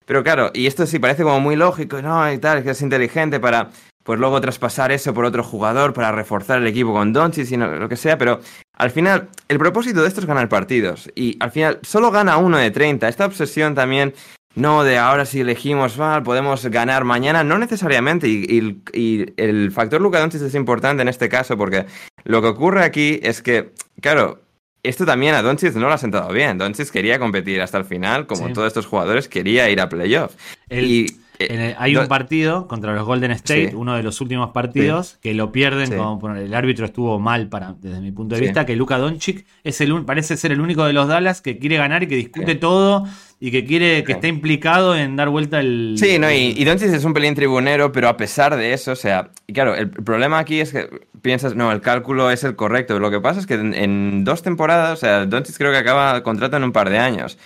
pero 0.06 0.22
claro, 0.22 0.50
y 0.54 0.66
esto 0.66 0.86
sí 0.86 0.98
parece 0.98 1.22
como 1.22 1.40
muy 1.40 1.56
lógico, 1.56 2.00
no, 2.02 2.32
y 2.32 2.38
tal, 2.38 2.62
que 2.62 2.70
es 2.70 2.82
inteligente 2.82 3.40
para, 3.40 3.70
pues 4.02 4.18
luego 4.18 4.40
traspasar 4.40 4.92
eso 4.92 5.14
por 5.14 5.24
otro 5.24 5.42
jugador, 5.42 5.92
para 5.92 6.12
reforzar 6.12 6.58
el 6.58 6.66
equipo 6.66 6.92
con 6.92 7.12
Doncic 7.12 7.50
y 7.50 7.56
no- 7.56 7.74
lo 7.74 7.88
que 7.88 7.96
sea, 7.96 8.18
pero 8.18 8.40
al 8.76 8.90
final, 8.90 9.28
el 9.48 9.58
propósito 9.58 10.02
de 10.02 10.08
esto 10.08 10.20
es 10.20 10.26
ganar 10.26 10.48
partidos, 10.48 11.10
y 11.14 11.36
al 11.40 11.50
final 11.50 11.78
solo 11.82 12.10
gana 12.10 12.36
uno 12.38 12.58
de 12.58 12.70
30, 12.70 13.08
esta 13.08 13.26
obsesión 13.26 13.74
también 13.74 14.14
no, 14.56 14.84
de 14.84 14.98
ahora 14.98 15.24
si 15.26 15.40
elegimos 15.40 15.98
mal, 15.98 16.22
podemos 16.22 16.64
ganar 16.66 17.04
mañana, 17.04 17.42
no 17.44 17.58
necesariamente. 17.58 18.28
Y, 18.28 18.44
y- 18.48 18.82
y 18.92 19.32
el 19.36 19.72
factor 19.72 20.00
Luka 20.00 20.20
Doncic 20.20 20.42
es 20.42 20.54
importante 20.54 21.02
en 21.02 21.08
este 21.08 21.28
caso 21.28 21.56
porque 21.56 21.86
lo 22.24 22.40
que 22.40 22.48
ocurre 22.48 22.84
aquí 22.84 23.20
es 23.22 23.42
que, 23.42 23.72
claro, 24.00 24.40
esto 24.82 25.06
también 25.06 25.34
a 25.34 25.42
Doncic 25.42 25.74
no 25.74 25.88
lo 25.88 25.92
ha 25.94 25.98
sentado 25.98 26.32
bien. 26.32 26.58
Doncic 26.58 26.90
quería 26.90 27.18
competir 27.18 27.60
hasta 27.62 27.78
el 27.78 27.84
final, 27.84 28.26
como 28.26 28.48
Sí. 28.48 28.52
todos 28.52 28.68
estos 28.68 28.86
jugadores, 28.86 29.28
quería 29.28 29.68
ir 29.70 29.80
a 29.80 29.88
playoff. 29.88 30.34
El- 30.68 30.84
Y, 30.84 31.06
En 31.38 31.60
el- 31.60 31.74
hay 31.78 31.96
un 31.96 32.06
partido 32.06 32.68
contra 32.68 32.94
los 32.94 33.04
Golden 33.04 33.32
State, 33.32 33.70
Sí. 33.70 33.74
uno 33.76 33.96
de 33.96 34.02
los 34.02 34.20
últimos 34.20 34.50
partidos, 34.50 35.18
que 35.20 35.34
lo 35.34 35.50
pierden 35.52 35.88
Sí. 35.88 35.94
como 35.96 36.34
el 36.34 36.54
árbitro 36.54 36.86
estuvo 36.86 37.18
mal 37.18 37.48
para, 37.48 37.74
desde 37.80 38.00
mi 38.00 38.12
punto 38.12 38.34
de 38.36 38.40
vista, 38.40 38.64
que 38.66 38.76
Luka 38.76 38.98
Doncic 38.98 39.44
es 39.64 39.80
el 39.80 40.04
parece 40.04 40.36
ser 40.36 40.52
el 40.52 40.60
único 40.60 40.84
de 40.84 40.92
los 40.92 41.08
Dallas 41.08 41.40
que 41.40 41.58
quiere 41.58 41.76
ganar 41.76 42.02
y 42.02 42.06
que 42.06 42.16
discute 42.16 42.54
todo 42.54 43.04
y 43.40 43.50
que 43.50 43.64
quiere 43.64 44.02
que 44.04 44.12
Sí. 44.12 44.16
está 44.16 44.28
implicado 44.28 44.96
en 44.96 45.16
dar 45.16 45.28
vuelta 45.28 45.60
el 45.60 45.96
Sí, 45.98 46.18
no, 46.18 46.30
y, 46.30 46.54
y 46.56 46.64
Doncic 46.64 46.88
es 46.92 47.04
un 47.04 47.12
pelín 47.14 47.34
tribunero, 47.34 47.90
pero 47.92 48.08
a 48.08 48.16
pesar 48.16 48.56
de 48.56 48.72
eso, 48.72 48.92
o 48.92 48.96
sea, 48.96 49.30
y 49.46 49.52
claro, 49.52 49.74
el 49.74 49.90
problema 49.90 50.38
aquí 50.38 50.60
es 50.60 50.72
que 50.72 50.88
piensas, 51.20 51.54
no, 51.54 51.72
el 51.72 51.80
cálculo 51.80 52.30
es 52.30 52.44
el 52.44 52.54
correcto. 52.54 52.98
Lo 53.00 53.10
que 53.10 53.20
pasa 53.20 53.40
es 53.40 53.46
que 53.46 53.54
en, 53.54 53.74
en 53.74 54.24
dos 54.24 54.42
temporadas, 54.42 54.92
o 54.92 54.96
sea, 54.96 55.26
Doncic 55.26 55.56
creo 55.56 55.72
que 55.72 55.78
acaba 55.78 56.22
contrato 56.22 56.56
en 56.56 56.64
un 56.64 56.72
par 56.72 56.90
de 56.90 56.98
años. 56.98 57.38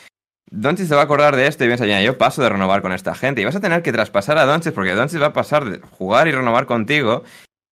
Doncic 0.50 0.86
se 0.86 0.94
va 0.94 1.02
a 1.02 1.04
acordar 1.04 1.36
de 1.36 1.46
esto 1.46 1.64
y 1.64 1.66
piensa, 1.66 1.86
yo 1.86 2.18
paso 2.18 2.42
de 2.42 2.48
renovar 2.48 2.82
con 2.82 2.92
esta 2.92 3.14
gente. 3.14 3.40
Y 3.40 3.44
vas 3.44 3.56
a 3.56 3.60
tener 3.60 3.82
que 3.82 3.92
traspasar 3.92 4.38
a 4.38 4.46
Doncic 4.46 4.74
porque 4.74 4.94
Doncic 4.94 5.20
va 5.20 5.26
a 5.26 5.32
pasar 5.32 5.64
de 5.64 5.80
jugar 5.80 6.28
y 6.28 6.32
renovar 6.32 6.66
contigo. 6.66 7.24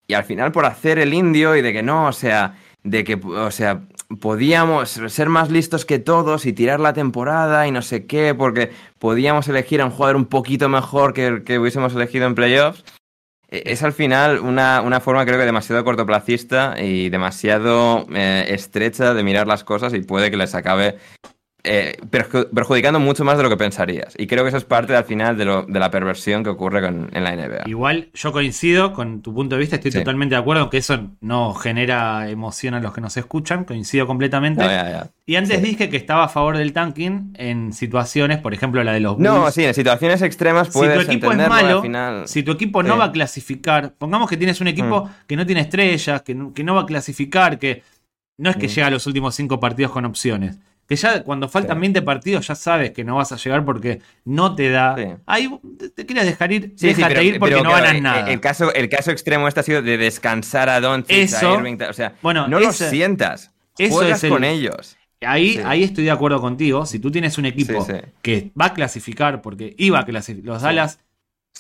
Y 0.07 0.15
al 0.15 0.25
final 0.25 0.53
por 0.53 0.67
hacer 0.67 0.99
el 0.99 1.15
indio 1.15 1.57
y 1.57 1.63
de 1.63 1.73
que 1.73 1.83
no, 1.83 2.07
o 2.07 2.13
sea, 2.13 2.57
de 2.85 3.03
que, 3.03 3.15
o 3.15 3.51
sea, 3.51 3.83
podíamos 4.21 4.91
ser 4.91 5.29
más 5.29 5.51
listos 5.51 5.85
que 5.85 5.99
todos 5.99 6.47
y 6.47 6.53
tirar 6.53 6.79
la 6.79 6.93
temporada 6.93 7.67
y 7.67 7.73
no 7.73 7.83
sé 7.83 8.07
qué, 8.07 8.35
porque 8.35 8.71
podíamos 8.99 9.49
elegir 9.49 9.81
a 9.81 9.87
un 9.87 9.91
jugador 9.91 10.17
un 10.17 10.27
poquito 10.27 10.69
mejor 10.69 11.13
que 11.13 11.27
el 11.27 11.45
que 11.45 11.59
hubiésemos 11.59 11.95
elegido 11.95 12.27
en 12.27 12.35
playoffs. 12.37 12.85
Eh, 13.49 13.65
Es 13.67 13.83
al 13.83 13.93
final 13.93 14.39
una, 14.39 14.81
una 14.83 15.01
forma 15.01 15.25
creo 15.25 15.39
que 15.39 15.45
demasiado 15.45 15.83
cortoplacista 15.85 16.77
y 16.81 17.09
demasiado 17.09 18.07
eh, 18.15 18.45
estrecha 18.49 19.15
de 19.15 19.23
mirar 19.25 19.49
las 19.49 19.65
cosas 19.65 19.93
y 19.95 20.01
puede 20.01 20.31
que 20.31 20.37
les 20.37 20.55
acabe 20.55 20.99
eh, 21.67 21.97
perju- 22.11 22.49
perjudicando 22.55 23.01
mucho 23.01 23.25
más 23.25 23.37
de 23.37 23.43
lo 23.43 23.49
que 23.51 23.57
pensarías. 23.57 24.15
Y 24.17 24.27
creo 24.27 24.43
que 24.45 24.49
eso 24.49 24.57
es 24.57 24.65
parte 24.65 24.95
al 24.97 25.05
final 25.05 25.37
de, 25.37 25.45
lo- 25.45 25.63
de 25.65 25.79
la 25.81 25.91
perversión 25.91 26.43
que 26.45 26.51
ocurre 26.51 26.81
con- 26.81 27.11
en 27.13 27.25
la 27.25 27.33
NBA. 27.35 27.65
Igual 27.67 28.09
yo 28.15 28.33
coincido 28.33 28.93
con 28.93 29.21
tu 29.23 29.35
punto 29.35 29.57
de 29.57 29.61
vista, 29.61 29.77
estoy 29.77 29.91
Sí. 29.93 29.99
totalmente 29.99 30.35
de 30.37 30.41
acuerdo 30.41 30.71
que 30.71 30.79
eso 30.79 31.11
no 31.21 31.53
genera 31.55 32.31
emoción 32.31 32.75
a 32.75 32.81
los 32.81 32.93
que 32.95 33.01
nos 33.01 33.17
escuchan, 33.17 33.65
coincido 33.65 34.07
completamente. 34.07 34.63
No, 34.63 34.71
ya, 34.71 34.91
ya. 34.91 35.11
Y 35.27 35.35
antes 35.37 35.59
Sí. 35.59 35.65
dije 35.67 35.89
que 35.91 35.97
estaba 35.97 36.25
a 36.25 36.29
favor 36.29 36.57
del 36.57 36.73
tanking 36.73 37.33
en 37.37 37.73
situaciones, 37.73 38.39
por 38.39 38.55
ejemplo 38.55 38.85
la 38.85 38.93
de 38.93 39.01
los 39.01 39.19
No, 39.19 39.41
Bulls. 39.41 39.55
sí, 39.55 39.65
en 39.65 39.75
situaciones 39.75 40.23
extremas 40.23 40.69
si 40.69 40.73
tu 40.73 40.79
puedes 40.79 41.09
equipo 41.09 41.33
es 41.33 41.49
malo, 41.49 41.77
al 41.79 41.83
final... 41.83 42.29
si 42.29 42.43
tu 42.45 42.53
equipo 42.53 42.83
no 42.83 42.91
Sí. 42.91 42.97
Mm. 42.97 43.01
va 43.01 43.05
a 43.07 43.13
clasificar, 43.13 43.95
pongamos 43.99 44.31
que 44.31 44.37
tienes 44.37 44.61
un 44.61 44.69
equipo 44.69 45.11
que 45.27 45.35
no 45.37 45.45
tiene 45.45 45.63
estrellas, 45.63 46.23
que 46.23 46.35
no, 46.35 46.55
que 46.55 46.63
no 46.63 46.75
va 46.77 46.83
a 46.83 46.87
clasificar, 46.87 47.59
que 47.59 47.83
no 48.39 48.51
es 48.51 48.57
que 48.57 48.67
Mm. 48.67 48.71
llega 48.71 48.87
a 48.87 48.91
los 48.91 49.07
últimos 49.07 49.35
cinco 49.35 49.59
partidos 49.59 49.91
con 49.93 50.05
opciones. 50.05 50.59
Que 50.89 50.95
ya 50.97 51.23
cuando 51.25 51.49
faltan 51.49 51.77
Sí. 51.79 51.81
20 51.81 52.03
partidos 52.03 52.47
ya 52.47 52.55
sabes 52.55 52.93
que 52.93 53.03
no 53.03 53.17
vas 53.17 53.33
a 53.33 53.37
llegar 53.37 53.65
porque 53.65 54.01
no 54.25 54.55
te 54.55 54.71
da. 54.71 54.95
Sí. 54.97 55.05
Ahí 55.27 55.51
te, 55.97 56.07
quieres 56.07 56.27
dejar 56.27 56.53
ir, 56.53 56.75
Sí, 56.77 56.87
déjate 56.89 57.09
pero- 57.15 57.23
ir 57.23 57.39
porque 57.41 57.55
pero 57.57 57.65
no 57.65 57.71
claro, 57.71 57.85
ganas 57.85 57.97
el- 57.97 58.03
nada. 58.03 58.31
El 58.33 58.41
caso, 58.41 58.73
el 58.73 58.89
caso 58.89 59.11
extremo 59.11 59.49
este 59.49 59.61
ha 59.61 59.63
sido 59.65 59.83
de 59.83 59.97
descansar 59.99 60.69
a 60.69 60.81
Doncic, 60.81 61.17
Eso- 61.17 61.51
a 61.51 61.55
Irving, 61.55 61.77
o 61.89 61.93
sea, 61.93 62.15
bueno, 62.23 62.47
no 62.47 62.59
ese- 62.59 62.67
los 62.67 62.77
sientas, 62.77 63.51
eso 63.79 63.95
juegas 63.95 64.19
es 64.19 64.25
el- 64.25 64.31
con 64.31 64.45
ellos. 64.45 64.97
Ahí, 65.23 65.61
ahí 65.65 65.83
estoy 65.83 66.05
de 66.05 66.11
acuerdo 66.11 66.41
contigo. 66.41 66.85
Si 66.87 66.99
tú 67.01 67.11
tienes 67.11 67.37
un 67.39 67.47
equipo 67.47 67.85
que 68.23 68.53
va 68.61 68.67
a 68.67 68.75
clasificar, 68.75 69.43
porque 69.43 69.75
iba 69.79 69.99
a 69.99 70.05
clasificar, 70.05 70.47
los 70.47 70.63
Dallas 70.63 71.01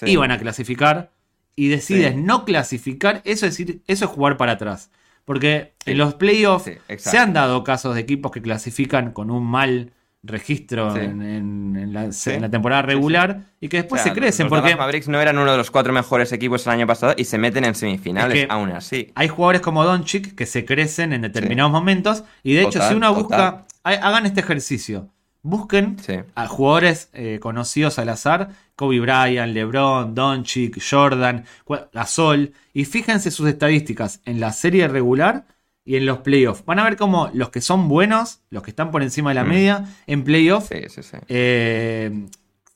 iban 0.05 0.31
a 0.31 0.39
clasificar 0.39 1.11
y 1.57 1.69
decides 1.69 2.15
no 2.15 2.45
clasificar, 2.45 3.23
eso 3.25 3.47
es, 3.47 3.59
ir- 3.59 3.81
eso 3.87 4.05
es 4.05 4.11
jugar 4.11 4.37
para 4.37 4.53
atrás. 4.53 4.91
Porque 5.27 5.75
Sí. 5.85 5.91
en 5.91 5.99
los 5.99 6.15
playoffs 6.15 6.65
Sí, 6.65 6.73
se 6.97 7.19
han 7.19 7.35
dado 7.35 7.63
casos 7.65 7.95
de 7.95 8.01
equipos 8.01 8.33
que 8.33 8.41
clasifican 8.41 9.13
con 9.13 9.31
un 9.31 9.45
mal 9.45 9.93
registro 10.23 10.93
Sí. 10.93 11.01
en, 11.01 11.23
en- 11.23 11.77
en 11.77 11.93
la, 11.93 12.11
Sí. 12.13 12.31
en 12.31 12.43
la 12.43 12.49
temporada 12.51 12.83
regular 12.83 13.45
y 13.61 13.69
que 13.69 13.77
después 13.79 14.01
O 14.01 14.05
sea, 14.05 14.13
se 14.15 14.19
crecen 14.19 14.45
los 14.47 14.51
porque 14.51 14.63
Dallas 14.63 14.79
Mavericks 14.79 15.09
no 15.09 15.21
eran 15.21 15.39
uno 15.39 15.53
de 15.53 15.57
los 15.59 15.71
cuatro 15.71 15.93
mejores 15.93 16.33
equipos 16.33 16.67
el 16.67 16.73
año 16.73 16.87
pasado 16.87 17.15
y 17.17 17.25
se 17.25 17.39
meten 17.39 17.65
en 17.65 17.75
semifinales 17.75 18.37
Es 18.37 18.47
que- 18.47 18.53
aún 18.53 18.71
así. 18.73 19.13
hay 19.15 19.29
jugadores 19.29 19.61
como 19.61 19.85
Doncic 19.85 20.35
que 20.35 20.47
se 20.47 20.65
crecen 20.65 21.13
en 21.13 21.23
determinados 21.23 21.71
momentos 21.71 22.25
y 22.43 22.55
de 22.55 22.63
hecho 22.63 22.81
si 22.83 22.95
uno 22.95 23.15
busca, 23.15 23.67
ha- 23.85 23.91
hagan 23.91 24.27
este 24.27 24.41
ejercicio, 24.41 25.09
busquen 25.47 25.97
Sí. 25.99 26.15
a 26.35 26.47
jugadores 26.47 27.09
eh, 27.13 27.39
conocidos 27.41 27.99
al 27.99 28.09
azar, 28.09 28.51
Kobe 28.75 29.01
Bryant, 29.01 29.53
LeBron, 29.55 30.15
Doncic, 30.15 30.79
Jordan, 30.83 31.45
Gasol, 31.93 32.53
y 32.75 32.85
fíjense 32.85 33.31
sus 33.31 33.49
estadísticas 33.49 34.21
en 34.25 34.41
la 34.41 34.53
serie 34.53 34.89
regular 34.89 35.47
y 35.85 35.97
en 35.97 36.05
los 36.05 36.19
playoffs. 36.19 36.65
Van 36.65 36.79
a 36.81 36.85
ver 36.85 36.97
cómo 36.97 37.31
los 37.33 37.51
que 37.51 37.61
son 37.61 37.89
buenos, 37.89 38.41
los 38.51 38.63
que 38.65 38.71
están 38.71 38.91
por 38.91 39.03
encima 39.03 39.31
de 39.31 39.35
la 39.37 39.45
Mm. 39.45 39.49
media, 39.49 39.85
en 40.07 40.25
playoffs 40.25 40.69
Sí, 40.69 40.81
sí, 40.89 41.03
sí. 41.03 41.17
eh, 41.29 42.27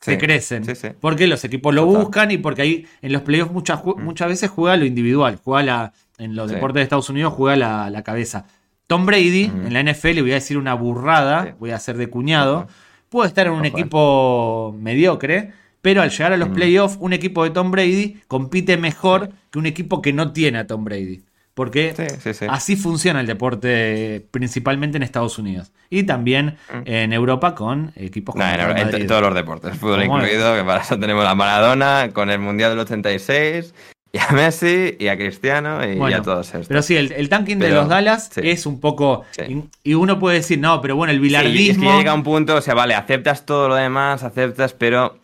se 0.00 0.16
crecen. 0.16 0.64
Porque 1.00 1.26
los 1.26 1.44
equipos 1.44 1.74
lo 1.74 1.84
Total. 1.84 2.02
buscan 2.02 2.30
y 2.30 2.38
porque 2.38 2.62
ahí 2.62 2.86
en 3.02 3.12
los 3.12 3.22
playoffs 3.22 3.52
muchas, 3.52 3.84
Mm. 3.84 4.00
muchas 4.02 4.28
veces 4.28 4.48
juega 4.48 4.76
lo 4.76 4.84
individual, 4.86 5.38
juega 5.44 5.62
la, 5.64 5.92
en 6.18 6.36
los 6.36 6.50
deportes 6.50 6.76
de 6.76 6.82
Estados 6.84 7.10
Unidos 7.10 7.34
juega 7.34 7.56
la, 7.56 7.90
la 7.90 8.02
cabeza. 8.02 8.46
Tom 8.90 9.06
Brady, 9.06 9.46
Mm. 9.54 9.66
en 9.68 9.72
la 9.72 9.80
NFL, 9.84 10.20
voy 10.20 10.32
a 10.32 10.34
decir 10.34 10.58
una 10.58 10.74
burrada, 10.74 11.44
Sí. 11.44 11.52
voy 11.60 11.70
a 11.70 11.76
hacer 11.76 11.96
de 11.96 12.10
cuñado, 12.10 12.66
puede 13.08 13.28
estar 13.28 13.46
en 13.46 13.52
un 13.52 13.64
equipo 13.64 14.74
mediocre, 14.80 15.52
pero 15.80 16.02
al 16.02 16.10
llegar 16.10 16.32
a 16.32 16.36
los 16.36 16.48
Mm. 16.48 16.54
playoffs, 16.54 16.96
un 16.98 17.12
equipo 17.12 17.44
de 17.44 17.50
Tom 17.50 17.70
Brady 17.70 18.20
compite 18.26 18.76
mejor 18.76 19.30
que 19.52 19.60
un 19.60 19.66
equipo 19.66 20.02
que 20.02 20.12
no 20.12 20.32
tiene 20.32 20.58
a 20.58 20.66
Tom 20.66 20.82
Brady. 20.84 21.22
Porque 21.54 21.94
Sí, 21.96 22.16
sí, 22.20 22.34
sí. 22.34 22.46
Así 22.48 22.74
funciona 22.74 23.20
el 23.20 23.28
deporte 23.28 24.26
principalmente 24.32 24.96
en 24.96 25.04
Estados 25.04 25.38
Unidos 25.38 25.70
y 25.88 26.02
también 26.02 26.56
Mm. 26.72 26.82
en 26.86 27.12
Europa 27.12 27.54
con 27.54 27.92
equipos 27.94 28.34
como 28.34 28.44
No, 28.44 28.50
el 28.76 28.94
en, 28.94 29.06
todos 29.06 29.22
los 29.22 29.34
deportes, 29.36 29.76
fútbol 29.76 30.02
incluido, 30.02 30.56
que 30.56 30.64
para 30.64 30.82
eso 30.82 30.98
tenemos 30.98 31.24
a 31.26 31.34
Maradona 31.36 32.10
con 32.12 32.28
el 32.30 32.40
Mundial 32.40 32.70
del 32.70 32.80
86, 32.80 33.72
y 34.12 34.18
a 34.18 34.28
Messi, 34.32 34.96
y 34.98 35.06
a 35.08 35.16
Cristiano, 35.16 35.84
y, 35.88 35.96
Bueno, 35.96 36.16
a 36.18 36.22
todos 36.22 36.46
estos. 36.48 36.66
Pero 36.68 36.82
sí, 36.82 36.96
el, 36.96 37.12
el 37.12 37.28
tanking 37.28 37.58
de 37.58 37.70
los 37.70 37.88
Dallas 37.88 38.30
sí. 38.34 38.40
es 38.44 38.66
un 38.66 38.80
poco... 38.80 39.24
Sí. 39.30 39.68
Y, 39.84 39.90
y 39.90 39.94
uno 39.94 40.18
puede 40.18 40.36
decir, 40.38 40.58
no, 40.58 40.80
pero 40.80 40.96
bueno, 40.96 41.12
el 41.12 41.20
Sí, 41.20 41.26
es 41.26 41.32
que 41.32 41.38
bilardismo... 41.42 41.96
llega 41.98 42.12
un 42.14 42.22
punto, 42.24 42.56
o 42.56 42.60
sea, 42.60 42.74
vale, 42.74 42.94
aceptas 42.94 43.46
todo 43.46 43.68
lo 43.68 43.74
demás, 43.76 44.22
aceptas, 44.24 44.72
pero... 44.74 45.18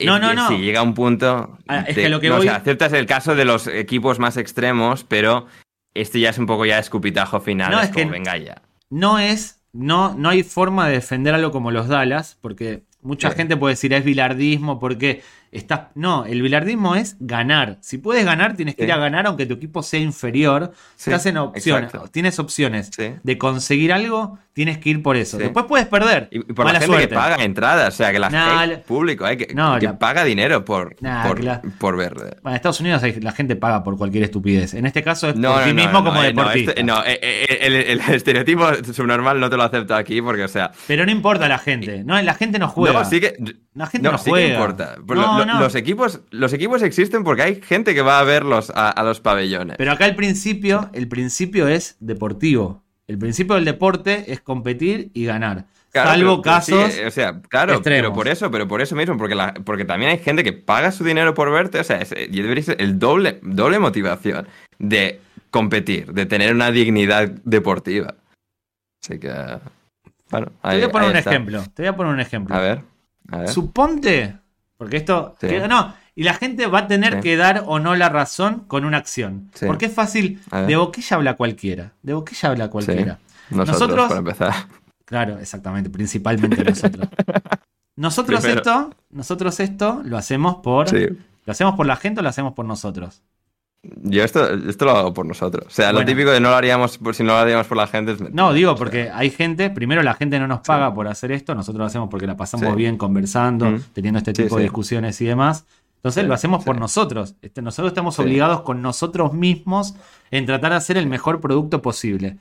No, 0.00 0.14
es 0.16 0.22
no, 0.22 0.32
no. 0.34 0.48
Sí, 0.48 0.58
llega 0.58 0.80
un 0.82 0.94
punto... 0.94 1.58
Ah, 1.66 1.84
es 1.88 1.96
que 1.96 2.08
lo 2.08 2.20
que 2.20 2.28
no, 2.28 2.34
o 2.34 2.38
voy- 2.38 2.46
sea, 2.46 2.56
aceptas 2.56 2.92
el 2.92 3.06
caso 3.06 3.34
de 3.34 3.44
los 3.44 3.66
equipos 3.66 4.20
más 4.20 4.36
extremos, 4.36 5.02
pero 5.04 5.46
este 5.94 6.20
ya 6.20 6.30
es 6.30 6.38
un 6.38 6.46
poco 6.46 6.64
ya 6.66 6.78
escupitajo 6.78 7.40
final, 7.40 7.72
No, 7.72 7.78
es, 7.80 7.88
es 7.88 7.94
que- 7.96 8.02
como, 8.02 8.12
venga 8.12 8.36
ya. 8.36 8.62
no 8.90 9.18
es, 9.18 9.60
no, 9.72 10.14
no 10.14 10.28
hay 10.28 10.44
forma 10.44 10.86
de 10.86 10.92
defender 10.94 11.34
algo 11.34 11.50
como 11.50 11.72
los 11.72 11.88
Dallas, 11.88 12.38
porque 12.40 12.84
mucha 13.02 13.30
gente 13.32 13.56
puede 13.56 13.72
decir 13.72 13.92
es 13.92 14.04
bilardismo, 14.04 14.78
porque 14.78 15.22
estás. 15.52 15.88
No, 15.94 16.24
el 16.26 16.42
bilardismo 16.42 16.94
es 16.94 17.16
ganar. 17.20 17.78
Si 17.80 17.98
puedes 17.98 18.24
ganar, 18.24 18.54
tienes 18.56 18.74
que 18.74 18.82
Sí. 18.82 18.86
ir 18.88 18.92
a 18.92 18.98
ganar 18.98 19.26
aunque 19.26 19.46
tu 19.46 19.54
equipo 19.54 19.82
sea 19.82 20.00
inferior. 20.00 20.72
Sí, 20.96 21.10
Estás 21.10 21.26
en 21.26 21.36
opciones, 21.38 21.84
exacto. 21.90 22.08
tienes 22.10 22.38
opciones 22.38 22.90
Sí. 22.94 23.14
de 23.22 23.38
conseguir 23.38 23.92
algo, 23.92 24.38
tienes 24.52 24.78
que 24.78 24.90
ir 24.90 25.02
por 25.02 25.16
eso. 25.16 25.38
Después 25.38 25.66
puedes 25.66 25.86
perder. 25.86 26.28
Y, 26.32 26.38
y 26.38 26.42
por 26.52 26.64
Mala 26.66 26.72
la 26.74 26.78
gente 26.80 26.86
suerte. 26.96 27.08
que 27.10 27.14
paga 27.14 27.36
entradas, 27.44 27.94
o 27.94 27.96
sea, 27.96 28.10
que 28.12 28.18
la 28.18 28.30
gente, 28.30 28.66
la- 28.76 28.80
público, 28.82 29.24
hay 29.24 29.36
que, 29.36 29.54
No, 29.54 29.78
que 29.78 29.86
la- 29.86 29.98
paga 29.98 30.24
dinero 30.24 30.64
por, 30.64 30.96
Nah, 31.00 31.22
por, 31.78 31.96
ver. 31.96 32.14
Bueno, 32.14 32.38
en 32.50 32.54
Estados 32.54 32.80
Unidos 32.80 33.02
la 33.20 33.32
gente 33.32 33.54
paga 33.56 33.84
por 33.84 33.96
cualquier 33.96 34.24
estupidez. 34.24 34.74
En 34.74 34.84
este 34.86 35.02
caso 35.02 35.28
es 35.28 35.36
No, 35.36 35.52
por 35.52 35.60
no, 35.60 35.66
ti 35.68 35.74
mismo 35.74 36.02
como 36.04 36.22
eh, 36.22 36.26
deportista. 36.28 36.72
este- 36.72 36.82
no, 36.84 37.04
eh, 37.04 37.18
eh, 37.22 37.58
el, 37.62 37.74
el 37.74 38.00
estereotipo 38.14 38.66
subnormal 38.92 39.38
no 39.38 39.48
te 39.48 39.56
lo 39.56 39.62
acepto 39.62 39.94
aquí 39.94 40.20
porque, 40.20 40.44
o 40.44 40.48
sea, 40.48 40.72
Pero 40.88 41.04
no 41.06 41.12
importa 41.12 41.48
la 41.48 41.58
gente. 41.58 42.02
No, 42.04 42.20
la 42.20 42.34
gente 42.34 42.58
no 42.58 42.68
juega. 42.68 42.98
no, 43.00 43.04
sí 43.08 43.20
que, 43.20 43.36
La 43.74 43.86
gente 43.86 44.10
no 44.10 44.18
sí 44.18 44.30
juega. 44.30 44.46
que 44.46 44.52
importa. 44.54 44.96
Por 45.06 45.16
No, 45.38 45.44
lo- 45.44 45.52
lo- 45.52 45.54
no. 45.54 45.60
Los, 45.60 45.74
equipos, 45.74 46.20
los 46.30 46.52
equipos 46.52 46.82
existen 46.82 47.24
porque 47.24 47.42
hay 47.42 47.60
gente 47.62 47.94
que 47.94 48.02
va 48.02 48.20
a 48.20 48.24
verlos 48.24 48.70
a, 48.74 48.90
a 48.90 49.02
los 49.02 49.20
pabellones. 49.20 49.76
Pero 49.78 49.92
acá 49.92 50.06
el 50.06 50.14
principio, 50.16 50.90
el 50.92 51.08
principio 51.08 51.68
es 51.68 51.96
deportivo. 52.00 52.82
El 53.06 53.18
principio 53.18 53.54
del 53.54 53.64
deporte 53.64 54.30
es 54.32 54.40
competir 54.40 55.10
y 55.14 55.24
ganar. 55.24 55.64
Claro, 55.90 56.10
Salvo 56.10 56.42
pero- 56.42 56.60
sí, 56.60 56.72
casos. 56.72 56.98
eh, 56.98 57.06
o 57.06 57.10
sea, 57.10 57.40
claro, 57.40 57.72
extremos. 57.74 58.02
pero 58.02 58.12
por 58.12 58.28
eso, 58.28 58.50
pero 58.50 58.68
por 58.68 58.82
eso 58.82 58.94
mismo, 58.94 59.16
porque, 59.16 59.34
la- 59.34 59.54
porque 59.54 59.86
también 59.86 60.10
hay 60.10 60.18
gente 60.18 60.44
que 60.44 60.52
paga 60.52 60.92
su 60.92 61.02
dinero 61.04 61.32
por 61.32 61.50
verte, 61.50 61.80
o 61.80 61.84
sea, 61.84 61.96
es, 62.02 62.10
debería 62.10 62.62
ser 62.62 62.76
el 62.82 62.98
doble, 62.98 63.40
doble 63.42 63.78
motivación 63.78 64.46
de 64.78 65.20
competir, 65.50 66.12
de 66.12 66.26
tener 66.26 66.54
una 66.54 66.70
dignidad 66.70 67.28
deportiva. 67.44 68.16
Así 69.02 69.18
que, 69.18 69.32
bueno, 70.30 70.48
te 70.62 70.68
voy 70.76 70.82
a 70.82 70.88
poner 70.90 71.10
un 71.10 71.16
está. 71.16 71.30
ejemplo. 71.30 71.64
Te 71.72 71.82
voy 71.82 71.88
a 71.88 71.96
poner 71.96 72.12
un 72.12 72.20
ejemplo. 72.20 72.54
A 72.54 72.60
ver, 72.60 72.82
a 73.30 73.38
ver. 73.38 73.48
Suponte. 73.48 74.36
Porque 74.78 74.96
esto. 74.96 75.34
Sí. 75.40 75.48
que- 75.48 75.68
no. 75.68 75.92
Y 76.14 76.22
la 76.24 76.34
gente 76.34 76.66
va 76.66 76.80
a 76.80 76.86
tener 76.88 77.14
Sí. 77.16 77.20
que 77.20 77.36
dar 77.36 77.64
o 77.66 77.78
no 77.78 77.94
la 77.94 78.08
razón 78.08 78.64
con 78.66 78.84
una 78.84 78.96
acción. 78.96 79.50
Sí. 79.54 79.66
Porque 79.66 79.86
es 79.86 79.92
fácil. 79.92 80.40
De 80.66 80.76
boquilla 80.76 81.16
habla 81.16 81.34
cualquiera. 81.34 81.92
De 82.02 82.14
boquilla 82.14 82.48
habla 82.48 82.68
cualquiera. 82.70 83.18
Nosotros, 83.50 83.80
nosotros- 83.80 84.08
para 84.08 84.18
empezar. 84.20 84.54
Claro, 85.04 85.38
exactamente. 85.38 85.90
Principalmente 85.90 86.64
nosotros. 86.64 87.08
Nosotros 87.96 88.40
Primero. 88.40 88.60
esto. 88.60 88.90
Nosotros 89.10 89.58
esto 89.60 90.02
lo 90.04 90.16
hacemos 90.18 90.56
por. 90.56 90.92
¿Lo 90.92 91.52
hacemos 91.52 91.74
por 91.76 91.86
la 91.86 91.96
gente 91.96 92.20
o 92.20 92.22
lo 92.22 92.28
hacemos 92.28 92.52
por 92.52 92.64
nosotros? 92.66 93.22
Yo 93.82 94.24
esto, 94.24 94.52
esto 94.68 94.84
lo 94.84 94.90
hago 94.92 95.14
por 95.14 95.24
nosotros. 95.24 95.64
O 95.66 95.70
sea, 95.70 95.86
Bueno. 95.92 96.00
lo 96.00 96.06
típico 96.06 96.30
de 96.30 96.40
no 96.40 96.50
lo 96.50 96.56
haríamos 96.56 96.98
por 96.98 97.14
si 97.14 97.22
no 97.22 97.32
lo 97.32 97.38
haríamos 97.38 97.66
por 97.68 97.76
la 97.76 97.86
gente 97.86 98.12
es 98.12 98.20
No, 98.34 98.52
digo, 98.52 98.74
porque 98.74 99.08
hay 99.12 99.30
gente, 99.30 99.70
primero 99.70 100.02
la 100.02 100.14
gente 100.14 100.38
no 100.40 100.48
nos 100.48 100.60
paga 100.60 100.92
por 100.92 101.06
hacer 101.06 101.30
esto, 101.32 101.54
nosotros 101.54 101.78
lo 101.78 101.84
hacemos 101.86 102.08
porque 102.10 102.26
la 102.26 102.36
pasamos 102.36 102.68
Sí. 102.70 102.74
bien 102.76 102.96
conversando, 102.98 103.66
Mm. 103.70 103.80
teniendo 103.92 104.18
este 104.18 104.32
tipo 104.32 104.50
sí. 104.50 104.56
de 104.56 104.62
discusiones 104.64 105.20
y 105.20 105.26
demás. 105.26 105.64
Entonces 105.96 106.24
lo 106.26 106.34
hacemos 106.34 106.64
por 106.64 106.78
nosotros. 106.78 107.34
Este, 107.42 107.62
nosotros 107.62 107.90
estamos 107.92 108.18
obligados 108.18 108.62
con 108.62 108.82
nosotros 108.82 109.32
mismos 109.32 109.94
en 110.30 110.44
tratar 110.46 110.70
de 110.72 110.76
hacer 110.76 110.96
el 110.96 111.06
mejor 111.06 111.40
producto 111.40 111.80
posible. 111.82 112.36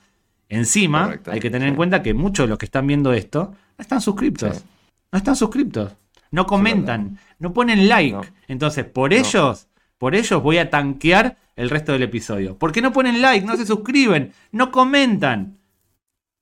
Encima, 0.50 1.04
Correcto, 1.06 1.32
hay 1.32 1.40
que 1.40 1.50
tener 1.50 1.68
en 1.68 1.76
cuenta 1.76 2.02
que 2.02 2.14
muchos 2.14 2.46
de 2.46 2.50
los 2.50 2.58
que 2.58 2.66
están 2.66 2.88
viendo 2.88 3.14
esto 3.14 3.54
no 3.78 3.82
están 3.82 4.02
suscriptos. 4.02 4.64
No 5.12 5.18
están 5.18 5.36
suscriptos. 5.36 5.92
No 6.32 6.46
comentan, 6.46 7.18
no 7.40 7.54
ponen 7.54 7.88
like. 7.88 8.12
No. 8.16 8.22
Entonces, 8.48 8.86
por 8.86 9.12
No. 9.12 9.18
ellos, 9.18 9.67
por 9.98 10.16
ellos 10.16 10.42
voy 10.42 10.58
a 10.58 10.70
tanquear 10.70 11.38
el 11.56 11.70
resto 11.70 11.92
del 11.92 12.04
episodio. 12.04 12.58
¿Por 12.58 12.72
qué 12.72 12.82
no 12.82 12.94
ponen 12.94 13.22
like? 13.22 13.46
No 13.46 13.58
se 13.58 13.66
suscriben, 13.66 14.34
no 14.52 14.72
comentan. 14.72 15.58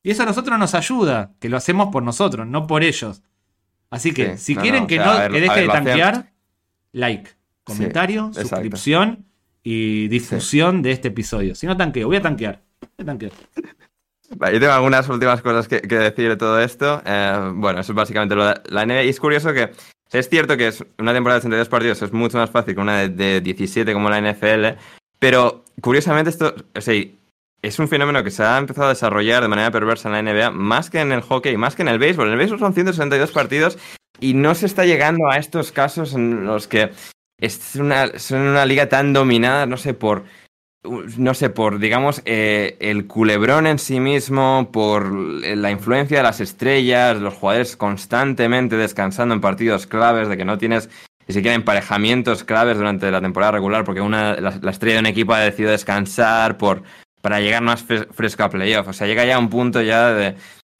Y 0.03 0.11
eso 0.11 0.23
a 0.23 0.25
nosotros 0.25 0.59
nos 0.59 0.75
ayuda, 0.75 1.31
que 1.39 1.49
lo 1.49 1.57
hacemos 1.57 1.89
por 1.91 2.03
nosotros, 2.03 2.45
no 2.45 2.67
por 2.67 2.83
ellos. 2.83 3.23
Así 3.89 4.13
que, 4.13 4.37
Sí, 4.37 4.43
si 4.43 4.55
no, 4.55 4.61
quieren 4.61 4.79
no, 4.81 4.85
o 4.85 4.87
que, 4.87 4.95
sea, 4.95 5.05
no, 5.05 5.17
ver, 5.17 5.31
que 5.31 5.41
deje 5.41 5.55
ver, 5.55 5.67
de 5.67 5.73
tanquear, 5.73 6.31
like, 6.91 7.31
comentario, 7.63 8.31
suscripción 8.33 9.25
y 9.63 10.07
difusión 10.09 10.81
de 10.81 10.91
este 10.91 11.07
episodio. 11.07 11.55
Si 11.55 11.65
no 11.65 11.75
tanqueo, 11.75 12.07
voy 12.07 12.17
a 12.17 12.21
tanquear. 12.21 12.61
Voy 12.81 13.03
a 13.03 13.05
tanquear. 13.05 13.31
Yo 14.29 14.59
tengo 14.59 14.73
algunas 14.73 15.07
últimas 15.07 15.41
cosas 15.41 15.67
que, 15.67 15.81
que 15.81 15.95
decir 15.95 16.29
de 16.29 16.35
todo 16.35 16.59
esto. 16.59 17.01
Eh, 17.05 17.51
bueno, 17.55 17.79
eso 17.79 17.91
es 17.93 17.95
básicamente 17.95 18.35
lo 18.35 18.45
de 18.45 18.55
la 18.69 18.85
NBA. 18.85 19.03
Y 19.03 19.09
es 19.09 19.19
curioso 19.19 19.53
que 19.53 19.71
es 20.11 20.29
cierto 20.29 20.57
que 20.57 20.67
es 20.67 20.83
una 20.97 21.13
temporada 21.13 21.39
de 21.39 21.43
32 21.43 21.69
partidos 21.69 22.01
es 22.01 22.13
mucho 22.13 22.37
más 22.37 22.49
fácil 22.49 22.75
que 22.75 22.81
una 22.81 22.99
de, 22.99 23.09
de 23.09 23.41
17 23.41 23.93
como 23.93 24.09
la 24.09 24.21
NFL, 24.21 24.79
pero 25.19 25.63
curiosamente 25.81 26.29
esto, 26.29 26.53
es 27.61 27.79
un 27.79 27.87
fenómeno 27.87 28.23
que 28.23 28.31
se 28.31 28.43
ha 28.43 28.57
empezado 28.57 28.87
a 28.87 28.93
desarrollar 28.93 29.41
de 29.41 29.47
manera 29.47 29.71
perversa 29.71 30.07
en 30.09 30.25
la 30.25 30.33
NBA, 30.33 30.51
más 30.51 30.89
que 30.89 30.99
en 30.99 31.11
el 31.11 31.21
hockey, 31.21 31.57
más 31.57 31.75
que 31.75 31.81
en 31.81 31.87
el 31.87 31.99
béisbol. 31.99 32.27
En 32.27 32.33
el 32.33 32.39
béisbol 32.39 32.59
son 32.59 32.73
162 32.73 33.31
partidos 33.31 33.77
y 34.19 34.33
no 34.33 34.55
se 34.55 34.67
está 34.67 34.85
llegando 34.85 35.29
a 35.29 35.37
estos 35.37 35.71
casos 35.71 36.13
en 36.13 36.45
los 36.45 36.67
que 36.67 36.91
es 37.39 37.75
una, 37.75 38.17
son 38.19 38.41
una 38.41 38.65
liga 38.65 38.87
tan 38.87 39.13
dominada, 39.13 39.65
no 39.65 39.77
sé, 39.77 39.93
por 39.93 40.23
no 41.17 41.33
sé, 41.33 41.49
por, 41.49 41.79
digamos, 41.79 42.21
eh, 42.25 42.77
el 42.79 43.07
culebrón 43.07 43.67
en 43.67 43.79
sí 43.79 43.99
mismo, 43.99 44.69
por 44.71 45.11
la 45.11 45.71
influencia 45.71 46.17
de 46.17 46.23
las 46.23 46.39
estrellas, 46.39 47.17
los 47.17 47.33
jugadores 47.33 47.75
constantemente 47.75 48.77
descansando 48.77 49.33
en 49.35 49.41
partidos 49.41 49.87
claves, 49.87 50.27
de 50.29 50.37
que 50.37 50.45
no 50.45 50.57
tienes 50.57 50.89
ni 51.27 51.33
siquiera 51.33 51.55
emparejamientos 51.55 52.43
claves 52.43 52.77
durante 52.77 53.09
la 53.09 53.19
temporada 53.19 53.53
regular, 53.53 53.83
porque 53.83 54.01
una, 54.01 54.35
la, 54.39 54.59
la 54.61 54.71
estrella 54.71 54.95
de 54.95 54.99
un 54.99 55.05
equipo 55.07 55.33
ha 55.33 55.39
decidido 55.39 55.71
descansar 55.71 56.57
por, 56.57 56.83
para 57.21 57.39
llegar 57.39 57.63
más 57.63 57.83
fres- 57.87 58.07
fresco 58.11 58.43
a 58.43 58.49
playoff. 58.49 58.87
O 58.87 58.93
sea, 58.93 59.07
llega 59.07 59.25
ya 59.25 59.39
un 59.39 59.49
punto 59.49 59.81
ya 59.81 60.13
de 60.13 60.35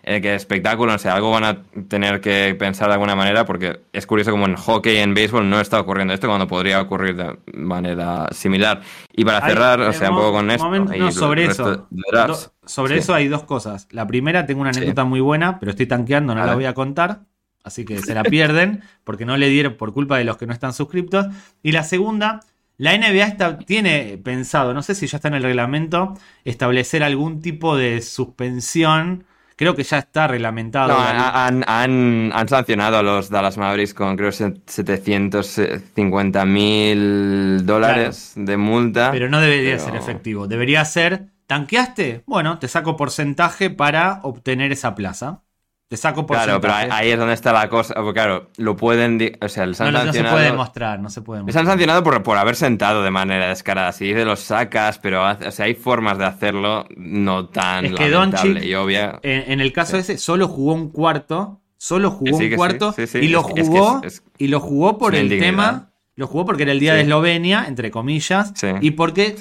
eh, 0.07 0.22
que 0.22 0.36
espectáculo, 0.36 0.94
o 0.94 0.98
sea, 0.99 1.15
algo 1.15 1.32
van 1.32 1.44
a 1.44 1.64
tener 1.88 2.22
que 2.22 2.56
pensar 2.60 2.88
de 2.90 2.94
alguna 2.94 3.15
manera, 3.15 3.44
porque 3.44 3.80
es 3.91 4.06
curioso 4.06 4.30
como 4.30 4.45
en 4.45 4.56
hockey 4.56 4.94
y 4.94 4.98
en 4.99 5.15
béisbol 5.15 5.49
no 5.49 5.60
está 5.60 5.80
ocurriendo 5.80 6.14
esto 6.14 6.27
cuando 6.27 6.48
podría 6.48 6.80
ocurrir 6.80 7.15
de 7.15 7.36
manera 7.53 8.27
similar. 8.32 8.82
Y 9.14 9.26
para 9.26 9.44
Hay- 9.44 9.52
cerrar, 9.52 9.82
o 9.82 9.91
sea, 9.94 10.11
un 10.11 10.18
poco 10.18 10.32
con 10.34 10.52
esto. 10.52 10.69
no, 10.69 11.11
sobre 11.11 11.45
eso. 11.45 11.88
Do- 11.90 12.38
sobre 12.68 12.94
Sí. 12.94 12.99
eso 12.99 13.14
hay 13.15 13.27
dos 13.27 13.44
cosas. 13.44 13.88
La 13.91 14.06
primera, 14.06 14.45
tengo 14.45 14.61
una 14.61 14.73
Sí. 14.73 14.80
anécdota 14.80 15.06
muy 15.06 15.22
buena, 15.22 15.60
pero 15.60 15.72
estoy 15.72 15.88
tanqueando, 15.88 16.36
no 16.36 16.41
A 16.41 16.45
la 16.45 16.52
ver. 16.52 16.56
voy 16.57 16.65
a 16.65 16.73
contar. 16.76 17.22
Así 17.64 17.84
que 17.84 17.98
se 17.98 18.14
la 18.14 18.22
pierden 18.23 18.82
porque 19.03 19.26
no 19.26 19.38
le 19.38 19.49
dieron 19.49 19.73
por 19.76 19.91
culpa 19.91 20.19
de 20.19 20.23
los 20.23 20.38
que 20.38 20.45
no 20.45 20.53
están 20.53 20.72
suscriptos. 20.73 21.26
Y 21.64 21.72
la 21.72 21.84
segunda, 21.84 22.41
la 22.77 22.94
NBA 22.94 23.26
está, 23.26 23.57
tiene 23.57 24.19
pensado, 24.23 24.73
no 24.76 24.84
sé 24.84 24.94
si 24.94 25.07
ya 25.07 25.18
está 25.18 25.30
en 25.30 25.34
el 25.34 25.41
reglamento, 25.44 26.14
establecer 26.44 27.02
algún 27.02 27.41
tipo 27.41 27.76
de 27.76 28.02
suspensión 28.03 29.23
Creo 29.57 29.73
que 29.76 29.84
ya 29.84 29.99
está 29.99 30.27
reglamentado. 30.27 30.90
No, 30.90 30.99
han, 30.99 31.64
han- 31.68 32.32
han 32.34 32.48
sancionado 32.49 32.98
a 32.98 33.03
los 33.03 33.30
Dallas 33.30 33.57
Mavericks 33.57 33.94
con 33.94 34.18
creo 34.18 34.32
750 34.32 36.45
mil 36.45 37.65
dólares 37.65 38.34
de 38.36 38.57
multa. 38.57 39.11
pero 39.11 39.30
no 39.30 39.40
debería 39.40 39.73
pero- 39.77 39.86
ser 39.86 39.95
efectivo. 39.95 40.48
Debería 40.48 40.84
ser, 40.86 41.27
¿tanqueaste? 41.48 42.23
Bueno, 42.26 42.60
te 42.60 42.68
saco 42.68 42.98
porcentaje 42.98 43.69
para 43.69 44.19
obtener 44.23 44.72
esa 44.72 44.95
plaza. 44.95 45.41
Te 45.88 45.98
saco 45.98 46.26
Claro, 46.26 46.53
porcentaje. 46.60 46.88
pero 46.88 46.95
ahí 46.95 47.06
ahí 47.07 47.12
es 47.12 47.20
donde 47.20 47.36
está 47.36 47.53
la 47.53 47.70
cosa. 47.70 47.94
Porque 47.94 48.14
claro, 48.14 48.49
lo 48.57 48.76
pueden. 48.76 49.38
O 49.40 49.48
sea, 49.49 49.66
les 49.68 49.80
han 49.80 49.88
no, 49.88 49.91
no 49.94 49.99
se 49.99 50.06
sancionado. 50.06 50.36
puede 50.36 50.45
demostrar, 50.52 50.99
no 50.99 51.10
se 51.12 51.22
puede 51.22 51.41
Les 51.41 51.45
demostrar. 51.45 51.62
han 51.66 51.72
sancionado 51.72 52.03
por, 52.03 52.24
por 52.24 52.38
haber 52.38 52.56
sentado 52.56 53.03
de 53.03 53.12
manera 53.12 53.49
descarada. 53.49 53.91
Si 53.91 54.12
de 54.12 54.26
los 54.26 54.40
sacas, 54.40 54.98
pero 54.98 55.24
o 55.30 55.52
sea, 55.52 55.66
hay 55.66 55.76
formas 55.76 56.18
de 56.18 56.26
hacerlo 56.26 56.88
no 56.98 57.49
tan 57.49 57.86
Es 57.86 57.94
que 57.94 58.10
Doncic, 58.10 58.64
y 58.64 58.74
obvia. 58.74 59.20
En, 59.22 59.52
en 59.52 59.62
el 59.62 59.72
caso 59.74 59.98
ese, 59.98 60.18
solo 60.18 60.48
jugó 60.48 60.74
un 60.74 60.90
cuarto. 60.90 61.62
Solo 61.78 62.10
jugó 62.10 62.36
sí, 62.40 62.45
un 62.49 62.56
cuarto. 62.56 62.91
sí, 62.94 63.06
sí, 63.06 63.20
y 63.20 63.28
lo 63.28 63.41
es 63.48 63.53
que 63.53 63.62
jugó. 63.64 64.02
es- 64.03 64.14
es- 64.16 64.24
y 64.40 64.48
lo 64.48 64.60
jugó 64.60 64.98
por 64.98 65.14
el 65.14 65.24
indignidad. 65.24 65.49
tema. 65.52 65.91
Lo 66.16 66.26
jugó 66.28 66.45
porque 66.45 66.64
era 66.64 66.72
el 66.72 66.80
día 66.80 66.94
de 66.95 67.02
Eslovenia, 67.02 67.66
entre 67.68 67.91
comillas. 67.91 68.53
Sí. 68.56 68.68
Y 68.82 68.91
porque 68.91 69.36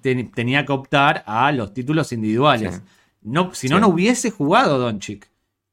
ten- 0.00 0.30
tenía 0.30 0.64
que 0.64 0.72
optar 0.72 1.24
a 1.26 1.50
los 1.52 1.74
títulos 1.74 2.12
individuales. 2.12 2.80
No, 3.22 3.52
si 3.52 3.68
no, 3.68 3.80
no 3.80 3.88
hubiese 3.88 4.30
jugado 4.30 4.78
Doncic. 4.78 5.28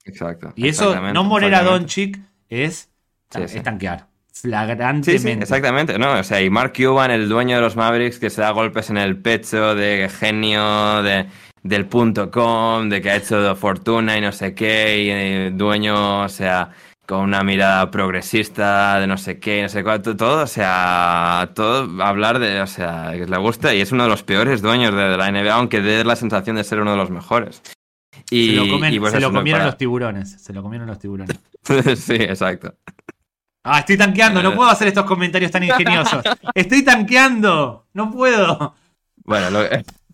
Exacto. 0.07 0.53
Y 0.55 0.67
eso, 0.67 0.99
no 1.11 1.23
morir 1.23 1.53
a. 1.53 1.63
Doncic 1.63 2.19
es, 2.49 2.89
es 3.35 3.51
sí. 3.51 3.59
tanquear. 3.59 4.07
Flagrantemente. 4.31 5.17
sí, 5.17 5.29
exactamente, 5.29 5.97
¿no? 5.97 6.19
O 6.19 6.23
sea, 6.23 6.41
y 6.41 6.49
Mark 6.49 6.73
Cuban, 6.75 7.09
el 7.09 7.27
dueño 7.27 7.55
de 7.55 7.61
los 7.61 7.75
Mavericks, 7.75 8.19
que 8.19 8.29
se 8.29 8.41
da 8.41 8.51
golpes 8.51 8.89
en 8.91 8.97
el 8.97 9.17
pecho 9.17 9.73
de 9.73 10.09
genio 10.09 11.01
de, 11.01 11.25
del 11.63 11.87
punto 11.87 12.29
com, 12.29 12.87
de 12.87 13.01
que 13.01 13.09
ha 13.09 13.15
hecho 13.15 13.55
fortuna 13.55 14.15
y 14.15 14.21
no 14.21 14.31
sé 14.31 14.53
qué, 14.53 15.03
y 15.03 15.09
eh, 15.09 15.51
dueño, 15.53 16.23
o 16.23 16.29
sea, 16.29 16.69
con 17.07 17.21
una 17.21 17.41
mirada 17.43 17.89
progresista 17.89 18.99
de 18.99 19.07
no 19.07 19.17
sé 19.17 19.39
qué, 19.39 19.63
no 19.63 19.69
sé 19.69 19.83
cuánto, 19.83 20.15
todo, 20.15 20.43
o 20.43 20.47
sea, 20.47 21.51
todo 21.55 22.03
hablar 22.03 22.37
de, 22.37 22.61
o 22.61 22.67
sea, 22.67 23.13
que 23.13 23.25
le 23.25 23.37
gusta 23.37 23.73
y 23.73 23.81
es 23.81 23.91
uno 23.91 24.03
de 24.03 24.09
los 24.09 24.21
peores 24.21 24.61
dueños 24.61 24.93
de, 24.93 25.03
de 25.03 25.17
la 25.17 25.31
NBA, 25.31 25.53
aunque 25.53 25.81
dé 25.81 26.03
la 26.03 26.15
sensación 26.15 26.57
de 26.57 26.63
ser 26.63 26.79
uno 26.79 26.91
de 26.91 26.97
los 26.97 27.09
mejores. 27.09 27.63
Y, 28.29 28.47
se 28.49 28.55
lo, 28.55 28.63
comen- 28.65 28.89
y 28.91 28.93
se 28.95 28.99
lo 28.99 29.07
eso, 29.07 29.19
no 29.19 29.39
comieron 29.39 29.59
para- 29.59 29.65
los 29.67 29.77
tiburones. 29.77 30.31
Se 30.41 30.53
lo 30.53 30.61
comieron 30.61 30.87
los 30.87 30.99
tiburones. 30.99 31.37
sí, 31.97 32.15
exacto. 32.15 32.73
Ah, 33.63 33.79
estoy 33.79 33.97
tanqueando. 33.97 34.41
No 34.41 34.55
puedo 34.55 34.69
hacer 34.69 34.87
estos 34.87 35.05
comentarios 35.05 35.51
tan 35.51 35.63
ingeniosos. 35.63 36.23
Estoy 36.55 36.83
tanqueando. 36.83 37.87
No 37.93 38.11
puedo. 38.11 38.75
Bueno, 39.25 39.49
lo- 39.49 39.65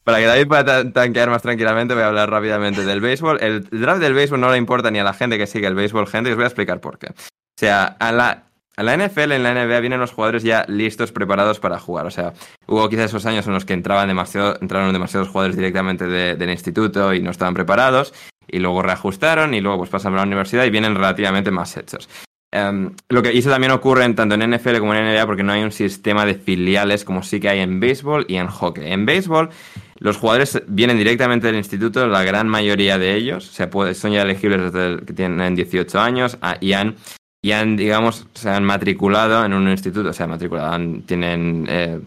para 0.04 0.18
que 0.18 0.26
David 0.26 0.48
pueda 0.48 0.66
ta- 0.66 0.92
tanquear 0.92 1.30
más 1.30 1.42
tranquilamente, 1.44 1.94
voy 1.94 2.04
a 2.04 2.08
hablar 2.08 2.30
rápidamente 2.30 2.84
del 2.84 3.00
béisbol. 3.00 3.38
El 3.42 3.64
draft 3.70 4.02
del 4.02 4.14
béisbol 4.16 4.40
no 4.42 4.52
le 4.52 4.58
importa 4.58 4.90
ni 4.92 5.00
a 5.00 5.04
la 5.04 5.14
gente 5.14 5.38
que 5.38 5.46
sigue 5.48 5.68
el 5.68 5.76
béisbol, 5.76 6.08
gente, 6.08 6.30
y 6.30 6.34
os 6.34 6.38
voy 6.38 6.46
a 6.46 6.48
explicar 6.48 6.80
por 6.82 6.98
qué. 6.98 7.08
O 7.12 7.14
sea, 7.60 7.84
a 8.00 8.12
la, 8.12 8.44
a 8.76 8.84
la 8.84 8.98
NFL, 8.98 9.32
en 9.34 9.44
la 9.44 9.54
NBA, 9.54 9.80
vienen 9.80 10.00
los 10.00 10.12
jugadores 10.12 10.44
ya 10.44 10.66
listos, 10.68 11.12
preparados 11.12 11.60
para 11.60 11.80
jugar. 11.80 12.06
O 12.06 12.12
sea, 12.12 12.34
hubo 12.68 12.90
quizás 12.90 13.06
esos 13.06 13.26
años 13.26 13.46
en 13.48 13.54
los 13.54 13.66
que 13.66 13.74
entraban 13.74 14.08
demasiado, 14.08 14.58
entraron 14.62 14.92
demasiados 14.94 15.30
jugadores 15.30 15.56
directamente 15.56 16.08
de- 16.08 16.36
del 16.36 16.50
instituto 16.50 17.14
y 17.14 17.22
no 17.22 17.32
estaban 17.32 17.54
preparados, 17.54 18.14
y 18.48 18.60
luego 18.60 18.82
reajustaron, 18.82 19.54
y 19.54 19.62
luego 19.62 19.80
pues 19.80 19.90
pasan 19.90 20.14
a 20.14 20.18
la 20.18 20.24
universidad 20.24 20.66
y 20.66 20.70
vienen 20.70 20.96
relativamente 20.96 21.52
más 21.52 21.76
hechos. 21.78 22.10
Em, 22.56 22.92
lo 23.10 23.24
que 23.24 23.34
y 23.34 23.40
eso 23.40 23.50
también 23.50 23.72
ocurre 23.72 24.06
en, 24.06 24.14
tanto 24.14 24.36
en 24.36 24.44
NFL 24.44 24.78
como 24.78 24.94
en 24.94 25.04
NBA 25.06 25.26
porque 25.26 25.42
no 25.42 25.54
hay 25.54 25.64
un 25.64 25.72
sistema 25.72 26.24
de 26.24 26.36
filiales 26.36 27.04
como 27.04 27.24
sí 27.24 27.40
que 27.40 27.50
hay 27.50 27.62
en 27.62 27.80
béisbol 27.80 28.26
y 28.28 28.36
en 28.36 28.46
hockey. 28.46 28.92
En 28.92 29.08
béisbol, 29.08 29.50
los 29.98 30.18
jugadores 30.18 30.62
vienen 30.68 31.00
directamente 31.00 31.48
del 31.48 31.56
instituto, 31.56 32.06
la 32.06 32.24
gran 32.24 32.48
mayoría 32.48 33.00
de 33.00 33.16
ellos, 33.16 33.50
o 33.50 33.54
sea, 33.54 33.94
son 33.96 34.12
ya 34.12 34.22
elegibles 34.22 34.72
desde 34.72 35.04
que 35.04 35.14
tienen 35.14 35.56
18 35.56 36.00
años 36.00 36.38
ah, 36.44 36.58
y 36.62 36.74
han, 36.74 36.96
y 37.44 37.52
han, 37.52 37.76
digamos, 37.76 38.26
se 38.34 38.50
han 38.50 38.64
matriculado 38.64 39.46
en 39.46 39.54
un 39.54 39.70
instituto, 39.70 40.10
o 40.10 40.14
sea, 40.14 40.26
matriculado, 40.28 40.72
han- 40.74 41.02
tienen, 41.02 41.66
eh, 41.70 42.00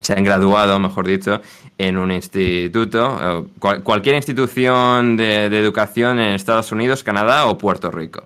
se 0.00 0.14
han 0.14 0.24
graduado, 0.24 0.78
mejor 0.80 1.06
dicho, 1.06 1.40
en 1.76 1.98
un 1.98 2.10
instituto, 2.10 3.18
eh, 3.20 3.44
cual- 3.58 3.82
cualquier 3.82 4.16
institución 4.16 5.16
de, 5.16 5.50
de 5.50 5.58
educación 5.60 6.18
en 6.18 6.32
Estados 6.34 6.72
Unidos, 6.72 7.04
Canadá 7.04 7.46
o 7.46 7.58
Puerto 7.58 7.90
Rico. 7.90 8.24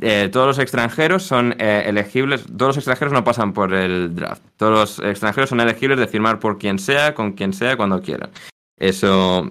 Eh, 0.00 0.28
todos 0.32 0.46
los 0.46 0.58
extranjeros 0.58 1.22
son 1.24 1.54
eh, 1.58 1.84
elegibles, 1.86 2.44
todos 2.44 2.70
los 2.70 2.76
extranjeros 2.78 3.12
no 3.12 3.24
pasan 3.24 3.52
por 3.52 3.72
el 3.74 4.14
draft, 4.14 4.42
todos 4.56 4.72
los 4.72 4.98
extranjeros 5.08 5.50
son 5.50 5.60
elegibles 5.60 5.98
de 5.98 6.06
firmar 6.08 6.38
por 6.40 6.58
quien 6.58 6.78
sea, 6.78 7.14
con 7.14 7.32
quien 7.32 7.52
sea, 7.52 7.76
cuando 7.76 8.00
quieran. 8.02 8.30
Eso 8.78 9.50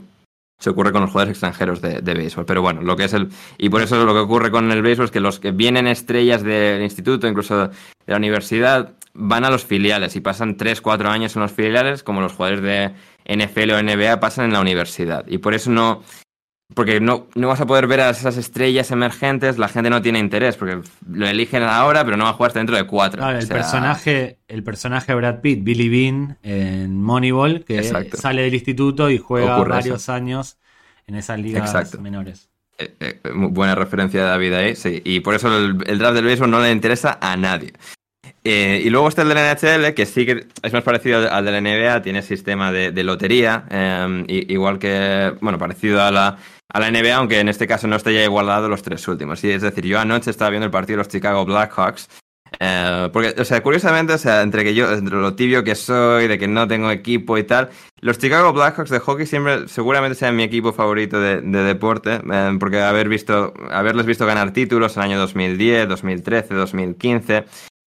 se 0.63 0.69
ocurre 0.69 0.93
con 0.93 1.01
los 1.01 1.11
jugadores 1.11 1.33
extranjeros 1.33 1.81
de, 1.81 1.99
de 1.99 2.13
béisbol, 2.13 2.45
pero 2.45 2.61
bueno, 2.61 2.81
lo 2.81 2.95
que 2.95 3.03
es 3.03 3.13
el... 3.13 3.27
Y 3.57 3.67
por 3.67 3.81
eso 3.81 4.01
lo 4.05 4.13
que 4.13 4.19
ocurre 4.21 4.49
con 4.49 4.71
el 4.71 4.81
béisbol 4.81 5.05
es 5.07 5.11
que 5.11 5.19
los 5.19 5.41
que 5.41 5.51
vienen 5.51 5.87
estrellas 5.87 6.41
del 6.41 6.81
instituto, 6.81 7.27
incluso 7.27 7.67
de 7.67 7.73
la 8.07 8.15
universidad, 8.15 8.93
van 9.13 9.43
a 9.43 9.49
los 9.49 9.65
filiales 9.65 10.15
y 10.15 10.21
pasan 10.21 10.55
3, 10.55 10.79
4 10.79 11.09
años 11.09 11.35
en 11.35 11.41
los 11.41 11.51
filiales, 11.51 12.01
como 12.01 12.21
los 12.21 12.31
jugadores 12.31 12.61
de 12.61 12.93
NFL 13.27 13.71
o 13.71 13.83
NBA 13.83 14.21
pasan 14.21 14.45
en 14.45 14.53
la 14.53 14.61
universidad. 14.61 15.25
Y 15.27 15.39
por 15.39 15.53
eso 15.53 15.69
no... 15.69 16.01
Porque 16.75 16.99
no, 16.99 17.27
no 17.35 17.47
vas 17.47 17.61
a 17.61 17.65
poder 17.65 17.87
ver 17.87 18.01
a 18.01 18.09
esas 18.09 18.37
estrellas 18.37 18.89
emergentes, 18.91 19.57
la 19.57 19.67
gente 19.67 19.89
no 19.89 20.01
tiene 20.01 20.19
interés, 20.19 20.57
porque 20.57 20.79
lo 21.09 21.27
eligen 21.27 21.63
ahora, 21.63 22.03
pero 22.03 22.17
no 22.17 22.23
va 22.23 22.31
a 22.31 22.33
jugar 22.33 22.49
hasta 22.49 22.59
dentro 22.59 22.75
de 22.75 22.85
cuatro. 22.85 23.21
Claro, 23.21 23.37
O 23.37 23.41
el 23.41 23.47
sea, 23.47 23.55
personaje, 23.57 24.39
el 24.47 24.63
personaje 24.63 25.11
de 25.11 25.15
Brad 25.15 25.41
Pitt, 25.41 25.63
Billy 25.63 25.89
Bean, 25.89 26.37
en 26.41 27.01
Moneyball, 27.01 27.63
que 27.63 27.77
Exacto. 27.77 28.17
sale 28.17 28.41
del 28.43 28.53
instituto 28.55 29.09
y 29.09 29.17
juega 29.17 29.57
Ocurre 29.57 29.73
varios 29.75 30.09
años 30.09 30.57
en 31.05 31.15
esas 31.15 31.39
ligas 31.39 31.61
Exacto. 31.61 31.99
menores. 32.01 32.49
Eh, 32.79 32.95
eh, 32.99 33.19
buena 33.33 33.75
referencia 33.75 34.21
de 34.21 34.27
David 34.27 34.53
ahí, 34.53 34.75
sí. 34.75 35.01
Y 35.05 35.19
por 35.19 35.35
eso 35.35 35.55
el, 35.55 35.77
el 35.85 35.99
draft 35.99 36.15
del 36.15 36.25
béisbol 36.25 36.49
no 36.49 36.59
le 36.59 36.71
interesa 36.71 37.19
a 37.21 37.37
nadie. 37.37 37.73
Eh, 38.45 38.81
y 38.83 38.89
luego 38.89 39.07
está 39.07 39.21
el 39.21 39.29
de 39.29 39.35
la 39.35 39.51
NHL, 39.51 39.93
que 39.93 40.05
sí 40.05 40.25
que 40.25 40.47
es 40.61 40.73
más 40.73 40.83
parecido 40.83 41.17
al- 41.19 41.29
al 41.29 41.45
de 41.45 41.51
la 41.51 41.57
NBA, 41.59 42.01
tiene 42.01 42.21
sistema 42.21 42.71
de, 42.71 42.91
de 42.91 43.03
lotería, 43.03 43.65
eh, 43.69 44.25
i- 44.27 44.51
igual 44.53 44.79
que, 44.79 45.33
bueno, 45.41 45.57
parecido 45.57 46.01
a 46.01 46.11
la, 46.11 46.37
a 46.71 46.79
la 46.79 46.87
NBA, 46.91 47.15
aunque 47.15 47.39
en 47.39 47.49
este 47.49 47.67
caso 47.67 47.87
no 47.87 47.95
esté 47.95 48.13
ya 48.13 48.23
igualado 48.23 48.69
los 48.69 48.81
tres 48.81 49.07
últimos. 49.07 49.43
Y 49.43 49.51
es 49.51 49.61
decir, 49.61 49.85
yo 49.85 49.99
anoche 49.99 50.29
estaba 50.31 50.49
viendo 50.49 50.65
el 50.65 50.71
partido 50.71 50.97
de 50.97 51.03
los 51.03 51.07
Chicago 51.09 51.45
Blackhawks, 51.45 52.09
eh, 52.59 53.09
porque, 53.11 53.33
o 53.39 53.45
sea, 53.45 53.61
curiosamente, 53.63 54.13
o 54.13 54.17
sea, 54.17 54.41
entre 54.43 54.63
que 54.63 54.75
yo, 54.75 54.91
entre 54.91 55.15
lo 55.17 55.33
tibio 55.35 55.63
que 55.63 55.73
soy, 55.75 56.27
de 56.27 56.37
que 56.37 56.47
no 56.47 56.67
tengo 56.67 56.91
equipo 56.91 57.37
y 57.37 57.43
tal, 57.43 57.69
los 57.99 58.17
Chicago 58.19 58.53
Blackhawks 58.53 58.91
de 58.91 58.99
hockey 58.99 59.25
siempre, 59.25 59.67
seguramente 59.67 60.15
sean 60.15 60.35
mi 60.35 60.43
equipo 60.43 60.71
favorito 60.73 61.19
de, 61.19 61.41
de 61.41 61.63
deporte, 61.63 62.21
eh, 62.31 62.57
porque 62.59 62.79
haber 62.81 63.09
visto, 63.09 63.53
haberles 63.71 64.05
visto 64.05 64.25
ganar 64.27 64.51
títulos 64.51 64.95
en 64.97 65.03
el 65.03 65.09
año 65.11 65.19
2010, 65.19 65.87
2013, 65.89 66.53
2015, 66.53 67.45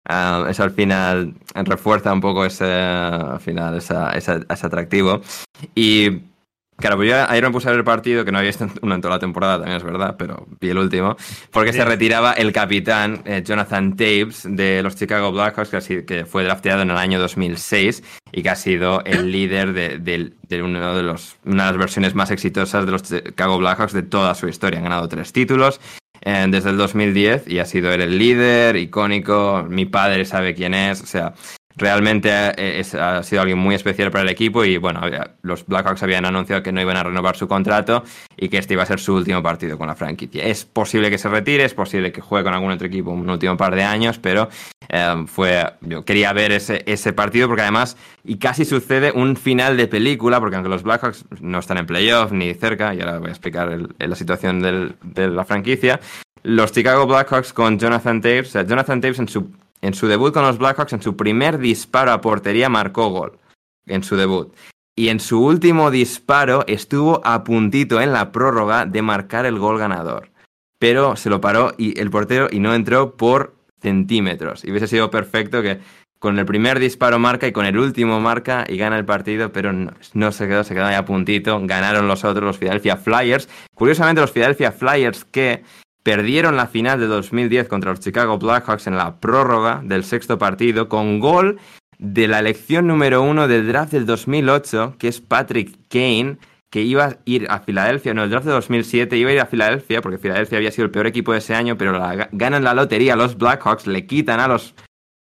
ah, 0.09 0.47
eso 0.49 0.63
al 0.63 0.73
final 0.73 1.35
refuerza 1.55 2.13
un 2.13 2.21
poco 2.21 2.45
ese, 2.45 2.65
al 2.71 3.41
final, 3.41 3.77
esa- 3.79 4.11
esa- 4.13 4.41
ese 4.49 4.67
atractivo. 4.67 5.23
Y 5.75 6.21
Claro, 6.81 6.97
pues 6.97 7.11
yo 7.11 7.17
ayer 7.29 7.45
me 7.45 7.51
puse 7.51 7.69
a 7.69 7.73
ver 7.73 7.79
el 7.81 7.85
partido, 7.85 8.25
que 8.25 8.33
no 8.33 8.39
había 8.39 8.49
visto 8.51 8.67
uno 8.81 8.95
en 8.95 9.01
toda 9.03 9.15
la 9.15 9.19
temporada, 9.21 9.59
también 9.59 9.77
es 9.77 9.83
verdad, 9.85 10.17
pero 10.19 10.47
vi 10.61 10.71
el 10.71 10.79
último, 10.79 11.15
porque 11.51 11.73
se 11.75 11.85
retiraba 11.85 12.33
el 12.33 12.53
capitán 12.53 13.21
eh, 13.27 13.43
Jonathan 13.45 13.95
Taves 13.97 14.45
de 14.49 14.83
los 14.83 14.97
Chicago 14.97 15.31
Blackhawks, 15.31 15.69
que, 15.69 15.81
sido- 15.83 16.07
que 16.07 16.25
fue 16.25 16.43
drafteado 16.43 16.81
en 16.83 16.91
el 16.91 16.97
año 16.97 17.19
2006 17.21 18.03
y 18.33 18.43
que 18.43 18.49
ha 18.49 18.57
sido 18.57 19.05
el 19.05 19.31
líder 19.31 19.75
de, 19.75 19.99
de- 19.99 20.33
de 20.49 20.63
uno 20.63 20.95
de 20.97 21.03
los, 21.03 21.37
una 21.45 21.65
de 21.67 21.71
las 21.73 21.79
versiones 21.79 22.15
más 22.15 22.31
exitosas 22.31 22.87
de 22.87 22.93
los 22.93 23.03
Chicago 23.03 23.59
Blackhawks 23.59 23.93
de 23.93 24.03
toda 24.03 24.35
su 24.35 24.49
historia. 24.49 24.79
Han 24.79 24.85
ganado 24.85 25.07
tres 25.09 25.33
títulos 25.35 25.81
eh, 26.23 26.47
desde 26.49 26.71
el 26.71 26.79
2010 26.79 27.47
y 27.47 27.59
ha 27.59 27.67
sido 27.67 27.93
él 27.93 28.01
el 28.01 28.19
líder, 28.19 28.77
icónico, 28.77 29.67
mi 29.69 29.85
padre 29.85 30.25
sabe 30.25 30.55
quién 30.55 30.73
es, 30.75 31.03
o 31.03 31.07
sea, 31.07 31.35
realmente 31.81 32.31
eh, 32.31 32.83
ha 33.01 33.23
sido 33.23 33.43
alguien 33.43 33.59
muy 33.59 33.75
especial 33.75 34.11
para 34.11 34.23
el 34.23 34.29
equipo 34.29 34.65
y 34.65 34.77
bueno, 34.77 35.01
los 35.43 35.67
Blackhawks 35.67 36.03
habían 36.03 36.25
anunciado 36.25 36.63
que 36.63 36.71
no 36.73 36.81
iban 36.81 36.97
a 36.97 37.03
renovar 37.03 37.37
su 37.37 37.49
contrato 37.49 38.05
y 38.37 38.49
que 38.49 38.59
este 38.59 38.75
iba 38.75 38.83
a 38.83 38.87
ser 38.87 39.01
su 39.01 39.15
último 39.15 39.43
partido 39.43 39.77
con 39.79 39.89
la 39.89 39.95
franquicia. 39.97 40.45
Es 40.45 40.65
posible 40.65 41.11
que 41.11 41.19
se 41.19 41.29
retire, 41.29 41.65
es 41.65 41.75
posible 41.75 42.13
que 42.13 42.21
juegue 42.21 42.45
con 42.45 42.55
algún 42.55 42.71
otro 42.71 42.87
equipo 42.87 43.11
un 43.11 43.29
último 43.29 43.57
par 43.57 43.75
de 43.75 43.83
años, 43.83 44.19
pero 44.19 44.49
eh, 44.89 45.25
fue 45.27 45.65
yo 45.81 46.05
quería 46.05 46.33
ver 46.33 46.53
ese, 46.53 46.83
ese 46.87 47.13
partido 47.13 47.49
porque 47.49 47.63
además 47.63 47.97
y 48.25 48.37
casi 48.37 48.65
sucede 48.65 49.13
un 49.13 49.37
final 49.37 49.77
de 49.77 49.89
película 49.89 50.39
porque 50.41 50.57
aunque 50.57 50.69
los 50.71 50.83
Blackhawks 50.83 51.25
no 51.41 51.59
están 51.59 51.79
en 51.79 51.87
playoff 51.87 52.31
ni 52.33 52.53
cerca, 52.55 52.95
y 52.95 53.01
ahora 53.01 53.19
voy 53.19 53.29
a 53.29 53.33
explicar 53.33 53.77
la 53.99 54.15
situación 54.17 54.61
del- 54.61 54.97
de 55.03 55.29
la 55.29 55.45
franquicia, 55.45 55.99
los 56.43 56.73
Chicago 56.73 57.07
Blackhawks 57.07 57.53
con 57.53 57.79
Jonathan 57.79 58.21
Taves, 58.21 58.49
o 58.49 58.51
sea, 58.53 58.63
Jonathan 58.67 59.01
Taves 59.01 59.19
en 59.19 59.29
su, 59.29 59.51
en 59.83 59.95
su 59.95 60.07
debut 60.07 60.33
con 60.33 60.45
los 60.45 60.59
Blackhawks, 60.59 60.93
en 60.93 61.03
su 61.03 61.17
primer 61.17 61.59
disparo 61.59 62.13
a 62.13 62.21
portería 62.21 62.69
marcó 62.69 63.09
gol, 63.09 63.39
en 63.87 64.03
su 64.03 64.17
debut. 64.17 64.55
Y 64.97 65.09
en 65.09 65.21
su 65.21 65.43
último 65.43 65.91
disparo 65.91 66.65
estuvo 66.67 67.21
a 67.25 67.45
puntito 67.45 68.01
en 68.01 68.13
la 68.13 68.33
prórroga 68.33 68.85
de 68.85 69.03
marcar 69.03 69.47
el 69.47 69.59
gol 69.59 69.79
ganador. 69.79 70.31
Pero 70.79 71.17
se 71.17 71.31
lo 71.31 71.41
paró 71.41 71.73
y 71.79 71.99
el 71.99 72.11
portero 72.11 72.49
y 72.51 72.59
no 72.59 72.75
entró 72.75 73.17
por 73.17 73.55
centímetros. 73.81 74.65
Y 74.65 74.71
hubiese 74.71 74.89
sido 74.89 75.11
perfecto 75.11 75.63
que 75.63 75.81
con 76.19 76.39
el 76.39 76.45
primer 76.45 76.79
disparo 76.79 77.19
marca 77.19 77.49
y 77.49 77.53
con 77.53 77.65
el 77.65 77.79
último 77.79 78.21
marca 78.21 78.67
y 78.69 78.77
gana 78.77 78.99
el 78.99 79.07
partido, 79.07 79.53
pero 79.53 79.73
no, 79.73 80.33
se 80.33 80.47
quedó, 80.47 80.65
se 80.65 80.75
quedó 80.75 80.85
ahí 80.85 80.95
a 80.95 81.07
puntito. 81.07 81.59
Ganaron 81.63 82.07
los 82.07 82.25
otros, 82.25 82.45
los 82.45 82.59
Philadelphia 82.59 82.99
Flyers. 82.99 83.49
Curiosamente, 83.75 84.21
los 84.21 84.33
Philadelphia 84.33 84.71
Flyers 84.71 85.25
que 85.25 85.65
perdieron 86.03 86.57
la 86.57 86.67
final 86.67 86.99
de 87.01 87.07
2010 87.07 87.69
contra 87.69 87.91
los 87.91 88.01
Chicago 88.01 88.39
Blackhawks 88.39 88.87
en 88.87 88.97
la 88.97 89.21
prórroga 89.21 89.83
del 89.85 90.05
sexto 90.05 90.39
partido 90.39 90.89
con 90.89 91.21
gol 91.21 91.59
de 91.99 92.29
la 92.29 92.39
elección 92.39 92.87
número 92.87 93.23
uno 93.23 93.47
del 93.47 93.69
draft 93.69 93.93
del 93.93 94.07
2008, 94.07 94.97
que 94.99 95.09
es 95.09 95.21
Patrick 95.21 95.77
Kane, 95.89 96.39
que 96.71 96.83
iba 96.83 97.05
a 97.05 97.17
ir 97.25 97.47
a 97.51 97.59
Filadelfia, 97.61 98.15
no, 98.15 98.25
el 98.25 98.31
draft 98.31 98.47
de 98.47 98.53
2007 98.53 99.17
iba 99.19 99.31
a 99.31 99.33
ir 99.35 99.41
a 99.41 99.47
Filadelfia, 99.47 100.01
porque 100.01 100.19
Filadelfia 100.19 100.59
había 100.59 100.71
sido 100.71 100.87
el 100.87 100.91
peor 100.91 101.07
equipo 101.07 101.33
de 101.33 101.39
ese 101.39 101.55
año, 101.55 101.77
pero 101.77 101.93
ganan 102.33 102.65
la 102.65 102.75
lotería 102.75 103.17
los 103.17 103.37
Blackhawks, 103.37 103.87
le 103.87 104.07
quitan 104.07 104.41
a 104.41 104.49
los 104.49 104.75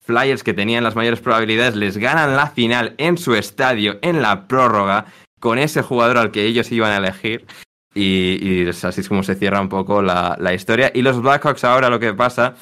Flyers 0.10 0.43
que 0.43 0.53
tenían 0.53 0.84
las 0.84 0.95
mayores 0.95 1.19
probabilidades 1.19 1.76
les 1.76 1.97
ganan 1.97 2.35
la 2.35 2.47
final 2.47 2.95
en 2.97 3.18
su 3.18 3.35
estadio, 3.35 3.99
en 4.01 4.22
la 4.22 4.47
prórroga, 4.47 5.06
con 5.39 5.60
ese 5.60 5.81
jugador 5.81 6.18
al 6.18 6.31
que 6.31 6.45
ellos 6.45 6.72
iban 6.72 6.91
a 6.91 6.97
elegir. 6.97 7.45
Y, 7.94 8.68
así 8.68 9.02
es 9.02 9.10
como 9.10 9.24
se 9.24 9.36
cierra 9.36 9.61
un 9.61 9.70
poco 9.70 10.02
la, 10.02 10.53
historia. 10.53 10.91
Y 10.94 11.02
los 11.02 11.22
Blackhawks 11.22 11.64
ahora 11.64 11.90
lo 11.90 11.99
que 11.99 12.14
pasa, 12.14 12.56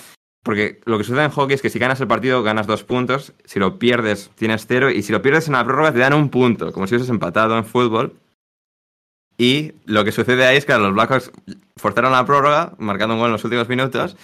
porque 0.44 0.80
lo 0.86 0.98
que 0.98 1.04
sucede 1.04 1.26
en 1.26 1.32
hockey 1.32 1.56
es 1.56 1.62
que 1.62 1.70
si 1.70 1.80
ganas 1.80 1.99
el 1.99 2.08
partido 2.08 2.44
ganas 2.44 2.68
dos 2.68 2.84
puntos, 2.84 3.34
si 3.45 3.60
lo 3.60 3.78
pierdes 3.80 4.32
tienes 4.36 4.66
cero, 4.68 4.90
y 4.90 5.04
si 5.04 5.12
lo 5.12 5.22
pierdes 5.22 5.48
en 5.48 5.54
la 5.54 5.66
prórroga 5.66 5.91
te 5.91 5.99
dan 5.99 6.14
un 6.14 6.30
punto, 6.30 6.72
como 6.72 6.88
si 6.88 6.95
hubieses 6.95 7.10
empatado 7.10 7.58
en 7.58 7.66
fútbol. 7.66 8.16
Y 9.38 9.74
lo 9.86 10.04
que 10.04 10.12
sucede 10.12 10.45
ahí 10.45 10.58
es 10.58 10.66
que 10.66 10.74
los 10.78 10.94
Blackhawks 10.94 11.32
forzaron 11.76 12.12
la 12.12 12.26
prórroga, 12.26 12.74
marcando 12.80 13.14
un 13.14 13.20
gol 13.20 13.28
en 13.28 13.34
los 13.34 13.44
últimos 13.44 13.70
minutos, 13.70 14.18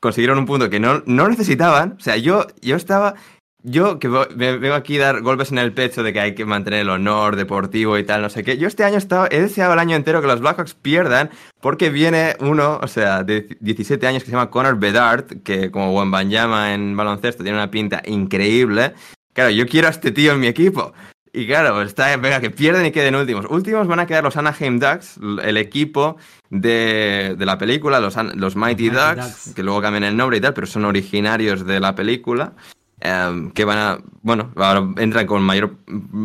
consiguieron 0.00 0.38
un 0.38 0.46
punto 0.46 0.68
que 0.68 0.80
no, 0.80 1.02
no 1.06 1.28
necesitaban. 1.28 1.96
O 1.98 2.00
sea, 2.00 2.16
yo, 2.16 2.46
yo 2.60 2.76
estaba. 2.76 3.14
Yo 3.62 3.98
que 3.98 4.08
vengo 4.08 4.74
aquí 4.74 4.98
a 4.98 5.04
dar 5.06 5.20
golpes 5.20 5.52
en 5.52 5.58
el 5.58 5.72
pecho 5.72 6.02
de 6.02 6.14
que 6.14 6.20
hay 6.20 6.34
que 6.34 6.46
mantener 6.46 6.80
el 6.80 6.88
honor 6.88 7.36
deportivo 7.36 7.98
y 7.98 8.04
tal, 8.04 8.22
no 8.22 8.30
sé 8.30 8.42
qué. 8.42 8.56
Yo 8.56 8.66
este 8.66 8.84
año 8.84 8.94
he, 8.94 8.98
estado, 8.98 9.26
he 9.30 9.40
deseado 9.40 9.74
el 9.74 9.78
año 9.78 9.96
entero 9.96 10.22
que 10.22 10.26
los 10.26 10.40
Blackhawks 10.40 10.74
pierdan 10.74 11.30
porque 11.60 11.90
viene 11.90 12.36
uno, 12.40 12.78
o 12.82 12.88
sea, 12.88 13.22
de 13.22 13.56
17 13.60 14.06
años 14.06 14.22
que 14.22 14.30
se 14.30 14.32
llama 14.32 14.50
Connor 14.50 14.78
Bedard, 14.78 15.42
que 15.42 15.70
como 15.70 15.92
buen 15.92 16.10
Banyama 16.10 16.72
en 16.72 16.96
baloncesto 16.96 17.42
tiene 17.42 17.58
una 17.58 17.70
pinta 17.70 18.02
increíble. 18.06 18.94
Claro, 19.34 19.50
yo 19.50 19.66
quiero 19.66 19.88
a 19.88 19.90
este 19.90 20.10
tío 20.10 20.32
en 20.32 20.40
mi 20.40 20.46
equipo. 20.46 20.94
Y 21.32 21.46
claro, 21.46 21.82
está, 21.82 22.16
venga, 22.16 22.40
que 22.40 22.50
pierden 22.50 22.86
y 22.86 22.90
queden 22.90 23.14
últimos. 23.14 23.46
Últimos 23.50 23.86
van 23.86 24.00
a 24.00 24.06
quedar 24.06 24.24
los 24.24 24.36
Anaheim 24.36 24.80
Ducks, 24.80 25.20
el 25.42 25.56
equipo 25.58 26.16
de, 26.48 27.36
la 27.38 27.56
película, 27.56 28.00
los, 28.00 28.16
los 28.34 28.56
Mighty, 28.56 28.90
Ducks, 28.90 29.52
que 29.54 29.62
luego 29.62 29.80
cambian 29.80 30.04
el 30.04 30.16
nombre 30.16 30.38
y 30.38 30.40
tal, 30.40 30.54
pero 30.54 30.66
son 30.66 30.86
originarios 30.86 31.64
de 31.66 31.78
la 31.78 31.94
película. 31.94 32.54
Em, 33.02 33.50
que 33.52 33.64
van 33.64 33.78
a, 33.78 33.98
bueno, 34.22 34.52
ahora 34.56 34.86
entran 34.98 35.26
con 35.26 35.42
mayor 35.42 35.76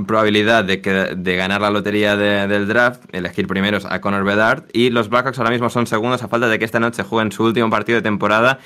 probabilidad 0.06 0.66
de, 0.66 0.82
que, 0.82 0.92
de 0.92 1.36
ganar 1.38 1.62
la 1.62 1.70
lotería 1.70 2.18
del 2.18 2.68
draft, 2.68 3.04
elegir 3.14 3.48
primeros 3.48 3.86
a 3.86 4.02
Connor 4.02 4.26
Bedard, 4.26 4.66
y 4.74 4.90
los 4.90 5.08
Blackhawks 5.08 5.40
ahora 5.40 5.52
mismo 5.52 5.70
son 5.70 5.88
segundos 5.88 6.22
a 6.22 6.28
falta 6.28 6.50
de 6.50 6.60
que 6.60 6.66
esta 6.66 6.82
noche 6.82 7.04
jueguen 7.04 7.32
su 7.32 7.46
último 7.46 7.70
partido 7.70 7.98
de 7.98 8.02
temporada 8.02 8.60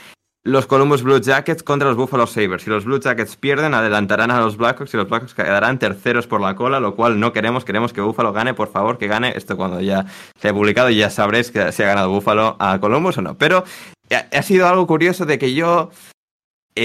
los 0.44 0.68
Columbus 0.68 1.03
Blue 1.03 1.19
Jackets 1.19 1.64
contra 1.64 1.90
los 1.90 1.98
Buffalo 1.98 2.26
Sabres. 2.26 2.64
Si 2.64 2.69
los 2.69 2.86
Blue 2.86 2.99
Jackets 2.99 3.36
pierden, 3.36 3.73
adelantarán 3.73 4.31
a 4.31 4.40
los 4.40 4.57
Blackhawks 4.57 4.94
y 4.94 4.98
los 4.98 5.10
Blackhawks 5.10 5.34
quedarán 5.34 5.80
terceros 5.80 6.27
por 6.27 6.40
la 6.40 6.56
cola, 6.56 6.80
lo 6.80 6.95
cual 6.95 7.19
no 7.19 7.34
queremos. 7.34 7.65
Queremos 7.65 7.91
que 7.91 8.02
Buffalo 8.02 8.31
gane, 8.31 8.53
por 8.53 8.72
favor, 8.72 8.98
que 8.98 9.07
gane. 9.07 9.34
Esto 9.36 9.57
cuando 9.57 9.81
ya 9.81 10.06
se 10.40 10.49
ha 10.49 10.53
publicado 10.53 10.90
ya 10.90 11.10
sabréis 11.10 11.52
que 11.52 11.72
si 11.73 11.84
ha 11.84 11.88
ganado 11.88 12.10
Buffalo 12.10 12.56
a 12.60 12.80
Columbus 12.80 13.18
o 13.18 13.22
no. 13.22 13.38
Pero 13.38 13.65
ha 14.10 14.41
sido 14.41 14.68
algo 14.68 14.88
curioso 14.88 15.26
de 15.26 15.38
que 15.38 15.53
yo 15.53 15.91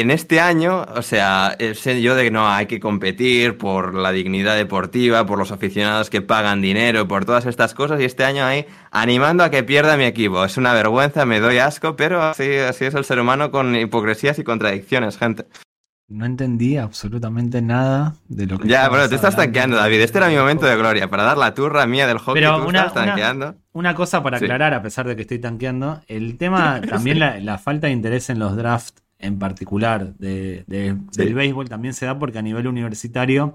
en 0.00 0.10
este 0.10 0.40
año, 0.40 0.84
o 0.94 1.02
sea, 1.02 1.56
sé 1.74 2.02
yo 2.02 2.14
de 2.14 2.24
que 2.24 2.30
no 2.30 2.48
hay 2.48 2.66
que 2.66 2.80
competir 2.80 3.56
por 3.56 3.94
la 3.94 4.12
dignidad 4.12 4.56
deportiva, 4.56 5.26
por 5.26 5.38
los 5.38 5.52
aficionados 5.52 6.10
que 6.10 6.22
pagan 6.22 6.60
dinero, 6.60 7.06
por 7.08 7.24
todas 7.24 7.46
estas 7.46 7.74
cosas, 7.74 8.00
y 8.00 8.04
este 8.04 8.24
año 8.24 8.44
ahí 8.44 8.66
animando 8.90 9.44
a 9.44 9.50
que 9.50 9.62
pierda 9.62 9.96
mi 9.96 10.04
equipo. 10.04 10.44
Es 10.44 10.56
una 10.56 10.72
vergüenza, 10.72 11.26
me 11.26 11.40
doy 11.40 11.58
asco, 11.58 11.96
pero 11.96 12.22
así, 12.22 12.56
así 12.56 12.84
es 12.84 12.94
el 12.94 13.04
ser 13.04 13.20
humano 13.20 13.50
con 13.50 13.74
hipocresías 13.76 14.38
y 14.38 14.44
contradicciones, 14.44 15.18
gente. 15.18 15.46
No 16.06 16.26
entendí 16.26 16.76
absolutamente 16.76 17.62
nada 17.62 18.16
de 18.28 18.46
lo 18.46 18.58
que. 18.58 18.68
Ya, 18.68 18.90
bueno, 18.90 19.08
te 19.08 19.14
estás 19.14 19.36
tanqueando, 19.36 19.76
David. 19.76 20.02
Este 20.02 20.18
era 20.18 20.28
mi 20.28 20.36
momento 20.36 20.66
de 20.66 20.76
gloria. 20.76 21.08
Para 21.08 21.22
dar 21.22 21.38
la 21.38 21.54
turra 21.54 21.86
mía 21.86 22.06
del 22.06 22.18
hockey, 22.18 22.42
Pero 22.42 22.66
una, 22.66 22.92
tanqueando. 22.92 23.54
Una, 23.72 23.94
cosa 23.94 24.22
para 24.22 24.36
aclarar, 24.36 24.74
a 24.74 24.82
pesar 24.82 25.08
de 25.08 25.16
que 25.16 25.22
estoy 25.22 25.38
tanqueando. 25.38 26.02
El 26.06 26.36
tema, 26.36 26.82
también 26.88 27.20
la, 27.20 27.40
la, 27.40 27.56
falta 27.56 27.86
de 27.86 27.94
interés 27.94 28.28
en 28.28 28.38
los 28.38 28.54
drafts 28.54 29.03
en 29.24 29.38
particular 29.38 30.14
de, 30.14 30.64
del 30.66 31.34
béisbol 31.34 31.68
también 31.68 31.94
se 31.94 32.06
da 32.06 32.18
porque 32.18 32.38
a 32.38 32.42
nivel 32.42 32.66
universitario 32.66 33.54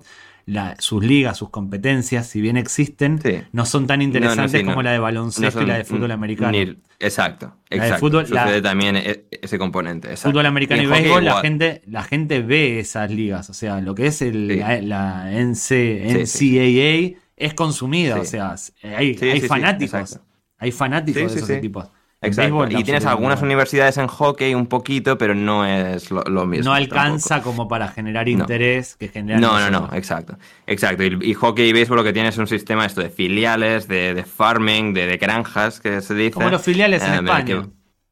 sus 0.80 1.04
ligas, 1.04 1.38
sus 1.38 1.50
competencias, 1.50 2.28
si 2.28 2.41
bien 2.41 2.58
existen, 2.58 3.20
no 3.52 3.66
son 3.66 3.88
tan 3.88 4.02
interesantes 4.02 4.64
como 4.64 4.82
la 4.82 4.91
de 4.91 5.00
baloncesto 5.00 5.62
y 5.62 5.66
la 5.66 5.78
de 5.78 5.84
fútbol 5.84 6.12
americano. 6.12 6.58
exacto, 7.00 7.56
exacto. 7.70 8.00
Fútbol, 8.00 8.26
Sucede 8.26 8.62
también 8.62 8.96
e, 8.96 9.26
ese 9.30 9.58
componente. 9.58 10.16
Fútbol 10.18 10.46
americano 10.46 10.82
y, 10.82 10.86
béisbol, 10.86 11.26
la 11.26 11.41
gente, 11.41 11.82
la 11.86 12.04
gente 12.04 12.41
ve 12.41 12.80
esas 12.80 13.12
ligas. 13.12 13.50
O 13.50 13.54
sea, 13.54 13.82
lo 13.82 13.94
que 13.96 14.08
es 14.08 14.22
el, 14.22 14.60
la, 14.88 15.30
NCAA 15.32 17.20
es 17.38 17.54
consumida. 17.54 18.20
O 18.20 18.26
sea, 18.26 18.56
hay, 18.84 19.18
hay 19.22 19.41
fanáticos. 19.41 20.20
Hay 20.58 20.72
fanáticos 20.72 21.34
de 21.34 21.38
esos 21.38 21.50
equipos. 21.50 21.90
Exacto. 22.22 22.68
y 22.70 22.84
tienes 22.84 23.06
algunas 23.06 23.41
universidades 23.41 23.98
en 23.98 24.08
hockey 24.08 24.54
un 24.54 24.68
poquito, 24.68 25.18
pero 25.18 25.34
no 25.36 25.66
es 25.66 26.12
lo, 26.12 26.46
mismo. 26.46 26.66
No 26.66 26.74
alcanza 26.74 27.41
como 27.41 27.70
para 27.70 27.88
generar 27.88 28.28
interés 28.28 28.98
que 28.98 29.08
genera. 29.08 29.40
No, 29.40 29.58
no, 29.60 29.70
no, 29.72 29.90
exacto. 29.94 30.38
Exacto. 30.68 31.04
Y, 31.04 31.34
hockey 31.34 31.70
y 31.70 31.74
béisbol 31.74 31.98
lo 31.98 32.04
que 32.04 32.12
tiene 32.12 32.30
es 32.30 32.38
un 32.38 32.48
sistema 32.48 32.86
esto 32.86 33.02
de 33.02 33.10
filiales, 33.10 33.88
de, 33.88 34.26
farming, 34.26 34.94
de, 34.94 35.16
granjas, 35.16 35.80
que 35.80 36.02
se 36.02 36.14
dice. 36.14 36.32
Como 36.32 36.50
los 36.50 36.62
filiales 36.62 37.04
en 37.04 37.14
eh, 37.14 37.16
España. 37.16 37.70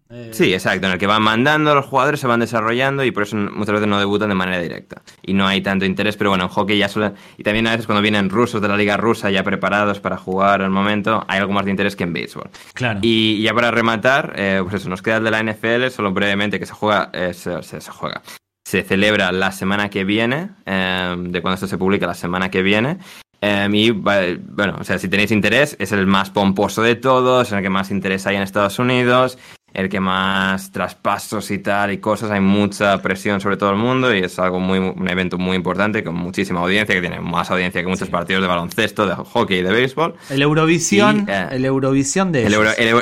Eh, 0.10 0.30
sí, 0.32 0.54
exacto, 0.54 0.88
en 0.88 0.94
el 0.94 1.00
que 1.00 1.08
van 1.08 1.22
mandando, 1.22 1.76
los 1.76 1.86
jugadores 1.86 2.20
se 2.20 2.28
van 2.28 2.40
desarrollando 2.40 3.04
y 3.04 3.12
por 3.12 3.24
eso 3.24 3.36
muchas 3.36 3.74
veces 3.74 3.88
no 3.88 4.00
debutan 4.00 4.30
de 4.30 4.36
manera 4.36 4.62
directa. 4.62 5.02
Y 5.22 5.34
no 5.34 5.46
hay 5.48 5.62
tanto 5.62 5.86
interés, 5.86 6.16
pero 6.16 6.30
bueno, 6.30 6.46
en 6.46 6.50
hockey 6.50 6.78
ya 6.78 6.88
suele... 6.88 7.14
Y 7.38 7.44
también 7.44 7.68
a 7.68 7.72
veces 7.72 7.86
cuando 7.86 8.02
vienen 8.02 8.30
rusos 8.30 8.62
de 8.62 8.68
la 8.68 8.78
liga 8.78 8.96
rusa 8.96 9.30
ya 9.30 9.44
preparados 9.44 10.00
para 10.00 10.18
jugar 10.18 10.62
al 10.62 10.70
momento, 10.70 11.26
hay 11.28 11.40
algo 11.40 11.54
más 11.54 11.66
de 11.66 11.72
interés 11.72 11.96
que 11.96 12.06
en 12.06 12.14
béisbol. 12.14 12.50
Claro. 12.74 13.00
Y 13.02 13.42
ya 13.42 13.54
para 13.54 13.72
rematar, 13.72 14.34
eh, 14.38 14.60
pues 14.64 14.76
eso, 14.76 14.90
nos 14.90 15.02
queda 15.02 15.18
el 15.18 15.26
de 15.26 15.32
la 15.32 15.44
NFL, 15.44 15.90
solo 15.90 16.14
brevemente 16.14 16.60
que 16.60 16.66
se 16.66 16.74
juega, 16.74 17.10
eh, 17.14 17.34
se, 17.34 17.60
juega. 17.92 18.22
Se 18.66 18.84
celebra 18.84 19.32
la 19.32 19.52
semana 19.52 19.90
que 19.90 20.04
viene, 20.04 20.52
de 20.66 21.42
cuando 21.42 21.54
esto 21.54 21.68
se 21.68 21.78
publica 21.78 22.06
la 22.06 22.14
semana 22.14 22.52
que 22.52 22.62
viene, 22.62 22.98
y 23.42 23.92
bueno, 23.92 24.76
o 24.78 24.84
sea, 24.84 25.00
si 25.00 25.08
tenéis 25.08 25.32
interés, 25.32 25.78
es 25.80 25.94
el 25.94 26.06
más 26.06 26.32
pomposo 26.32 26.82
de 26.82 26.96
todos, 26.96 27.52
en 27.52 27.60
el 27.60 27.64
que 27.64 27.70
más 27.70 27.92
interés 27.92 28.28
hay 28.28 28.36
en 28.36 28.42
Estados 28.42 28.78
Unidos 28.78 29.38
el 29.78 29.90
que 29.90 30.00
más 30.00 30.72
traspasos 30.72 31.52
y 31.52 31.60
tal 31.60 31.92
y 31.92 32.00
cosas, 32.00 32.32
hay 32.32 32.42
mucha 32.42 33.00
presión 33.00 33.40
sobre 33.40 33.58
todo 33.58 33.70
el 33.70 33.76
mundo 33.76 34.14
y 34.14 34.22
es 34.22 34.40
algo 34.40 34.60
muy 34.60 34.80
un 34.80 35.08
evento 35.08 35.38
muy 35.38 35.56
importante 35.56 36.04
con 36.04 36.16
muchísima 36.16 36.62
audiencia, 36.62 36.96
que 36.96 37.02
tiene 37.02 37.22
más 37.22 37.52
audiencia 37.52 37.82
que 37.82 37.88
muchos 37.88 38.10
partidos 38.10 38.42
de 38.42 38.48
baloncesto, 38.48 39.06
de 39.06 39.14
hockey 39.14 39.60
y 39.60 39.62
de 39.62 39.72
béisbol. 39.72 40.16
El 40.32 40.42
Eurovisión, 40.42 41.28
eh, 41.30 41.50
el 41.52 41.64
Eurovisión 41.64 42.32
de 42.32 42.48
el, 42.48 42.56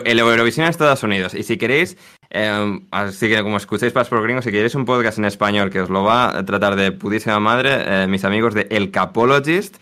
el, 0.03 0.19
Eurovisión 0.19 0.65
en 0.65 0.69
Estados 0.69 1.01
Unidos. 1.03 1.33
Y 1.33 1.43
si 1.43 1.55
queréis, 1.55 1.97
eh, 2.29 2.79
así 2.91 3.29
que 3.29 3.41
como 3.41 3.55
escucháis 3.55 3.93
Pas 3.93 4.09
por 4.09 4.21
Gringo, 4.21 4.41
si 4.41 4.51
queréis 4.51 4.75
un 4.75 4.83
podcast 4.83 5.17
en 5.17 5.23
español 5.23 5.69
que 5.69 5.79
os 5.79 5.89
lo 5.89 6.03
va 6.03 6.37
a 6.37 6.43
tratar 6.43 6.75
de 6.75 6.91
pudísima 6.91 7.39
madre, 7.39 8.03
eh, 8.03 8.07
mis 8.07 8.25
amigos 8.25 8.53
de 8.53 8.67
El 8.69 8.91
Capologist, 8.91 9.77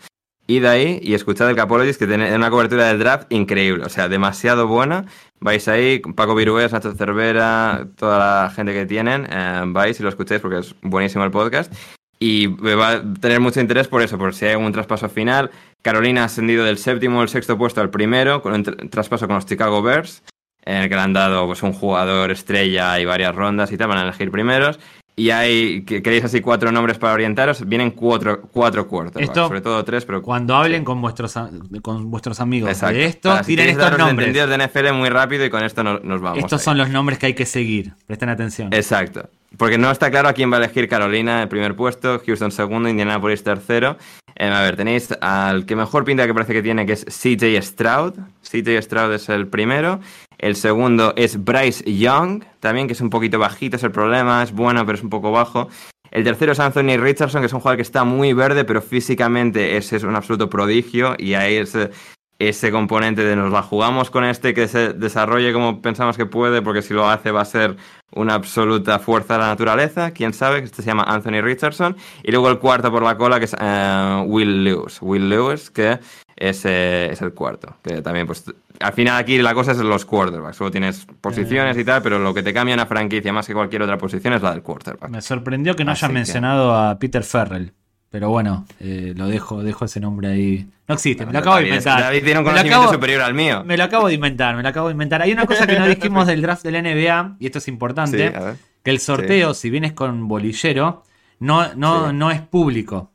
Id 0.46 0.64
ahí 0.66 1.00
y 1.02 1.14
escuchad 1.14 1.48
el 1.48 1.56
Capologist 1.56 1.98
que 1.98 2.06
tiene 2.06 2.34
una 2.34 2.50
cobertura 2.50 2.88
del 2.88 2.98
draft 2.98 3.32
increíble, 3.32 3.84
o 3.84 3.88
sea, 3.88 4.08
demasiado 4.08 4.66
buena. 4.66 5.06
Vais 5.40 5.66
ahí, 5.68 6.00
Paco 6.00 6.34
Virués, 6.34 6.72
Nacho 6.72 6.92
Cervera, 6.92 7.86
toda 7.96 8.18
la 8.18 8.50
gente 8.50 8.72
que 8.74 8.84
tienen, 8.84 9.26
eh, 9.30 9.62
vais 9.66 9.98
y 9.98 10.02
lo 10.02 10.10
escucháis 10.10 10.40
porque 10.40 10.58
es 10.58 10.74
buenísimo 10.82 11.24
el 11.24 11.30
podcast. 11.30 11.72
Y 12.18 12.46
va 12.46 12.92
a 12.92 13.02
tener 13.20 13.40
mucho 13.40 13.60
interés 13.60 13.88
por 13.88 14.02
eso, 14.02 14.16
por 14.18 14.34
si 14.34 14.44
hay 14.46 14.52
algún 14.52 14.72
traspaso 14.72 15.08
final. 15.08 15.50
Carolina 15.82 16.22
ha 16.22 16.24
ascendido 16.26 16.64
del 16.64 16.78
séptimo 16.78 17.20
al 17.20 17.28
sexto 17.28 17.58
puesto 17.58 17.80
al 17.80 17.90
primero, 17.90 18.40
con 18.40 18.52
un 18.52 18.62
traspaso 18.90 19.26
con 19.26 19.36
los 19.36 19.46
Chicago 19.46 19.82
Bears, 19.82 20.22
en 20.64 20.76
el 20.76 20.88
que 20.88 20.94
le 20.94 21.00
han 21.00 21.12
dado 21.12 21.46
pues, 21.46 21.62
un 21.62 21.72
jugador 21.72 22.30
estrella 22.30 22.98
y 23.00 23.04
varias 23.04 23.34
rondas 23.34 23.72
y 23.72 23.76
tal, 23.76 23.88
van 23.88 23.98
a 23.98 24.02
elegir 24.02 24.30
primeros 24.30 24.78
y 25.16 25.30
hay, 25.30 25.82
que 25.82 26.02
queréis 26.02 26.24
así 26.24 26.40
cuatro 26.40 26.72
nombres 26.72 26.98
para 26.98 27.12
orientaros, 27.12 27.66
vienen 27.66 27.92
cuatro, 27.92 28.42
cuatro 28.52 28.88
cuartos, 28.88 29.24
sobre 29.32 29.60
todo 29.60 29.84
tres, 29.84 30.04
pero... 30.04 30.22
Cuando 30.22 30.56
hablen 30.56 30.84
con 30.84 31.00
vuestros 31.00 31.38
con 31.82 32.10
vuestros 32.10 32.40
amigos 32.40 32.80
de 32.80 33.04
esto, 33.04 33.36
tiren 33.46 33.68
estos 33.68 33.96
nombres. 33.96 34.34
de 34.34 34.58
NFL 34.58 34.92
muy 34.92 35.08
rápido 35.08 35.44
y 35.44 35.50
con 35.50 35.62
esto 35.62 35.84
nos, 35.84 36.20
vamos. 36.20 36.38
Estos 36.38 36.62
son 36.62 36.78
los 36.78 36.88
nombres 36.90 37.18
que 37.18 37.26
hay 37.26 37.34
que 37.34 37.46
seguir, 37.46 37.92
presten 38.06 38.28
atención. 38.28 38.72
Exacto, 38.72 39.28
porque 39.56 39.78
no 39.78 39.90
está 39.90 40.10
claro 40.10 40.28
a 40.28 40.32
quién 40.32 40.50
va 40.50 40.56
a 40.56 40.64
elegir 40.64 40.88
Carolina 40.88 41.42
el 41.42 41.48
primer 41.48 41.76
puesto, 41.76 42.20
Houston 42.26 42.50
segundo, 42.50 42.88
Indianapolis 42.88 43.44
tercero. 43.44 43.96
Eh, 44.36 44.48
a 44.48 44.62
ver, 44.62 44.76
tenéis 44.76 45.12
al 45.20 45.64
que 45.64 45.76
mejor 45.76 46.04
pinta 46.04 46.26
que 46.26 46.34
parece 46.34 46.52
que 46.52 46.62
tiene, 46.62 46.86
que 46.86 46.94
es 46.94 47.04
CJ 47.04 47.62
Stroud. 47.62 48.14
CJ 48.42 48.82
Stroud 48.82 49.12
es 49.12 49.28
el 49.28 49.46
primero. 49.46 50.00
El 50.44 50.56
segundo 50.56 51.14
es 51.16 51.42
Bryce 51.42 51.90
Young, 51.90 52.44
también, 52.60 52.86
que 52.86 52.92
es 52.92 53.00
un 53.00 53.08
poquito 53.08 53.38
bajito, 53.38 53.76
es 53.76 53.82
el 53.82 53.92
problema, 53.92 54.42
es 54.42 54.52
bueno, 54.52 54.84
pero 54.84 54.98
es 54.98 55.02
un 55.02 55.08
poco 55.08 55.32
bajo. 55.32 55.70
El 56.10 56.22
tercero 56.22 56.52
es 56.52 56.60
Anthony 56.60 56.98
Richardson, 56.98 57.40
que 57.40 57.46
es 57.46 57.52
un 57.54 57.60
jugador 57.60 57.78
que 57.78 57.82
está 57.82 58.04
muy 58.04 58.34
verde, 58.34 58.66
pero 58.66 58.82
físicamente 58.82 59.78
ese 59.78 59.96
es 59.96 60.02
un 60.02 60.14
absoluto 60.14 60.50
prodigio 60.50 61.14
y 61.18 61.32
ahí 61.32 61.56
ese, 61.56 61.92
ese 62.38 62.70
componente 62.70 63.24
de 63.24 63.36
nos 63.36 63.52
la 63.52 63.62
jugamos 63.62 64.10
con 64.10 64.22
este 64.22 64.52
que 64.52 64.68
se 64.68 64.92
desarrolle 64.92 65.52
como 65.54 65.80
pensamos 65.80 66.18
que 66.18 66.26
puede, 66.26 66.60
porque 66.60 66.82
si 66.82 66.92
lo 66.92 67.08
hace 67.08 67.30
va 67.30 67.40
a 67.40 67.46
ser 67.46 67.76
una 68.12 68.34
absoluta 68.34 68.98
fuerza 68.98 69.34
de 69.34 69.40
la 69.40 69.46
naturaleza, 69.46 70.10
quién 70.10 70.34
sabe, 70.34 70.58
que 70.58 70.66
este 70.66 70.82
se 70.82 70.88
llama 70.88 71.04
Anthony 71.04 71.40
Richardson. 71.40 71.96
Y 72.22 72.30
luego 72.32 72.50
el 72.50 72.58
cuarto 72.58 72.90
por 72.90 73.02
la 73.02 73.16
cola, 73.16 73.38
que 73.38 73.46
es 73.46 73.56
eh, 73.58 74.24
Will 74.26 74.62
Lewis. 74.62 75.00
Will 75.00 75.28
Lewis, 75.28 75.70
que 75.70 75.98
es, 76.36 76.64
eh, 76.64 77.08
es, 77.10 77.22
el 77.22 77.32
cuarto. 77.32 77.76
Que 77.82 78.02
también, 78.02 78.26
pues, 78.26 78.44
al 78.84 78.92
final 78.92 79.16
aquí 79.16 79.38
la 79.38 79.54
cosa 79.54 79.72
es 79.72 79.78
los 79.78 80.04
quarterbacks. 80.04 80.56
Solo 80.56 80.70
tienes 80.70 81.06
posiciones 81.20 81.76
y 81.78 81.84
tal, 81.84 82.02
pero 82.02 82.18
lo 82.18 82.34
que 82.34 82.42
te 82.42 82.52
cambia 82.52 82.74
una 82.74 82.84
franquicia 82.84 83.32
más 83.32 83.46
que 83.46 83.54
cualquier 83.54 83.82
otra 83.82 83.96
posición 83.96 84.34
es 84.34 84.42
la 84.42 84.50
del 84.50 84.62
quarterback. 84.62 85.08
Me 85.08 85.22
sorprendió 85.22 85.74
que 85.74 85.84
no 85.84 85.92
haya 85.92 86.08
mencionado 86.08 86.74
a 86.74 86.98
Peter 86.98 87.22
Ferrell. 87.22 87.72
Pero 88.10 88.28
bueno, 88.28 88.66
eh, 88.78 89.14
lo 89.16 89.26
dejo, 89.26 89.62
dejo 89.62 89.86
ese 89.86 90.00
nombre 90.00 90.28
ahí. 90.28 90.68
No 90.86 90.94
existe, 90.94 91.24
me 91.24 91.32
lo 91.32 91.38
acabo 91.38 91.56
de 91.56 91.64
inventar. 91.64 92.00
David 92.00 92.24
tiene 92.24 92.38
un 92.40 92.44
conocimiento 92.44 92.92
superior 92.92 93.22
al 93.22 93.34
mío. 93.34 93.64
Me 93.64 93.76
lo 93.76 93.84
acabo 93.84 94.06
de 94.06 94.14
inventar, 94.14 94.54
me 94.54 94.62
lo 94.62 94.68
acabo 94.68 94.88
de 94.88 94.92
inventar. 94.92 95.22
Hay 95.22 95.32
una 95.32 95.46
cosa 95.46 95.66
que 95.66 95.78
no 95.78 95.86
dijimos 95.88 96.26
del 96.26 96.42
draft 96.42 96.62
del 96.62 96.80
NBA, 96.80 97.36
y 97.40 97.46
esto 97.46 97.58
es 97.58 97.66
importante, 97.66 98.32
que 98.82 98.90
el 98.90 99.00
sorteo, 99.00 99.54
si 99.54 99.70
vienes 99.70 99.94
con 99.94 100.28
bolillero, 100.28 101.02
no, 101.40 101.74
no, 101.74 102.12
no 102.12 102.30
es 102.30 102.40
público. 102.42 103.10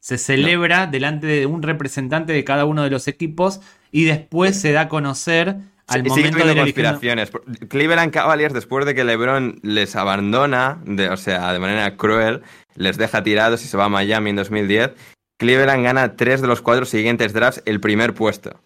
Se 0.00 0.16
celebra 0.16 0.86
delante 0.86 1.26
de 1.26 1.46
un 1.46 1.62
representante 1.62 2.32
de 2.32 2.42
cada 2.42 2.64
uno 2.64 2.82
de 2.82 2.90
los 2.90 3.06
equipos 3.06 3.60
y 3.90 4.04
después 4.04 4.60
se 4.60 4.72
da 4.72 4.82
a 4.82 4.88
conocer 4.88 5.56
al 5.90 6.04
momento 6.04 6.46
de 6.46 6.56
conspiraciones. 6.56 7.32
Cleveland 7.68 8.12
Cavaliers, 8.12 8.54
después 8.54 8.86
de 8.86 8.94
que 8.94 9.04
LeBron 9.04 9.58
les 9.62 9.96
abandona, 9.96 10.80
de, 10.84 11.08
o 11.08 11.16
sea, 11.16 11.52
de 11.52 11.58
manera 11.58 11.96
cruel, 11.96 12.42
les 12.76 12.96
deja 12.96 13.22
tirados 13.22 13.64
y 13.64 13.68
se 13.68 13.76
va 13.76 13.86
a 13.86 13.88
Miami 13.88 14.30
en 14.30 14.36
2010. 14.36 14.92
Cleveland 15.36 15.82
gana 15.82 16.16
tres 16.16 16.40
de 16.40 16.46
los 16.46 16.60
cuatro 16.60 16.84
siguientes 16.84 17.32
drafts 17.32 17.62
el 17.64 17.80
primer 17.80 18.14
puesto. 18.14 18.60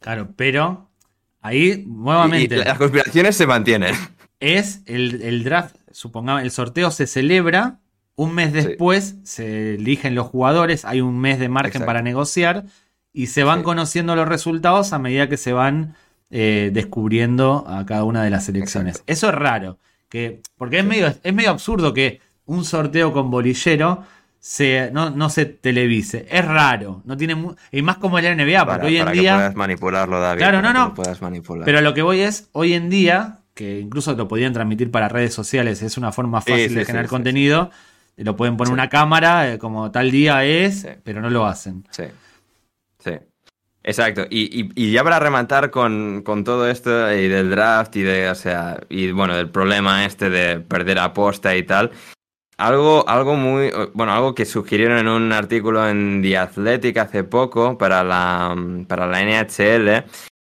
Claro, 0.00 0.30
pero 0.36 0.90
ahí 1.40 1.84
nuevamente. 1.86 2.56
las 2.56 2.78
conspiraciones 2.78 3.36
se 3.36 3.46
mantienen. 3.46 3.94
Es 4.40 4.82
el, 4.86 5.44
draft, 5.44 5.76
supongamos, 5.92 6.42
el 6.42 6.50
sorteo 6.50 6.90
se 6.90 7.06
celebra. 7.06 7.78
Un 8.16 8.34
mes 8.34 8.52
después 8.52 9.16
se 9.24 9.74
eligen 9.74 10.14
los 10.14 10.26
jugadores, 10.26 10.84
hay 10.84 11.00
un 11.00 11.18
mes 11.20 11.40
de 11.40 11.48
margen 11.48 11.84
para 11.84 12.00
negociar 12.00 12.64
y 13.14 13.28
se 13.28 13.44
van 13.44 13.62
conociendo 13.62 14.16
los 14.16 14.28
resultados 14.28 14.92
a 14.92 14.98
medida 14.98 15.28
que 15.28 15.36
se 15.36 15.52
van 15.54 15.94
eh, 16.30 16.70
descubriendo 16.74 17.64
a 17.66 17.86
cada 17.86 18.02
una 18.02 18.24
de 18.24 18.30
las 18.30 18.48
elecciones. 18.48 19.04
Eso 19.06 19.28
es 19.28 19.34
raro, 19.34 19.78
que, 20.08 20.42
porque 20.58 20.80
es, 20.80 20.84
medio, 20.84 21.14
es 21.22 21.32
medio 21.32 21.50
absurdo 21.50 21.94
que 21.94 22.20
un 22.44 22.64
sorteo 22.64 23.12
con 23.12 23.30
bolillero 23.30 24.04
se, 24.40 24.90
no, 24.92 25.30
se 25.30 25.46
televise. 25.46 26.26
Es 26.28 26.44
raro. 26.44 27.02
No 27.06 27.16
tiene 27.16 27.34
y 27.72 27.82
más 27.82 27.96
como 27.96 28.18
el 28.18 28.36
NBA, 28.36 28.66
porque 28.66 28.86
hoy 28.86 28.98
en 28.98 29.12
día. 29.12 29.32
Que 29.32 29.36
puedas 29.36 29.54
manipularlo, 29.54 30.20
David. 30.20 30.38
Claro, 30.38 30.60
no, 30.60 30.72
no. 30.74 30.92
puedas 30.92 31.22
manipular. 31.22 31.64
Pero 31.64 31.80
lo 31.80 31.94
que 31.94 32.02
voy 32.02 32.20
es, 32.20 32.50
hoy 32.52 32.74
en 32.74 32.90
día, 32.90 33.38
que 33.54 33.80
incluso 33.80 34.12
lo 34.14 34.28
podían 34.28 34.52
transmitir 34.52 34.90
para 34.90 35.08
redes 35.08 35.32
sociales, 35.32 35.80
es 35.82 35.96
una 35.96 36.12
forma 36.12 36.40
fácil 36.42 36.74
de 36.74 36.84
generar 36.84 37.06
contenido. 37.06 37.70
Lo 38.16 38.36
pueden 38.36 38.56
poner 38.56 38.72
una 38.72 38.88
cámara, 38.88 39.52
eh, 39.52 39.58
como 39.58 39.90
tal 39.90 40.10
día 40.10 40.44
es, 40.44 40.86
pero 41.04 41.20
no 41.20 41.30
lo 41.30 41.46
hacen. 41.46 41.84
Sí. 41.90 42.02
Sí. 42.02 42.10
Exacto, 43.86 44.26
y, 44.30 44.90
ya 44.92 45.04
para 45.04 45.18
rematar 45.20 45.70
con, 45.70 46.24
todo 46.24 46.66
esto 46.70 47.12
y 47.12 47.28
del 47.28 47.50
draft 47.50 47.94
y 47.96 48.02
de, 48.02 48.30
o 48.30 48.34
sea, 48.34 48.80
y 48.88 49.12
bueno, 49.12 49.36
del 49.36 49.50
problema 49.50 50.06
este 50.06 50.30
de 50.30 50.58
perder 50.60 50.98
aposta 50.98 51.54
y 51.54 51.64
tal, 51.64 51.90
algo, 52.56 53.06
algo 53.06 53.36
muy, 53.36 53.70
bueno, 53.92 54.14
algo 54.14 54.34
que 54.34 54.46
sugirieron 54.46 54.98
en 54.98 55.08
un 55.08 55.32
artículo 55.32 55.86
en 55.86 56.22
The 56.22 56.38
Athletic 56.38 56.96
hace 56.96 57.24
poco 57.24 57.76
para 57.76 58.02
la, 58.02 58.56
para 58.88 59.06
la 59.06 59.20
NHL, 59.22 60.04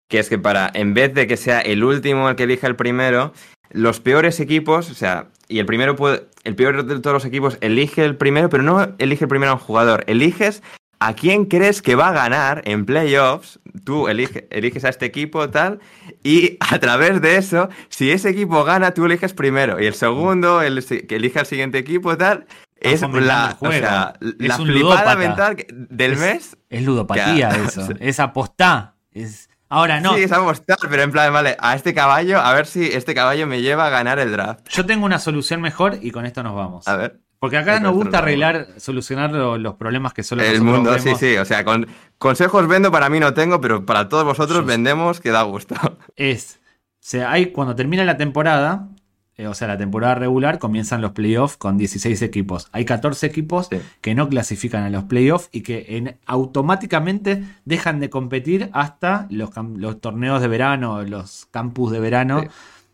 que 0.07 0.19
es 0.19 0.29
que 0.29 0.39
para, 0.39 0.71
en 0.73 0.93
vez 0.93 1.13
de 1.13 1.27
que 1.27 1.35
sea 1.35 1.59
el 1.59 1.83
último 1.83 2.29
el 2.29 2.37
que 2.37 2.43
elija 2.43 2.67
el 2.67 2.77
primero, 2.77 3.33
los 3.69 3.99
peores 3.99 4.39
equipos, 4.39 4.89
o 4.89 4.93
sea, 4.93 5.27
y 5.49 5.59
el 5.59 5.65
primero 5.65 5.97
puede, 5.97 6.27
el 6.45 6.55
peor 6.55 6.85
de 6.85 6.99
todos 7.01 7.13
los 7.13 7.25
equipos 7.25 7.57
elige 7.59 8.05
el 8.05 8.15
primero, 8.15 8.49
pero 8.49 8.63
no 8.63 8.95
elige 8.97 9.25
el 9.25 9.29
primero 9.29 9.51
a 9.51 9.55
un 9.55 9.59
jugador, 9.59 10.05
eliges 10.07 10.63
¿A 10.99 11.13
quién 11.13 11.45
crees 11.45 11.81
que 11.81 11.95
va 11.95 12.09
a 12.09 12.13
ganar 12.13 12.61
en 12.65 12.85
playoffs? 12.85 13.59
Tú 13.83 14.07
eliges 14.07 14.85
a 14.85 14.89
este 14.89 15.05
equipo, 15.05 15.49
tal, 15.49 15.79
y 16.23 16.57
a 16.71 16.79
través 16.79 17.21
de 17.21 17.37
eso, 17.37 17.69
si 17.89 18.11
ese 18.11 18.29
equipo 18.29 18.63
gana, 18.63 18.91
tú 18.91 19.05
eliges 19.05 19.33
primero, 19.33 19.81
y 19.81 19.85
el 19.85 19.93
segundo, 19.93 20.61
el 20.61 20.83
que 20.85 21.15
elija 21.15 21.41
el 21.41 21.45
siguiente 21.45 21.77
equipo, 21.77 22.17
tal, 22.17 22.45
es 22.75 23.01
la, 23.01 23.57
o 23.59 23.71
sea, 23.71 24.13
la 24.19 24.57
flipada 24.57 25.15
mental 25.15 25.57
del 25.69 26.17
mes. 26.17 26.57
Es 26.69 26.83
ludopatía 26.83 27.49
eso, 27.49 27.87
es 27.99 28.19
apostar. 28.19 28.93
Es... 29.11 29.49
Ahora 29.69 29.99
no. 29.99 30.13
Sí, 30.13 30.23
es 30.23 30.31
apostar, 30.31 30.77
pero 30.89 31.03
en 31.03 31.11
plan, 31.11 31.33
vale, 31.33 31.57
a 31.59 31.75
este 31.75 31.93
caballo, 31.93 32.39
a 32.39 32.53
ver 32.53 32.67
si 32.67 32.85
este 32.85 33.15
caballo 33.15 33.47
me 33.47 33.61
lleva 33.61 33.87
a 33.87 33.89
ganar 33.89 34.19
el 34.19 34.31
draft. 34.31 34.67
Yo 34.69 34.85
tengo 34.85 35.05
una 35.05 35.19
solución 35.19 35.61
mejor 35.61 35.99
y 36.01 36.11
con 36.11 36.25
esto 36.25 36.43
nos 36.43 36.55
vamos. 36.55 36.87
A 36.87 36.95
ver. 36.95 37.24
Porque 37.39 37.57
acá 37.57 37.79
nos 37.79 37.93
gusta 37.93 38.19
arreglar, 38.19 38.67
solucionar 38.77 39.31
los 39.31 39.75
problemas 39.75 40.13
que 40.13 40.23
solo 40.23 40.41
El 40.41 40.61
mundo, 40.61 40.97
sí, 40.99 41.13
sí. 41.15 41.37
O 41.37 41.45
sea, 41.45 41.63
con 41.63 41.87
consejos 42.17 42.67
vendo 42.67 42.91
para 42.91 43.09
mí 43.09 43.19
no 43.19 43.33
tengo, 43.33 43.61
pero 43.61 43.85
para 43.85 44.09
todos 44.09 44.23
vosotros 44.23 44.65
vendemos 44.65 45.19
que 45.19 45.31
da 45.31 45.43
gusto. 45.43 45.75
Es, 46.15 46.59
o 47.05 47.07
sea, 47.07 47.31
hay 47.31 47.47
cuando 47.47 47.75
termina 47.75 48.03
la 48.03 48.17
temporada, 48.17 48.89
eh, 49.37 49.47
o 49.47 49.53
sea, 49.53 49.67
la 49.67 49.77
temporada 49.77 50.15
regular, 50.15 50.57
comienzan 50.57 51.01
los 51.01 51.11
playoffs 51.11 51.57
con 51.57 51.77
16 51.77 52.21
equipos. 52.23 52.67
Hay 52.71 52.85
14 52.85 53.27
equipos 53.27 53.69
que 54.01 54.15
no 54.15 54.27
clasifican 54.27 54.83
a 54.83 54.89
los 54.89 55.03
playoffs 55.03 55.49
y 55.51 55.61
que 55.61 56.17
automáticamente 56.25 57.43
dejan 57.65 57.99
de 57.99 58.09
competir 58.09 58.69
hasta 58.73 59.27
los, 59.29 59.51
torneos 59.99 60.41
de 60.41 60.47
verano, 60.47 61.03
los 61.03 61.47
campus 61.51 61.91
de 61.91 61.99
verano 61.99 62.43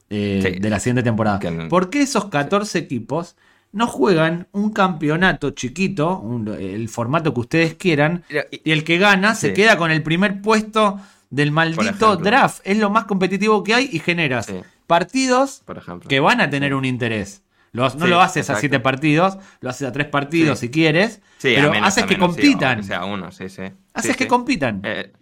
eh, 0.09 0.57
de 0.59 0.69
la 0.69 0.79
siguiente 0.79 1.03
temporada. 1.03 1.39
¿Por 1.69 1.89
qué 1.89 2.01
esos 2.01 2.25
14 2.25 2.79
equipos? 2.79 3.37
No 3.71 3.87
juegan 3.87 4.47
un 4.51 4.71
campeonato 4.71 5.51
chiquito, 5.51 6.23
el 6.59 6.89
formato 6.89 7.33
que 7.33 7.39
ustedes 7.39 7.75
quieran, 7.75 8.23
y, 8.51 8.71
el 8.71 8.83
que 8.83 8.97
gana 8.97 9.35
se 9.35 9.53
queda 9.53 9.77
con 9.77 9.91
el 9.91 10.03
primer 10.03 10.41
puesto 10.41 10.99
del 11.29 11.51
maldito 11.51 12.17
draft. 12.17 12.61
Es 12.63 12.77
lo 12.77 12.89
más 12.89 13.05
competitivo 13.05 13.63
que 13.63 13.73
hay 13.73 13.89
y 13.91 13.99
generas 13.99 14.51
partidos 14.87 15.63
que 16.07 16.19
van 16.19 16.41
a 16.41 16.49
tener 16.49 16.73
un 16.73 16.83
interés. 16.83 17.43
no 17.71 17.89
lo 18.07 18.21
haces 18.21 18.49
a 18.49 18.57
siete 18.57 18.79
partidos, 18.79 19.37
lo 19.61 19.69
haces 19.69 19.87
a 19.87 19.91
tres 19.91 20.07
partidos 20.07 20.59
si 20.59 20.69
quieres, 20.69 21.21
pero 21.41 21.71
haces 21.81 22.05
que 22.05 22.17
compitan. 22.17 22.83
sea, 22.83 23.05
uno, 23.05 23.31
sí, 23.31 23.49
sí. 23.49 23.63
Haces 23.93 24.17
que 24.17 24.27
compitan. 24.27 24.81
Eh, 24.83 25.13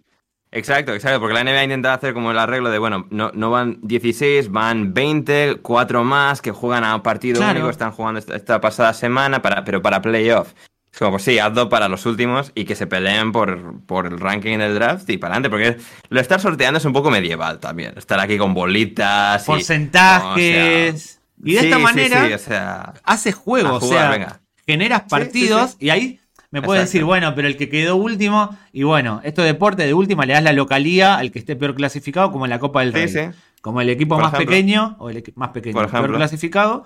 Exacto, 0.52 0.92
exacto, 0.92 1.20
porque 1.20 1.34
la 1.34 1.44
NBA 1.44 1.64
intenta 1.64 1.94
hacer 1.94 2.12
como 2.12 2.32
el 2.32 2.38
arreglo 2.38 2.70
de, 2.70 2.78
bueno, 2.78 3.06
no, 3.10 3.30
no 3.34 3.50
van 3.50 3.78
16, 3.82 4.50
van 4.50 4.92
20, 4.92 5.58
4 5.62 6.04
más 6.04 6.42
que 6.42 6.50
juegan 6.50 6.82
a 6.82 7.00
partido 7.04 7.40
único, 7.48 7.70
están 7.70 7.92
jugando 7.92 8.18
esta, 8.18 8.60
pasada 8.60 8.92
semana, 8.92 9.42
para, 9.42 9.64
pero 9.64 9.80
para 9.80 10.02
playoff. 10.02 10.52
Es 10.92 10.98
como, 10.98 11.12
pues 11.12 11.22
sí, 11.22 11.38
hazlo 11.38 11.68
para 11.68 11.88
los 11.88 12.04
últimos 12.04 12.50
y 12.56 12.64
que 12.64 12.74
se 12.74 12.88
peleen 12.88 13.30
por, 13.30 13.80
por 13.86 14.06
el 14.06 14.18
ranking 14.18 14.58
del 14.58 14.74
draft 14.74 15.08
y 15.08 15.18
para 15.18 15.34
adelante, 15.34 15.50
porque 15.50 15.76
lo 16.08 16.20
estar 16.20 16.40
sorteando 16.40 16.78
es 16.78 16.84
un 16.84 16.92
poco 16.92 17.12
medieval 17.12 17.60
también. 17.60 17.94
Estar 17.96 18.18
aquí 18.18 18.36
con 18.36 18.52
bolitas. 18.52 19.44
Porcentajes. 19.44 21.20
Y, 21.44 21.54
de 21.54 21.60
esta 21.60 21.78
manera 21.78 22.26
sí, 22.26 22.32
o 22.32 22.38
sea, 22.38 22.94
haces 23.04 23.36
juego, 23.36 23.76
o 23.76 23.80
sea, 23.80 24.40
generas 24.66 25.02
partidos 25.08 25.76
y 25.78 25.90
ahí 25.90 26.20
me 26.50 26.62
puede 26.62 26.80
decir, 26.80 27.04
bueno, 27.04 27.34
pero 27.34 27.46
el 27.46 27.56
que 27.56 27.68
quedó 27.68 27.96
último, 27.96 28.56
y 28.72 28.82
bueno, 28.82 29.20
esto 29.22 29.42
de 29.42 29.48
deporte, 29.48 29.86
de 29.86 29.94
última 29.94 30.26
le 30.26 30.32
das 30.32 30.42
la 30.42 30.52
localía 30.52 31.16
al 31.16 31.30
que 31.30 31.38
esté 31.38 31.54
peor 31.54 31.74
clasificado, 31.74 32.32
como 32.32 32.46
en 32.46 32.50
la 32.50 32.58
Copa 32.58 32.80
del 32.80 32.92
Rey. 32.92 33.30
Como 33.60 33.82
el 33.82 33.90
equipo 33.90 34.18
más 34.18 34.34
pequeño, 34.34 34.96
o 34.98 35.10
el 35.10 35.22
más 35.36 35.50
pequeño, 35.50 35.86
peor 35.86 36.14
clasificado, 36.14 36.84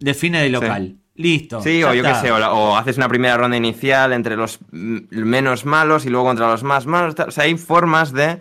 define 0.00 0.42
de 0.42 0.48
local. 0.48 0.96
Listo. 1.16 1.62
Sí, 1.62 1.84
o 1.84 1.94
yo 1.94 2.02
qué 2.02 2.14
sé, 2.16 2.32
o, 2.32 2.76
haces 2.76 2.96
una 2.96 3.08
primera 3.08 3.36
ronda 3.36 3.56
inicial 3.56 4.12
entre 4.12 4.36
los 4.36 4.58
menos 4.72 5.64
malos 5.64 6.06
y 6.06 6.10
luego 6.10 6.26
contra 6.26 6.48
los 6.48 6.64
más 6.64 6.86
malos. 6.86 7.14
O 7.28 7.30
sea, 7.30 7.44
hay 7.44 7.56
formas 7.56 8.12
de 8.12 8.40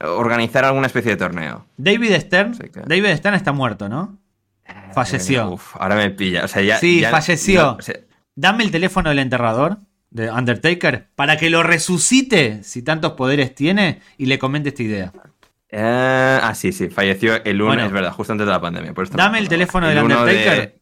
organizar 0.00 0.64
alguna 0.64 0.86
especie 0.86 1.12
de 1.12 1.16
torneo. 1.18 1.66
David 1.76 2.14
Stern, 2.20 2.56
David 2.86 3.16
Stern 3.16 3.34
está 3.34 3.52
muerto, 3.52 3.88
¿no? 3.88 4.16
Falleció. 4.94 5.50
Uf, 5.50 5.76
ahora 5.78 5.96
me 5.96 6.10
pilla. 6.10 6.44
O 6.44 6.48
sea, 6.48 6.62
ya, 6.62 6.78
sí, 6.78 7.04
falleció. 7.10 7.76
Dame 8.36 8.64
el 8.64 8.70
teléfono 8.70 9.10
del 9.10 9.18
enterrador 9.18 9.78
de 10.14 10.30
Undertaker 10.30 11.08
para 11.14 11.36
que 11.36 11.50
lo 11.50 11.62
resucite, 11.62 12.62
si 12.62 12.82
tantos 12.82 13.12
poderes 13.12 13.54
tiene, 13.54 14.00
y 14.16 14.26
le 14.26 14.38
comente 14.38 14.70
esta 14.70 14.82
idea. 14.82 15.12
Eh, 15.68 16.38
ah, 16.40 16.54
sí, 16.54 16.72
sí, 16.72 16.88
falleció 16.88 17.44
el 17.44 17.60
1, 17.60 17.86
es 17.86 17.92
verdad, 17.92 18.12
justo 18.12 18.32
antes 18.32 18.46
de 18.46 18.52
la 18.52 18.60
pandemia. 18.60 18.94
dame 19.12 19.40
el 19.40 19.48
teléfono 19.48 19.88
del 19.88 19.98
Undertaker. 19.98 20.78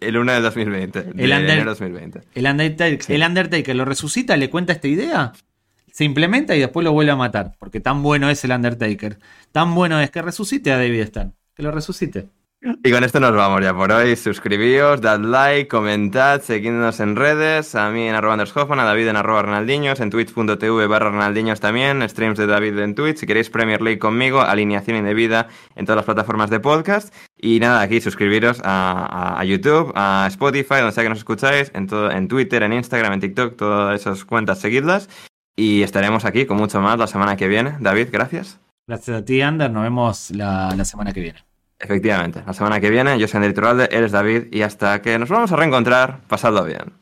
el 0.00 0.16
1 0.16 0.32
de 0.32 0.40
2020. 0.40 0.98
El, 1.16 1.46
de 1.46 1.64
2020. 1.64 2.20
El 2.32 2.46
Undertaker, 2.46 3.00
el 3.08 3.22
Undertaker 3.22 3.76
lo 3.76 3.84
resucita, 3.84 4.36
le 4.36 4.48
cuenta 4.48 4.72
esta 4.72 4.86
idea, 4.86 5.32
se 5.90 6.04
implementa 6.04 6.54
y 6.54 6.60
después 6.60 6.84
lo 6.84 6.92
vuelve 6.92 7.10
a 7.10 7.16
matar. 7.16 7.56
Porque 7.58 7.80
tan 7.80 8.04
bueno 8.04 8.30
es 8.30 8.44
el 8.44 8.52
Undertaker. 8.52 9.18
Tan 9.50 9.74
bueno 9.74 10.00
es 10.00 10.10
que 10.10 10.22
resucite 10.22 10.70
a 10.70 10.76
David 10.76 11.06
Stern. 11.06 11.34
Que 11.54 11.62
lo 11.64 11.72
resucite. 11.72 12.28
Y 12.60 12.90
con 12.90 13.04
esto 13.04 13.20
nos 13.20 13.34
vamos 13.34 13.62
ya 13.62 13.74
por 13.74 13.92
hoy. 13.92 14.16
Suscribíos, 14.16 15.00
dad 15.00 15.20
like, 15.20 15.68
comentad, 15.68 16.40
seguidnos 16.40 17.00
en 17.00 17.14
redes. 17.14 17.74
A 17.74 17.90
mí 17.90 18.08
en 18.08 18.14
arroba 18.14 18.42
Hoffman, 18.42 18.80
a 18.80 18.84
David 18.84 19.08
en 19.08 19.16
arroba 19.16 19.42
Ronaldiños, 19.42 20.00
en 20.00 20.10
twitch.tv 20.10 20.86
barra 20.86 21.10
Ronaldiños 21.10 21.60
también, 21.60 22.06
streams 22.08 22.38
de 22.38 22.46
David 22.46 22.78
en 22.78 22.94
Twitch. 22.94 23.18
Si 23.18 23.26
queréis 23.26 23.50
Premier 23.50 23.82
League 23.82 23.98
conmigo, 23.98 24.40
alineación 24.40 24.96
indebida 24.96 25.48
en 25.76 25.84
todas 25.84 25.96
las 25.96 26.06
plataformas 26.06 26.50
de 26.50 26.58
podcast. 26.58 27.14
Y 27.36 27.60
nada, 27.60 27.82
aquí 27.82 28.00
suscribiros 28.00 28.60
a, 28.64 29.42
YouTube, 29.44 29.92
a 29.94 30.24
Spotify, 30.28 30.76
donde 30.76 30.92
sea 30.92 31.02
que 31.02 31.10
nos 31.10 31.18
escucháis, 31.18 31.70
en, 31.74 31.86
todo, 31.86 32.10
en 32.10 32.26
Twitter, 32.26 32.62
en 32.62 32.72
Instagram, 32.72 33.12
en 33.12 33.20
TikTok, 33.20 33.56
todas 33.56 34.00
esas 34.00 34.24
cuentas, 34.24 34.58
seguidlas. 34.60 35.08
Y 35.54 35.82
estaremos 35.82 36.24
aquí 36.24 36.46
con 36.46 36.56
mucho 36.56 36.80
más 36.80 36.98
la 36.98 37.06
semana 37.06 37.36
que 37.36 37.48
viene. 37.48 37.76
David, 37.80 38.08
gracias. 38.10 38.58
Gracias 38.88 39.16
a 39.16 39.24
ti, 39.24 39.40
Ander. 39.42 39.70
Nos 39.70 39.82
vemos 39.82 40.30
la 40.30 40.84
semana 40.84 41.12
que 41.12 41.20
viene. 41.20 41.55
Efectivamente, 41.78 42.42
la 42.46 42.52
semana 42.52 42.80
que 42.80 42.90
viene 42.90 43.18
yo 43.18 43.28
soy 43.28 43.38
André 43.38 43.52
Turralde, 43.52 43.88
eres 43.90 44.12
David 44.12 44.44
y 44.50 44.62
hasta 44.62 45.02
que 45.02 45.18
nos 45.18 45.28
vamos 45.28 45.52
a 45.52 45.56
reencontrar, 45.56 46.20
pasadlo 46.26 46.64
bien. 46.64 46.94